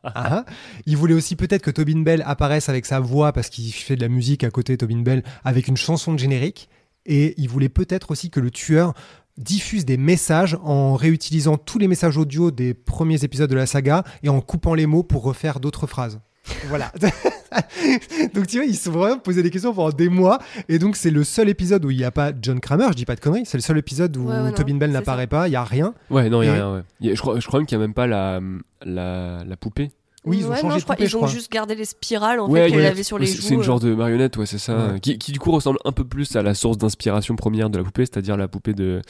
Ah, 0.02 0.44
il 0.86 0.96
voulait 0.96 1.14
aussi 1.14 1.36
peut-être 1.36 1.62
que 1.62 1.70
Tobin 1.70 2.02
Bell 2.02 2.22
apparaisse 2.26 2.68
avec 2.68 2.86
sa 2.86 3.00
voix 3.00 3.32
parce 3.32 3.48
qu'il 3.50 3.72
fait 3.72 3.96
de 3.96 4.00
la 4.00 4.08
musique 4.08 4.42
à 4.44 4.50
côté 4.50 4.76
Tobin 4.76 5.02
Bell 5.02 5.22
avec 5.44 5.68
une 5.68 5.76
chanson 5.76 6.12
de 6.12 6.18
générique 6.18 6.68
et 7.04 7.34
il 7.38 7.48
voulait 7.48 7.68
peut-être 7.68 8.10
aussi 8.10 8.30
que 8.30 8.40
le 8.40 8.50
tueur 8.50 8.94
diffuse 9.38 9.84
des 9.84 9.96
messages 9.96 10.56
en 10.62 10.94
réutilisant 10.94 11.56
tous 11.56 11.78
les 11.78 11.88
messages 11.88 12.16
audio 12.16 12.50
des 12.50 12.74
premiers 12.74 13.22
épisodes 13.22 13.50
de 13.50 13.54
la 13.54 13.66
saga 13.66 14.02
et 14.22 14.28
en 14.28 14.40
coupant 14.40 14.74
les 14.74 14.86
mots 14.86 15.02
pour 15.02 15.22
refaire 15.22 15.60
d'autres 15.60 15.86
phrases. 15.86 16.20
Voilà. 16.68 16.92
donc 18.34 18.46
tu 18.46 18.56
vois, 18.58 18.66
ils 18.66 18.76
se 18.76 18.84
sont 18.84 18.90
vraiment 18.92 19.18
posé 19.18 19.42
des 19.42 19.50
questions 19.50 19.72
pendant 19.74 19.90
des 19.94 20.08
mois 20.08 20.38
et 20.68 20.78
donc 20.78 20.96
c'est 20.96 21.10
le 21.10 21.24
seul 21.24 21.48
épisode 21.48 21.84
où 21.84 21.90
il 21.90 21.96
n'y 21.96 22.04
a 22.04 22.10
pas 22.10 22.32
John 22.40 22.60
Kramer, 22.60 22.86
je 22.90 22.94
dis 22.94 23.04
pas 23.04 23.14
de 23.14 23.20
conneries, 23.20 23.46
c'est 23.46 23.58
le 23.58 23.62
seul 23.62 23.78
épisode 23.78 24.16
où 24.16 24.26
Ouais, 24.28 24.34
ouais, 24.34 24.42
non, 24.42 24.52
Tobin 24.52 24.76
Bell 24.76 24.90
n'apparaît 24.90 25.26
pas, 25.26 25.48
il 25.48 25.52
y 25.52 25.56
a 25.56 25.64
rien. 25.64 25.94
Ouais, 26.10 26.28
non, 26.28 26.42
il 26.42 26.46
y 26.46 26.48
a 26.48 26.52
Et- 26.52 26.56
rien. 26.56 26.74
Ouais. 26.74 26.80
Il 27.00 27.08
y 27.08 27.10
a- 27.10 27.14
je, 27.14 27.20
crois, 27.20 27.38
je 27.40 27.46
crois 27.46 27.60
même 27.60 27.66
qu'il 27.66 27.78
n'y 27.78 27.84
a 27.84 27.86
même 27.86 27.94
pas 27.94 28.06
la, 28.06 28.40
la, 28.84 29.44
la 29.44 29.56
poupée. 29.56 29.90
Oui, 30.26 30.38
ils 30.40 30.46
ont 30.46 30.50
Ouais, 30.50 30.56
changé 30.56 30.68
non, 30.74 30.78
je 30.78 30.84
crois, 30.84 30.96
poupée, 30.96 31.06
ils 31.06 31.10
je 31.10 31.16
ont 31.16 31.26
juste 31.26 31.50
gardé 31.50 31.74
les 31.74 31.84
spirales 31.84 32.40
en 32.40 32.48
ouais, 32.50 32.64
fait 32.68 32.72
qu'elle 32.76 32.86
avait 32.86 33.02
sur 33.02 33.18
les 33.18 33.26
c'est- 33.26 33.36
joues. 33.36 33.42
C'est 33.42 33.54
une 33.54 33.60
euh. 33.60 33.62
genre 33.62 33.80
de 33.80 33.94
marionnette, 33.94 34.36
ouais, 34.36 34.46
c'est 34.46 34.58
ça. 34.58 34.76
Ouais. 34.92 35.00
Qui, 35.00 35.18
qui, 35.18 35.32
du 35.32 35.38
coup 35.38 35.50
ressemble 35.52 35.78
un 35.84 35.92
peu 35.92 36.04
plus 36.04 36.34
à 36.36 36.42
la 36.42 36.54
source 36.54 36.76
d'inspiration 36.78 37.36
première 37.36 37.70
de 37.70 37.78
la 37.78 37.84
poupée, 37.84 38.04
c'est-à-dire 38.06 38.36
la 38.36 38.48
poupée 38.48 38.74
de, 38.74 39.00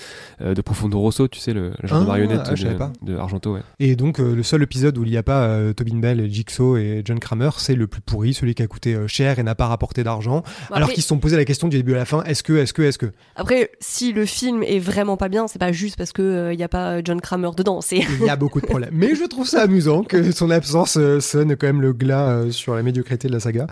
euh, 0.43 0.55
de 0.55 0.61
Profondo 0.63 0.99
Rosso, 0.99 1.27
tu 1.29 1.41
sais, 1.41 1.53
le, 1.53 1.73
le 1.81 1.89
genre 1.89 2.01
de 2.01 2.05
Ah, 2.05 2.09
marionnette 2.09 2.41
ah, 2.47 2.55
de, 2.55 2.75
pas. 2.75 2.93
de 3.03 3.17
Argento, 3.17 3.55
ouais. 3.55 3.61
Et 3.81 3.97
donc, 3.97 4.21
euh, 4.21 4.35
le 4.35 4.43
seul 4.43 4.63
épisode 4.63 4.97
où 4.99 5.05
il 5.05 5.11
n'y 5.11 5.17
a 5.17 5.23
pas 5.23 5.45
euh, 5.45 5.73
Tobin 5.73 5.97
Bell, 5.99 6.29
Jigsaw 6.31 6.77
et 6.77 7.03
John 7.05 7.19
Kramer, 7.19 7.51
c'est 7.57 7.75
le 7.75 7.87
plus 7.87 8.01
pourri, 8.01 8.35
celui 8.35 8.55
qui 8.55 8.63
a 8.63 8.67
coûté 8.67 8.95
euh, 8.95 9.07
cher 9.09 9.39
et 9.39 9.43
n'a 9.43 9.55
pas 9.55 9.67
rapporté 9.67 10.05
d'argent. 10.05 10.43
Bon, 10.69 10.75
alors 10.75 10.85
après- 10.89 10.95
qu'ils 10.95 11.03
se 11.03 11.09
sont 11.09 11.19
posé 11.19 11.37
la 11.37 11.45
question 11.45 11.69
du 11.69 11.77
début 11.79 11.95
à 11.95 11.99
la 11.99 12.05
fin 12.05 12.23
est-ce 12.25 12.43
que, 12.43 12.53
est-ce 12.55 12.73
que, 12.73 12.83
est-ce 12.83 12.99
que? 12.99 13.07
Après, 13.37 13.71
si 13.81 14.13
le 14.13 14.27
film 14.27 14.63
est 14.63 14.79
vraiment 14.79 15.17
pas 15.17 15.29
bien, 15.29 15.47
c'est 15.49 15.59
pas 15.59 15.73
juste 15.73 15.97
parce 15.97 16.13
que 16.13 16.51
il 16.53 16.59
y 16.61 16.63
a 16.63 16.69
pas 16.69 17.03
John 17.03 17.21
Kramer 17.21 17.51
dedans. 17.57 17.81
C'est 17.81 17.99
Il 18.21 18.27
y 18.27 18.31
a 18.31 18.37
beaucoup 18.37 18.61
de 18.61 18.67
problèmes. 18.67 18.91
Mais 18.93 19.15
je 19.15 19.25
trouve 19.25 19.47
ça 19.47 19.63
amusant 19.63 20.03
que 20.03 20.31
son 20.33 20.51
absence 20.51 20.97
euh, 20.99 21.06
sonne 21.21 21.57
quand 21.57 21.67
même 21.67 21.81
le 21.81 21.93
glas 21.93 22.29
euh, 22.29 22.51
sur 22.51 22.75
la 22.75 22.83
médiocrité 22.83 23.29
de 23.29 23.33
la 23.33 23.41
saga. 23.41 23.67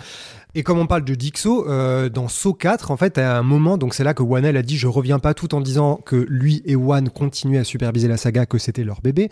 Et 0.57 0.63
comme 0.63 0.79
on 0.79 0.87
parle 0.87 1.05
de 1.05 1.15
Jigsaw, 1.19 1.69
euh, 1.69 2.09
dans 2.09 2.29
Saw 2.29 2.55
4, 2.55 2.93
en 2.93 2.97
fait, 2.97 3.19
à 3.19 3.37
un 3.37 3.43
moment, 3.43 3.77
donc 3.77 3.93
c'est 3.93 4.05
là 4.05 4.15
que 4.15 4.23
Wanel 4.23 4.57
a 4.57 4.63
dit 4.63 4.77
je 4.77 4.87
reviens 4.87 5.19
pas 5.19 5.35
tout 5.35 5.53
en 5.53 5.61
disant 5.61 5.97
que 5.97 6.15
lui 6.29 6.63
et 6.65 6.77
Wan 6.77 7.11
continuaient 7.11 7.59
à 7.59 7.65
superviser 7.65 8.07
la 8.07 8.17
saga, 8.17 8.47
que 8.47 8.59
c'était 8.59 8.85
leur 8.85 9.01
bébé. 9.01 9.31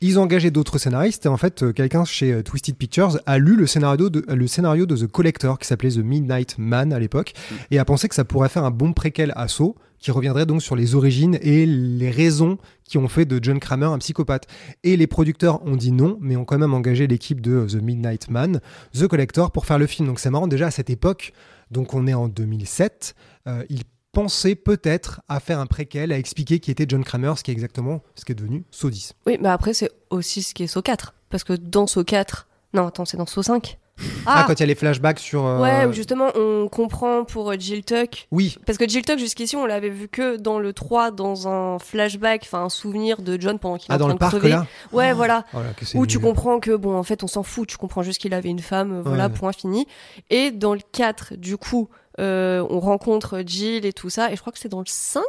Ils 0.00 0.18
ont 0.18 0.22
engagé 0.22 0.50
d'autres 0.50 0.78
scénaristes 0.78 1.26
et 1.26 1.28
en 1.28 1.36
fait, 1.36 1.62
euh, 1.62 1.72
quelqu'un 1.72 2.04
chez 2.04 2.32
euh, 2.32 2.42
Twisted 2.42 2.74
Pictures 2.74 3.20
a 3.24 3.38
lu 3.38 3.54
le 3.54 3.68
scénario 3.68 4.10
de, 4.10 4.24
le 4.28 4.46
scénario 4.48 4.84
de 4.84 4.96
The 4.96 5.06
Collector 5.06 5.60
qui 5.60 5.68
s'appelait 5.68 5.90
The 5.90 5.98
Midnight 5.98 6.56
Man 6.58 6.92
à 6.92 6.98
l'époque 6.98 7.34
et 7.70 7.78
a 7.78 7.84
pensé 7.84 8.08
que 8.08 8.16
ça 8.16 8.24
pourrait 8.24 8.48
faire 8.48 8.64
un 8.64 8.72
bon 8.72 8.92
préquel 8.92 9.32
à 9.36 9.46
Saw 9.46 9.76
qui 10.04 10.10
reviendrait 10.10 10.44
donc 10.44 10.62
sur 10.62 10.76
les 10.76 10.94
origines 10.94 11.38
et 11.40 11.64
les 11.64 12.10
raisons 12.10 12.58
qui 12.84 12.98
ont 12.98 13.08
fait 13.08 13.24
de 13.24 13.42
John 13.42 13.58
Kramer 13.58 13.86
un 13.86 13.98
psychopathe. 13.98 14.46
Et 14.82 14.98
les 14.98 15.06
producteurs 15.06 15.64
ont 15.64 15.76
dit 15.76 15.92
non, 15.92 16.18
mais 16.20 16.36
ont 16.36 16.44
quand 16.44 16.58
même 16.58 16.74
engagé 16.74 17.06
l'équipe 17.06 17.40
de 17.40 17.66
The 17.66 17.76
Midnight 17.76 18.28
Man, 18.28 18.60
The 18.92 19.06
Collector, 19.06 19.50
pour 19.50 19.64
faire 19.64 19.78
le 19.78 19.86
film. 19.86 20.06
Donc 20.06 20.20
c'est 20.20 20.28
marrant 20.28 20.46
déjà 20.46 20.66
à 20.66 20.70
cette 20.70 20.90
époque, 20.90 21.32
donc 21.70 21.94
on 21.94 22.06
est 22.06 22.12
en 22.12 22.28
2007, 22.28 23.14
euh, 23.48 23.64
ils 23.70 23.84
pensaient 24.12 24.56
peut-être 24.56 25.22
à 25.26 25.40
faire 25.40 25.58
un 25.58 25.66
préquel, 25.66 26.12
à 26.12 26.18
expliquer 26.18 26.60
qui 26.60 26.70
était 26.70 26.84
John 26.86 27.02
Kramer, 27.02 27.32
ce 27.38 27.42
qui 27.42 27.50
est 27.50 27.54
exactement 27.54 28.02
ce 28.14 28.26
qui 28.26 28.32
est 28.32 28.34
devenu 28.34 28.66
Saw 28.70 28.90
10. 28.90 29.14
oui, 29.26 29.38
mais 29.40 29.48
après 29.48 29.72
c'est 29.72 29.90
aussi 30.10 30.42
ce 30.42 30.52
qui 30.52 30.64
est 30.64 30.66
Saw 30.66 30.82
4 30.82 31.14
parce 31.30 31.44
que 31.44 31.54
dans 31.54 31.86
Saw 31.86 32.04
4, 32.04 32.46
non 32.74 32.86
attends, 32.86 33.06
c'est 33.06 33.16
dans 33.16 33.24
Saw 33.24 33.42
5. 33.42 33.78
Ah, 34.26 34.44
quand 34.46 34.54
il 34.54 34.60
y 34.60 34.62
a 34.62 34.66
les 34.66 34.74
flashbacks 34.74 35.18
sur... 35.18 35.44
euh, 35.46 35.60
Ouais, 35.60 35.86
où 35.86 35.92
justement 35.92 36.28
on 36.34 36.68
comprend 36.68 37.24
pour 37.24 37.50
euh, 37.50 37.56
Jill 37.58 37.84
Tuck. 37.84 38.26
Oui, 38.32 38.56
Parce 38.66 38.76
que 38.78 38.88
Jill 38.88 39.04
Tuck, 39.04 39.18
jusqu'ici, 39.18 39.54
on 39.56 39.66
l'avait 39.66 39.88
vu 39.90 40.08
que 40.08 40.36
dans 40.36 40.58
le 40.58 40.72
3, 40.72 41.10
dans 41.10 41.46
un 41.46 41.78
flashback, 41.78 42.42
enfin 42.44 42.64
un 42.64 42.68
souvenir 42.68 43.22
de 43.22 43.40
John 43.40 43.58
pendant 43.58 43.76
qu'il 43.76 43.92
est 43.92 43.94
ah, 43.94 43.96
en 43.96 43.98
dans 43.98 44.04
train 44.06 44.12
le 44.14 44.14
de 44.14 44.18
parc 44.18 44.30
crever. 44.38 44.48
là 44.50 44.66
Ouais, 44.92 45.12
voilà. 45.12 45.44
Oh 45.54 45.58
là, 45.58 45.72
que 45.76 45.84
c'est 45.84 45.96
Où 45.98 46.06
tu 46.06 46.18
comprends 46.18 46.58
que, 46.58 46.74
bon, 46.74 46.96
en 46.96 47.02
fait, 47.02 47.22
on 47.22 47.26
s'en 47.28 47.42
fout. 47.42 47.68
Tu 47.68 47.76
comprends 47.76 48.02
juste 48.02 48.20
qu'il 48.20 48.34
avait 48.34 48.48
une 48.48 48.58
femme, 48.60 48.92
euh, 48.92 49.02
voilà, 49.04 49.26
Ouais. 49.26 49.32
point 49.32 49.52
fini. 49.52 49.86
Et 50.30 50.50
dans 50.50 50.74
le 50.74 50.80
4, 50.92 51.34
du 51.36 51.56
coup, 51.56 51.88
euh, 52.20 52.66
on 52.70 52.80
rencontre 52.80 53.42
Jill 53.46 53.84
et 53.86 53.92
tout 53.92 54.10
ça. 54.10 54.32
Et 54.32 54.36
je 54.36 54.40
crois 54.40 54.52
que 54.52 54.58
c'est 54.58 54.68
dans 54.68 54.80
le 54.80 54.84
5 54.88 55.22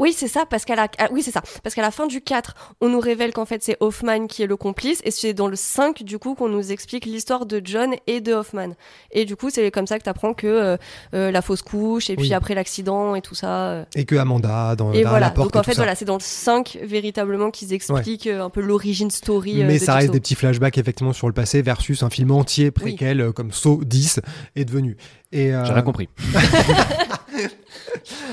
oui, 0.00 0.12
c'est 0.16 0.26
ça, 0.28 0.44
parce 0.48 0.64
qu'à 0.64 0.74
la... 0.74 0.88
ah, 0.98 1.08
oui, 1.12 1.22
c'est 1.22 1.30
ça. 1.30 1.42
Parce 1.62 1.74
qu'à 1.74 1.82
la 1.82 1.90
fin 1.92 2.06
du 2.06 2.20
4, 2.22 2.54
on 2.80 2.88
nous 2.88 2.98
révèle 3.00 3.32
qu'en 3.32 3.44
fait, 3.44 3.62
c'est 3.62 3.76
Hoffman 3.80 4.26
qui 4.26 4.42
est 4.42 4.46
le 4.46 4.56
complice. 4.56 5.00
Et 5.04 5.10
c'est 5.12 5.34
dans 5.34 5.46
le 5.46 5.54
5, 5.56 6.02
du 6.02 6.18
coup, 6.18 6.34
qu'on 6.34 6.48
nous 6.48 6.72
explique 6.72 7.04
l'histoire 7.06 7.46
de 7.46 7.60
John 7.64 7.94
et 8.06 8.20
de 8.20 8.32
Hoffman. 8.32 8.70
Et 9.12 9.24
du 9.26 9.36
coup, 9.36 9.50
c'est 9.50 9.70
comme 9.70 9.86
ça 9.86 9.98
que 9.98 10.04
t'apprends 10.04 10.34
que 10.34 10.46
euh, 10.46 10.76
euh, 11.14 11.30
la 11.30 11.42
fausse 11.42 11.62
couche, 11.62 12.10
et 12.10 12.16
puis 12.16 12.28
Oui. 12.28 12.34
après 12.34 12.54
l'accident 12.54 13.14
et 13.14 13.20
tout 13.20 13.34
ça. 13.34 13.68
euh, 13.68 13.84
Et 13.94 14.04
que 14.06 14.16
Amanda, 14.16 14.74
dans 14.74 14.92
et 14.92 15.02
voilà, 15.04 15.26
la 15.26 15.30
porte 15.30 15.52
donc 15.52 15.60
en 15.60 15.62
fait, 15.62 15.74
voilà, 15.74 15.94
c'est 15.94 16.04
dans 16.06 16.14
le 16.16 16.20
5 16.22 16.78
véritablement 16.82 17.50
qu'ils 17.50 17.72
expliquent 17.72 18.26
un 18.26 18.48
peu 18.50 18.60
l'origine 18.62 19.10
story. 19.10 19.62
euh, 19.62 19.66
Mais 19.66 19.78
de 19.78 19.84
ça 19.84 19.94
reste 19.94 20.12
des 20.12 20.20
petits 20.20 20.34
flashbacks 20.34 20.78
effectivement 20.78 21.12
sur 21.12 21.26
le 21.26 21.34
passé 21.34 21.60
versus 21.62 22.02
un 22.02 22.10
film 22.10 22.30
entier 22.30 22.70
préquel 22.70 23.20
euh, 23.20 23.32
comme 23.32 23.52
Saw 23.52 23.84
10 23.84 24.20
est 24.56 24.64
devenu. 24.64 24.96
Et, 25.32 25.54
euh, 25.54 25.64
J'ai 25.66 25.72
rien 25.74 25.82
compris. 25.82 26.08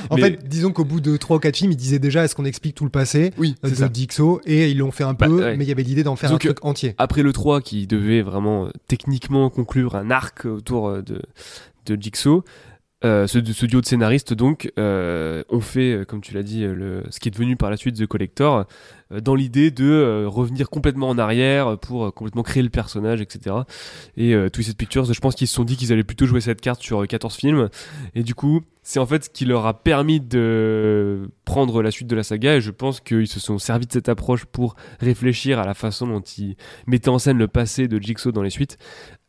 En 0.10 0.16
Mais- 0.16 0.22
fait, 0.22 0.48
disons 0.48 0.72
qu'au 0.72 0.86
bout 0.86 1.00
de 1.02 1.18
3 1.18 1.38
ou 1.38 1.40
4 1.40 1.58
films, 1.58 1.72
ils 1.72 1.78
disaient 1.78 2.00
déjà 2.00 2.24
est-ce 2.24 2.36
qu'on 2.36 2.46
explique 2.46 2.76
tout 2.76 2.84
le 2.84 2.90
passé 2.90 3.32
Oui, 3.38 3.56
euh, 3.66 3.70
de 3.70 3.76
ça. 3.76 3.88
Dixo 3.90 4.42
et 4.46 4.70
ils 4.72 4.78
l'ont 4.78 4.92
fait 4.92 5.04
un 5.04 5.14
Bah, 5.14 5.28
peu, 5.28 5.44
ouais. 5.44 5.58
mais 5.58 5.66
il 5.66 5.68
y 5.68 5.72
avait 5.72 5.84
l'idée 5.84 6.04
d'en 6.04 6.16
faire 6.16 6.32
un 6.34 6.38
truc 6.38 6.58
entier. 6.64 6.96
Après 6.98 7.24
le 7.24 7.34
3 7.34 7.62
qui 7.62 7.88
devait 7.88 8.22
vraiment 8.22 8.66
euh, 8.66 8.70
techniquement 8.88 9.50
conclure 9.50 9.96
un 9.96 10.12
arc 10.12 10.46
autour 10.46 10.88
euh, 10.90 11.02
de, 11.02 11.22
de 11.86 12.02
Jigsaw, 12.02 12.44
Euh, 13.06 13.28
ce, 13.28 13.38
ce 13.54 13.68
duo 13.68 13.80
de 13.80 13.86
scénaristes 13.86 14.34
donc 14.34 14.72
euh, 14.80 15.44
ont 15.50 15.60
fait, 15.60 15.94
euh, 15.94 16.04
comme 16.04 16.20
tu 16.20 16.34
l'as 16.34 16.42
dit, 16.42 16.64
le, 16.64 17.04
ce 17.12 17.20
qui 17.20 17.28
est 17.28 17.32
devenu 17.32 17.56
par 17.56 17.70
la 17.70 17.78
suite 17.78 17.96
The 17.96 18.08
Collector, 18.08 18.66
dans 19.22 19.36
l'idée 19.36 19.72
de 19.72 20.26
revenir 20.26 20.70
complètement 20.70 21.08
en 21.08 21.18
arrière 21.18 21.78
pour 21.78 22.14
complètement 22.14 22.44
créer 22.44 22.64
le 22.64 22.70
personnage, 22.70 23.22
etc. 23.22 23.56
Et 24.18 24.36
Twisted 24.52 24.76
Pictures, 24.76 25.06
je 25.06 25.20
pense 25.20 25.36
qu'ils 25.36 25.48
se 25.48 25.54
sont 25.54 25.64
dit 25.64 25.78
qu'ils 25.78 25.94
allaient 25.94 26.04
plutôt 26.04 26.26
jouer 26.26 26.42
cette 26.42 26.60
carte 26.60 26.82
sur 26.82 27.04
euh, 27.04 27.06
14 27.06 27.36
films, 27.36 27.70
et 28.16 28.24
du 28.24 28.36
coup, 28.36 28.62
c'est 28.84 29.00
en 29.00 29.06
fait 29.06 29.26
ce 29.26 29.30
qui 29.30 29.46
leur 29.46 29.66
a 29.66 29.82
permis 29.82 30.20
de 30.20 31.30
prendre 31.46 31.82
la 31.82 31.92
suite 31.92 32.08
de 32.08 32.16
la 32.16 32.24
saga, 32.24 32.56
et 32.56 32.62
je 32.62 32.72
pense 32.72 33.00
qu'ils 33.00 33.28
se 33.28 33.40
sont 33.40 33.60
servis 33.60 33.86
de 33.86 33.94
cette 33.94 34.10
approche 34.10 34.44
pour 34.44 34.76
réfléchir 35.00 35.60
à 35.60 35.66
la 35.66 35.74
façon 35.74 36.08
dont 36.08 36.22
ils 36.22 36.58
mettaient 36.86 37.10
en 37.10 37.20
scène 37.20 37.38
le 37.38 37.48
passé 37.48 37.88
de 37.88 38.02
Jigsaw 38.02 38.32
dans 38.34 38.44
les 38.44 38.50
suites. 38.50 38.78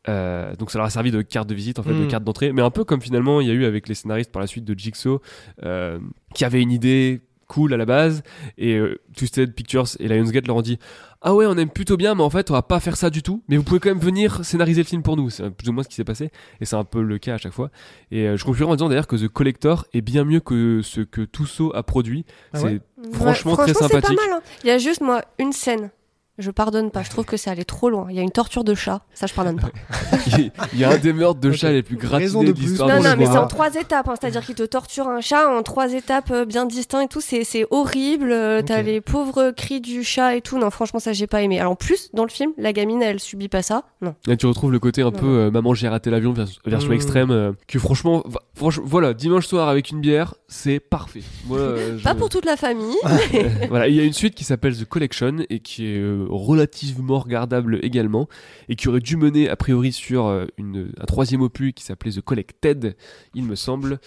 Euh, 0.09 0.57
donc 0.57 0.71
ça 0.71 0.79
leur 0.79 0.87
a 0.87 0.91
servi 0.91 1.11
de 1.11 1.23
carte 1.23 1.49
de 1.49 1.55
visite 1.55 1.79
en 1.79 1.83
fait, 1.85 1.93
de 1.93 2.05
Mm. 2.05 2.09
carte 2.09 2.25
d'entrée, 2.25 2.53
mais 2.53 2.63
un 2.63 2.71
peu 2.71 2.83
comme 2.85 3.01
finalement 3.01 3.41
il 3.41 3.47
y 3.47 3.51
a 3.51 3.55
eu 3.55 3.65
avec 3.67 3.89
les 3.89 3.95
scénaristes 3.95 4.33
par 4.33 4.41
la 4.41 4.47
suite 4.47 4.65
de 4.65 4.77
Jigsaw, 4.79 5.21
euh, 5.65 5.99
qui 6.35 6.45
avaient 6.45 6.63
une 6.63 6.73
idée 6.73 7.21
cool 7.47 7.73
à 7.73 7.77
la 7.79 7.87
base, 7.87 8.23
et 8.59 8.77
euh, 8.77 9.01
Twisted 9.17 9.55
Pictures 9.55 9.87
et 10.01 10.09
Lionsgate 10.09 10.47
leur 10.47 10.57
ont 10.57 10.63
dit 10.63 10.79
ah 11.23 11.35
ouais 11.35 11.47
on 11.47 11.57
aime 11.57 11.71
plutôt 11.71 11.97
bien, 11.97 12.15
mais 12.15 12.23
en 12.23 12.29
fait 12.31 12.51
on 12.51 12.55
va 12.55 12.61
pas 12.63 12.79
faire 12.79 12.97
ça 12.97 13.09
du 13.11 13.23
tout, 13.23 13.43
mais 13.49 13.57
vous 13.57 13.63
pouvez 13.65 13.81
quand 13.81 13.89
même 13.89 13.99
venir 13.99 14.45
scénariser 14.45 14.83
le 14.83 14.87
film 14.87 15.03
pour 15.03 15.17
nous. 15.17 15.31
C'est 15.31 15.49
plus 15.51 15.69
ou 15.69 15.73
moins 15.73 15.83
ce 15.83 15.89
qui 15.89 15.95
s'est 15.95 16.05
passé, 16.05 16.31
et 16.61 16.65
c'est 16.67 16.77
un 16.77 16.85
peu 16.85 17.03
le 17.03 17.19
cas 17.19 17.35
à 17.35 17.39
chaque 17.39 17.53
fois. 17.55 17.71
Et 18.11 18.29
euh, 18.29 18.37
je 18.37 18.45
conclurai 18.45 18.71
en 18.71 18.77
disant 18.77 18.89
d'ailleurs 18.91 19.07
que 19.07 19.17
The 19.17 19.29
Collector 19.29 19.87
est 19.95 20.03
bien 20.03 20.25
mieux 20.25 20.41
que 20.41 20.81
ce 20.83 21.01
que 21.01 21.23
Tusso 21.23 21.73
a 21.75 21.83
produit. 21.83 22.25
Ah 22.53 22.59
c'est 22.59 22.65
ouais 22.65 22.81
franchement, 23.13 23.53
Ouais, 23.53 23.57
très 23.65 23.75
c'est 23.75 23.79
sympathique. 23.81 24.17
pas 24.17 24.27
mal. 24.27 24.35
hein. 24.39 24.43
Il 24.63 24.69
y 24.69 24.71
a 24.71 24.79
juste, 24.79 25.01
moi, 25.01 25.23
une 25.39 25.53
scène. 25.53 25.91
Je 26.39 26.51
pardonne 26.53 26.91
pas, 26.93 27.03
je 27.03 27.11
trouve 27.11 27.25
que 27.25 27.37
c'est 27.37 27.51
allé 27.51 27.65
trop 27.65 27.91
loin. 27.91 28.07
Il 28.11 28.17
y 28.17 28.21
a 28.21 28.23
une 28.23 28.31
torture 28.31 28.63
de 28.63 28.75
chat, 28.75 29.03
ça 29.13 29.27
je 29.27 29.35
pardonne 29.35 29.57
pas. 29.61 29.71
Il 30.73 30.79
y 30.79 30.85
a 30.85 30.91
un 30.91 30.99
des 30.99 31.13
meurtres 31.13 31.41
de 31.41 31.51
chat 31.53 31.73
les 31.73 31.83
plus 31.83 31.97
gratinés 31.97 32.45
de 32.45 32.49
de 32.49 32.53
plus 32.53 32.67
l'histoire 32.69 32.89
Non, 32.89 33.03
non, 33.03 33.15
mais 33.19 33.27
c'est 33.27 33.37
en 33.37 33.47
trois 33.49 33.75
étapes. 33.75 34.09
hein. 34.09 34.15
C'est-à-dire 34.21 34.45
qu'il 34.45 34.55
te 34.55 34.63
torture 34.63 35.09
un 35.09 35.21
chat 35.21 35.49
en 35.49 35.63
trois 35.63 35.93
étapes 35.93 36.31
euh, 36.31 36.45
bien 36.45 36.65
distinctes 36.67 37.11
et 37.11 37.13
tout. 37.13 37.21
C'est 37.21 37.43
c'est 37.45 37.67
horrible. 37.71 38.31
Euh, 38.31 38.63
T'as 38.65 38.83
les 38.83 39.01
pauvres 39.01 39.51
cris 39.51 39.81
du 39.81 40.05
chat 40.05 40.37
et 40.37 40.41
tout. 40.41 40.59
Non, 40.59 40.71
franchement, 40.71 41.01
ça, 41.01 41.13
j'ai 41.13 41.27
pas 41.27 41.43
aimé. 41.43 41.59
Alors, 41.59 41.73
en 41.73 41.77
plus, 41.77 42.11
dans 42.13 42.23
le 42.25 42.31
film, 42.31 42.53
la 42.57 42.73
gamine, 42.73 43.03
elle 43.03 43.19
subit 43.21 43.49
pas 43.49 43.63
ça. 43.63 43.83
Non. 44.01 44.15
Là, 44.27 44.37
tu 44.37 44.47
retrouves 44.47 44.71
le 44.73 44.79
côté 44.79 45.03
un 45.03 45.07
Non, 45.07 45.13
peu 45.13 45.27
euh, 45.27 45.51
maman 45.51 45.75
j'ai 45.75 45.89
raté 45.89 46.11
l'avion 46.11 46.33
vers- 46.33 46.47
version 46.65 46.91
Mm. 46.91 46.95
extrême 46.95 47.31
euh, 47.33 47.53
que 47.67 47.79
franchement, 47.81 48.23
va- 48.27 48.41
franch- 48.57 48.81
voilà 48.85 49.13
dimanche 49.13 49.47
soir 49.47 49.69
avec 49.69 49.91
une 49.91 50.01
bière 50.01 50.35
c'est 50.47 50.79
parfait. 50.81 51.23
Moi, 51.47 51.59
euh, 51.59 51.99
je- 51.99 52.05
Pas 52.05 52.15
pour 52.15 52.29
toute 52.29 52.45
la 52.47 52.57
famille. 52.57 52.97
voilà 53.69 53.89
il 53.89 53.95
y 53.97 54.01
a 54.01 54.05
une 54.05 54.13
suite 54.13 54.35
qui 54.35 54.45
s'appelle 54.45 54.77
The 54.77 54.85
Collection 54.87 55.39
et 55.51 55.59
qui 55.61 55.87
est 55.87 55.99
euh, 55.99 56.27
relativement 56.29 57.19
regardable 57.19 57.79
également 57.83 58.29
et 58.69 58.77
qui 58.77 58.89
aurait 58.89 59.01
dû 59.01 59.17
mener 59.17 59.49
a 59.49 59.57
priori 59.57 59.93
sur 59.93 60.27
euh, 60.27 60.47
une, 60.59 60.93
un 61.01 61.05
troisième 61.07 61.43
opus 61.43 61.73
qui 61.75 61.85
s'appelait 61.85 62.13
The 62.13 62.21
Collected 62.21 62.97
il 63.35 63.45
me 63.45 63.55
semble 63.57 63.99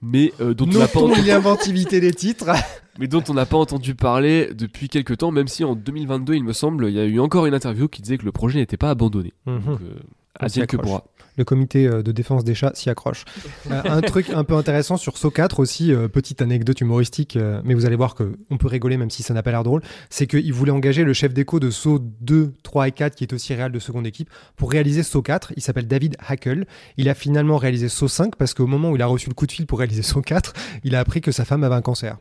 mais 0.00 0.32
euh, 0.40 0.54
dont 0.54 0.66
on 0.66 0.78
n'a 0.78 0.88
pas 0.88 1.00
entendu- 1.00 1.22
l'inventivité 1.22 2.00
des 2.00 2.12
titres. 2.12 2.50
mais 2.98 3.06
dont 3.06 3.22
on 3.28 3.34
n'a 3.34 3.46
pas 3.46 3.56
entendu 3.56 3.94
parler 3.94 4.50
depuis 4.52 4.88
quelques 4.88 5.18
temps 5.18 5.30
même 5.30 5.48
si 5.48 5.64
en 5.64 5.74
2022 5.74 6.34
il 6.34 6.44
me 6.44 6.52
semble 6.52 6.86
il 6.88 6.94
y 6.94 7.00
a 7.00 7.04
eu 7.04 7.20
encore 7.20 7.46
une 7.46 7.54
interview 7.54 7.88
qui 7.88 8.02
disait 8.02 8.18
que 8.18 8.24
le 8.24 8.32
projet 8.32 8.58
n'était 8.58 8.76
pas 8.76 8.90
abandonné. 8.90 9.32
Donc, 9.46 9.80
euh, 9.80 9.94
advienne 10.38 10.66
que 10.66 10.76
accroche. 10.76 10.90
pourra. 10.90 11.04
Le 11.38 11.44
comité 11.44 11.86
euh, 11.86 12.02
de 12.02 12.12
défense 12.12 12.44
des 12.44 12.54
chats 12.54 12.72
s'y 12.74 12.90
accroche. 12.90 13.24
Euh, 13.70 13.80
un 13.84 14.00
truc 14.00 14.30
un 14.30 14.44
peu 14.44 14.54
intéressant 14.54 14.96
sur 14.96 15.16
Saw 15.16 15.30
4 15.30 15.60
aussi, 15.60 15.92
euh, 15.92 16.08
petite 16.08 16.42
anecdote 16.42 16.80
humoristique, 16.80 17.36
euh, 17.36 17.62
mais 17.64 17.74
vous 17.74 17.86
allez 17.86 17.96
voir 17.96 18.14
que 18.14 18.36
on 18.50 18.58
peut 18.58 18.66
rigoler 18.66 18.96
même 18.96 19.08
si 19.08 19.22
ça 19.22 19.34
n'a 19.34 19.42
pas 19.42 19.52
l'air 19.52 19.62
drôle, 19.62 19.82
c'est 20.10 20.26
qu'il 20.26 20.52
voulait 20.52 20.72
engager 20.72 21.04
le 21.04 21.12
chef 21.12 21.32
d'écho 21.32 21.60
de 21.60 21.70
Saw 21.70 22.00
2, 22.00 22.52
3 22.62 22.88
et 22.88 22.92
4, 22.92 23.14
qui 23.14 23.24
est 23.24 23.32
aussi 23.32 23.54
réel 23.54 23.70
de 23.70 23.78
seconde 23.78 24.06
équipe, 24.06 24.28
pour 24.56 24.70
réaliser 24.70 25.04
Saw 25.04 25.22
4. 25.22 25.52
Il 25.56 25.62
s'appelle 25.62 25.86
David 25.86 26.16
Hackel. 26.26 26.66
Il 26.96 27.08
a 27.08 27.14
finalement 27.14 27.56
réalisé 27.56 27.88
Saw 27.88 28.08
5 28.08 28.36
parce 28.36 28.52
qu'au 28.52 28.66
moment 28.66 28.90
où 28.90 28.96
il 28.96 29.02
a 29.02 29.06
reçu 29.06 29.28
le 29.28 29.34
coup 29.34 29.46
de 29.46 29.52
fil 29.52 29.66
pour 29.66 29.78
réaliser 29.78 30.02
Saw 30.02 30.22
4, 30.22 30.52
il 30.82 30.96
a 30.96 31.00
appris 31.00 31.20
que 31.20 31.30
sa 31.30 31.44
femme 31.44 31.62
avait 31.62 31.76
un 31.76 31.82
cancer. 31.82 32.18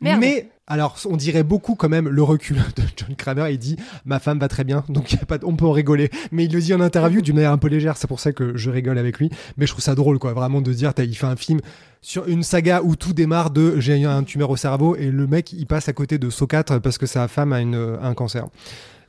Merde. 0.00 0.20
Mais 0.20 0.50
alors, 0.66 0.98
on 1.06 1.16
dirait 1.16 1.42
beaucoup 1.42 1.74
quand 1.74 1.88
même 1.88 2.08
le 2.08 2.22
recul 2.22 2.56
de 2.76 2.82
John 2.96 3.14
Kramer. 3.16 3.46
Il 3.50 3.58
dit 3.58 3.76
Ma 4.04 4.18
femme 4.18 4.38
va 4.38 4.48
très 4.48 4.64
bien, 4.64 4.84
donc 4.88 5.12
y 5.12 5.16
a 5.16 5.24
pas 5.26 5.38
de- 5.38 5.44
on 5.46 5.56
peut 5.56 5.66
en 5.66 5.72
rigoler. 5.72 6.10
Mais 6.32 6.44
il 6.44 6.52
le 6.52 6.60
dit 6.60 6.74
en 6.74 6.80
interview 6.80 7.20
d'une 7.20 7.34
manière 7.36 7.52
un 7.52 7.58
peu 7.58 7.68
légère. 7.68 7.96
C'est 7.96 8.06
pour 8.06 8.20
ça 8.20 8.32
que 8.32 8.56
je 8.56 8.70
rigole 8.70 8.98
avec 8.98 9.18
lui. 9.18 9.30
Mais 9.56 9.66
je 9.66 9.72
trouve 9.72 9.82
ça 9.84 9.94
drôle, 9.94 10.18
quoi, 10.18 10.32
vraiment 10.32 10.60
de 10.60 10.72
dire 10.72 10.92
Il 10.98 11.14
fait 11.16 11.26
un 11.26 11.36
film 11.36 11.60
sur 12.00 12.26
une 12.28 12.42
saga 12.42 12.82
où 12.82 12.96
tout 12.96 13.12
démarre 13.14 13.50
de 13.50 13.80
J'ai 13.80 13.98
eu 13.98 14.06
un 14.06 14.22
tumeur 14.24 14.50
au 14.50 14.56
cerveau 14.56 14.94
et 14.96 15.10
le 15.10 15.26
mec 15.26 15.52
il 15.52 15.66
passe 15.66 15.88
à 15.88 15.92
côté 15.92 16.18
de 16.18 16.28
Saw 16.30 16.46
4 16.46 16.78
parce 16.80 16.98
que 16.98 17.06
sa 17.06 17.28
femme 17.28 17.52
a, 17.52 17.60
une, 17.60 17.74
a 18.00 18.06
un 18.06 18.14
cancer. 18.14 18.46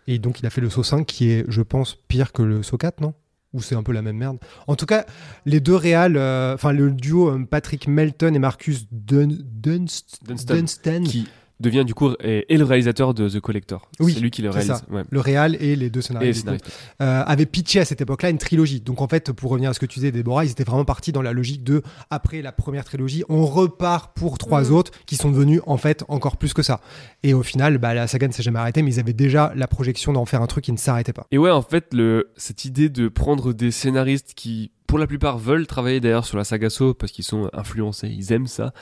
Et 0.08 0.20
donc 0.20 0.40
il 0.40 0.46
a 0.46 0.50
fait 0.50 0.62
le 0.62 0.70
Saw 0.70 0.84
5 0.84 1.06
qui 1.06 1.30
est, 1.32 1.46
je 1.48 1.62
pense, 1.62 1.98
pire 2.08 2.32
que 2.32 2.42
le 2.44 2.64
Saw 2.64 2.78
4, 2.78 3.02
non? 3.02 3.14
Ou 3.54 3.62
c'est 3.62 3.76
un 3.76 3.84
peu 3.84 3.94
la 3.94 4.02
même 4.02 4.18
merde? 4.18 4.38
En 4.68 4.76
tout 4.76 4.86
cas, 4.86 5.06
les 5.46 5.62
deux 5.62 5.76
réals, 5.76 6.18
euh, 6.18 6.54
enfin 6.56 6.74
le 6.74 6.92
duo 6.92 7.30
euh, 7.30 7.46
Patrick 7.50 7.88
Melton 7.88 8.34
et 8.34 8.40
Marcus 8.40 8.86
Dun- 8.92 9.30
Dunst- 9.30 10.20
Dunstan. 10.28 10.56
Dunstan, 10.56 11.04
qui 11.04 11.28
devient 11.62 11.84
du 11.86 11.94
coup 11.94 12.12
est 12.20 12.46
le 12.58 12.64
réalisateur 12.66 13.14
de 13.14 13.30
The 13.30 13.40
Collector. 13.40 13.90
Oui, 14.00 14.14
c'est 14.14 14.20
lui 14.20 14.30
qui 14.32 14.42
le 14.42 14.50
réalise. 14.50 14.74
ça. 14.74 14.82
ouais. 14.92 15.04
le 15.10 15.20
réal 15.20 15.56
et 15.62 15.76
les 15.76 15.90
deux 15.90 16.00
Et 16.00 16.04
scénaristes, 16.04 16.40
scénariste. 16.42 16.66
euh, 17.02 17.24
avaient 17.26 17.46
pitché 17.46 17.80
à 17.80 17.86
cette 17.86 18.02
époque-là 18.02 18.30
une 18.30 18.38
trilogie. 18.38 18.82
Donc 18.82 19.02
en 19.02 19.08
fait, 19.08 19.32
pour 19.32 19.52
revenir 19.52 19.70
à 19.70 19.74
ce 19.74 19.80
que 19.80 19.86
tu 19.86 20.00
disais, 20.00 20.12
Déborah, 20.12 20.44
ils 20.46 20.52
étaient 20.52 20.64
vraiment 20.66 20.84
partis 20.86 21.12
dans 21.14 21.22
la 21.22 21.32
logique 21.34 21.64
de 21.64 21.82
après 22.10 22.42
la 22.42 22.52
première 22.52 22.84
trilogie, 22.84 23.24
on 23.30 23.46
repart 23.46 24.16
pour 24.18 24.38
trois 24.38 24.64
Mhm. 24.70 24.74
autres 24.74 24.92
qui 25.06 25.16
sont 25.16 25.32
devenus 25.32 25.62
en 25.66 25.78
fait 25.78 26.04
encore 26.08 26.38
plus 26.38 26.54
que 26.54 26.62
ça. 26.62 26.82
Et 27.24 27.34
au 27.34 27.44
final, 27.44 27.78
bah, 27.78 27.94
la 27.94 28.08
saga 28.08 28.28
ne 28.28 28.34
s'est 28.34 28.44
jamais 28.44 28.60
arrêtée, 28.60 28.82
mais 28.82 28.92
ils 28.96 29.00
avaient 29.00 29.14
déjà 29.14 29.54
la 29.56 29.68
projection 29.68 30.12
d'en 30.14 30.26
faire 30.26 30.42
un 30.42 30.48
truc 30.48 30.66
qui 30.66 30.72
ne 30.72 30.78
s'arrêtait 30.78 31.14
pas. 31.14 31.26
Et 31.32 31.38
ouais, 31.38 31.52
en 31.52 31.62
fait, 31.62 31.94
le, 31.94 32.32
cette 32.36 32.66
idée 32.66 32.90
de 32.90 33.08
prendre 33.08 33.54
des 33.54 33.72
scénaristes 33.72 34.34
qui, 34.36 34.72
pour 34.88 35.00
la 35.00 35.08
plupart, 35.08 35.38
veulent 35.38 35.68
travailler 35.68 36.00
d'ailleurs 36.00 36.26
sur 36.26 36.38
la 36.38 36.44
saga 36.44 36.70
Saw 36.70 36.94
parce 36.94 37.12
qu'ils 37.12 37.24
sont 37.26 37.50
influencés, 37.54 38.10
ils 38.10 38.32
aiment 38.34 38.48
ça, 38.48 38.74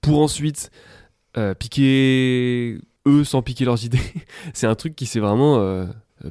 pour 0.00 0.20
ensuite 0.20 0.70
euh, 1.36 1.54
piquer 1.54 2.78
eux 3.06 3.24
sans 3.24 3.42
piquer 3.42 3.64
leurs 3.64 3.84
idées, 3.84 3.98
c'est 4.54 4.66
un 4.66 4.74
truc 4.74 4.94
qui 4.94 5.06
s'est 5.06 5.20
vraiment 5.20 5.58
euh, 5.58 5.86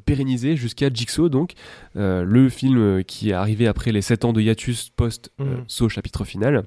pérennisé 0.06 0.56
jusqu'à 0.56 0.90
Jigsaw, 0.94 1.28
donc 1.30 1.54
euh, 1.96 2.24
le 2.24 2.50
film 2.50 3.04
qui 3.04 3.30
est 3.32 3.34
arrivé 3.34 3.68
après 3.68 3.92
les 3.92 4.02
7 4.02 4.26
ans 4.26 4.34
de 4.34 4.42
hiatus 4.42 4.90
post 4.96 5.32
Mhm. 5.40 5.64
Saw 5.68 5.90
chapitre 5.90 6.24
final. 6.24 6.64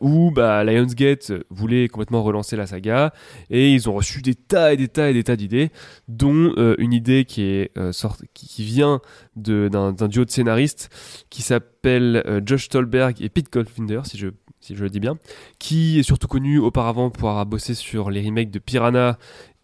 où 0.00 0.30
bah, 0.30 0.64
Lionsgate 0.64 1.32
voulait 1.50 1.88
complètement 1.88 2.22
relancer 2.22 2.56
la 2.56 2.66
saga 2.66 3.12
et 3.50 3.70
ils 3.74 3.88
ont 3.88 3.92
reçu 3.94 4.22
des 4.22 4.34
tas 4.34 4.72
et 4.72 4.76
des 4.78 4.88
tas 4.88 5.10
et 5.10 5.12
des 5.12 5.22
tas 5.24 5.36
d'idées 5.36 5.70
dont 6.08 6.54
une 6.78 6.92
idée 6.94 7.24
qui 7.26 7.42
est 7.42 7.70
sorte- 7.92 8.22
qui, 8.34 8.48
qui 8.48 8.64
vient 8.64 9.00
d'un 9.36 9.92
duo 10.08 10.24
de 10.24 10.30
scénaristes 10.30 10.88
qui 11.28 11.42
s'appelle 11.42 12.42
Josh 12.46 12.64
Stolberg 12.66 13.20
et 13.20 13.28
Pete 13.28 13.52
Goldfinger 13.52 14.00
si 14.04 14.16
je 14.16 14.28
si 14.68 14.76
je 14.76 14.82
le 14.84 14.90
dis 14.90 15.00
bien 15.00 15.18
qui 15.58 15.98
est 15.98 16.02
surtout 16.02 16.28
connu 16.28 16.58
auparavant 16.58 17.10
pour 17.10 17.28
avoir 17.30 17.44
bossé 17.46 17.74
sur 17.74 18.10
les 18.10 18.24
remakes 18.24 18.50
de 18.50 18.58
Piranha 18.60 19.18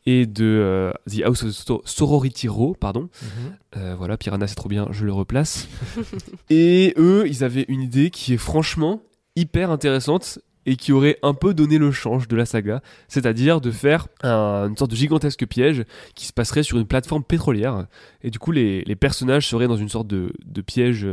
et 0.06 0.26
de 0.26 0.44
euh, 0.44 0.92
The 1.08 1.22
House 1.24 1.44
of 1.70 1.80
Sorority 1.86 2.48
Row 2.48 2.74
pardon 2.78 3.08
euh, 3.76 3.94
voilà, 3.96 4.16
Piranha 4.16 4.46
c'est 4.46 4.54
trop 4.54 4.68
bien, 4.68 4.86
je 4.90 5.04
le 5.04 5.12
replace. 5.12 5.66
et 6.50 6.94
eux, 6.96 7.24
ils 7.26 7.42
avaient 7.44 7.64
une 7.68 7.80
idée 7.80 8.10
qui 8.10 8.34
est 8.34 8.38
franchement 8.38 9.02
hyper 9.36 9.70
intéressante 9.70 10.38
et 10.66 10.76
qui 10.76 10.92
aurait 10.92 11.18
un 11.22 11.34
peu 11.34 11.52
donné 11.54 11.76
le 11.78 11.90
change 11.90 12.28
de 12.28 12.36
la 12.36 12.46
saga, 12.46 12.82
c'est-à-dire 13.08 13.60
de 13.60 13.70
faire 13.70 14.08
un- 14.22 14.68
une 14.68 14.76
sorte 14.76 14.90
de 14.92 14.96
gigantesque 14.96 15.44
piège 15.46 15.84
qui 16.14 16.26
se 16.26 16.32
passerait 16.32 16.62
sur 16.62 16.78
une 16.78 16.86
plateforme 16.86 17.24
pétrolière. 17.24 17.86
Et 18.22 18.30
du 18.30 18.38
coup, 18.38 18.52
les, 18.52 18.82
les 18.84 18.96
personnages 18.96 19.46
seraient 19.48 19.68
dans 19.68 19.76
une 19.76 19.88
sorte 19.90 20.06
de, 20.06 20.32
de 20.46 20.60
piège 20.62 21.06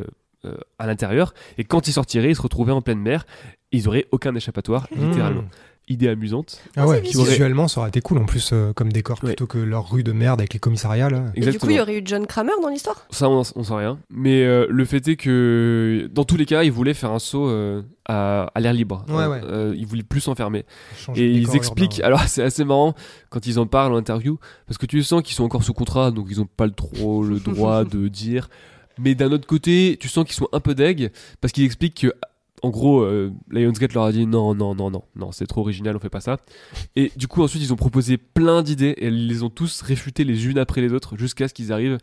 euh, 0.45 0.55
à 0.79 0.87
l'intérieur, 0.87 1.33
et 1.57 1.63
quand 1.63 1.87
ils 1.87 1.93
sortiraient, 1.93 2.29
ils 2.31 2.35
se 2.35 2.41
retrouvaient 2.41 2.71
en 2.71 2.81
pleine 2.81 2.99
mer, 2.99 3.25
et 3.71 3.77
ils 3.77 3.87
auraient 3.87 4.07
aucun 4.11 4.33
échappatoire, 4.35 4.87
littéralement. 4.95 5.43
Idée 5.87 6.07
amusante. 6.09 6.61
Ah 6.77 6.87
ouais, 6.87 7.01
visuel. 7.01 7.25
visuellement, 7.27 7.67
ça 7.67 7.81
aurait 7.81 7.89
été 7.89 7.99
cool 8.01 8.19
en 8.19 8.25
plus 8.25 8.51
euh, 8.53 8.71
comme 8.71 8.93
décor 8.93 9.17
Ouais. 9.23 9.29
plutôt 9.31 9.47
que 9.47 9.57
leur 9.57 9.91
rue 9.91 10.03
de 10.03 10.11
merde 10.13 10.39
avec 10.39 10.53
les 10.53 10.59
commissariats 10.59 11.09
là. 11.09 11.23
Et 11.35 11.41
du 11.41 11.57
coup, 11.57 11.69
il 11.69 11.75
y 11.75 11.79
aurait 11.81 11.97
eu 11.97 12.01
John 12.05 12.27
Kramer 12.27 12.51
dans 12.61 12.69
l'histoire? 12.69 13.05
Ça, 13.09 13.27
on, 13.27 13.41
on 13.55 13.63
sait 13.63 13.73
rien. 13.73 13.97
Mais 14.09 14.43
euh, 14.45 14.67
le 14.69 14.85
fait 14.85 15.05
est 15.09 15.15
que, 15.17 16.07
dans 16.13 16.23
tous 16.23 16.37
les 16.37 16.45
cas, 16.45 16.63
ils 16.63 16.71
voulaient 16.71 16.93
faire 16.93 17.11
un 17.11 17.19
saut 17.19 17.49
euh, 17.49 17.81
à, 18.05 18.43
à 18.53 18.59
l'air 18.61 18.73
libre. 18.73 19.03
Ouais, 19.09 19.25
ouais. 19.25 19.41
euh, 19.43 19.73
ils 19.75 19.87
voulaient 19.87 20.03
plus 20.03 20.21
s'enfermer. 20.21 20.65
Et 21.15 21.25
ils 21.29 21.55
expliquent, 21.55 21.97
urbain. 21.97 22.07
alors 22.07 22.21
c'est 22.27 22.43
assez 22.43 22.63
marrant 22.63 22.93
quand 23.29 23.45
ils 23.47 23.59
en 23.59 23.65
parlent 23.65 23.91
en 23.93 23.97
interview, 23.97 24.37
parce 24.67 24.77
que 24.77 24.85
tu 24.85 25.01
sens 25.03 25.23
qu'ils 25.23 25.35
sont 25.35 25.43
encore 25.43 25.63
sous 25.63 25.73
contrat, 25.73 26.11
donc 26.11 26.27
ils 26.29 26.37
n'ont 26.37 26.45
pas 26.45 26.67
le, 26.67 26.73
trop 26.73 27.23
le 27.23 27.39
droit 27.39 27.83
de 27.85 28.07
dire. 28.07 28.49
Mais 29.03 29.15
d'un 29.15 29.31
autre 29.31 29.47
côté, 29.47 29.97
tu 29.99 30.07
sens 30.07 30.25
qu'ils 30.25 30.35
sont 30.35 30.47
un 30.53 30.59
peu 30.59 30.75
deg, 30.75 31.11
parce 31.39 31.51
qu'ils 31.51 31.63
expliquent 31.65 32.01
que, 32.01 32.13
en 32.63 32.69
gros, 32.69 33.01
euh, 33.01 33.31
Lionsgate 33.49 33.93
leur 33.93 34.03
a 34.03 34.11
dit 34.11 34.27
non, 34.27 34.53
non, 34.53 34.75
non, 34.75 34.91
non, 34.91 35.03
non, 35.15 35.31
c'est 35.31 35.47
trop 35.47 35.61
original, 35.61 35.95
on 35.95 35.99
fait 35.99 36.09
pas 36.09 36.21
ça. 36.21 36.37
Et 36.95 37.11
du 37.15 37.27
coup, 37.27 37.41
ensuite, 37.43 37.63
ils 37.63 37.73
ont 37.73 37.77
proposé 37.77 38.17
plein 38.17 38.61
d'idées, 38.61 38.93
et 38.97 39.07
ils 39.07 39.27
les 39.27 39.43
ont 39.43 39.49
tous 39.49 39.81
réfutées 39.81 40.23
les 40.23 40.47
unes 40.47 40.57
après 40.59 40.81
les 40.81 40.93
autres, 40.93 41.17
jusqu'à 41.17 41.47
ce 41.47 41.53
qu'ils 41.53 41.73
arrivent 41.73 41.97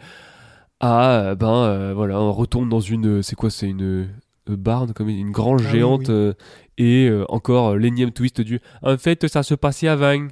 à, 0.81 1.11
euh, 1.21 1.35
ben 1.35 1.49
euh, 1.65 1.93
voilà, 1.95 2.21
on 2.21 2.33
retombe 2.33 2.69
dans 2.69 2.81
une, 2.81 3.23
c'est 3.23 3.35
quoi, 3.37 3.51
c'est 3.51 3.69
une 3.69 4.09
barne, 4.49 4.93
comme 4.95 5.09
une 5.09 5.31
grange 5.33 5.63
Ah 5.69 5.73
géante, 5.73 6.09
oui. 6.09 6.15
euh, 6.15 6.33
et 6.79 7.11
encore 7.29 7.77
l'énième 7.77 8.13
twist 8.13 8.41
du 8.41 8.61
en 8.83 8.97
fait 8.97 9.27
ça 9.27 9.43
se 9.43 9.55
passait 9.55 9.89
avant 9.89 10.29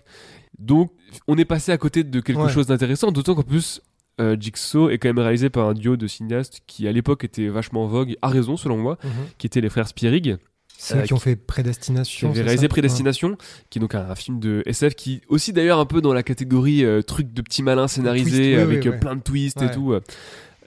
donc 0.60 0.92
on 1.26 1.36
est 1.36 1.44
passé 1.44 1.72
à 1.72 1.76
côté 1.76 2.04
de 2.04 2.20
quelque 2.20 2.40
Ouais. 2.40 2.48
chose 2.52 2.68
d'intéressant 2.68 3.10
d'autant 3.10 3.34
qu'en 3.34 3.42
plus 3.42 3.82
euh, 4.20 4.36
Jigsaw 4.38 4.88
est 4.90 4.98
quand 4.98 5.08
même 5.08 5.18
réalisé 5.18 5.50
par 5.50 5.68
un 5.68 5.74
duo 5.74 5.96
de 5.96 6.06
cinéastes 6.06 6.60
qui 6.66 6.86
à 6.88 6.92
l'époque 6.92 7.24
était 7.24 7.48
vachement 7.48 7.84
en 7.84 7.86
vogue 7.86 8.16
à 8.22 8.28
raison 8.28 8.56
selon 8.56 8.76
moi 8.78 8.98
Mhm. 9.04 9.10
qui 9.38 9.46
étaient 9.46 9.60
les 9.60 9.68
frères 9.68 9.88
Spierig 9.88 10.36
Ceux 10.78 10.96
Euh, 10.96 11.02
qui 11.04 11.14
ont 11.14 11.18
fait 11.18 11.36
qui 11.36 11.42
Prédestination. 11.46 12.32
c'est 12.34 12.42
réalisé 12.42 12.64
ça 12.64 12.68
Prédestination, 12.68 13.36
qui 13.70 13.78
est 13.78 13.80
donc 13.80 13.94
un, 13.94 14.10
un 14.10 14.14
film 14.14 14.38
de 14.40 14.62
SF 14.66 14.94
qui 14.94 15.22
aussi 15.28 15.52
d'ailleurs 15.54 15.78
un 15.78 15.86
peu 15.86 16.02
dans 16.02 16.12
la 16.12 16.22
catégorie 16.22 16.84
euh, 16.84 17.00
truc 17.02 17.32
de 17.32 17.40
petit 17.42 17.62
malin 17.62 17.88
scénarisé 17.88 18.30
twist, 18.30 18.42
oui, 18.42 18.54
avec 18.56 18.82
oui, 18.82 18.88
euh, 18.88 18.90
ouais. 18.92 18.98
plein 18.98 19.16
de 19.16 19.22
twists 19.22 19.60
Ouais. 19.60 19.66
et 19.68 19.70
tout. 19.70 19.94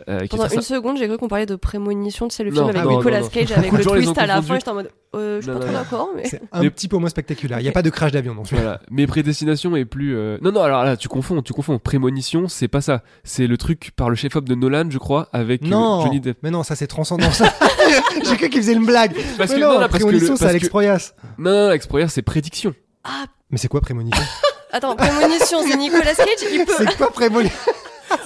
Euh, 0.10 0.20
Pendant 0.30 0.48
une 0.48 0.62
seconde, 0.62 0.98
j'ai 0.98 1.08
cru 1.08 1.18
qu'on 1.18 1.28
parlait 1.28 1.46
de 1.46 1.56
prémonition, 1.56 2.28
tu 2.28 2.36
sais, 2.36 2.44
le 2.44 2.50
Non, 2.52 2.56
film 2.68 2.70
avec 2.70 2.82
ah 2.82 2.86
non, 2.86 2.98
Nicolas 2.98 3.20
non, 3.20 3.26
non. 3.26 3.30
Cage 3.32 3.52
avec 3.52 3.72
le 3.72 3.84
twist 3.84 4.18
à 4.18 4.26
la 4.26 4.42
fin. 4.42 4.56
J'étais 4.56 4.70
en 4.70 4.74
mode, 4.74 4.90
euh, 5.16 5.38
je 5.38 5.42
suis 5.44 5.52
Non, 5.52 5.60
pas 5.60 5.66
non, 5.66 5.72
trop 5.72 5.74
non. 5.78 5.84
d'accord, 5.84 6.10
mais. 6.16 6.24
C'est 6.28 6.42
un 6.52 6.62
Mais- 6.62 6.70
petit 6.70 6.88
peu 6.88 6.98
moins 6.98 7.10
spectaculaire. 7.10 7.60
Il 7.60 7.64
n'y 7.64 7.70
a 7.70 7.72
pas 7.72 7.82
de 7.84 7.90
crash 7.90 8.12
d'avion 8.12 8.34
dans 8.36 8.44
celui-là. 8.44 8.62
Voilà. 8.64 8.82
Mais 8.90 9.06
prédestination 9.08 9.76
est 9.76 9.86
plus. 9.86 10.16
euh, 10.18 10.38
Non, 10.42 10.52
non, 10.52 10.62
alors 10.62 10.84
là, 10.84 10.98
tu 10.98 11.08
confonds, 11.08 11.42
tu 11.42 11.54
confonds. 11.54 11.78
Prémonition, 11.80 12.48
c'est 12.48 12.68
pas 12.68 12.82
ça. 12.82 13.04
C'est 13.24 13.48
le 13.48 13.58
truc 13.58 13.92
par 13.96 14.10
le 14.10 14.16
chef-op 14.16 14.46
de 14.46 14.56
Nolan, 14.56 14.90
je 14.90 14.98
crois, 14.98 15.30
avec 15.32 15.64
euh, 15.64 15.68
Non, 15.68 16.02
Johnny 16.02 16.20
Depp. 16.20 16.40
mais 16.44 16.52
non, 16.52 16.64
ça 16.64 16.76
c'est 16.76 16.88
transcendant. 16.88 17.32
ça. 17.32 17.54
J'ai 18.28 18.36
cru 18.36 18.50
qu'il 18.50 18.62
faisait 18.62 18.74
une 18.74 18.86
blague. 18.86 19.14
Parce 19.38 19.52
Mais 19.52 19.58
que- 19.58 19.62
non, 19.62 19.68
non, 19.68 19.74
non, 19.76 19.80
la 19.82 19.86
le- 19.88 19.92
prémonition, 19.92 20.36
c'est 20.36 20.46
Alex 20.46 20.70
Proyas. 20.70 21.14
Non, 21.38 21.52
non, 21.52 21.68
non, 21.68 21.72
Exproyer, 21.72 22.08
c'est 22.08 22.22
prédiction. 22.22 22.74
Ah, 23.04 23.26
Mais 23.52 23.58
c'est 23.58 23.68
quoi 23.68 23.82
prémonition? 23.82 24.24
Attends, 24.72 24.96
prémonition, 24.96 25.60
c'est 25.68 25.78
Nicolas 25.78 26.14
Cage, 26.14 26.28
il 26.52 26.64
peut. 26.68 26.74
C'est 26.78 26.98
quoi 26.98 27.10
prémonition 27.12 27.56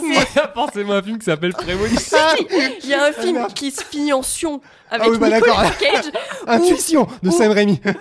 Il 0.02 0.14
y 0.14 0.40
a 0.40 0.52
forcément 0.54 0.94
un 0.94 1.02
film 1.02 1.18
qui 1.20 1.26
s'appelle 1.26 1.54
Prémonition. 1.54 2.18
Il 2.84 2.90
y 2.90 2.94
a 2.94 3.06
un 3.06 3.12
film 3.12 3.34
merde. 3.38 3.54
qui 3.54 3.72
se 3.72 3.84
finit 3.84 4.14
en 4.14 4.22
sion 4.22 4.62
avec 4.90 5.08
Ah 5.08 5.12
oui, 5.12 5.18
bah 5.18 5.30
Nicolas. 5.30 5.72
Cage 5.80 6.12
Intuition 6.48 7.08
de 7.22 7.30
Sam 7.32 7.52
Raimi. 7.52 7.80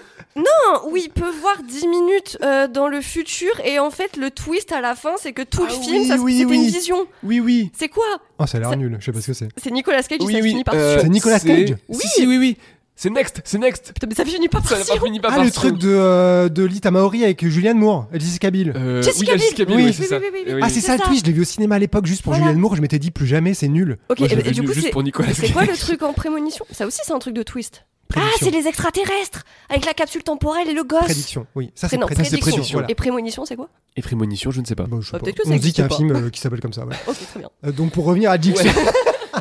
où 0.86 0.96
il 0.96 1.10
peut 1.10 1.30
voir 1.40 1.56
10 1.62 1.86
minutes 1.88 2.38
euh, 2.42 2.66
dans 2.66 2.88
le 2.88 3.00
futur 3.00 3.50
et 3.64 3.78
en 3.78 3.90
fait 3.90 4.16
le 4.16 4.30
twist 4.30 4.72
à 4.72 4.80
la 4.80 4.94
fin 4.94 5.14
c'est 5.18 5.32
que 5.32 5.42
tout 5.42 5.64
Ah 5.68 5.70
le 5.72 5.78
film 5.78 6.02
oui, 6.02 6.08
ça, 6.08 6.16
oui, 6.16 6.32
c'était 6.38 6.44
oui. 6.50 6.56
une 6.56 6.64
vision. 6.64 7.06
Oui, 7.22 7.40
oui. 7.40 7.70
C'est 7.78 7.88
quoi? 7.88 8.04
Oh, 8.38 8.46
ça 8.46 8.58
a 8.58 8.60
l'air 8.60 8.76
nul. 8.76 8.96
Je 8.98 9.04
sais 9.04 9.12
pas 9.12 9.20
ce 9.20 9.26
que 9.28 9.32
c'est. 9.34 9.48
C'est 9.56 9.70
Nicolas 9.70 10.02
Cage 10.02 10.18
oui. 10.22 10.42
finit 10.42 10.64
par 10.64 10.74
euh, 10.74 10.94
sion. 10.94 11.02
C'est 11.02 11.08
Nicolas 11.08 11.40
Cage 11.40 11.76
Oui. 11.88 11.98
Si, 12.00 12.08
si, 12.08 12.26
oui, 12.26 12.38
oui. 12.38 12.56
C'est 12.95 13.11
Next, 13.11 13.40
c'est 13.45 13.59
Next. 13.59 13.93
Putain, 13.95 14.07
mais 14.09 14.14
ça 14.14 14.24
finit 14.24 14.49
pas 14.49 14.59
Ça 14.62 14.68
par 14.70 14.78
n'a 14.78 14.84
pas 14.84 14.93
sion. 14.95 15.05
fini 15.05 15.18
pas 15.18 15.28
Ah, 15.32 15.36
par 15.36 15.45
le 15.45 15.51
truc 15.51 15.78
de, 15.78 15.88
euh, 15.88 16.49
de 16.49 16.62
Lita 16.62 16.90
Maori 16.90 17.24
avec 17.24 17.45
Julianne 17.47 17.78
Moore 17.78 18.07
et 18.12 18.20
Jessica 18.20 18.51
Biel. 18.51 18.72
Euh, 18.76 19.03
Jessica 19.03 19.32
oui, 19.34 19.40
Oui. 19.59 19.74
oui, 19.76 19.93
c'est 19.93 20.03
Oui, 20.03 20.09
ça. 20.09 20.18
oui, 20.18 20.26
oui, 20.32 20.38
oui. 20.47 20.53
Eh 20.59 20.62
Ah, 20.62 20.68
c'est 20.68 20.80
ça 20.80 20.93
le 20.95 20.99
ça. 21.01 21.07
twist. 21.07 21.22
Je 21.24 21.30
l'ai 21.30 21.32
vu 21.34 21.40
au 21.40 21.45
cinéma 21.45 21.76
à 21.76 21.78
l'époque 21.78 22.07
juste 22.07 22.22
pour 22.22 22.32
Voilà. 22.32 22.45
Julianne 22.47 22.61
Moore. 22.61 22.76
Je 22.76 22.82
m'étais 22.82 22.99
dit 22.99 23.11
plus 23.11 23.26
jamais, 23.26 23.55
c'est 23.55 23.68
nul. 23.68 23.99
Ok, 24.09 24.20
Moi, 24.20 24.28
je 24.28 24.34
et- 24.34 24.38
et, 24.38 24.43
vu 24.43 24.51
du 24.53 24.62
coup 24.62 24.72
juste 24.72 24.86
c'est 24.86 24.93
pour 24.93 25.03
Nicolas 25.03 25.32
c'est 25.34 25.51
quoi 25.51 25.64
le 25.64 25.76
truc 25.76 26.03
en 26.03 26.12
prémonition? 26.12 26.64
Ça 26.70 26.86
aussi 26.86 26.99
c'est 27.05 27.12
un 27.12 27.18
truc 27.18 27.34
de 27.34 27.43
twist. 27.43 27.84
Ah, 28.14 28.20
c'est 28.38 28.51
les 28.51 28.66
extraterrestres 28.68 29.43
avec 29.70 29.86
la 29.86 29.95
capsule 29.95 30.22
temporelle 30.22 30.68
et 30.68 30.74
le 30.74 30.84
gosse. 30.84 31.01
Prédiction, 31.05 31.47
oui. 31.55 31.70
Ça, 31.74 31.88
c'est 31.88 31.97
ça, 31.99 32.05
prédiction. 32.05 32.38
prédiction. 32.40 32.72
voilà. 32.74 32.90
Et 32.90 32.95
prémonition, 32.95 33.47
c'est 33.47 33.57
quoi? 33.57 33.70
Et 33.97 34.03
Prémonition, 34.03 34.51
je 34.51 34.61
ne 34.61 34.66
sais 34.66 34.74
pas. 34.74 34.84
Bon, 34.84 35.01
je 35.01 35.07
sais 35.07 35.12
Bah, 35.12 35.18
pas. 35.18 35.24
peut-être 35.24 35.38
que 35.38 35.49
ça 35.49 35.55
On 35.55 35.57
dit 35.57 35.72
qu'il 35.72 35.78
y 35.82 35.88
a 35.88 35.90
un 35.90 35.97
film 35.97 36.11
euh, 36.14 36.28
qui 36.28 36.38
s'appelle 36.38 36.61
comme 36.61 36.74
ça. 36.74 36.84
ouais. 36.84 36.95
Ok, 37.07 37.16
très 37.30 37.40
bien. 37.40 37.49
Euh, 37.64 37.72
donc 37.72 37.90
pour 37.93 38.05
revenir 38.05 38.30
à 38.30 38.38
Jigsaw, 38.38 38.62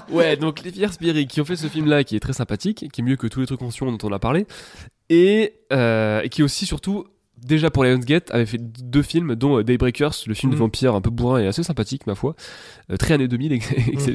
Ouais, 0.12 0.36
donc 0.38 0.64
les 0.64 0.72
Pierre 0.72 0.94
Spiri 0.94 1.28
qui 1.28 1.42
ont 1.42 1.46
fait 1.46 1.56
ce 1.56 1.68
film-là, 1.68 2.04
qui 2.04 2.16
est 2.16 2.20
très 2.20 2.34
sympathique, 2.34 2.88
qui 2.92 3.02
est 3.02 3.04
mieux 3.04 3.16
que 3.16 3.28
tous 3.28 3.40
les 3.42 3.46
trucs 3.46 3.62
en 3.62 3.72
Sion 3.72 3.92
dont 3.92 4.08
on 4.08 4.12
a 4.12 4.20
parlé, 4.20 4.46
et, 5.10 5.54
euh, 5.74 6.22
et 6.22 6.30
qui 6.30 6.44
aussi, 6.44 6.66
surtout, 6.66 7.06
déjà 7.44 7.70
pour 7.72 7.84
Lionsgate, 7.84 8.30
avait 8.32 8.46
fait 8.46 8.60
deux 8.60 9.02
films, 9.02 9.36
dont 9.36 9.58
euh, 9.60 9.64
Daybreakers, 9.64 10.14
le 10.28 10.34
film 10.34 10.52
Mhm. 10.52 10.56
de 10.56 10.60
vampire 10.60 10.96
un 10.96 11.02
peu 11.02 11.10
bourrin 11.10 11.40
et 11.40 11.48
assez 11.48 11.64
sympathique, 11.64 12.06
ma 12.08 12.16
foi, 12.16 12.36
Euh, 12.92 12.98
très 12.98 13.14
années 13.16 13.28
2000 13.28 13.52
ex- 13.54 13.72
ex- 13.72 14.10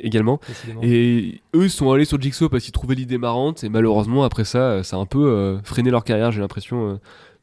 également. 0.00 0.40
décidément. 0.46 0.80
Et 0.82 1.40
eux 1.54 1.68
sont 1.68 1.90
allés 1.92 2.04
sur 2.04 2.20
Jigsaw 2.20 2.48
parce 2.48 2.64
qu'ils 2.64 2.72
trouvaient 2.72 2.94
l'idée 2.94 3.18
marrante, 3.18 3.64
et 3.64 3.68
malheureusement, 3.68 4.24
après 4.24 4.44
ça, 4.44 4.82
ça 4.84 4.96
a 4.96 5.00
un 5.00 5.06
peu 5.06 5.28
euh, 5.28 5.58
freiné 5.64 5.90
leur 5.90 6.04
carrière, 6.04 6.30
j'ai 6.32 6.40
l'impression. 6.40 6.90
euh, 6.92 6.96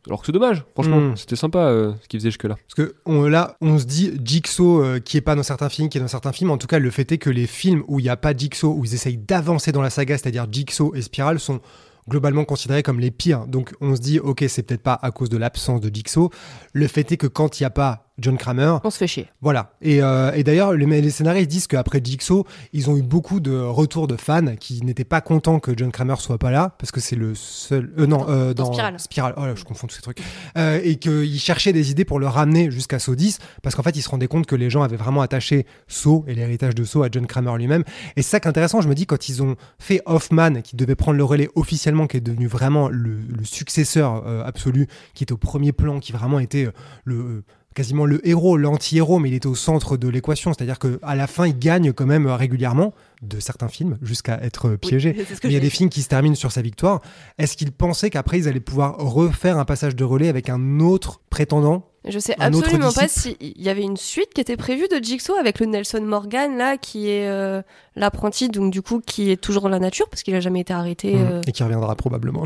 alors 0.08 0.20
que 0.20 0.26
c'est 0.28 0.32
dommage, 0.32 0.64
franchement, 0.74 1.00
Mhm. 1.00 1.18
c'était 1.18 1.36
sympa 1.36 1.60
euh, 1.60 1.94
ce 2.02 2.08
qu'ils 2.08 2.20
faisaient 2.20 2.30
jusque-là. 2.30 2.56
Parce 2.56 2.76
que 2.76 2.96
on, 3.06 3.24
là, 3.24 3.56
on 3.62 3.78
se 3.80 3.86
dit 3.86 4.12
Jigsaw 4.24 4.82
euh, 4.84 5.00
qui 5.00 5.18
est 5.18 5.22
pas 5.22 5.36
dans 5.36 5.44
certains 5.44 5.70
films, 5.70 5.90
qui 5.90 5.98
est 5.98 6.02
dans 6.02 6.08
certains 6.08 6.32
films. 6.32 6.52
En 6.52 6.58
tout 6.58 6.68
cas, 6.68 6.80
le 6.80 6.92
fait 6.92 7.12
est 7.12 7.18
que 7.18 7.30
les 7.30 7.48
films 7.48 7.84
où 7.88 8.00
il 8.00 8.04
n'y 8.04 8.10
a 8.10 8.18
pas 8.18 8.36
Jigsaw, 8.36 8.74
où 8.74 8.86
ils 8.86 8.94
essayent 8.94 9.18
d'avancer 9.18 9.72
dans 9.72 9.82
la 9.82 9.90
saga, 9.90 10.18
c'est-à-dire 10.18 10.46
Jigsaw 10.52 10.94
et 10.96 11.02
Spiral, 11.02 11.40
sont 11.40 11.60
globalement 12.08 12.46
considérés 12.46 12.84
comme 12.84 13.00
les 13.00 13.10
pires. 13.10 13.48
Donc 13.48 13.74
on 13.82 13.96
se 13.96 14.02
dit, 14.02 14.20
ok, 14.20 14.46
c'est 14.48 14.62
peut-être 14.62 14.84
pas 14.84 15.00
à 15.02 15.10
cause 15.10 15.30
de 15.30 15.38
l'absence 15.38 15.82
de 15.82 15.90
Jigsaw. 15.94 16.30
Le 16.74 16.88
fait 16.88 17.12
est 17.12 17.18
que 17.18 17.26
quand 17.28 17.60
il 17.60 17.64
n'y 17.64 17.68
a 17.68 17.72
pas 17.72 18.05
John 18.18 18.38
Kramer, 18.38 18.78
On 18.84 18.90
se 18.90 18.98
fait 18.98 19.08
chier. 19.08 19.28
voilà. 19.42 19.74
Et, 19.82 20.02
euh, 20.02 20.32
et 20.34 20.44
d'ailleurs, 20.44 20.74
les, 20.74 20.86
les 21.02 21.10
scénaristes 21.10 21.50
disent 21.50 21.68
qu'après 21.68 22.00
Jigsaw, 22.04 22.46
ils 22.72 22.90
ont 22.90 22.96
eu 22.98 23.02
beaucoup 23.02 23.40
de 23.40 23.58
retours 23.60 24.08
de 24.08 24.16
fans 24.16 24.56
qui 24.60 24.82
n'étaient 24.84 25.04
pas 25.04 25.20
contents 25.22 25.60
que 25.60 25.72
John 25.76 25.92
Kramer 25.92 26.16
soit 26.18 26.38
pas 26.38 26.52
là, 26.52 26.76
parce 26.80 26.92
que 26.92 27.02
c'est 27.02 27.16
le 27.18 27.36
seul. 27.36 27.92
euh, 27.98 28.08
non, 28.08 28.26
euh, 28.30 28.54
Dans 28.54 28.70
dans, 28.70 28.98
Spiral. 28.98 29.34
Oh 29.38 29.46
là, 29.46 29.54
je 29.56 29.64
confonds 29.66 29.88
tous 29.88 29.96
ces 29.96 30.02
trucs. 30.02 30.20
Euh, 30.58 30.80
et 30.84 30.96
qu'ils 30.96 31.40
cherchaient 31.40 31.74
des 31.74 31.92
idées 31.92 32.06
pour 32.06 32.20
le 32.20 32.28
ramener 32.28 32.72
jusqu'à 32.72 33.00
Saw 33.00 33.16
10, 33.16 33.40
parce 33.62 33.76
qu'en 33.76 33.84
fait, 33.84 33.96
ils 33.98 34.02
se 34.02 34.10
rendaient 34.10 34.28
compte 34.28 34.46
que 34.46 34.56
les 34.56 34.70
gens 34.70 34.82
avaient 34.84 34.96
vraiment 34.96 35.22
attaché 35.22 35.66
Saw 35.88 36.24
et 36.28 36.36
l'héritage 36.36 36.74
de 36.76 36.84
Saw 36.86 37.04
à 37.04 37.10
John 37.12 37.28
Kramer 37.28 37.58
lui-même. 37.58 37.84
Et 38.16 38.22
c'est 38.22 38.30
ça 38.32 38.40
qui 38.40 38.48
est 38.48 38.50
intéressant. 38.50 38.80
Je 38.82 38.88
me 38.88 38.96
dis, 38.96 39.06
quand 39.06 39.28
ils 39.30 39.44
ont 39.44 39.56
fait 39.80 40.02
Hoffman, 40.06 40.62
qui 40.62 40.76
devait 40.76 40.96
prendre 40.96 41.18
le 41.18 41.24
relais 41.24 41.50
officiellement, 41.56 42.08
qui 42.08 42.18
est 42.18 42.22
devenu 42.22 42.48
vraiment 42.48 42.88
le, 42.88 43.18
le 43.18 43.44
successeur 43.44 44.24
euh, 44.26 44.44
absolu, 44.46 44.88
qui 45.14 45.24
était 45.24 45.34
au 45.34 45.38
premier 45.38 45.72
plan, 45.74 46.00
qui 46.00 46.12
vraiment 46.14 46.40
était 46.40 46.70
le. 47.04 47.44
Quasiment 47.76 48.06
le 48.06 48.28
héros, 48.28 48.58
l'anti-héros, 48.58 49.20
mais 49.20 49.30
il 49.30 49.36
était 49.36 49.48
au 49.48 49.54
centre 49.54 49.98
de 49.98 50.08
l'équation. 50.08 50.54
C'est-à-dire 50.54 50.80
qu'à 50.80 51.16
la 51.16 51.28
fin, 51.28 51.46
il 51.46 51.60
gagne 51.60 51.94
quand 51.94 52.08
même 52.08 52.26
euh, 52.26 52.36
régulièrement 52.36 52.94
de 53.22 53.40
certains 53.40 53.68
films 53.68 53.98
jusqu'à 54.02 54.40
être 54.42 54.70
euh, 54.70 54.78
piégé. 54.78 55.14
Oui, 55.18 55.26
Mais 55.44 55.50
il 55.50 55.54
y 55.54 55.58
a 55.58 55.60
des 55.60 55.70
films 55.70 55.90
qui 55.90 56.02
se 56.02 56.08
terminent 56.08 56.36
sur 56.36 56.52
sa 56.52 56.62
victoire. 56.62 57.02
Est-ce 57.38 57.56
qu'ils 57.56 57.72
pensaient 57.72 58.10
qu'après, 58.10 58.40
ils 58.40 58.48
allaient 58.48 58.60
pouvoir 58.60 58.98
refaire 58.98 59.60
un 59.60 59.66
passage 59.66 59.96
de 59.96 60.04
relais 60.04 60.30
avec 60.30 60.50
un 60.50 60.80
autre 60.80 61.22
prétendant 61.30 61.92
Je 62.08 62.20
sais 62.20 62.36
Un 62.40 62.48
absolument 62.54 62.92
pas 62.92 63.08
s'il 63.08 63.36
y 63.40 63.70
avait 63.70 63.82
une 63.82 63.98
suite 63.98 64.34
qui 64.34 64.42
était 64.42 64.58
prévue 64.58 64.88
de 64.88 65.04
Jigsaw 65.04 65.34
avec 65.40 65.60
le 65.60 65.66
Nelson 65.66 66.02
Morgan 66.02 66.58
là 66.58 66.78
qui 66.78 67.10
est 67.10 67.28
euh, 67.28 67.62
l'apprenti 67.96 68.50
donc 68.50 68.72
du 68.72 68.82
coup 68.82 69.02
qui 69.06 69.32
est 69.32 69.38
toujours 69.38 69.64
dans 69.64 69.70
la 69.70 69.80
nature 69.80 70.08
parce 70.10 70.22
qu'il 70.24 70.36
a 70.36 70.40
jamais 70.40 70.60
été 70.60 70.72
arrêté. 70.74 71.14
euh. 71.16 71.42
Et 71.48 71.52
qui 71.52 71.64
reviendra 71.64 71.96
probablement. 71.96 72.46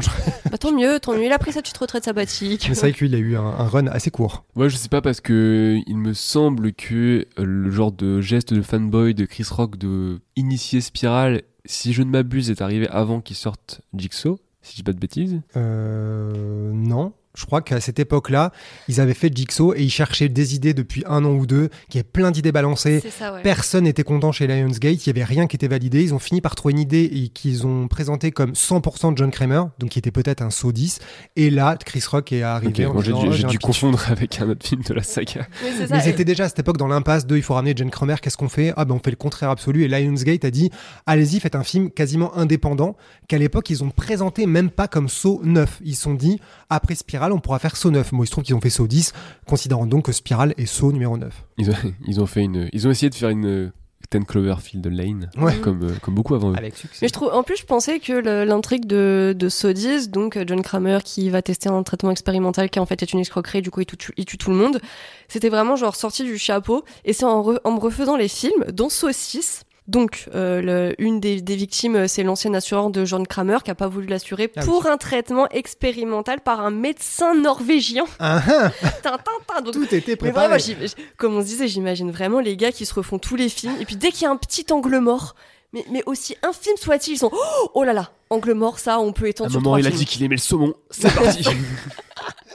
Bah, 0.49 0.57
tant 0.57 0.71
mieux, 0.71 0.99
tant 0.99 1.13
mieux. 1.13 1.25
Il 1.25 1.31
a 1.31 1.37
pris 1.39 1.51
sa 1.51 1.61
petite 1.61 1.77
retraite 1.77 2.05
sabbatique. 2.05 2.67
Mais 2.69 2.75
c'est 2.75 2.81
vrai 2.81 2.93
que 2.93 2.99
lui, 2.99 3.07
il 3.09 3.15
a 3.15 3.19
eu 3.19 3.35
un, 3.35 3.41
un 3.43 3.67
run 3.67 3.87
assez 3.87 4.11
court. 4.11 4.45
Ouais, 4.55 4.69
je 4.69 4.77
sais 4.77 4.89
pas 4.89 5.01
parce 5.01 5.19
que 5.21 5.77
il 5.87 5.97
me 5.97 6.13
semble 6.13 6.71
que 6.73 7.25
euh, 7.37 7.43
le 7.43 7.69
genre 7.71 7.91
de 7.91 8.21
geste 8.21 8.53
de 8.53 8.61
fanboy 8.61 9.13
de 9.13 9.25
Chris 9.25 9.45
Rock 9.51 9.77
de 9.77 10.19
initier 10.35 10.79
Spiral, 10.81 11.41
si 11.65 11.91
je 11.93 12.01
ne 12.03 12.09
m'abuse, 12.09 12.49
est 12.49 12.61
arrivé 12.61 12.87
avant 12.89 13.19
qu'il 13.21 13.35
sorte 13.35 13.81
Jigsaw, 13.93 14.39
si 14.61 14.71
je 14.71 14.75
dis 14.77 14.83
pas 14.83 14.93
de 14.93 14.99
bêtises. 14.99 15.41
Euh, 15.57 16.71
non. 16.73 17.13
Je 17.39 17.45
crois 17.45 17.61
qu'à 17.61 17.79
cette 17.79 17.99
époque-là, 17.99 18.51
ils 18.89 18.99
avaient 18.99 19.13
fait 19.13 19.35
Jigsaw 19.35 19.73
et 19.73 19.81
ils 19.81 19.89
cherchaient 19.89 20.27
des 20.27 20.55
idées 20.55 20.73
depuis 20.73 21.03
un 21.07 21.23
an 21.23 21.31
ou 21.31 21.45
deux, 21.45 21.69
qui 21.89 21.97
y 21.97 21.99
avait 21.99 22.09
plein 22.09 22.31
d'idées 22.31 22.51
balancées. 22.51 22.99
C'est 23.01 23.09
ça, 23.09 23.33
ouais. 23.33 23.41
Personne 23.41 23.85
n'était 23.85 24.03
content 24.03 24.31
chez 24.31 24.45
Lionsgate, 24.45 25.05
il 25.05 25.07
y 25.07 25.09
avait 25.09 25.23
rien 25.23 25.47
qui 25.47 25.55
était 25.55 25.69
validé. 25.69 26.03
Ils 26.03 26.13
ont 26.13 26.19
fini 26.19 26.41
par 26.41 26.55
trouver 26.55 26.73
une 26.73 26.79
idée 26.79 27.03
et 27.03 27.29
qu'ils 27.29 27.65
ont 27.65 27.87
présenté 27.87 28.31
comme 28.31 28.51
100% 28.51 29.13
de 29.13 29.17
John 29.17 29.31
Kramer, 29.31 29.61
donc 29.79 29.91
qui 29.91 29.99
était 29.99 30.11
peut-être 30.11 30.41
un 30.41 30.49
saut 30.49 30.73
10. 30.73 30.99
Et 31.37 31.49
là, 31.49 31.77
Chris 31.77 32.03
Rock 32.09 32.33
est 32.33 32.43
arrivé. 32.43 32.85
Ok, 32.85 32.91
en 32.91 32.93
bon, 32.95 33.01
j'ai 33.01 33.13
disant, 33.13 33.23
dû, 33.23 33.29
Oh, 33.29 33.33
j'ai 33.33 33.47
dû 33.47 33.59
confondre 33.59 34.03
avec 34.09 34.41
un 34.41 34.49
autre 34.49 34.65
film 34.65 34.81
de 34.81 34.93
la 34.93 35.03
saga. 35.03 35.47
Oui, 35.63 35.69
c'est 35.77 35.87
ça. 35.87 35.95
Mais 35.95 36.03
ils 36.03 36.09
étaient 36.09 36.25
déjà 36.25 36.45
à 36.45 36.49
cette 36.49 36.59
époque 36.59 36.77
dans 36.77 36.87
l'impasse 36.87 37.25
de 37.25 37.37
il 37.37 37.43
faut 37.43 37.53
ramener 37.53 37.73
John 37.75 37.89
Kramer, 37.89 38.15
qu'est-ce 38.21 38.37
qu'on 38.37 38.49
fait? 38.49 38.73
Ah 38.75 38.85
ben 38.85 38.95
on 38.95 38.99
fait 38.99 39.11
le 39.11 39.15
contraire 39.15 39.49
absolu. 39.49 39.83
Et 39.83 39.87
Lionsgate 39.87 40.43
a 40.45 40.51
dit 40.51 40.71
allez-y, 41.05 41.39
faites 41.39 41.55
un 41.55 41.63
film 41.63 41.91
quasiment 41.91 42.35
indépendant, 42.35 42.97
qu'à 43.27 43.37
l'époque 43.37 43.69
ils 43.69 43.83
ont 43.83 43.89
présenté 43.89 44.45
même 44.45 44.69
pas 44.69 44.87
comme 44.87 45.07
Saw 45.07 45.41
9. 45.43 45.81
Ils 45.85 45.95
se 45.95 46.01
sont 46.01 46.13
dit 46.13 46.39
après 46.69 46.95
Spiral, 46.95 47.28
on 47.33 47.39
pourra 47.39 47.59
faire 47.59 47.75
Saw 47.75 47.91
9. 47.91 48.11
Moi, 48.11 48.25
il 48.25 48.27
se 48.27 48.31
trouve 48.31 48.43
qu'ils 48.43 48.55
ont 48.55 48.61
fait 48.61 48.69
Saw 48.69 48.87
10, 48.87 49.13
considérant 49.47 49.85
donc 49.85 50.05
que 50.05 50.11
Spiral 50.11 50.53
est 50.57 50.65
Saw 50.65 50.91
numéro 50.91 51.17
9. 51.17 51.33
Ils 51.57 51.69
ont, 51.71 51.73
ils 52.07 52.19
ont 52.21 52.25
fait 52.25 52.41
une, 52.43 52.69
ils 52.73 52.87
ont 52.87 52.91
essayé 52.91 53.09
de 53.09 53.15
faire 53.15 53.29
une 53.29 53.71
Ten 54.09 54.25
Cloverfield 54.25 54.87
Lane, 54.87 55.29
Ouais. 55.37 55.55
comme, 55.59 55.83
euh, 55.83 55.93
comme 56.01 56.15
beaucoup 56.15 56.33
avant 56.33 56.51
eux. 56.51 56.55
Avec 56.57 56.75
succès. 56.75 56.97
Mais 57.03 57.09
je 57.09 57.13
trouve, 57.13 57.31
en 57.31 57.43
plus, 57.43 57.57
je 57.57 57.65
pensais 57.65 57.99
que 57.99 58.13
l'intrigue 58.43 58.85
de, 58.85 59.35
de 59.37 59.49
Sodis, 59.49 60.07
donc 60.07 60.35
euh, 60.35 60.45
John 60.47 60.63
Kramer 60.63 60.99
qui 61.03 61.29
va 61.29 61.43
tester 61.43 61.69
un 61.69 61.83
traitement 61.83 62.09
expérimental 62.09 62.69
qui 62.71 62.79
en 62.79 62.87
fait 62.87 63.03
est 63.03 63.13
une 63.13 63.19
escroquerie, 63.19 63.61
du 63.61 63.69
coup 63.69 63.81
il 63.81 63.85
tue, 63.85 64.13
il 64.17 64.25
tue 64.25 64.37
tout 64.39 64.49
le 64.49 64.55
monde, 64.55 64.79
c'était 65.27 65.49
vraiment 65.49 65.75
genre 65.75 65.95
sorti 65.95 66.23
du 66.23 66.39
chapeau. 66.39 66.85
Et 67.05 67.13
c'est 67.13 67.25
en, 67.25 67.43
re- 67.43 67.59
en 67.63 67.71
me 67.73 67.79
refaisant 67.79 68.15
les 68.17 68.29
films, 68.29 68.65
dont 68.73 68.89
Saucisse. 68.89 69.63
Donc, 69.89 70.29
euh, 70.35 70.61
le- 70.61 70.95
une 71.01 71.19
des, 71.19 71.41
des 71.41 71.55
victimes, 71.55 71.95
euh, 71.95 72.07
c'est 72.07 72.21
l'ancien 72.21 72.53
assureur 72.53 72.91
de 72.91 73.05
John 73.05 73.25
Kramer 73.25 73.57
qui 73.65 73.71
a 73.71 73.75
pas 73.75 73.87
voulu 73.87 74.05
l'assurer 74.05 74.51
Ah 74.55 74.61
pour 74.61 74.85
un 74.85 74.97
traitement 74.97 75.49
expérimental 75.49 76.41
par 76.41 76.59
un 76.61 76.69
médecin 76.69 77.33
norvégien. 77.33 78.05
Ah, 78.19 78.39
ah, 78.47 78.69
tin. 79.01 79.17
Donc, 79.63 79.73
tout 79.73 79.95
était 79.95 80.15
préparé. 80.15 80.47
vraiment, 80.59 80.85
comme 81.17 81.35
on 81.37 81.41
se 81.41 81.47
disait, 81.47 81.67
j'imagine 81.67 82.11
vraiment 82.11 82.39
les 82.39 82.55
gars 82.55 82.71
qui 82.71 82.85
se 82.85 82.93
refont 82.93 83.17
tous 83.17 83.35
les 83.35 83.49
films. 83.49 83.73
Et 83.81 83.85
puis 83.85 83.95
dès 83.95 84.11
qu'il 84.11 84.21
y 84.21 84.25
a 84.27 84.29
un 84.29 84.37
petit 84.37 84.63
angle 84.71 84.99
mort, 84.99 85.33
mais, 85.73 85.83
mais 85.91 86.03
aussi 86.05 86.35
infime 86.43 86.77
soit-il, 86.77 87.13
ils 87.15 87.17
sont 87.17 87.31
oh, 87.33 87.69
oh 87.73 87.83
là 87.83 87.93
là, 87.93 88.11
angle 88.29 88.53
mort, 88.53 88.77
ça, 88.77 88.99
on 88.99 89.11
peut 89.11 89.25
À 89.25 89.29
étendre 89.29 89.49
un 89.49 89.53
sur 89.53 89.61
moment, 89.61 89.77
il 89.77 89.87
a 89.87 89.89
dit 89.89 90.05
qu'il 90.05 90.21
aimait 90.23 90.35
le 90.35 90.41
saumon. 90.41 90.75
C'est 90.91 91.11
parti. 91.15 91.43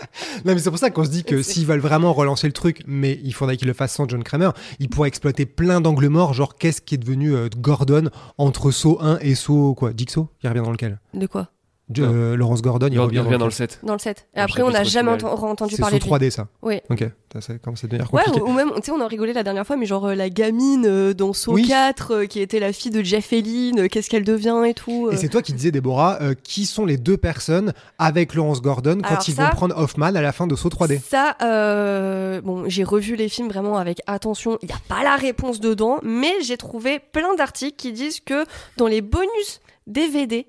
Non, 0.45 0.55
mais 0.55 0.59
c'est 0.59 0.71
pour 0.71 0.79
ça 0.79 0.91
qu'on 0.91 1.05
se 1.05 1.11
dit 1.11 1.25
que 1.25 1.43
s'ils 1.43 1.67
veulent 1.67 1.81
vraiment 1.81 2.13
relancer 2.13 2.47
le 2.47 2.53
truc, 2.53 2.83
mais 2.87 3.19
il 3.23 3.35
faudrait 3.35 3.57
qu'ils 3.57 3.69
le 3.69 3.75
fassent 3.75 3.95
sans 3.95 4.09
John 4.09 4.23
Kramer, 4.25 4.51
ils 4.79 4.89
pourraient 4.89 5.09
exploiter 5.09 5.47
plein 5.47 5.81
d'angles 5.81 6.09
morts, 6.09 6.35
genre 6.35 6.57
qu'est-ce 6.57 6.81
qui 6.81 6.95
est 6.95 6.99
devenu 6.99 7.35
euh, 7.35 7.49
Gordon 7.59 8.11
entre 8.39 8.71
Saw 8.71 8.99
1 9.01 9.19
et 9.21 9.35
Saw 9.35 9.75
quoi? 9.75 9.93
Jigsaw 9.97 10.29
Il 10.43 10.49
revient 10.49 10.63
dans 10.63 10.73
lequel? 10.73 11.01
De 11.15 11.27
quoi? 11.27 11.49
De- 11.91 12.03
euh, 12.03 12.35
Laurence 12.35 12.63
Gordon, 12.63 12.87
il, 12.89 12.95
Il 12.95 12.99
revient, 13.01 13.19
revient 13.19 13.33
dans 13.33 13.41
le 13.41 13.45
le 13.45 13.51
7. 13.51 13.81
Dans 13.83 13.93
le 13.93 13.99
7. 13.99 14.27
Et 14.35 14.41
après, 14.41 14.63
on 14.63 14.71
n'a 14.71 14.85
jamais 14.85 15.11
ent- 15.23 15.45
entendu 15.45 15.75
C'est 15.75 15.83
parler 15.83 16.01
sous 16.01 16.07
de 16.09 16.15
lui. 16.15 16.27
3D 16.29 16.31
ça. 16.31 16.47
Oui. 16.63 16.81
Ok, 16.89 17.05
ça, 17.31 17.43
ça 17.43 17.59
commence 17.59 17.85
à 17.85 17.89
devenir 17.89 18.13
Ouais, 18.15 18.23
compliqué. 18.25 18.41
ou, 18.47 18.49
ou 18.51 18.53
même, 18.55 18.71
tu 18.77 18.85
sais, 18.85 18.91
on 18.93 19.03
en 19.03 19.07
rigolait 19.07 19.35
la 19.35 19.43
dernière 19.43 19.67
fois, 19.67 19.77
mais 19.77 19.85
genre 19.85 20.07
euh, 20.07 20.15
la 20.15 20.31
gamine 20.31 20.87
euh, 20.87 21.13
dans 21.13 21.35
Saw 21.35 21.53
Oui. 21.53 21.69
4, 21.69 22.11
euh, 22.15 22.25
qui 22.27 22.41
était 22.41 22.59
la 22.59 22.73
fille 22.73 22.91
de 22.91 23.03
Jeff 23.03 23.35
Elline, 23.35 23.81
euh, 23.81 23.89
qu'est-ce 23.89 24.09
qu'elle 24.09 24.25
devient 24.25 24.63
et 24.67 24.73
tout. 24.73 25.11
Et 25.13 25.19
c'est 25.19 25.29
toi 25.29 25.43
qui 25.43 25.53
disais, 25.53 25.71
Déborah, 25.73 26.17
euh, 26.23 26.35
qui 26.43 26.65
sont 26.65 26.87
les 26.87 26.97
deux 26.97 27.19
personnes 27.19 27.75
avec 27.99 28.33
Laurence 28.35 28.63
Gordon 28.63 29.01
quand 29.03 29.09
Alors 29.11 29.25
ils 29.29 29.35
ça- 29.35 29.45
vont 29.45 29.51
prendre 29.55 29.77
Hoffman 29.77 30.07
à 30.15 30.23
la 30.23 30.33
fin 30.33 30.47
de 30.47 30.57
Saut 30.57 30.71
3D 30.71 30.99
Ça, 31.07 31.37
euh, 31.43 32.41
bon, 32.41 32.65
j'ai 32.67 32.85
revu 32.85 33.15
les 33.15 33.29
films 33.29 33.49
vraiment 33.49 33.77
avec 33.77 34.01
attention. 34.07 34.59
Il 34.63 34.69
n'y 34.69 34.73
a 34.75 34.79
pas 34.89 35.05
la 35.05 35.17
réponse 35.17 35.61
dedans, 35.61 35.99
mais 36.03 36.33
j'ai 36.41 36.57
trouvé 36.57 36.99
plein 36.99 37.35
d'articles 37.35 37.77
qui 37.77 37.93
disent 37.93 38.21
que 38.21 38.47
dans 38.79 38.87
les 38.87 39.03
bonus 39.03 39.61
DVD, 39.87 40.47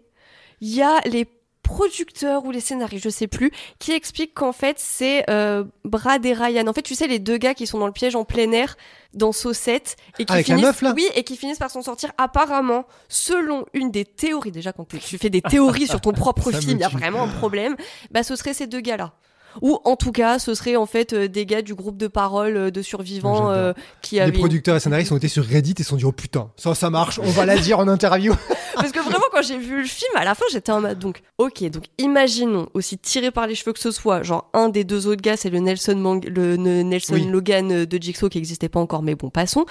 il 0.61 0.73
y 0.73 0.81
a 0.81 0.99
les 1.05 1.27
producteurs 1.65 2.45
ou 2.45 2.51
les 2.51 2.59
scénaristes, 2.59 3.03
je 3.03 3.09
sais 3.09 3.27
plus, 3.27 3.51
qui 3.79 3.91
expliquent 3.91 4.35
qu'en 4.35 4.51
fait 4.51 4.77
c'est 4.79 5.29
euh, 5.29 5.63
Brad 5.83 6.23
et 6.25 6.33
Ryan. 6.33 6.67
En 6.67 6.73
fait, 6.73 6.83
tu 6.83 6.93
sais 6.95 7.07
les 7.07 7.19
deux 7.19 7.37
gars 7.37 7.55
qui 7.55 7.65
sont 7.65 7.79
dans 7.79 7.87
le 7.87 7.91
piège 7.91 8.15
en 8.15 8.23
plein 8.23 8.51
air 8.51 8.77
dans 9.13 9.31
Saucette 9.31 9.95
et 10.19 10.25
qui 10.25 10.31
Avec 10.31 10.47
la 10.47 10.55
finissent, 10.55 10.67
meuf, 10.67 10.81
là 10.81 10.93
oui, 10.95 11.07
et 11.15 11.23
qui 11.23 11.35
finissent 11.35 11.57
par 11.57 11.71
s'en 11.71 11.81
sortir. 11.81 12.11
Apparemment, 12.17 12.85
selon 13.09 13.65
une 13.73 13.89
des 13.89 14.05
théories, 14.05 14.51
déjà 14.51 14.73
quand 14.73 14.87
tu 14.87 15.17
fais 15.17 15.29
des 15.29 15.41
théories 15.41 15.87
sur 15.87 16.01
ton 16.01 16.11
propre 16.11 16.51
film, 16.51 16.73
il 16.73 16.79
y 16.79 16.83
a 16.83 16.89
vraiment 16.89 17.23
un 17.23 17.29
problème. 17.29 17.75
Bah, 18.11 18.23
ce 18.23 18.35
serait 18.35 18.53
ces 18.53 18.67
deux 18.67 18.81
gars-là. 18.81 19.13
Ou 19.61 19.79
en 19.85 19.95
tout 19.95 20.11
cas, 20.11 20.39
ce 20.39 20.53
serait 20.53 20.75
en 20.75 20.85
fait 20.85 21.13
euh, 21.13 21.27
des 21.27 21.45
gars 21.45 21.61
du 21.61 21.75
groupe 21.75 21.97
de 21.97 22.07
parole 22.07 22.57
euh, 22.57 22.71
de 22.71 22.81
survivants 22.81 23.51
euh, 23.51 23.73
qui 24.01 24.15
Les 24.15 24.21
avaient. 24.21 24.31
producteurs 24.31 24.75
et 24.75 24.79
scénaristes 24.79 25.11
ont 25.11 25.17
été 25.17 25.27
sur 25.27 25.45
Reddit 25.45 25.75
et 25.79 25.83
se 25.83 25.89
sont 25.89 25.95
dit 25.95 26.05
Oh 26.05 26.11
putain, 26.11 26.49
ça, 26.57 26.75
ça 26.75 26.89
marche, 26.89 27.19
on 27.19 27.29
va 27.31 27.45
la 27.45 27.57
dire 27.57 27.79
en 27.79 27.87
interview. 27.87 28.33
Parce 28.75 28.91
que 28.91 28.99
vraiment, 28.99 29.23
quand 29.31 29.41
j'ai 29.41 29.57
vu 29.57 29.81
le 29.81 29.87
film, 29.87 30.11
à 30.15 30.25
la 30.25 30.35
fin, 30.35 30.43
j'étais 30.51 30.71
en 30.71 30.81
mode 30.81 30.99
donc, 30.99 31.21
ok, 31.37 31.63
donc 31.69 31.85
imaginons 31.97 32.67
aussi 32.73 32.97
tiré 32.97 33.31
par 33.31 33.47
les 33.47 33.55
cheveux 33.55 33.71
que 33.73 33.79
ce 33.79 33.91
soit, 33.91 34.21
genre 34.23 34.49
un 34.53 34.67
des 34.69 34.83
deux 34.83 35.07
autres 35.07 35.21
gars, 35.21 35.37
c'est 35.37 35.49
le 35.49 35.59
Nelson 35.59 35.95
Mang- 35.95 36.25
le 36.27 36.57
ne- 36.57 36.81
Nelson 36.83 37.13
Oui. 37.13 37.25
Logan 37.25 37.85
de 37.85 37.97
Jigsaw 38.01 38.27
qui 38.29 38.37
n'existait 38.37 38.67
pas 38.69 38.79
encore, 38.81 39.01
mais 39.01 39.15
bon, 39.15 39.29
passons. 39.29 39.65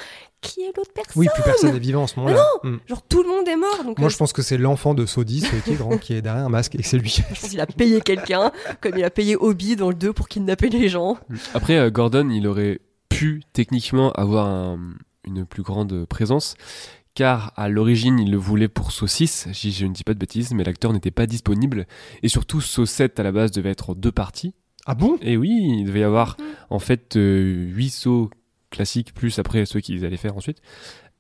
Qui 0.45 0.61
est 0.63 0.77
l'autre 0.77 0.93
personne 0.95 1.13
Oui, 1.17 1.27
plus 1.35 1.43
personne 1.43 1.73
n'est 1.73 1.79
vivant 1.79 2.03
en 2.03 2.07
ce 2.07 2.19
moment-là. 2.21 2.45
Hmm. 2.63 2.77
Genre 2.87 3.03
tout 3.03 3.23
le 3.23 3.29
monde 3.29 3.49
est 3.49 3.57
mort, 3.57 3.83
donc 3.85 3.99
Moi, 3.99 4.07
euh, 4.07 4.11
je 4.11 4.17
pense 4.17 4.33
que 4.33 4.43
c'est 4.43 4.59
l'enfant 4.59 4.95
de 4.95 5.07
Saut 5.07 5.25
10 5.25 5.49
qui 5.65 5.71
est 5.73 5.75
grand, 5.75 5.99
qui 5.99 6.13
est 6.15 6.23
derrière 6.23 6.45
un 6.45 6.49
masque 6.49 6.75
et 6.75 6.79
que 6.79 6.85
c'est 6.87 6.99
lui. 6.99 7.11
je 7.33 7.41
pense 7.41 7.49
qu'il 7.51 7.61
a 7.61 7.67
payé 7.67 8.01
quelqu'un, 8.01 8.53
comme 8.81 8.93
il 8.97 9.05
a 9.05 9.11
payé 9.11 9.37
Obi 9.37 9.75
dans 9.77 9.89
le 9.89 9.95
2 9.95 10.13
pour 10.13 10.29
kidnapper 10.29 10.69
les 10.69 10.89
gens. 10.89 11.17
Après, 11.55 11.77
euh, 11.79 11.91
Gordon, 11.91 12.29
il 12.31 12.47
aurait 12.47 12.81
pu 13.09 13.43
techniquement 13.53 14.13
avoir 14.13 14.47
un- 14.47 14.79
une 15.27 15.47
plus 15.47 15.63
grande 15.63 16.05
présence, 16.07 16.55
car 17.15 17.53
à 17.57 17.69
l'origine, 17.69 18.19
il 18.19 18.31
le 18.31 18.37
voulait 18.37 18.69
pour 18.69 18.93
Saw 18.93 19.07
6, 19.07 19.49
si 19.53 19.73
je 19.73 19.87
ne 19.87 19.93
dis 19.95 20.05
pas 20.05 20.15
de 20.15 20.19
bêtises, 20.19 20.53
mais 20.53 20.65
l'acteur 20.65 20.93
n'était 20.93 21.11
pas 21.13 21.27
disponible. 21.27 21.87
Et 22.23 22.29
surtout, 22.29 22.61
Saw 22.61 22.85
7 22.87 23.19
à 23.21 23.23
la 23.23 23.33
base 23.33 23.51
devait 23.53 23.71
être 23.71 23.91
en 23.91 23.95
deux 23.95 24.13
parties. 24.13 24.53
Ah 24.87 24.95
bon? 24.95 25.17
Et 25.23 25.39
oui, 25.39 25.49
il 25.79 25.85
devait 25.87 26.01
y 26.01 26.05
avoir 26.05 26.37
en 26.69 26.79
fait 26.79 27.15
8 27.17 27.89
sauts 27.91 28.29
classiques, 28.75 29.15
plus 29.15 29.39
après 29.39 29.65
ceux 29.67 29.81
qu'ils 29.81 30.05
allaient 30.05 30.17
faire 30.17 30.37
ensuite. 30.37 30.61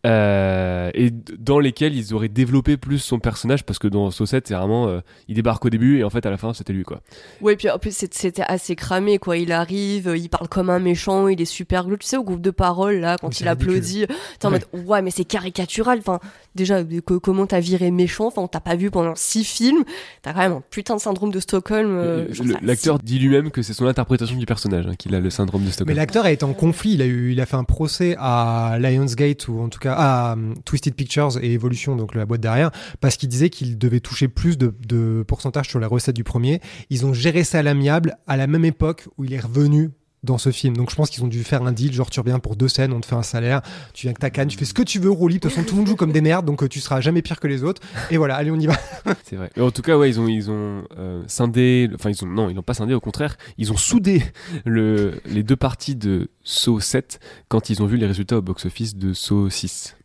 Euh, 0.07 0.91
et 0.93 1.11
dans 1.39 1.59
lesquels 1.59 1.95
ils 1.97 2.13
auraient 2.13 2.29
développé 2.29 2.77
plus 2.77 2.99
son 2.99 3.19
personnage 3.19 3.65
parce 3.65 3.79
que 3.79 3.89
dans 3.89 4.11
Saw 4.11 4.27
7 4.27 4.49
c'est 4.49 4.55
vraiment 4.55 4.87
euh, 4.89 5.01
il 5.29 5.35
débarque 5.35 5.65
au 5.65 5.71
début 5.71 5.99
et 5.99 6.05
en 6.05 6.11
fait 6.11 6.27
à 6.27 6.31
la 6.31 6.37
fin 6.37 6.53
c'était 6.53 6.75
lui 6.75 6.83
quoi 6.83 7.01
Ouais, 7.41 7.57
puis 7.57 7.71
en 7.71 7.79
plus 7.79 7.97
c'était 8.11 8.43
assez 8.43 8.77
cramé 8.77 9.19
quoi. 9.19 9.39
Il 9.39 9.51
arrive, 9.51 10.13
il 10.17 10.29
parle 10.29 10.49
comme 10.49 10.69
un 10.69 10.79
méchant, 10.79 11.29
il 11.29 11.41
est 11.41 11.47
super 11.47 11.87
glauque. 11.87 12.01
Tu 12.01 12.09
sais, 12.09 12.17
au 12.19 12.23
groupe 12.25 12.43
de 12.43 12.51
parole 12.51 12.97
là, 12.97 13.17
quand 13.19 13.41
il 13.41 13.49
applaudit, 13.49 14.07
t'es 14.39 14.47
en 14.47 14.53
Ouais. 14.53 14.61
mode 14.75 14.87
ouais, 14.87 15.01
mais 15.03 15.11
c'est 15.11 15.25
caricatural. 15.25 15.99
Enfin, 16.01 16.21
déjà, 16.55 16.83
co- 17.05 17.19
comment 17.21 17.47
t'as 17.47 17.61
viré 17.61 17.91
méchant 17.91 18.27
Enfin, 18.27 18.43
on 18.43 18.49
t'a 18.49 18.61
pas 18.61 18.77
vu 18.77 18.91
pendant 18.91 19.15
six 19.15 19.45
films. 19.45 19.85
T'as 20.23 20.33
quand 20.35 20.41
même 20.41 20.53
un 20.53 20.63
putain 20.71 20.97
de 20.97 21.01
syndrome 21.01 21.31
de 21.31 21.41
Stockholm. 21.41 21.97
euh, 21.97 22.27
l'acteur 22.63 22.99
dit 22.99 23.19
lui-même 23.19 23.51
que 23.51 23.63
c'est 23.63 23.73
son 23.73 23.87
interprétation 23.87 24.37
du 24.37 24.45
personnage 24.47 24.87
hein, 24.87 24.95
qu'il 24.99 25.15
a 25.15 25.21
le 25.21 25.31
syndrome 25.31 25.63
de 25.63 25.67
Mais 25.69 25.73
Stockholm 25.73 25.97
l'acteur 25.97 26.25
a 26.27 26.31
été 26.31 26.45
en 26.45 26.53
conflit. 26.53 26.93
Il 26.93 27.03
a, 27.03 27.07
eu, 27.07 27.33
il 27.33 27.41
a 27.41 27.47
fait 27.47 27.57
un 27.57 27.65
procès 27.65 28.17
à 28.19 28.77
Lionsgate, 28.81 29.49
ou 29.49 29.61
en 29.61 29.69
tout 29.69 29.79
cas 29.79 29.93
à 29.97 30.32
um, 30.32 30.55
Twisted 30.64 30.95
Pictures 30.95 31.38
et 31.42 31.53
Evolution, 31.53 31.97
donc 31.97 32.14
la 32.14 32.26
boîte 32.26 32.40
derrière, 32.40 32.70
parce 33.01 33.16
qu'il 33.16 33.28
disait 33.28 33.51
qu'il 33.51 33.78
devait 33.78 34.01
toucher 34.01 34.28
plus 34.28 34.59
de, 34.59 34.74
de 34.86 35.24
pourcentage 35.26 35.68
sur 35.68 35.80
les 35.80 35.86
recettes 35.86 36.16
du 36.16 36.24
premier. 36.24 36.61
Ils 36.90 37.07
ont 37.07 37.12
géré 37.12 37.45
ça 37.45 37.59
à 37.59 37.62
l'amiable 37.62 38.16
à 38.26 38.36
la 38.36 38.47
même 38.47 38.64
époque 38.64 39.09
où 39.18 39.24
il 39.24 39.32
est 39.32 39.40
revenu 39.40 39.90
dans 40.25 40.39
ce 40.39 40.51
film. 40.51 40.77
Donc 40.77 40.91
je 40.91 40.97
pense 40.97 41.11
qu'ils 41.11 41.22
ont 41.25 41.29
dû 41.29 41.45
faire 41.45 41.62
un 41.62 41.72
deal, 41.72 41.93
genre 41.93 42.11
tu 42.11 42.20
reviens 42.20 42.39
pour 42.39 42.57
deux 42.57 42.68
scènes, 42.68 42.93
on 42.93 43.01
te 43.01 43.07
fait 43.07 43.14
un 43.14 43.22
salaire, 43.22 43.62
tu 43.93 44.03
viens 44.03 44.11
avec 44.11 44.18
ta 44.18 44.31
canne, 44.31 44.49
tu 44.49 44.59
fais 44.59 44.64
ce 44.64 44.75
que 44.75 44.83
tu 44.83 44.99
veux, 44.99 45.11
Roulis. 45.11 45.37
De 45.37 45.41
toute 45.41 45.53
façon, 45.53 45.64
tout 45.64 45.75
le 45.75 45.79
monde 45.79 45.89
joue 45.89 45.97
comme 45.97 46.12
des 46.12 46.20
merdes, 46.20 46.47
donc 46.47 46.62
euh, 46.62 46.68
tu 46.68 46.81
seras 46.81 47.01
jamais 47.01 47.22
pire 47.22 47.41
que 47.41 47.47
les 47.47 47.64
autres. 47.64 47.83
Et 48.11 48.16
voilà, 48.16 48.37
allez, 48.37 48.51
on 48.51 48.59
y 48.59 48.66
va. 48.66 48.75
c'est 49.25 49.37
vrai 49.37 49.51
mais 49.57 49.62
en 49.62 49.70
tout 49.70 49.83
cas 49.83 49.97
ouais 49.97 50.09
ils 50.09 50.20
ont 50.20 50.29
ils 50.29 50.51
ont 50.51 50.85
euh, 50.99 51.22
scindé 51.27 51.91
enfin 51.95 52.11
ils 52.11 52.25
ont 52.25 52.29
non 52.29 52.49
ils 52.49 52.55
n'ont 52.55 52.62
pas 52.62 52.75
scindé 52.75 52.95
au 52.95 53.01
contraire 53.01 53.37
ils 53.59 53.72
ont 53.72 53.77
soudé 53.77 54.22
le, 54.64 55.20
les 55.27 55.43
deux 55.43 55.57
parties 55.57 55.97
de 55.97 56.31
Saw 56.43 56.81
7 56.81 57.20
quand 57.49 57.70
ils 57.70 57.83
ont 57.83 57.87
vu 57.87 57.97
les 57.97 58.07
résultats 58.07 58.39
au 58.39 58.43
box 58.43 58.66
office 58.66 58.97
de 58.97 59.12
Saw 59.12 59.51
6 59.51 59.97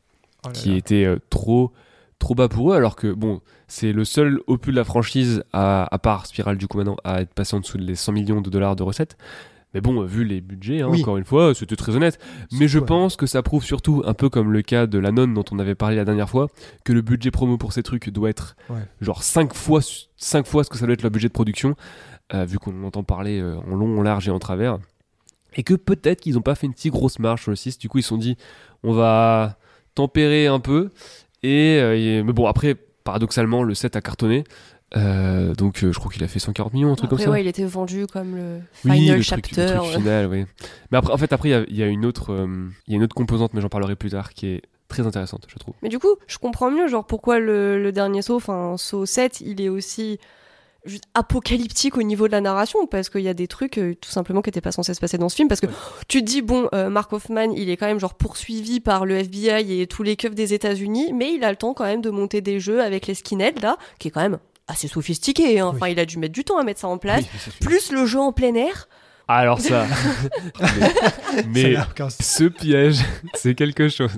qui 0.54 0.76
était 0.76 1.06
euh, 1.06 1.18
trop 1.30 1.72
trop 2.18 2.36
bas 2.36 2.48
pour 2.50 2.72
eux 2.74 2.76
alors 2.76 2.96
que 2.96 3.12
bon 3.12 3.42
c'est 3.68 3.92
le 3.92 4.06
seul 4.06 4.40
opus 4.48 4.74
de 4.74 4.78
la 4.78 4.84
franchise 4.84 5.44
à, 5.54 5.88
à 5.94 5.98
part 6.00 6.26
Spiral 6.26 6.58
du 6.58 6.68
coup 6.68 6.78
maintenant 6.78 6.98
à 7.04 7.22
être 7.22 7.34
passé 7.34 7.56
en 7.56 7.60
dessous 7.60 7.78
des 7.78 7.96
100 7.96 8.12
millions 8.12 8.42
de 8.42 8.50
dollars 8.50 8.76
de 8.76 8.84
recettes 8.84 9.18
mais 9.74 9.82
bon 9.82 10.02
vu 10.04 10.24
les 10.24 10.42
budgets 10.42 10.82
hein, 10.82 10.88
Oui. 10.90 11.02
encore 11.02 11.18
une 11.18 11.26
fois 11.26 11.54
c'était 11.54 11.76
très 11.76 11.96
honnête. 11.96 12.20
Mais 12.54 12.68
je 12.68 12.80
pense 12.80 13.16
que 13.16 13.26
ça 13.26 13.44
prouve 13.44 13.64
surtout 13.64 14.02
un 14.06 14.14
peu 14.14 14.30
comme 14.30 14.52
le 14.52 14.62
cas 14.62 14.88
de 14.88 14.98
la 14.98 15.12
nonne 15.12 15.34
dont 15.34 15.46
on 15.52 15.60
avait 15.60 15.76
parlé 15.76 15.96
la 15.96 16.06
dernière 16.06 16.30
fois 16.30 16.48
que 16.84 16.94
le 16.94 17.02
budget 17.02 17.32
promo 17.32 17.58
pour 17.58 17.74
ces 17.74 17.84
trucs 17.84 18.10
doit 18.10 18.30
être 18.30 18.56
Ouais. 18.70 18.80
genre 19.02 19.22
5 19.24 19.54
fois 19.54 19.82
5 20.18 20.46
fois 20.48 20.64
ce 20.64 20.70
que 20.70 20.78
ça 20.78 20.86
doit 20.86 20.94
être 20.94 21.04
le 21.04 21.10
budget 21.10 21.28
de 21.28 21.34
production 21.34 21.76
euh, 22.34 22.46
vu 22.46 22.58
qu'on 22.60 22.84
entend 22.84 23.04
parler 23.04 23.40
euh, 23.40 23.58
en 23.72 23.76
long 23.76 24.00
en 24.00 24.02
large 24.04 24.28
et 24.28 24.32
en 24.32 24.40
travers. 24.40 24.78
Et 25.56 25.64
que 25.64 25.74
peut-être 25.74 26.22
qu'ils 26.22 26.36
n'ont 26.36 26.42
pas 26.42 26.56
fait 26.56 26.68
une 26.68 26.76
si 26.76 26.90
grosse 26.90 27.18
marge 27.20 27.42
sur 27.44 27.52
le 27.52 27.56
6 27.56 27.78
du 27.80 27.90
coup 27.90 27.98
ils 28.00 28.04
se 28.04 28.10
sont 28.10 28.18
dit 28.18 28.38
on 28.84 28.94
va 28.94 29.58
tempérer 29.96 30.48
un 30.48 30.60
peu. 30.60 30.90
Et, 31.44 31.78
euh, 31.80 31.96
et- 31.98 32.24
mais 32.24 32.34
bon 32.34 32.46
après 32.48 32.76
paradoxalement 33.04 33.64
le 33.64 33.74
7 33.74 33.96
a 33.96 34.02
cartonné 34.02 34.44
Euh, 34.98 35.54
donc 35.54 35.84
euh, 35.84 35.92
je 35.92 36.00
crois 36.00 36.12
qu'il 36.12 36.24
a 36.24 36.28
fait 36.28 36.40
140 36.40 36.74
millions 36.74 36.92
un 36.92 36.96
truc 36.96 37.12
Après, 37.12 37.18
comme 37.24 37.26
ça 37.26 37.32
ouais, 37.38 37.44
il 37.44 37.48
était 37.48 37.64
vendu 37.64 38.08
comme 38.08 38.36
le 38.36 38.60
oui, 38.86 38.98
final 38.98 39.16
truc, 39.18 39.24
chapter. 39.24 39.62
le 39.62 39.68
truc 39.68 39.82
ouais. 39.82 39.98
final, 39.98 40.28
oui. 40.28 40.46
Mais 40.92 40.98
après, 40.98 41.14
en 41.14 41.18
fait, 41.18 41.32
après, 41.32 41.50
il 41.50 41.52
y 41.52 41.56
a- 41.56 41.66
il 41.68 41.76
y, 41.76 41.84
a 41.84 41.88
une 41.88 42.06
autre, 42.06 42.34
euh, 42.34 42.68
y 42.88 42.94
a 42.94 42.96
une 42.96 43.04
autre 43.04 43.14
composante, 43.16 43.54
mais 43.54 43.62
j'en 43.62 43.70
parlerai 43.70 43.96
plus 43.96 44.10
tard, 44.10 44.34
qui 44.34 44.48
est 44.48 44.62
très 44.88 45.06
intéressante, 45.06 45.46
je 45.48 45.60
trouve. 45.60 45.76
Mais 45.84 45.90
du 45.90 46.00
coup, 46.00 46.16
je 46.26 46.40
comprends 46.40 46.72
mieux, 46.72 46.88
genre, 46.88 47.06
pourquoi 47.06 47.40
le, 47.40 47.82
le 47.82 47.92
dernier 47.92 48.24
saut, 48.24 48.38
enfin, 48.38 48.76
saut 48.78 49.06
7, 49.06 49.42
il 49.42 49.62
est 49.62 49.70
aussi 49.70 50.18
juste 50.86 51.04
apocalyptique 51.14 51.98
au 51.98 52.02
niveau 52.02 52.26
de 52.28 52.32
la 52.32 52.42
narration, 52.42 52.88
parce 52.88 53.10
qu'il 53.10 53.22
y 53.22 53.28
a 53.28 53.34
des 53.36 53.48
trucs, 53.48 53.78
euh, 53.78 53.94
tout 54.00 54.10
simplement, 54.10 54.42
qui 54.42 54.48
n'étaient 54.48 54.62
pas 54.62 54.72
censés 54.72 54.94
se 54.96 55.00
passer 55.00 55.20
dans 55.20 55.30
ce 55.30 55.36
film, 55.36 55.48
parce 55.50 55.62
que 55.62 55.68
tu 56.08 56.22
te 56.22 56.26
dis, 56.26 56.42
bon, 56.42 56.68
euh, 56.74 56.90
Mark 56.90 57.14
Hoffman, 57.14 57.52
il 57.56 57.70
est 57.70 57.78
quand 57.78 57.86
même, 57.86 58.00
genre, 58.00 58.16
poursuivi 58.16 58.80
par 58.80 59.06
le 59.06 59.18
FBI 59.18 59.82
et 59.82 59.86
tous 59.88 60.02
les 60.02 60.16
keufs 60.16 60.34
des 60.34 60.54
États-Unis, 60.56 61.14
mais 61.14 61.34
il 61.34 61.44
a 61.44 61.52
le 61.52 61.58
temps, 61.58 61.76
quand 61.76 61.84
même, 61.84 62.02
de 62.02 62.10
monter 62.10 62.42
des 62.42 62.60
jeux 62.60 62.82
avec 62.82 63.06
les 63.06 63.14
skinheads, 63.14 63.62
là, 63.62 63.78
qui 64.00 64.08
est 64.08 64.12
quand 64.12 64.22
même 64.22 64.40
assez 64.70 64.88
sophistiqué, 64.88 65.60
hein. 65.60 65.68
enfin, 65.68 65.88
il 65.88 66.00
a 66.00 66.06
dû 66.06 66.18
mettre 66.18 66.34
du 66.34 66.44
temps 66.44 66.58
à 66.58 66.64
mettre 66.64 66.80
ça 66.80 66.88
en 66.88 66.98
place, 66.98 67.26
plus 67.60 67.92
le 67.92 68.06
jeu 68.06 68.20
en 68.20 68.32
plein 68.32 68.54
air. 68.54 68.88
Alors 69.28 69.62
ça. 69.62 69.86
mais 71.50 71.76
ce 72.20 72.46
piège, 72.46 73.02
c'est 73.36 73.54
quelque 73.54 73.88
chose. 73.88 74.12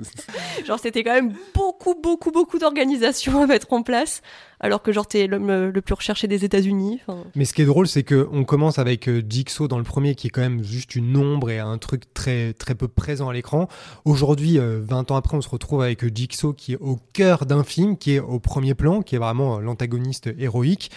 Genre, 0.66 0.80
c'était 0.80 1.04
quand 1.04 1.14
même 1.14 1.34
beaucoup, 1.54 1.95
beaucoup, 2.02 2.32
beaucoup 2.32 2.60
d'organisation 2.60 3.41
à 3.41 3.45
mettre 3.45 3.74
en 3.74 3.84
place, 3.84 4.22
alors 4.62 4.84
que, 4.84 4.91
genre, 4.91 5.07
t'es 5.07 5.28
l'homme 5.28 5.49
euh, 5.49 5.72
le 5.72 5.82
plus 5.82 5.95
recherché 5.95 6.28
des 6.28 6.45
États-Unis. 6.45 7.01
Mais 7.36 7.45
ce 7.45 7.53
qui 7.53 7.64
est 7.64 7.66
drôle, 7.66 7.88
c'est 7.88 8.03
que 8.03 8.30
on 8.32 8.43
commence 8.43 8.78
avec 8.78 9.09
euh, 9.09 9.22
Jigsaw 9.28 9.68
dans 9.68 9.80
le 9.80 9.84
premier, 9.84 10.14
qui 10.14 10.28
est 10.28 10.30
quand 10.30 10.41
même 10.41 10.64
juste 10.64 10.95
une 10.95 11.18
ombre 11.18 11.49
et 11.49 11.59
un 11.59 11.78
truc 11.80 12.14
très 12.14 12.53
très 12.53 12.76
peu 12.76 12.88
présent 12.88 13.28
à 13.28 13.34
l'écran. 13.34 13.68
Aujourd'hui, 14.05 14.59
euh, 14.59 14.80
20 14.84 15.12
ans 15.12 15.16
après, 15.16 15.36
on 15.36 15.41
se 15.41 15.49
retrouve 15.49 15.82
avec 15.82 16.03
euh, 16.03 16.12
Jigsaw 16.14 16.53
qui 16.53 16.74
est 16.74 16.78
au 16.80 16.99
cœur 17.14 17.45
d'un 17.47 17.64
film, 17.64 17.97
qui 17.97 18.14
est 18.14 18.20
au 18.20 18.39
premier 18.39 18.76
plan, 18.76 19.01
qui 19.01 19.16
est 19.16 19.20
vraiment 19.20 19.57
euh, 19.57 19.62
l'antagoniste 19.62 20.30
héroïque. 20.38 20.91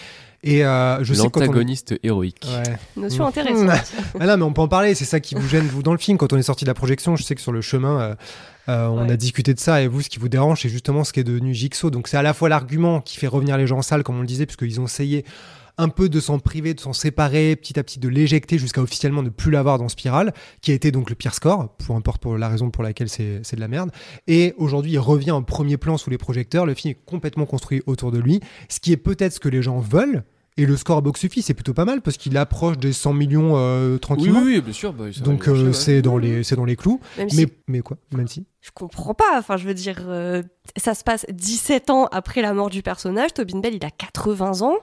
Et 0.45 0.63
euh, 0.63 1.03
je 1.03 1.13
sais 1.13 1.23
quand 1.29 1.41
on... 1.41 1.45
L'antagoniste 1.45 1.95
héroïque. 2.03 2.45
Ouais. 2.47 2.77
Notion 2.95 3.25
Mmh. 3.25 3.27
intéressante. 3.27 3.93
Ah 4.19 4.27
non, 4.27 4.37
mais 4.37 4.43
on 4.43 4.53
peut 4.53 4.61
en 4.61 4.67
parler, 4.67 4.93
c'est 4.95 5.03
ça 5.05 5.19
qui 5.19 5.35
vous 5.35 5.47
gêne, 5.47 5.65
vous, 5.65 5.81
dans 5.83 5.91
le 5.91 5.97
film. 5.97 6.17
Quand 6.17 6.31
on 6.33 6.37
est 6.37 6.43
sorti 6.43 6.63
de 6.65 6.69
la 6.69 6.73
projection, 6.75 7.15
je 7.15 7.23
sais 7.23 7.35
que 7.35 7.41
sur 7.41 7.51
le 7.51 7.61
chemin, 7.61 7.99
euh, 7.99 8.15
euh, 8.69 8.87
on 8.87 9.05
Ouais. 9.05 9.11
a 9.13 9.17
discuté 9.17 9.53
de 9.53 9.59
ça, 9.59 9.81
et 9.81 9.87
vous, 9.87 10.01
ce 10.01 10.09
qui 10.09 10.19
vous 10.19 10.29
dérange, 10.29 10.61
c'est 10.61 10.69
justement 10.69 11.03
ce 11.03 11.11
qui 11.13 11.19
est 11.19 11.23
devenu 11.25 11.53
Jigsaw. 11.53 11.89
Donc 11.89 12.07
c'est 12.07 12.17
à 12.17 12.21
la 12.21 12.33
fois 12.33 12.47
l'argument 12.47 13.01
qui 13.01 13.17
fait 13.17 13.27
revenir 13.27 13.57
les 13.57 13.65
gens 13.67 13.79
en 13.79 13.81
salle, 13.81 14.03
comme 14.03 14.17
on 14.17 14.21
le 14.21 14.27
disait, 14.27 14.45
puisqu'ils 14.45 14.79
ont 14.79 14.85
essayé 14.85 15.25
un 15.77 15.89
peu 15.89 16.07
de 16.07 16.21
s'en 16.21 16.39
priver, 16.39 16.73
de 16.73 16.79
s'en 16.79 16.93
séparer, 16.93 17.53
petit 17.57 17.77
à 17.77 17.83
petit 17.83 17.99
de 17.99 18.07
l'éjecter 18.07 18.57
jusqu'à 18.57 18.81
officiellement 18.81 19.21
ne 19.23 19.29
plus 19.29 19.51
l'avoir 19.51 19.77
dans 19.77 19.89
Spiral, 19.89 20.33
qui 20.61 20.71
a 20.71 20.73
été 20.73 20.89
donc 20.91 21.09
le 21.09 21.15
pire 21.17 21.33
score, 21.33 21.75
peu 21.85 21.91
importe 21.91 22.21
pour 22.21 22.37
la 22.37 22.47
raison 22.47 22.69
pour 22.69 22.81
laquelle 22.81 23.09
c'est 23.09 23.41
c'est 23.43 23.57
de 23.57 23.61
la 23.61 23.67
merde. 23.67 23.91
Et 24.27 24.53
aujourd'hui, 24.57 24.93
il 24.93 24.99
revient 24.99 25.31
en 25.31 25.41
premier 25.43 25.75
plan 25.75 25.97
sous 25.97 26.09
les 26.09 26.17
projecteurs, 26.17 26.65
le 26.65 26.75
film 26.75 26.91
est 26.93 27.05
complètement 27.05 27.45
construit 27.45 27.81
autour 27.87 28.11
de 28.13 28.19
lui, 28.19 28.39
ce 28.69 28.79
qui 28.79 28.93
est 28.93 28.97
peut-être 28.97 29.33
ce 29.33 29.39
que 29.41 29.49
les 29.49 29.61
gens 29.61 29.79
veulent, 29.79 30.23
et 30.57 30.65
le 30.65 30.77
score 30.77 31.01
box-office 31.01 31.49
est 31.49 31.53
plutôt 31.53 31.73
pas 31.73 31.85
mal, 31.85 32.01
parce 32.01 32.17
qu'il 32.17 32.37
approche 32.37 32.77
des 32.77 32.93
100 32.93 33.13
millions 33.13 33.53
euh, 33.57 33.97
tranquillement. 33.97 34.39
oui, 34.39 34.55
oui, 34.55 34.61
bien 34.61 34.73
sûr. 34.73 34.93
bah, 34.93 35.05
Donc 35.23 35.47
euh, 35.47 35.67
ouais. 35.67 35.73
c'est 35.73 36.01
dans 36.01 36.17
les 36.17 36.43
c'est 36.43 36.55
dans 36.55 36.65
les 36.65 36.75
clous. 36.75 37.01
Même 37.17 37.29
si 37.29 37.35
Mais 37.37 37.47
mais 37.67 37.79
quoi 37.81 37.97
Même 38.13 38.27
si 38.27 38.45
je 38.61 38.71
comprends 38.73 39.13
pas. 39.13 39.37
Enfin, 39.37 39.57
je 39.57 39.67
veux 39.67 39.73
dire, 39.73 40.05
euh, 40.07 40.41
ça 40.77 40.95
se 40.95 41.03
passe 41.03 41.25
17 41.29 41.89
ans 41.89 42.05
après 42.05 42.41
la 42.41 42.53
mort 42.53 42.69
du 42.69 42.81
personnage. 42.81 43.33
Tobin 43.33 43.59
Bell, 43.59 43.75
il 43.75 43.85
a 43.85 43.91
80 43.91 44.61
ans. 44.61 44.77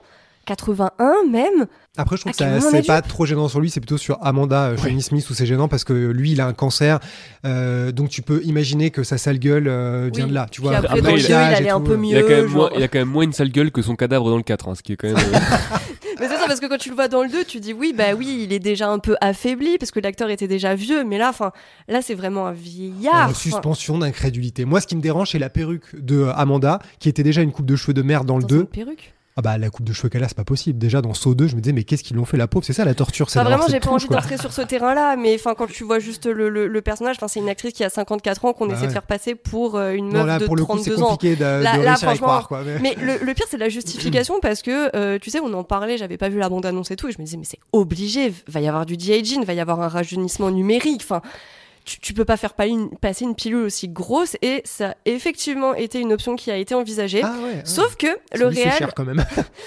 81 0.45 1.13
même. 1.29 1.65
Après, 1.97 2.17
je 2.17 2.21
trouve 2.21 2.33
que 2.33 2.59
c'est 2.71 2.87
pas 2.87 3.01
trop 3.01 3.25
gênant 3.25 3.47
sur 3.47 3.59
lui, 3.59 3.69
c'est 3.69 3.79
plutôt 3.79 3.97
sur 3.99 4.17
Amanda 4.25 4.63
euh, 4.69 4.77
Johnny 4.77 5.01
Smith 5.01 5.29
où 5.29 5.33
c'est 5.33 5.45
gênant 5.45 5.67
parce 5.67 5.83
que 5.83 5.93
lui, 5.93 6.31
il 6.31 6.41
a 6.41 6.47
un 6.47 6.53
cancer, 6.53 6.99
euh, 7.45 7.91
donc 7.91 8.09
tu 8.09 8.21
peux 8.23 8.41
imaginer 8.43 8.89
que 8.89 9.03
sa 9.03 9.17
sale 9.17 9.37
gueule 9.37 9.67
euh, 9.67 10.09
vient 10.11 10.23
Oui. 10.25 10.29
de 10.31 10.35
là. 10.35 10.47
Tu 10.49 10.61
vois, 10.61 10.75
après, 10.77 10.97
il 11.19 11.33
allait 11.33 11.69
un 11.69 11.79
peu 11.81 11.95
mieux. 11.95 12.09
Il 12.09 12.15
y, 12.15 12.17
a 12.17 12.21
quand 12.23 12.29
même 12.29 12.47
moins, 12.47 12.69
il 12.73 12.81
y 12.81 12.83
a 12.83 12.87
quand 12.87 12.99
même 12.99 13.09
moins 13.09 13.23
une 13.23 13.33
sale 13.33 13.49
gueule 13.51 13.71
que 13.71 13.81
son 13.81 13.95
cadavre 13.95 14.29
dans 14.29 14.37
le 14.37 14.43
4, 14.43 14.69
hein, 14.69 14.75
ce 14.75 14.81
qui 14.81 14.93
est 14.93 14.95
quand 14.97 15.07
même. 15.07 15.17
euh, 15.17 15.21
Mais 16.19 16.27
c'est 16.27 16.37
ça, 16.37 16.45
parce 16.47 16.59
que 16.59 16.67
quand 16.67 16.77
tu 16.77 16.89
le 16.89 16.95
vois 16.95 17.07
dans 17.07 17.23
le 17.23 17.29
2, 17.29 17.43
tu 17.43 17.59
dis 17.59 17.73
oui, 17.73 17.93
bah 17.97 18.13
oui, 18.17 18.41
il 18.43 18.53
est 18.53 18.59
déjà 18.59 18.87
un 18.89 18.99
peu 18.99 19.15
affaibli 19.21 19.77
parce 19.77 19.91
que 19.91 19.99
l'acteur 19.99 20.29
était 20.29 20.47
déjà 20.47 20.73
vieux, 20.75 21.03
mais 21.03 21.17
là, 21.17 21.29
enfin, 21.29 21.51
là, 21.87 22.01
c'est 22.01 22.13
vraiment 22.15 22.47
un 22.47 22.53
vieillard. 22.53 23.13
En 23.15 23.23
Enfin, 23.25 23.33
suspension 23.33 23.97
d'incrédulité. 23.99 24.65
Moi, 24.65 24.79
ce 24.81 24.87
qui 24.87 24.95
me 24.95 25.01
dérange, 25.01 25.31
c'est 25.31 25.39
la 25.39 25.49
perruque 25.49 25.95
de 25.99 26.27
Amanda, 26.35 26.79
qui 26.99 27.09
était 27.09 27.23
déjà 27.23 27.41
une 27.41 27.51
coupe 27.51 27.65
de 27.65 27.75
cheveux 27.75 27.93
de 27.93 28.01
merde 28.01 28.25
dans 28.27 28.37
le 28.37 28.43
dans 28.43 28.47
2. 28.47 28.59
une 28.61 28.65
perruque? 28.67 29.13
Ah 29.35 29.41
bah, 29.41 29.57
la 29.57 29.71
coupe 29.71 29.85
de 29.85 29.93
cheveux 29.93 30.09
qu'elle 30.09 30.23
a, 30.23 30.27
c'est 30.27 30.37
pas 30.37 30.43
possible. 30.43 30.77
Déjà, 30.77 31.01
dans 31.01 31.15
Saw 31.15 31.33
2, 31.33 31.47
je 31.47 31.55
me 31.55 31.61
disais, 31.61 31.73
mais 31.73 31.83
qu'est-ce 31.83 32.03
qu'ils 32.03 32.15
l'ont 32.17 32.25
fait, 32.25 32.37
la 32.37 32.45
pauvre? 32.47 32.63
C'est 32.63 32.73
ça 32.73 32.85
la 32.85 32.93
torture, 32.93 33.31
c'est 33.31 33.39
Enfin, 33.39 33.49
vraiment, 33.49 33.65
j'ai 33.67 33.79
pas 33.79 33.89
envie 33.89 34.07
d'entrer 34.07 34.37
sur 34.37 34.53
ce 34.53 34.61
terrain-là, 34.61 35.15
mais 35.15 35.33
enfin, 35.33 35.55
quand 35.55 35.65
tu 35.65 35.83
vois 35.83 35.97
juste 35.97 36.27
le, 36.27 36.49
le- 36.49 36.67
le 36.67 36.81
personnage, 36.83 37.15
enfin, 37.17 37.27
c'est 37.27 37.39
une 37.39 37.49
actrice 37.49 37.73
qui 37.73 37.83
a 37.83 37.89
54 37.89 38.45
ans 38.45 38.53
qu'on 38.53 38.67
Bah 38.67 38.73
essaie 38.73 38.81
ouais. 38.83 38.87
de 38.89 38.93
faire 38.93 39.01
passer 39.07 39.33
pour 39.33 39.75
euh, 39.75 39.93
une 39.93 40.09
Non, 40.09 40.19
meuf 40.19 40.27
là, 40.27 40.37
de 40.39 40.45
pour 40.45 40.55
le 40.55 40.63
coup, 40.65 40.77
c'est 40.77 40.91
32 40.91 41.01
ans. 41.03 41.07
compliqué 41.09 41.35
de, 41.35 41.41
de 41.41 41.63
Là- 41.63 41.71
à 41.71 41.77
y 41.77 41.97
franchement, 41.97 42.13
croire, 42.27 42.47
quoi. 42.47 42.61
mais- 42.63 42.79
Mais 42.79 42.95
le, 43.03 43.25
le 43.25 43.33
pire, 43.33 43.45
c'est 43.49 43.57
la 43.57 43.69
justification 43.69 44.35
parce 44.39 44.61
que, 44.61 44.95
euh, 44.95 45.17
tu 45.19 45.31
sais, 45.31 45.39
on 45.39 45.51
en 45.53 45.63
parlait, 45.63 45.97
j'avais 45.97 46.17
pas 46.17 46.29
vu 46.29 46.37
la 46.37 46.49
bande-annonce 46.49 46.91
et 46.91 46.95
tout, 46.95 47.07
et 47.07 47.11
je 47.11 47.17
me 47.19 47.25
disais, 47.25 47.37
mais 47.37 47.45
c'est 47.45 47.59
obligé, 47.71 48.31
va 48.47 48.61
y 48.61 48.67
avoir 48.67 48.85
du 48.85 48.97
de-aging, 48.97 49.43
va 49.45 49.53
y 49.53 49.59
avoir 49.59 49.81
un 49.81 49.87
rajeunissement 49.87 50.51
numérique, 50.51 51.01
enfin. 51.03 51.21
Tu, 51.85 51.99
tu 51.99 52.13
peux 52.13 52.23
pas 52.23 52.37
faire 52.37 52.53
une- 52.59 52.89
passer 52.97 53.25
une 53.25 53.35
pilule 53.35 53.63
aussi 53.65 53.89
grosse 53.89 54.37
et 54.41 54.61
ça 54.63 54.91
a 54.91 54.95
effectivement 55.05 55.73
été 55.73 55.99
une 55.99 56.13
option 56.13 56.35
qui 56.37 56.49
a 56.49 56.55
été 56.57 56.73
envisagée. 56.75 57.21
Ah 57.23 57.33
ouais, 57.39 57.43
ouais. 57.55 57.61
Sauf 57.65 57.95
que 57.97 58.07
le 58.33 58.47
réel, 58.47 58.71
cher 58.71 58.93
quand 58.95 59.03
même. 59.03 59.25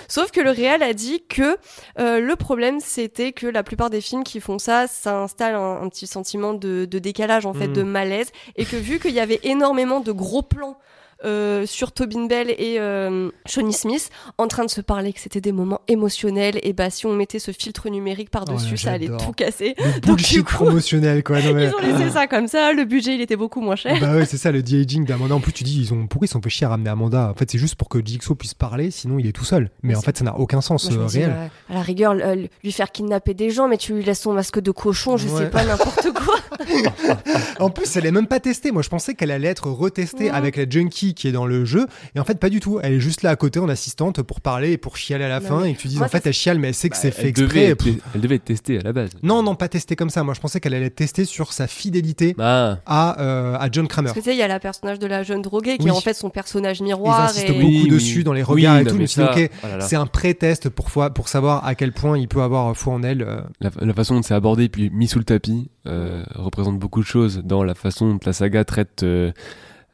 sauf 0.09 0.31
que 0.31 0.41
le 0.41 0.51
réel 0.51 0.83
a 0.83 0.95
dit 0.95 1.23
que 1.29 1.59
euh, 1.99 2.19
le 2.21 2.37
problème 2.37 2.81
c'était 2.81 3.33
que 3.33 3.47
la 3.47 3.63
plupart 3.63 3.91
des 3.91 4.01
films 4.01 4.25
qui 4.25 4.41
font 4.41 4.59
ça, 4.59 4.87
ça 4.87 5.19
installe 5.21 5.55
un, 5.57 5.83
un 5.83 5.89
petit 5.91 6.07
sentiment 6.07 6.55
de, 6.55 6.87
de 6.87 6.99
décalage 6.99 7.45
en 7.45 7.53
fait, 7.53 7.69
de 7.69 7.83
malaise, 7.83 8.31
et 8.57 8.65
que 8.65 8.77
vu 8.77 8.99
qu'il 8.99 9.13
y 9.13 9.21
avait 9.21 9.41
énormément 9.43 10.01
de 10.01 10.13
gros 10.13 10.43
plans 10.43 10.79
euh, 11.27 11.67
sur 11.67 11.93
Tobin 11.93 12.27
Bell 12.27 12.51
et 12.51 12.77
euh, 12.79 13.31
Shawnee 13.47 13.73
Smith 13.73 14.11
en 14.39 14.47
train 14.49 14.65
de 14.65 14.71
se 14.71 14.81
parler, 14.81 15.13
que 15.13 15.21
c'était 15.21 15.41
des 15.41 15.53
moments 15.53 15.81
émotionnels, 15.89 16.59
et 16.63 16.73
bah 16.73 16.91
si 16.91 17.07
on 17.07 17.13
mettait 17.15 17.39
ce 17.39 17.51
filtre 17.51 17.89
numérique 17.89 18.31
par 18.31 18.45
dessus, 18.45 18.71
Ouais, 18.73 18.77
ça 18.77 18.93
allait 18.93 19.09
tout 19.09 19.33
casser. 19.33 19.75
Le 19.79 20.01
Donc, 20.07 20.19
du 20.23 20.43
coup, 20.45 20.55
promotionnel, 20.55 21.23
quoi. 21.25 21.41
non, 21.43 21.53
mais- 21.55 21.67
Ils 21.67 21.75
ont 21.75 21.99
laissé 21.99 22.11
ça 22.11 22.27
comme 22.27 22.49
ça, 22.49 22.73
le 22.73 22.85
budget 22.85 23.15
il 23.15 23.21
était 23.21 23.37
beaucoup 23.37 23.61
moins 23.61 23.77
cher. 23.77 23.97
Bah 24.01 24.15
ouais, 24.15 24.25
c'est 24.27 24.37
ça 24.37 24.53
le 24.53 24.63
de-aging 24.63 25.05
d'Amanda. 25.05 25.35
En 25.35 25.41
plus, 25.41 25.53
tu 25.53 25.65
dis, 25.65 25.81
ils 25.81 25.93
ont... 25.93 26.07
pourquoi 26.07 26.27
ils 26.27 26.31
sont 26.31 26.41
fait 26.43 26.51
chier 26.51 26.67
à 26.67 26.71
ramener 26.71 26.91
Amanda? 26.91 27.31
En 27.31 27.35
fait, 27.35 27.51
c'est 27.51 27.59
juste 27.59 27.75
pour 27.75 27.89
que 27.89 27.99
Jigsaw 28.05 28.35
puisse 28.35 28.55
parler, 28.55 28.91
sinon 28.91 29.19
il 29.19 29.27
est 29.27 29.33
tout 29.33 29.45
seul. 29.45 29.71
Mais 29.83 29.95
en 29.97 30.01
fait, 30.01 30.17
ça 30.19 30.25
n'a 30.25 30.37
aucun 30.39 30.61
sens 30.61 30.91
Moi, 30.91 31.03
euh, 31.05 31.07
dis, 31.07 31.19
réel. 31.19 31.51
à 31.71 31.75
la 31.75 31.83
rigueur, 31.83 32.15
lui 32.15 32.73
faire 32.73 32.93
kidnapper 32.93 33.35
des 33.35 33.51
gens, 33.51 33.69
mais 33.69 33.77
tu 33.79 33.95
lui 33.95 34.03
laisses 34.05 34.21
son 34.21 34.33
masque 34.33 34.61
de 34.61 34.71
cochon, 34.71 35.17
je 35.17 35.27
Ouais. 35.29 35.45
sais 35.45 35.51
pas, 35.51 35.65
n'importe 35.65 36.09
quoi. 36.13 36.37
En 37.61 37.71
plus, 37.71 37.97
elle 37.97 38.07
est 38.07 38.13
même 38.13 38.27
pas 38.27 38.41
testée. 38.41 38.71
Moi, 38.73 38.83
je 38.83 38.89
pensais 38.89 39.15
qu'elle 39.15 39.31
allait 39.31 39.49
être 39.49 39.69
retestée 39.71 40.25
Ouais. 40.25 40.31
avec 40.31 40.57
la 40.57 40.69
junkie 40.69 41.15
qui 41.17 41.27
est 41.29 41.33
dans 41.33 41.47
le 41.47 41.65
jeu. 41.65 41.87
Et 42.15 42.21
en 42.21 42.25
fait, 42.25 42.39
pas 42.39 42.49
du 42.51 42.61
tout. 42.61 42.79
Elle 42.83 42.93
est 42.95 43.01
juste 43.01 43.23
là 43.23 43.31
à 43.31 43.37
côté 43.37 43.59
en 43.59 43.69
assistante 43.69 44.23
pour 44.23 44.41
parler 44.41 44.73
et 44.73 44.77
pour 44.79 44.97
chialer 44.97 45.25
à 45.25 45.29
la 45.29 45.41
Non, 45.41 45.47
fin. 45.49 45.61
mais 45.63 45.71
Et 45.73 45.75
que 45.75 45.81
tu 45.81 45.89
dis, 45.89 45.97
moi, 45.97 46.07
en 46.07 46.09
fait, 46.09 46.25
elle 46.27 46.33
chiale, 46.33 46.59
mais 46.61 46.69
elle 46.69 46.75
sait 46.75 46.89
que 46.89 46.97
c'est 46.97 47.09
Bah, 47.11 47.17
fait 47.17 47.29
elle, 47.29 47.33
devait 47.35 47.45
exprès. 47.45 47.65
être, 47.65 47.85
Pff. 47.85 47.95
elle 48.15 48.21
devait 48.21 48.35
être 48.37 48.45
testée 48.45 48.79
à 48.79 48.83
la 48.83 48.93
base. 48.93 49.11
Non, 49.23 49.43
non, 49.43 49.55
pas 49.57 49.69
testée 49.69 49.97
comme 49.97 50.11
ça. 50.11 50.23
Moi, 50.23 50.35
je 50.35 50.41
pensais 50.41 50.61
qu'elle 50.61 50.75
allait 50.75 50.87
être 50.87 50.95
testée 50.95 51.25
sur 51.25 51.53
sa 51.53 51.67
fidélité 51.67 52.37
Ah, 52.39 52.79
à, 52.87 53.21
euh, 53.21 53.57
à 53.59 53.69
John 53.73 53.89
Kramer. 53.89 54.07
Parce 54.09 54.15
que 54.19 54.21
tu 54.21 54.31
sais, 54.31 54.37
il 54.37 54.39
y 54.39 54.43
a 54.43 54.49
la 54.49 54.61
personnage 54.61 54.99
de 54.99 55.07
la 55.07 55.23
jeune 55.23 55.43
droguée 55.43 55.79
qui 55.79 55.85
Oui. 55.85 55.89
est 55.89 55.93
en 55.93 56.01
fait 56.01 56.15
son 56.15 56.31
personnage 56.31 56.81
Ils 56.81 56.85
miroir. 56.85 57.21
insistent 57.23 57.49
et... 57.49 57.53
beaucoup 57.53 57.65
Oui, 57.67 57.89
dessus 57.89 58.19
oui. 58.19 58.25
dans 58.25 58.33
les 58.33 58.43
Oui, 58.43 58.47
regards 58.67 58.79
et 58.79 58.85
non, 58.85 58.91
tout. 58.93 58.97
mais 58.99 59.07
ça, 59.07 59.33
ok, 59.33 59.51
oh 59.65 59.67
là 59.67 59.77
là. 59.79 59.85
c'est 59.85 59.97
un 59.97 60.07
pré-test 60.07 60.69
pour, 60.69 60.91
foi- 60.91 61.11
pour 61.11 61.29
savoir 61.29 61.67
à 61.67 61.75
quel 61.75 61.93
point 61.93 62.19
il 62.19 62.29
peut 62.29 62.43
avoir 62.43 62.77
foi 62.77 62.93
en 62.95 63.03
elle. 63.03 63.23
euh. 63.23 63.41
la, 63.61 63.71
la 63.81 63.95
façon 63.95 64.15
dont 64.15 64.23
c'est 64.23 64.35
abordé 64.35 64.69
puis 64.69 64.91
mis 64.91 65.09
sous 65.09 65.19
le 65.19 65.25
tapis 65.25 65.71
euh, 65.87 66.23
représente 66.35 66.79
beaucoup 66.79 67.01
de 67.01 67.07
choses 67.07 67.43
dans 67.45 67.63
la 67.65 67.75
façon 67.75 68.13
dont 68.13 68.19
la 68.25 68.33
saga 68.33 68.65
traite 68.65 69.03
euh, 69.03 69.33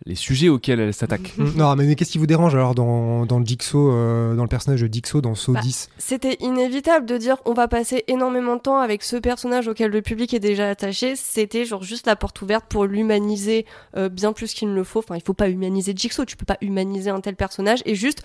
les 0.07 0.15
sujets 0.15 0.49
auxquels 0.49 0.81
elle 0.81 0.95
s'attaque. 0.95 1.35
Non, 1.57 1.77
mais 1.77 1.95
qu'est-ce 1.95 2.11
qui 2.11 2.19
vous 2.19 2.27
dérange 2.27 2.55
alors 2.55 2.75
dans, 2.75 3.27
dans 3.27 3.39
le 3.39 3.45
Jigsaw, 3.45 3.93
euh, 3.93 4.35
dans 4.35 4.43
le 4.43 4.49
personnage 4.49 4.81
de 4.81 4.93
Jigsaw 4.93 5.21
dans 5.21 5.35
Saw 5.35 5.53
Bah, 5.53 5.61
10 5.61 5.91
C'était 5.99 6.37
inévitable 6.41 7.07
de 7.07 7.17
dire 7.17 7.37
on 7.45 7.53
va 7.53 7.69
passer 7.69 8.05
énormément 8.09 8.57
de 8.57 8.61
temps 8.61 8.79
avec 8.79 9.03
ce 9.03 9.17
personnage 9.17 9.69
auquel 9.69 9.91
le 9.91 10.03
public 10.03 10.33
est 10.35 10.41
déjà 10.41 10.69
attaché. 10.69 11.15
C'était 11.15 11.65
genre 11.65 11.83
juste 11.83 12.07
la 12.07 12.17
porte 12.17 12.41
ouverte 12.43 12.65
pour 12.69 12.87
l'humaniser 12.87 13.67
euh, 13.97 14.09
bien 14.09 14.33
plus 14.33 14.55
qu'il 14.55 14.71
ne 14.71 14.75
le 14.75 14.85
faut. 14.85 15.01
Enfin, 15.01 15.17
il 15.17 15.23
faut 15.23 15.35
pas 15.35 15.49
humaniser 15.49 15.93
Jigsaw, 15.95 16.25
tu 16.25 16.37
peux 16.37 16.47
pas 16.47 16.59
humaniser 16.61 17.11
un 17.11 17.21
tel 17.21 17.37
personnage 17.37 17.83
et 17.85 17.95
juste 17.95 18.23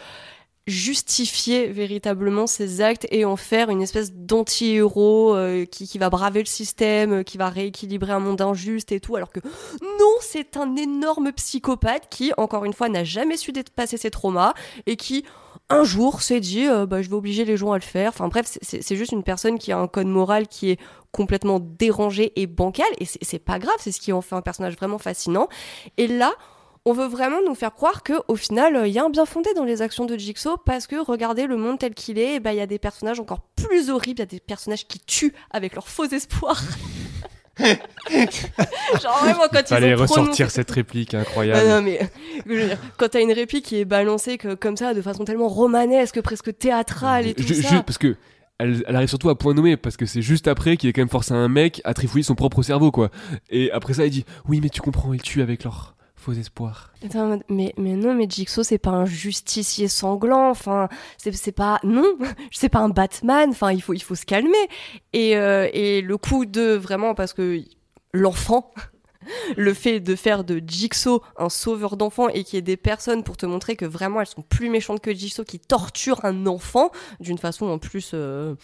justifier 0.67 1.67
véritablement 1.67 2.45
ses 2.45 2.81
actes 2.81 3.07
et 3.09 3.23
en 3.25 3.35
faire 3.37 3.69
une 3.69 3.81
espèce 3.81 4.13
d'anti-héros 4.13 5.33
euh, 5.35 5.65
qui, 5.65 5.87
qui 5.87 5.97
va 5.97 6.09
braver 6.09 6.41
le 6.41 6.45
système, 6.45 7.13
euh, 7.13 7.23
qui 7.23 7.37
va 7.37 7.49
rééquilibrer 7.49 8.11
un 8.11 8.19
monde 8.19 8.41
injuste 8.41 8.91
et 8.91 8.99
tout, 8.99 9.15
alors 9.15 9.31
que 9.31 9.39
non, 9.81 10.13
c'est 10.21 10.57
un 10.57 10.75
énorme 10.75 11.31
psychopathe 11.31 12.07
qui, 12.09 12.31
encore 12.37 12.65
une 12.65 12.73
fois, 12.73 12.89
n'a 12.89 13.03
jamais 13.05 13.37
su 13.37 13.51
dépasser 13.53 13.97
ses 13.97 14.11
traumas 14.11 14.53
et 14.85 14.97
qui, 14.97 15.23
un 15.69 15.83
jour, 15.83 16.21
s'est 16.21 16.39
dit 16.41 16.67
euh, 16.67 16.85
bah, 16.85 17.01
je 17.01 17.09
vais 17.09 17.15
obliger 17.15 17.45
les 17.45 17.55
gens 17.57 17.71
à 17.71 17.77
le 17.77 17.83
faire. 17.83 18.09
Enfin 18.09 18.27
bref, 18.27 18.45
c'est- 18.61 18.95
juste 18.95 19.11
une 19.13 19.23
personne 19.23 19.57
qui 19.59 19.71
a 19.71 19.77
un 19.77 19.87
code 19.87 20.07
moral 20.07 20.47
qui 20.47 20.71
est 20.71 20.79
complètement 21.11 21.59
dérangé 21.59 22.33
et 22.35 22.45
bancal 22.45 22.85
et 22.99 23.05
c'est 23.05 23.39
pas 23.39 23.57
grave, 23.59 23.75
c'est 23.79 23.91
ce 23.91 23.99
qui 24.01 24.11
en 24.11 24.21
fait 24.21 24.35
un 24.35 24.41
personnage 24.41 24.75
vraiment 24.75 24.97
fascinant. 24.97 25.47
Et 25.97 26.07
là, 26.07 26.33
on 26.89 26.93
veut 26.93 27.07
vraiment 27.07 27.39
nous 27.45 27.53
faire 27.55 27.73
croire 27.73 28.01
que 28.03 28.13
au 28.27 28.35
final, 28.35 28.75
euh, 28.75 28.87
il 28.87 28.93
y 28.93 28.99
a 28.99 29.03
un 29.03 29.09
bien 29.09 29.25
fondé 29.25 29.49
dans 29.55 29.63
les 29.65 29.81
actions 29.81 30.05
de 30.05 30.15
Jigsaw 30.17 30.57
parce 30.57 30.87
que 30.87 30.95
regardez 30.95 31.45
le 31.45 31.57
monde 31.57 31.79
tel 31.79 31.93
qu'il 31.93 32.17
est, 32.17 32.35
et 32.35 32.39
ben, 32.39 32.51
il 32.51 32.57
y 32.57 32.61
a 32.61 32.65
des 32.67 32.79
personnages 32.79 33.19
encore 33.19 33.41
plus 33.55 33.89
horribles, 33.89 34.19
il 34.19 34.21
y 34.21 34.23
a 34.23 34.25
des 34.25 34.39
personnages 34.39 34.87
qui 34.87 34.99
tuent 34.99 35.33
avec 35.51 35.75
leurs 35.75 35.89
faux 35.89 36.05
espoirs. 36.05 36.61
Genre 37.59 39.17
vraiment 39.21 39.43
quand 39.51 39.59
ils 39.61 39.67
Fallait 39.67 39.93
ont 39.95 39.97
ressortir 39.97 40.47
prononcé- 40.47 40.49
cette 40.51 40.71
réplique 40.71 41.13
Ah 41.13 41.21
incroyable. 41.21 41.67
non, 41.67 41.81
mais 41.81 41.99
je 42.45 42.53
veux 42.53 42.67
dire, 42.67 42.77
quand 42.97 43.09
t'as 43.09 43.21
une 43.21 43.31
réplique 43.31 43.65
qui 43.65 43.77
est 43.79 43.85
balancée 43.85 44.37
que, 44.37 44.53
comme 44.53 44.77
ça, 44.77 44.93
de 44.93 45.01
façon 45.01 45.25
tellement 45.25 45.47
romanesque, 45.47 46.21
presque 46.21 46.57
théâtrale 46.57 47.27
et 47.27 47.33
tout 47.33 47.43
Je- 47.43 47.53
ça. 47.55 47.69
je- 47.77 47.81
parce 47.81 47.97
que 47.97 48.15
elle, 48.59 48.83
elle 48.87 48.95
arrive 48.95 49.09
surtout 49.09 49.29
à 49.29 49.37
point 49.37 49.53
nommé 49.53 49.75
parce 49.77 49.97
que 49.97 50.05
c'est 50.05 50.21
juste 50.21 50.47
après 50.47 50.77
qu'il 50.77 50.89
est 50.89 50.93
quand 50.93 51.01
même 51.01 51.09
forcé 51.09 51.33
un 51.33 51.47
mec 51.47 51.81
à 51.83 51.93
trifouiller 51.93 52.23
son 52.23 52.33
propre 52.35 52.63
cerveau 52.63 52.91
quoi. 52.91 53.09
Et 53.49 53.71
après 53.71 53.93
ça 53.93 54.05
il 54.05 54.11
dit 54.11 54.25
oui 54.47 54.59
mais 54.63 54.69
tu 54.69 54.81
comprends 54.81 55.13
ils 55.13 55.21
tuent 55.21 55.41
avec 55.43 55.63
leur 55.63 55.95
mais, 57.49 57.73
non, 57.77 58.13
mais 58.13 58.27
Jigsaw, 58.29 58.63
c'est 58.63 58.77
pas 58.77 58.91
un 58.91 59.05
justicier 59.05 59.87
sanglant, 59.87 60.49
enfin, 60.49 60.89
c'est 61.17 61.51
pas. 61.51 61.79
Non, 61.83 62.05
c'est 62.51 62.69
pas 62.69 62.79
un 62.79 62.89
Batman, 62.89 63.49
enfin, 63.49 63.71
il 63.71 63.81
faut, 63.81 63.93
il 63.93 64.01
faut 64.01 64.15
se 64.15 64.25
calmer. 64.25 64.67
Et, 65.13 65.37
euh, 65.37 65.69
et 65.73 66.01
le 66.01 66.17
coup 66.17 66.45
de 66.45 66.73
vraiment, 66.73 67.13
parce 67.13 67.33
que 67.33 67.61
l'enfant. 68.13 68.71
Le 69.57 69.73
fait 69.73 69.99
de 69.99 70.15
faire 70.15 70.45
de 70.45 70.63
Jigsaw 70.65 71.21
un 71.35 71.49
sauveur 71.49 71.97
d'enfants 71.97 72.29
et 72.29 72.45
qu'il 72.45 72.55
y 72.55 72.59
ait 72.59 72.61
des 72.61 72.77
personnes 72.77 73.25
pour 73.25 73.35
te 73.35 73.45
montrer 73.45 73.75
que 73.75 73.83
vraiment 73.83 74.21
elles 74.21 74.27
sont 74.27 74.41
plus 74.41 74.69
méchantes 74.69 75.01
que 75.01 75.13
Jigsaw 75.13 75.43
qui 75.43 75.59
torturent 75.59 76.23
un 76.23 76.45
enfant 76.45 76.91
d'une 77.19 77.37
façon 77.37 77.65
en 77.65 77.77
plus 77.77 78.11
euh, 78.13 78.55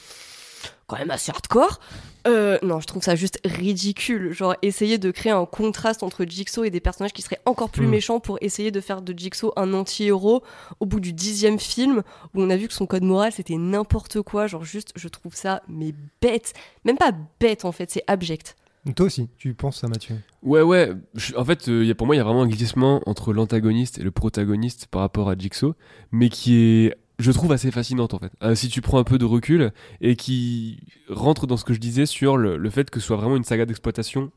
quand 0.88 0.97
même 0.97 1.11
assez 1.11 1.32
hardcore. 1.32 1.82
Euh, 2.26 2.57
non, 2.63 2.80
je 2.80 2.88
trouve 2.88 3.03
ça 3.03 3.15
juste 3.15 3.39
ridicule. 3.43 4.32
Genre, 4.32 4.55
essayer 4.61 4.97
de 4.97 5.11
créer 5.11 5.32
un 5.34 5.45
contraste 5.45 6.03
entre 6.03 6.24
Jigsaw 6.26 6.63
et 6.63 6.69
des 6.69 6.80
personnages 6.80 7.11
qui 7.13 7.21
seraient 7.21 7.41
encore 7.45 7.69
plus 7.69 7.86
Mm. 7.86 7.89
méchants 7.89 8.19
pour 8.19 8.38
essayer 8.41 8.71
de 8.71 8.80
faire 8.80 9.01
de 9.01 9.13
Jigsaw 9.17 9.51
un 9.57 9.74
anti-héros 9.74 10.41
au 10.80 10.86
bout 10.86 10.99
du 10.99 11.11
dixième 11.13 11.59
film 11.59 12.01
où 12.34 12.41
on 12.41 12.49
a 12.49 12.55
vu 12.55 12.67
que 12.67 12.74
son 12.74 12.86
code 12.86 13.03
moral 13.03 13.32
c'était 13.34 13.57
n'importe 13.57 14.21
quoi. 14.21 14.47
Genre, 14.47 14.63
juste, 14.63 14.93
je 14.95 15.07
trouve 15.09 15.36
ça, 15.36 15.63
mais 15.67 15.93
bête. 16.21 16.53
Même 16.86 16.97
pas 16.97 17.11
bête 17.39 17.65
en 17.65 17.71
fait, 17.71 17.91
c'est 17.91 18.03
abject. 18.07 18.55
Toi 18.97 19.05
aussi, 19.05 19.30
tu 19.38 19.53
penses 19.53 19.80
ça, 19.80 19.88
Mathieu? 19.88 20.15
Ouais 20.41 20.61
ouais. 20.61 20.91
je- 21.15 21.36
en 21.36 21.45
fait 21.45 21.69
euh, 21.69 21.84
il 21.84 21.88
y 21.88 21.91
a- 21.91 21.95
pour 21.95 22.05
moi 22.05 22.15
il 22.15 22.17
y 22.17 22.21
a 22.21 22.26
vraiment 22.26 22.41
un 22.43 22.47
glissement 22.49 23.01
entre 23.05 23.32
l'antagoniste 23.32 23.97
et 23.97 24.03
le 24.03 24.11
protagoniste 24.11 24.88
par 24.88 24.99
rapport 25.01 25.30
à 25.30 25.36
Jigsaw, 25.38 25.74
mais 26.11 26.28
qui 26.28 26.57
est 26.57 26.93
je 27.20 27.32
trouve 27.32 27.51
assez 27.51 27.72
fascinante 27.72 28.14
en 28.14 28.20
fait. 28.20 28.32
Euh, 28.43 28.55
si 28.55 28.70
tu 28.70 28.82
prends 28.82 28.99
un 28.99 29.03
peu 29.03 29.18
de 29.18 29.26
recul 29.26 29.72
et 30.01 30.16
qui 30.16 30.80
rentre 31.09 31.47
dans 31.47 31.57
ce 31.57 31.66
que 31.66 31.74
je 31.74 31.80
disais 31.80 32.05
sur 32.05 32.38
le, 32.38 32.70
fait 32.70 32.89
que 32.89 32.99
ce 32.99 33.07
soit 33.07 33.18
vraiment 33.18 33.38
une 33.38 33.43
saga 33.43 33.66
d'exploitation 33.66 34.32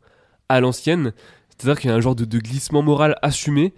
à 0.49 0.61
l'ancienne, 0.61 1.13
c'est-à-dire 1.51 1.81
qu'il 1.81 1.91
y 1.91 1.93
a 1.93 1.97
un 1.97 2.01
genre 2.01 2.15
de 2.15 2.39
glissement 2.39 2.83
moral 2.83 3.17
assumé 3.23 3.75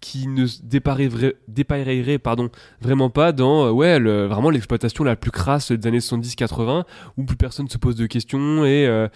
qui 0.00 0.26
ne 0.28 0.46
se 0.46 0.60
dépareillerait, 0.62 2.18
pardon, 2.18 2.48
vraiment 2.80 3.10
pas 3.10 3.32
dans 3.32 3.66
euh, 3.66 3.70
ouais, 3.70 3.98
le- 3.98 4.26
vraiment 4.26 4.50
l'exploitation 4.50 5.04
la 5.04 5.16
plus 5.16 5.30
crasse 5.30 5.72
des 5.72 5.86
années 5.88 5.98
70-80 5.98 6.84
où 7.16 7.24
plus 7.24 7.36
personne 7.36 7.68
se 7.68 7.78
pose 7.78 7.96
de 7.96 8.06
questions 8.06 8.64
et 8.64 8.86
euh, 8.86 9.08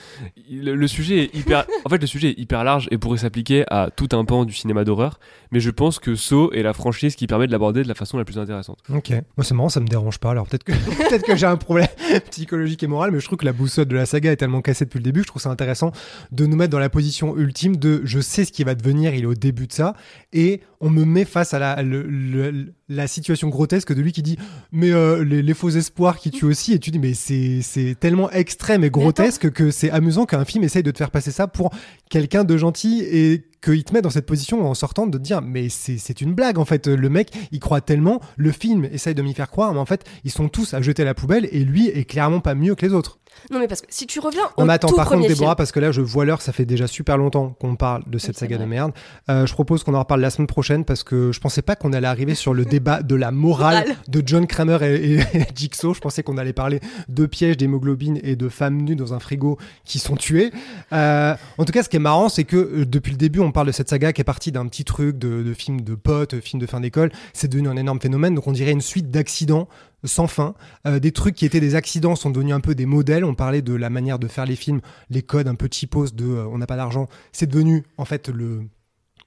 le, 0.50 0.74
le 0.74 0.86
sujet 0.88 1.24
est 1.24 1.34
hyper 1.34 1.64
en 1.84 1.88
fait 1.88 1.98
le 1.98 2.06
sujet 2.06 2.30
est 2.30 2.38
hyper 2.38 2.64
large 2.64 2.88
et 2.90 2.98
pourrait 2.98 3.18
s'appliquer 3.18 3.64
à 3.70 3.90
tout 3.94 4.08
un 4.12 4.24
pan 4.24 4.44
du 4.44 4.52
cinéma 4.52 4.84
d'horreur 4.84 5.18
mais 5.52 5.60
je 5.60 5.70
pense 5.70 5.98
que 5.98 6.14
Saw 6.16 6.50
est 6.52 6.62
la 6.62 6.72
franchise 6.72 7.16
qui 7.16 7.26
permet 7.26 7.46
de 7.46 7.52
l'aborder 7.52 7.82
de 7.82 7.88
la 7.88 7.94
façon 7.94 8.18
la 8.18 8.24
plus 8.24 8.38
intéressante. 8.38 8.78
Ok. 8.92 9.10
Moi, 9.10 9.44
c'est 9.44 9.54
marrant, 9.54 9.68
ça 9.68 9.78
me 9.78 9.86
dérange 9.86 10.18
pas. 10.18 10.32
Alors, 10.32 10.48
peut-être 10.48 10.64
que, 10.64 10.72
peut 11.10 11.18
que 11.24 11.36
j'ai 11.36 11.46
un 11.46 11.56
problème 11.56 11.86
psychologique 12.30 12.82
et 12.82 12.88
moral, 12.88 13.12
mais 13.12 13.20
je 13.20 13.26
trouve 13.26 13.38
que 13.38 13.44
la 13.44 13.52
boussole 13.52 13.84
de 13.84 13.94
la 13.94 14.04
saga 14.04 14.32
est 14.32 14.36
tellement 14.36 14.62
cassée 14.62 14.84
depuis 14.84 14.98
le 14.98 15.04
début 15.04 15.20
que 15.20 15.26
je 15.26 15.30
trouve 15.30 15.42
ça 15.42 15.50
intéressant 15.50 15.92
de 16.32 16.46
nous 16.46 16.56
mettre 16.56 16.72
dans 16.72 16.80
la 16.80 16.88
position 16.90 17.36
ultime 17.36 17.76
de 17.76 18.02
je 18.04 18.18
sais 18.18 18.44
ce 18.44 18.50
qui 18.50 18.64
va 18.64 18.74
devenir, 18.74 19.14
il 19.14 19.22
est 19.22 19.26
au 19.26 19.34
début 19.34 19.68
de 19.68 19.72
ça, 19.72 19.94
et 20.32 20.60
on 20.80 20.90
me 20.90 21.04
met 21.04 21.24
face 21.24 21.54
à 21.54 21.58
la, 21.58 21.82
le- 21.82 22.02
le- 22.02 22.72
la 22.88 23.06
situation 23.06 23.48
grotesque 23.48 23.94
de 23.94 24.02
lui 24.02 24.12
qui 24.12 24.22
dit 24.22 24.36
mais 24.72 24.90
euh, 24.92 25.24
les, 25.24 25.42
les 25.42 25.54
faux 25.54 25.70
espoirs 25.70 26.18
qui 26.18 26.30
tuent 26.30 26.44
aussi. 26.44 26.72
Et 26.74 26.78
tu 26.78 26.90
dis 26.90 26.98
mais 26.98 27.14
c'est 27.14 27.96
tellement 27.98 28.30
extrême 28.30 28.84
et 28.84 28.90
grotesque 28.90 29.50
que 29.50 29.70
c'est 29.70 29.90
amusant 29.90 30.26
qu'un 30.26 30.44
film 30.44 30.64
essaye 30.64 30.82
de 30.82 30.90
te 30.90 30.98
faire 30.98 31.10
passer 31.10 31.30
ça 31.30 31.46
pour 31.46 31.70
quelqu'un 32.10 32.44
de 32.44 32.56
gentil 32.56 33.02
et 33.02 33.44
qu'il 33.62 33.82
te 33.84 33.94
met 33.94 34.02
dans 34.02 34.10
cette 34.10 34.26
position 34.26 34.68
en 34.68 34.74
sortant 34.74 35.06
de 35.06 35.16
te 35.16 35.22
dire 35.22 35.40
mais 35.40 35.68
c'est 35.70 35.96
c'est 35.96 36.20
une 36.20 36.34
blague 36.34 36.58
en 36.58 36.64
fait. 36.66 36.86
Le 36.86 37.08
mec 37.08 37.30
il 37.52 37.60
croit 37.60 37.80
tellement 37.80 38.20
le 38.36 38.52
film 38.52 38.84
essaye 38.84 39.14
de 39.14 39.22
m'y 39.22 39.32
faire 39.34 39.50
croire 39.50 39.72
mais 39.72 39.80
en 39.80 39.86
fait 39.86 40.04
ils 40.24 40.30
sont 40.30 40.48
tous 40.48 40.74
à 40.74 40.82
jeter 40.82 41.02
à 41.02 41.06
la 41.06 41.14
poubelle 41.14 41.48
et 41.50 41.64
lui 41.64 41.88
est 41.88 42.04
clairement 42.04 42.40
pas 42.40 42.54
mieux 42.54 42.74
que 42.74 42.84
les 42.84 42.92
autres 42.92 43.18
Non, 43.50 43.58
mais 43.58 43.68
parce 43.68 43.80
que 43.82 43.86
si 43.90 44.06
tu 44.06 44.20
reviens 44.20 44.44
au 44.56 44.60
non 44.62 44.66
mais 44.66 44.72
attends 44.74 44.88
tout 44.88 44.96
par 44.96 45.08
contre 45.08 45.28
Déborah 45.28 45.50
film- 45.50 45.56
parce 45.56 45.70
que 45.72 45.80
là 45.80 45.92
je 45.92 46.00
vois 46.00 46.24
l'heure 46.24 46.40
ça 46.42 46.52
fait 46.52 46.64
déjà 46.64 46.86
super 46.86 47.18
longtemps 47.18 47.50
qu'on 47.60 47.76
parle 47.76 48.02
de 48.06 48.18
cette 48.18 48.38
saga 48.38 48.56
de 48.58 48.64
merde. 48.64 48.92
Euh, 49.28 49.46
je 49.46 49.52
propose 49.52 49.84
qu'on 49.84 49.94
en 49.94 49.98
reparle 50.00 50.20
la 50.20 50.30
semaine 50.30 50.46
prochaine 50.46 50.84
parce 50.84 51.02
que 51.02 51.30
je 51.32 51.40
pensais 51.40 51.62
pas 51.62 51.76
qu'on 51.76 51.92
allait 51.92 52.06
arriver 52.06 52.34
sur 52.34 52.54
le 52.54 52.64
débat 52.74 53.02
de 53.02 53.14
la 53.14 53.30
morale 53.30 53.84
de 54.08 54.22
John 54.24 54.46
Kramer 54.46 54.78
et, 54.82 55.14
et- 55.14 55.20
et 55.34 55.44
Jigsaw. 55.54 55.94
Je 55.94 56.00
pensais 56.00 56.22
qu'on 56.22 56.38
allait 56.38 56.52
parler 56.52 56.80
de 57.08 57.26
pièges 57.26 57.56
d'hémoglobine 57.56 58.18
et 58.22 58.36
de 58.36 58.48
femmes 58.48 58.80
nues 58.82 58.96
dans 58.96 59.12
un 59.14 59.18
frigo 59.20 59.58
qui 59.84 59.98
sont 59.98 60.16
tuées. 60.16 60.50
Euh, 60.92 61.34
en 61.58 61.64
tout 61.64 61.72
cas 61.72 61.82
ce 61.82 61.88
qui 61.88 61.96
est 61.96 62.00
marrant 62.00 62.28
c'est 62.28 62.44
que 62.44 62.56
euh, 62.56 62.86
depuis 62.86 63.10
le 63.12 63.18
début 63.18 63.40
on 63.40 63.52
parle 63.52 63.66
de 63.66 63.72
cette 63.72 63.88
saga 63.88 64.12
qui 64.12 64.20
est 64.20 64.24
partie 64.24 64.52
d'un 64.52 64.66
petit 64.68 64.84
truc 64.84 65.18
de, 65.18 65.42
de 65.42 65.54
film 65.54 65.82
de 65.82 65.94
potes 65.94 66.40
film 66.40 66.60
de 66.60 66.66
fin 66.66 66.80
d'école. 66.80 67.10
C'est 67.32 67.48
devenu 67.48 67.68
un 67.68 67.76
énorme 67.76 68.00
phénomène. 68.00 68.34
Donc 68.34 68.46
on 68.46 68.52
dirait 68.52 68.72
une 68.72 68.80
suite 68.80 69.10
d'accidents 69.10 69.68
sans 70.04 70.26
fin. 70.26 70.54
Euh, 70.86 70.98
des 70.98 71.12
trucs 71.12 71.34
qui 71.34 71.44
étaient 71.44 71.60
des 71.60 71.74
accidents 71.74 72.16
sont 72.16 72.30
devenus 72.30 72.54
un 72.54 72.60
peu 72.60 72.74
des 72.74 72.86
modèles. 72.86 73.24
On 73.24 73.34
parlait 73.34 73.62
de 73.62 73.74
la 73.74 73.90
manière 73.90 74.18
de 74.18 74.28
faire 74.28 74.46
les 74.46 74.56
films, 74.56 74.80
les 75.10 75.22
codes 75.22 75.48
un 75.48 75.54
peu 75.54 75.68
cheapos 75.70 76.12
de 76.14 76.24
euh, 76.24 76.46
on 76.46 76.58
n'a 76.58 76.66
pas 76.66 76.76
d'argent. 76.76 77.08
C'est 77.32 77.46
devenu 77.46 77.84
en 77.96 78.04
fait 78.04 78.28
le 78.28 78.62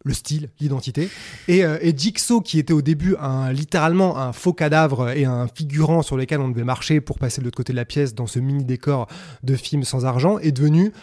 le 0.03 0.13
style, 0.13 0.49
l'identité. 0.59 1.09
Et, 1.47 1.65
euh, 1.65 1.77
et 1.81 1.95
Jigsaw, 1.95 2.41
qui 2.41 2.59
était 2.59 2.71
au 2.71 2.81
début 2.81 3.15
un, 3.19 3.51
littéralement 3.51 4.17
un 4.17 4.31
faux 4.31 4.53
cadavre 4.53 5.09
et 5.09 5.25
un 5.25 5.47
figurant 5.47 6.01
sur 6.01 6.17
lequel 6.17 6.39
on 6.39 6.49
devait 6.49 6.63
marcher 6.63 7.01
pour 7.01 7.19
passer 7.19 7.41
de 7.41 7.45
l'autre 7.45 7.57
côté 7.57 7.73
de 7.73 7.77
la 7.77 7.83
pièce 7.83 8.15
dans 8.15 8.27
ce 8.27 8.39
mini 8.39 8.63
décor 8.63 9.07
de 9.43 9.55
film 9.55 9.83
sans 9.83 10.05
argent, 10.05 10.39
est 10.39 10.51
devenu 10.51 10.93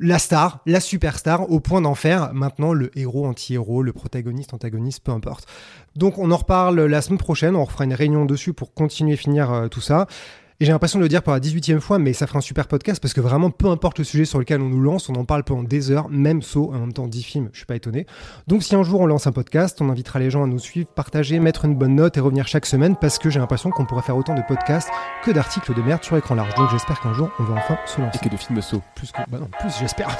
la 0.00 0.18
star, 0.18 0.60
la 0.66 0.80
superstar, 0.80 1.50
au 1.50 1.60
point 1.60 1.80
d'en 1.80 1.94
faire 1.94 2.32
maintenant 2.34 2.72
le 2.72 2.90
héros, 2.98 3.26
anti-héros, 3.26 3.82
le 3.82 3.92
protagoniste, 3.92 4.54
antagoniste, 4.54 5.02
peu 5.04 5.12
importe. 5.12 5.46
Donc 5.96 6.18
on 6.18 6.30
en 6.30 6.36
reparle 6.36 6.80
la 6.80 7.02
semaine 7.02 7.18
prochaine, 7.18 7.56
on 7.56 7.64
refera 7.64 7.84
une 7.84 7.94
réunion 7.94 8.24
dessus 8.24 8.52
pour 8.52 8.74
continuer 8.74 9.16
finir 9.16 9.52
euh, 9.52 9.68
tout 9.68 9.80
ça. 9.80 10.06
Et 10.64 10.66
j'ai 10.66 10.72
l'impression 10.72 10.98
de 10.98 11.02
le 11.02 11.10
dire 11.10 11.22
pour 11.22 11.34
la 11.34 11.40
18e 11.40 11.78
fois, 11.78 11.98
mais 11.98 12.14
ça 12.14 12.26
fera 12.26 12.38
un 12.38 12.40
super 12.40 12.66
podcast 12.68 12.98
parce 12.98 13.12
que 13.12 13.20
vraiment, 13.20 13.50
peu 13.50 13.68
importe 13.68 13.98
le 13.98 14.04
sujet 14.04 14.24
sur 14.24 14.38
lequel 14.38 14.62
on 14.62 14.70
nous 14.70 14.80
lance, 14.80 15.10
on 15.10 15.14
en 15.14 15.26
parle 15.26 15.44
pendant 15.44 15.62
des 15.62 15.90
heures, 15.90 16.08
même 16.08 16.40
saut, 16.40 16.70
en 16.72 16.78
même 16.78 16.94
temps 16.94 17.06
10 17.06 17.22
films, 17.22 17.50
je 17.52 17.58
suis 17.58 17.66
pas 17.66 17.76
étonné. 17.76 18.06
Donc 18.46 18.62
si 18.62 18.74
un 18.74 18.82
jour 18.82 19.02
on 19.02 19.06
lance 19.06 19.26
un 19.26 19.32
podcast, 19.32 19.82
on 19.82 19.90
invitera 19.90 20.20
les 20.20 20.30
gens 20.30 20.42
à 20.42 20.46
nous 20.46 20.58
suivre, 20.58 20.88
partager, 20.88 21.38
mettre 21.38 21.66
une 21.66 21.74
bonne 21.74 21.94
note 21.94 22.16
et 22.16 22.20
revenir 22.20 22.48
chaque 22.48 22.64
semaine 22.64 22.96
parce 22.98 23.18
que 23.18 23.28
j'ai 23.28 23.40
l'impression 23.40 23.68
qu'on 23.68 23.84
pourrait 23.84 24.00
faire 24.00 24.16
autant 24.16 24.34
de 24.34 24.42
podcasts 24.48 24.88
que 25.22 25.32
d'articles 25.32 25.74
de 25.74 25.82
merde 25.82 26.02
sur 26.02 26.16
écran 26.16 26.34
large. 26.34 26.54
Donc 26.54 26.70
j'espère 26.70 26.98
qu'un 26.98 27.12
jour 27.12 27.28
on 27.38 27.42
va 27.42 27.56
enfin 27.56 27.76
se 27.84 28.00
lancer. 28.00 28.18
Et 28.22 28.26
que 28.26 28.32
de 28.32 28.38
films 28.38 28.62
saut. 28.62 28.80
Plus 28.94 29.12
que, 29.12 29.18
bah 29.30 29.40
non, 29.40 29.50
plus 29.60 29.70
j'espère. 29.78 30.16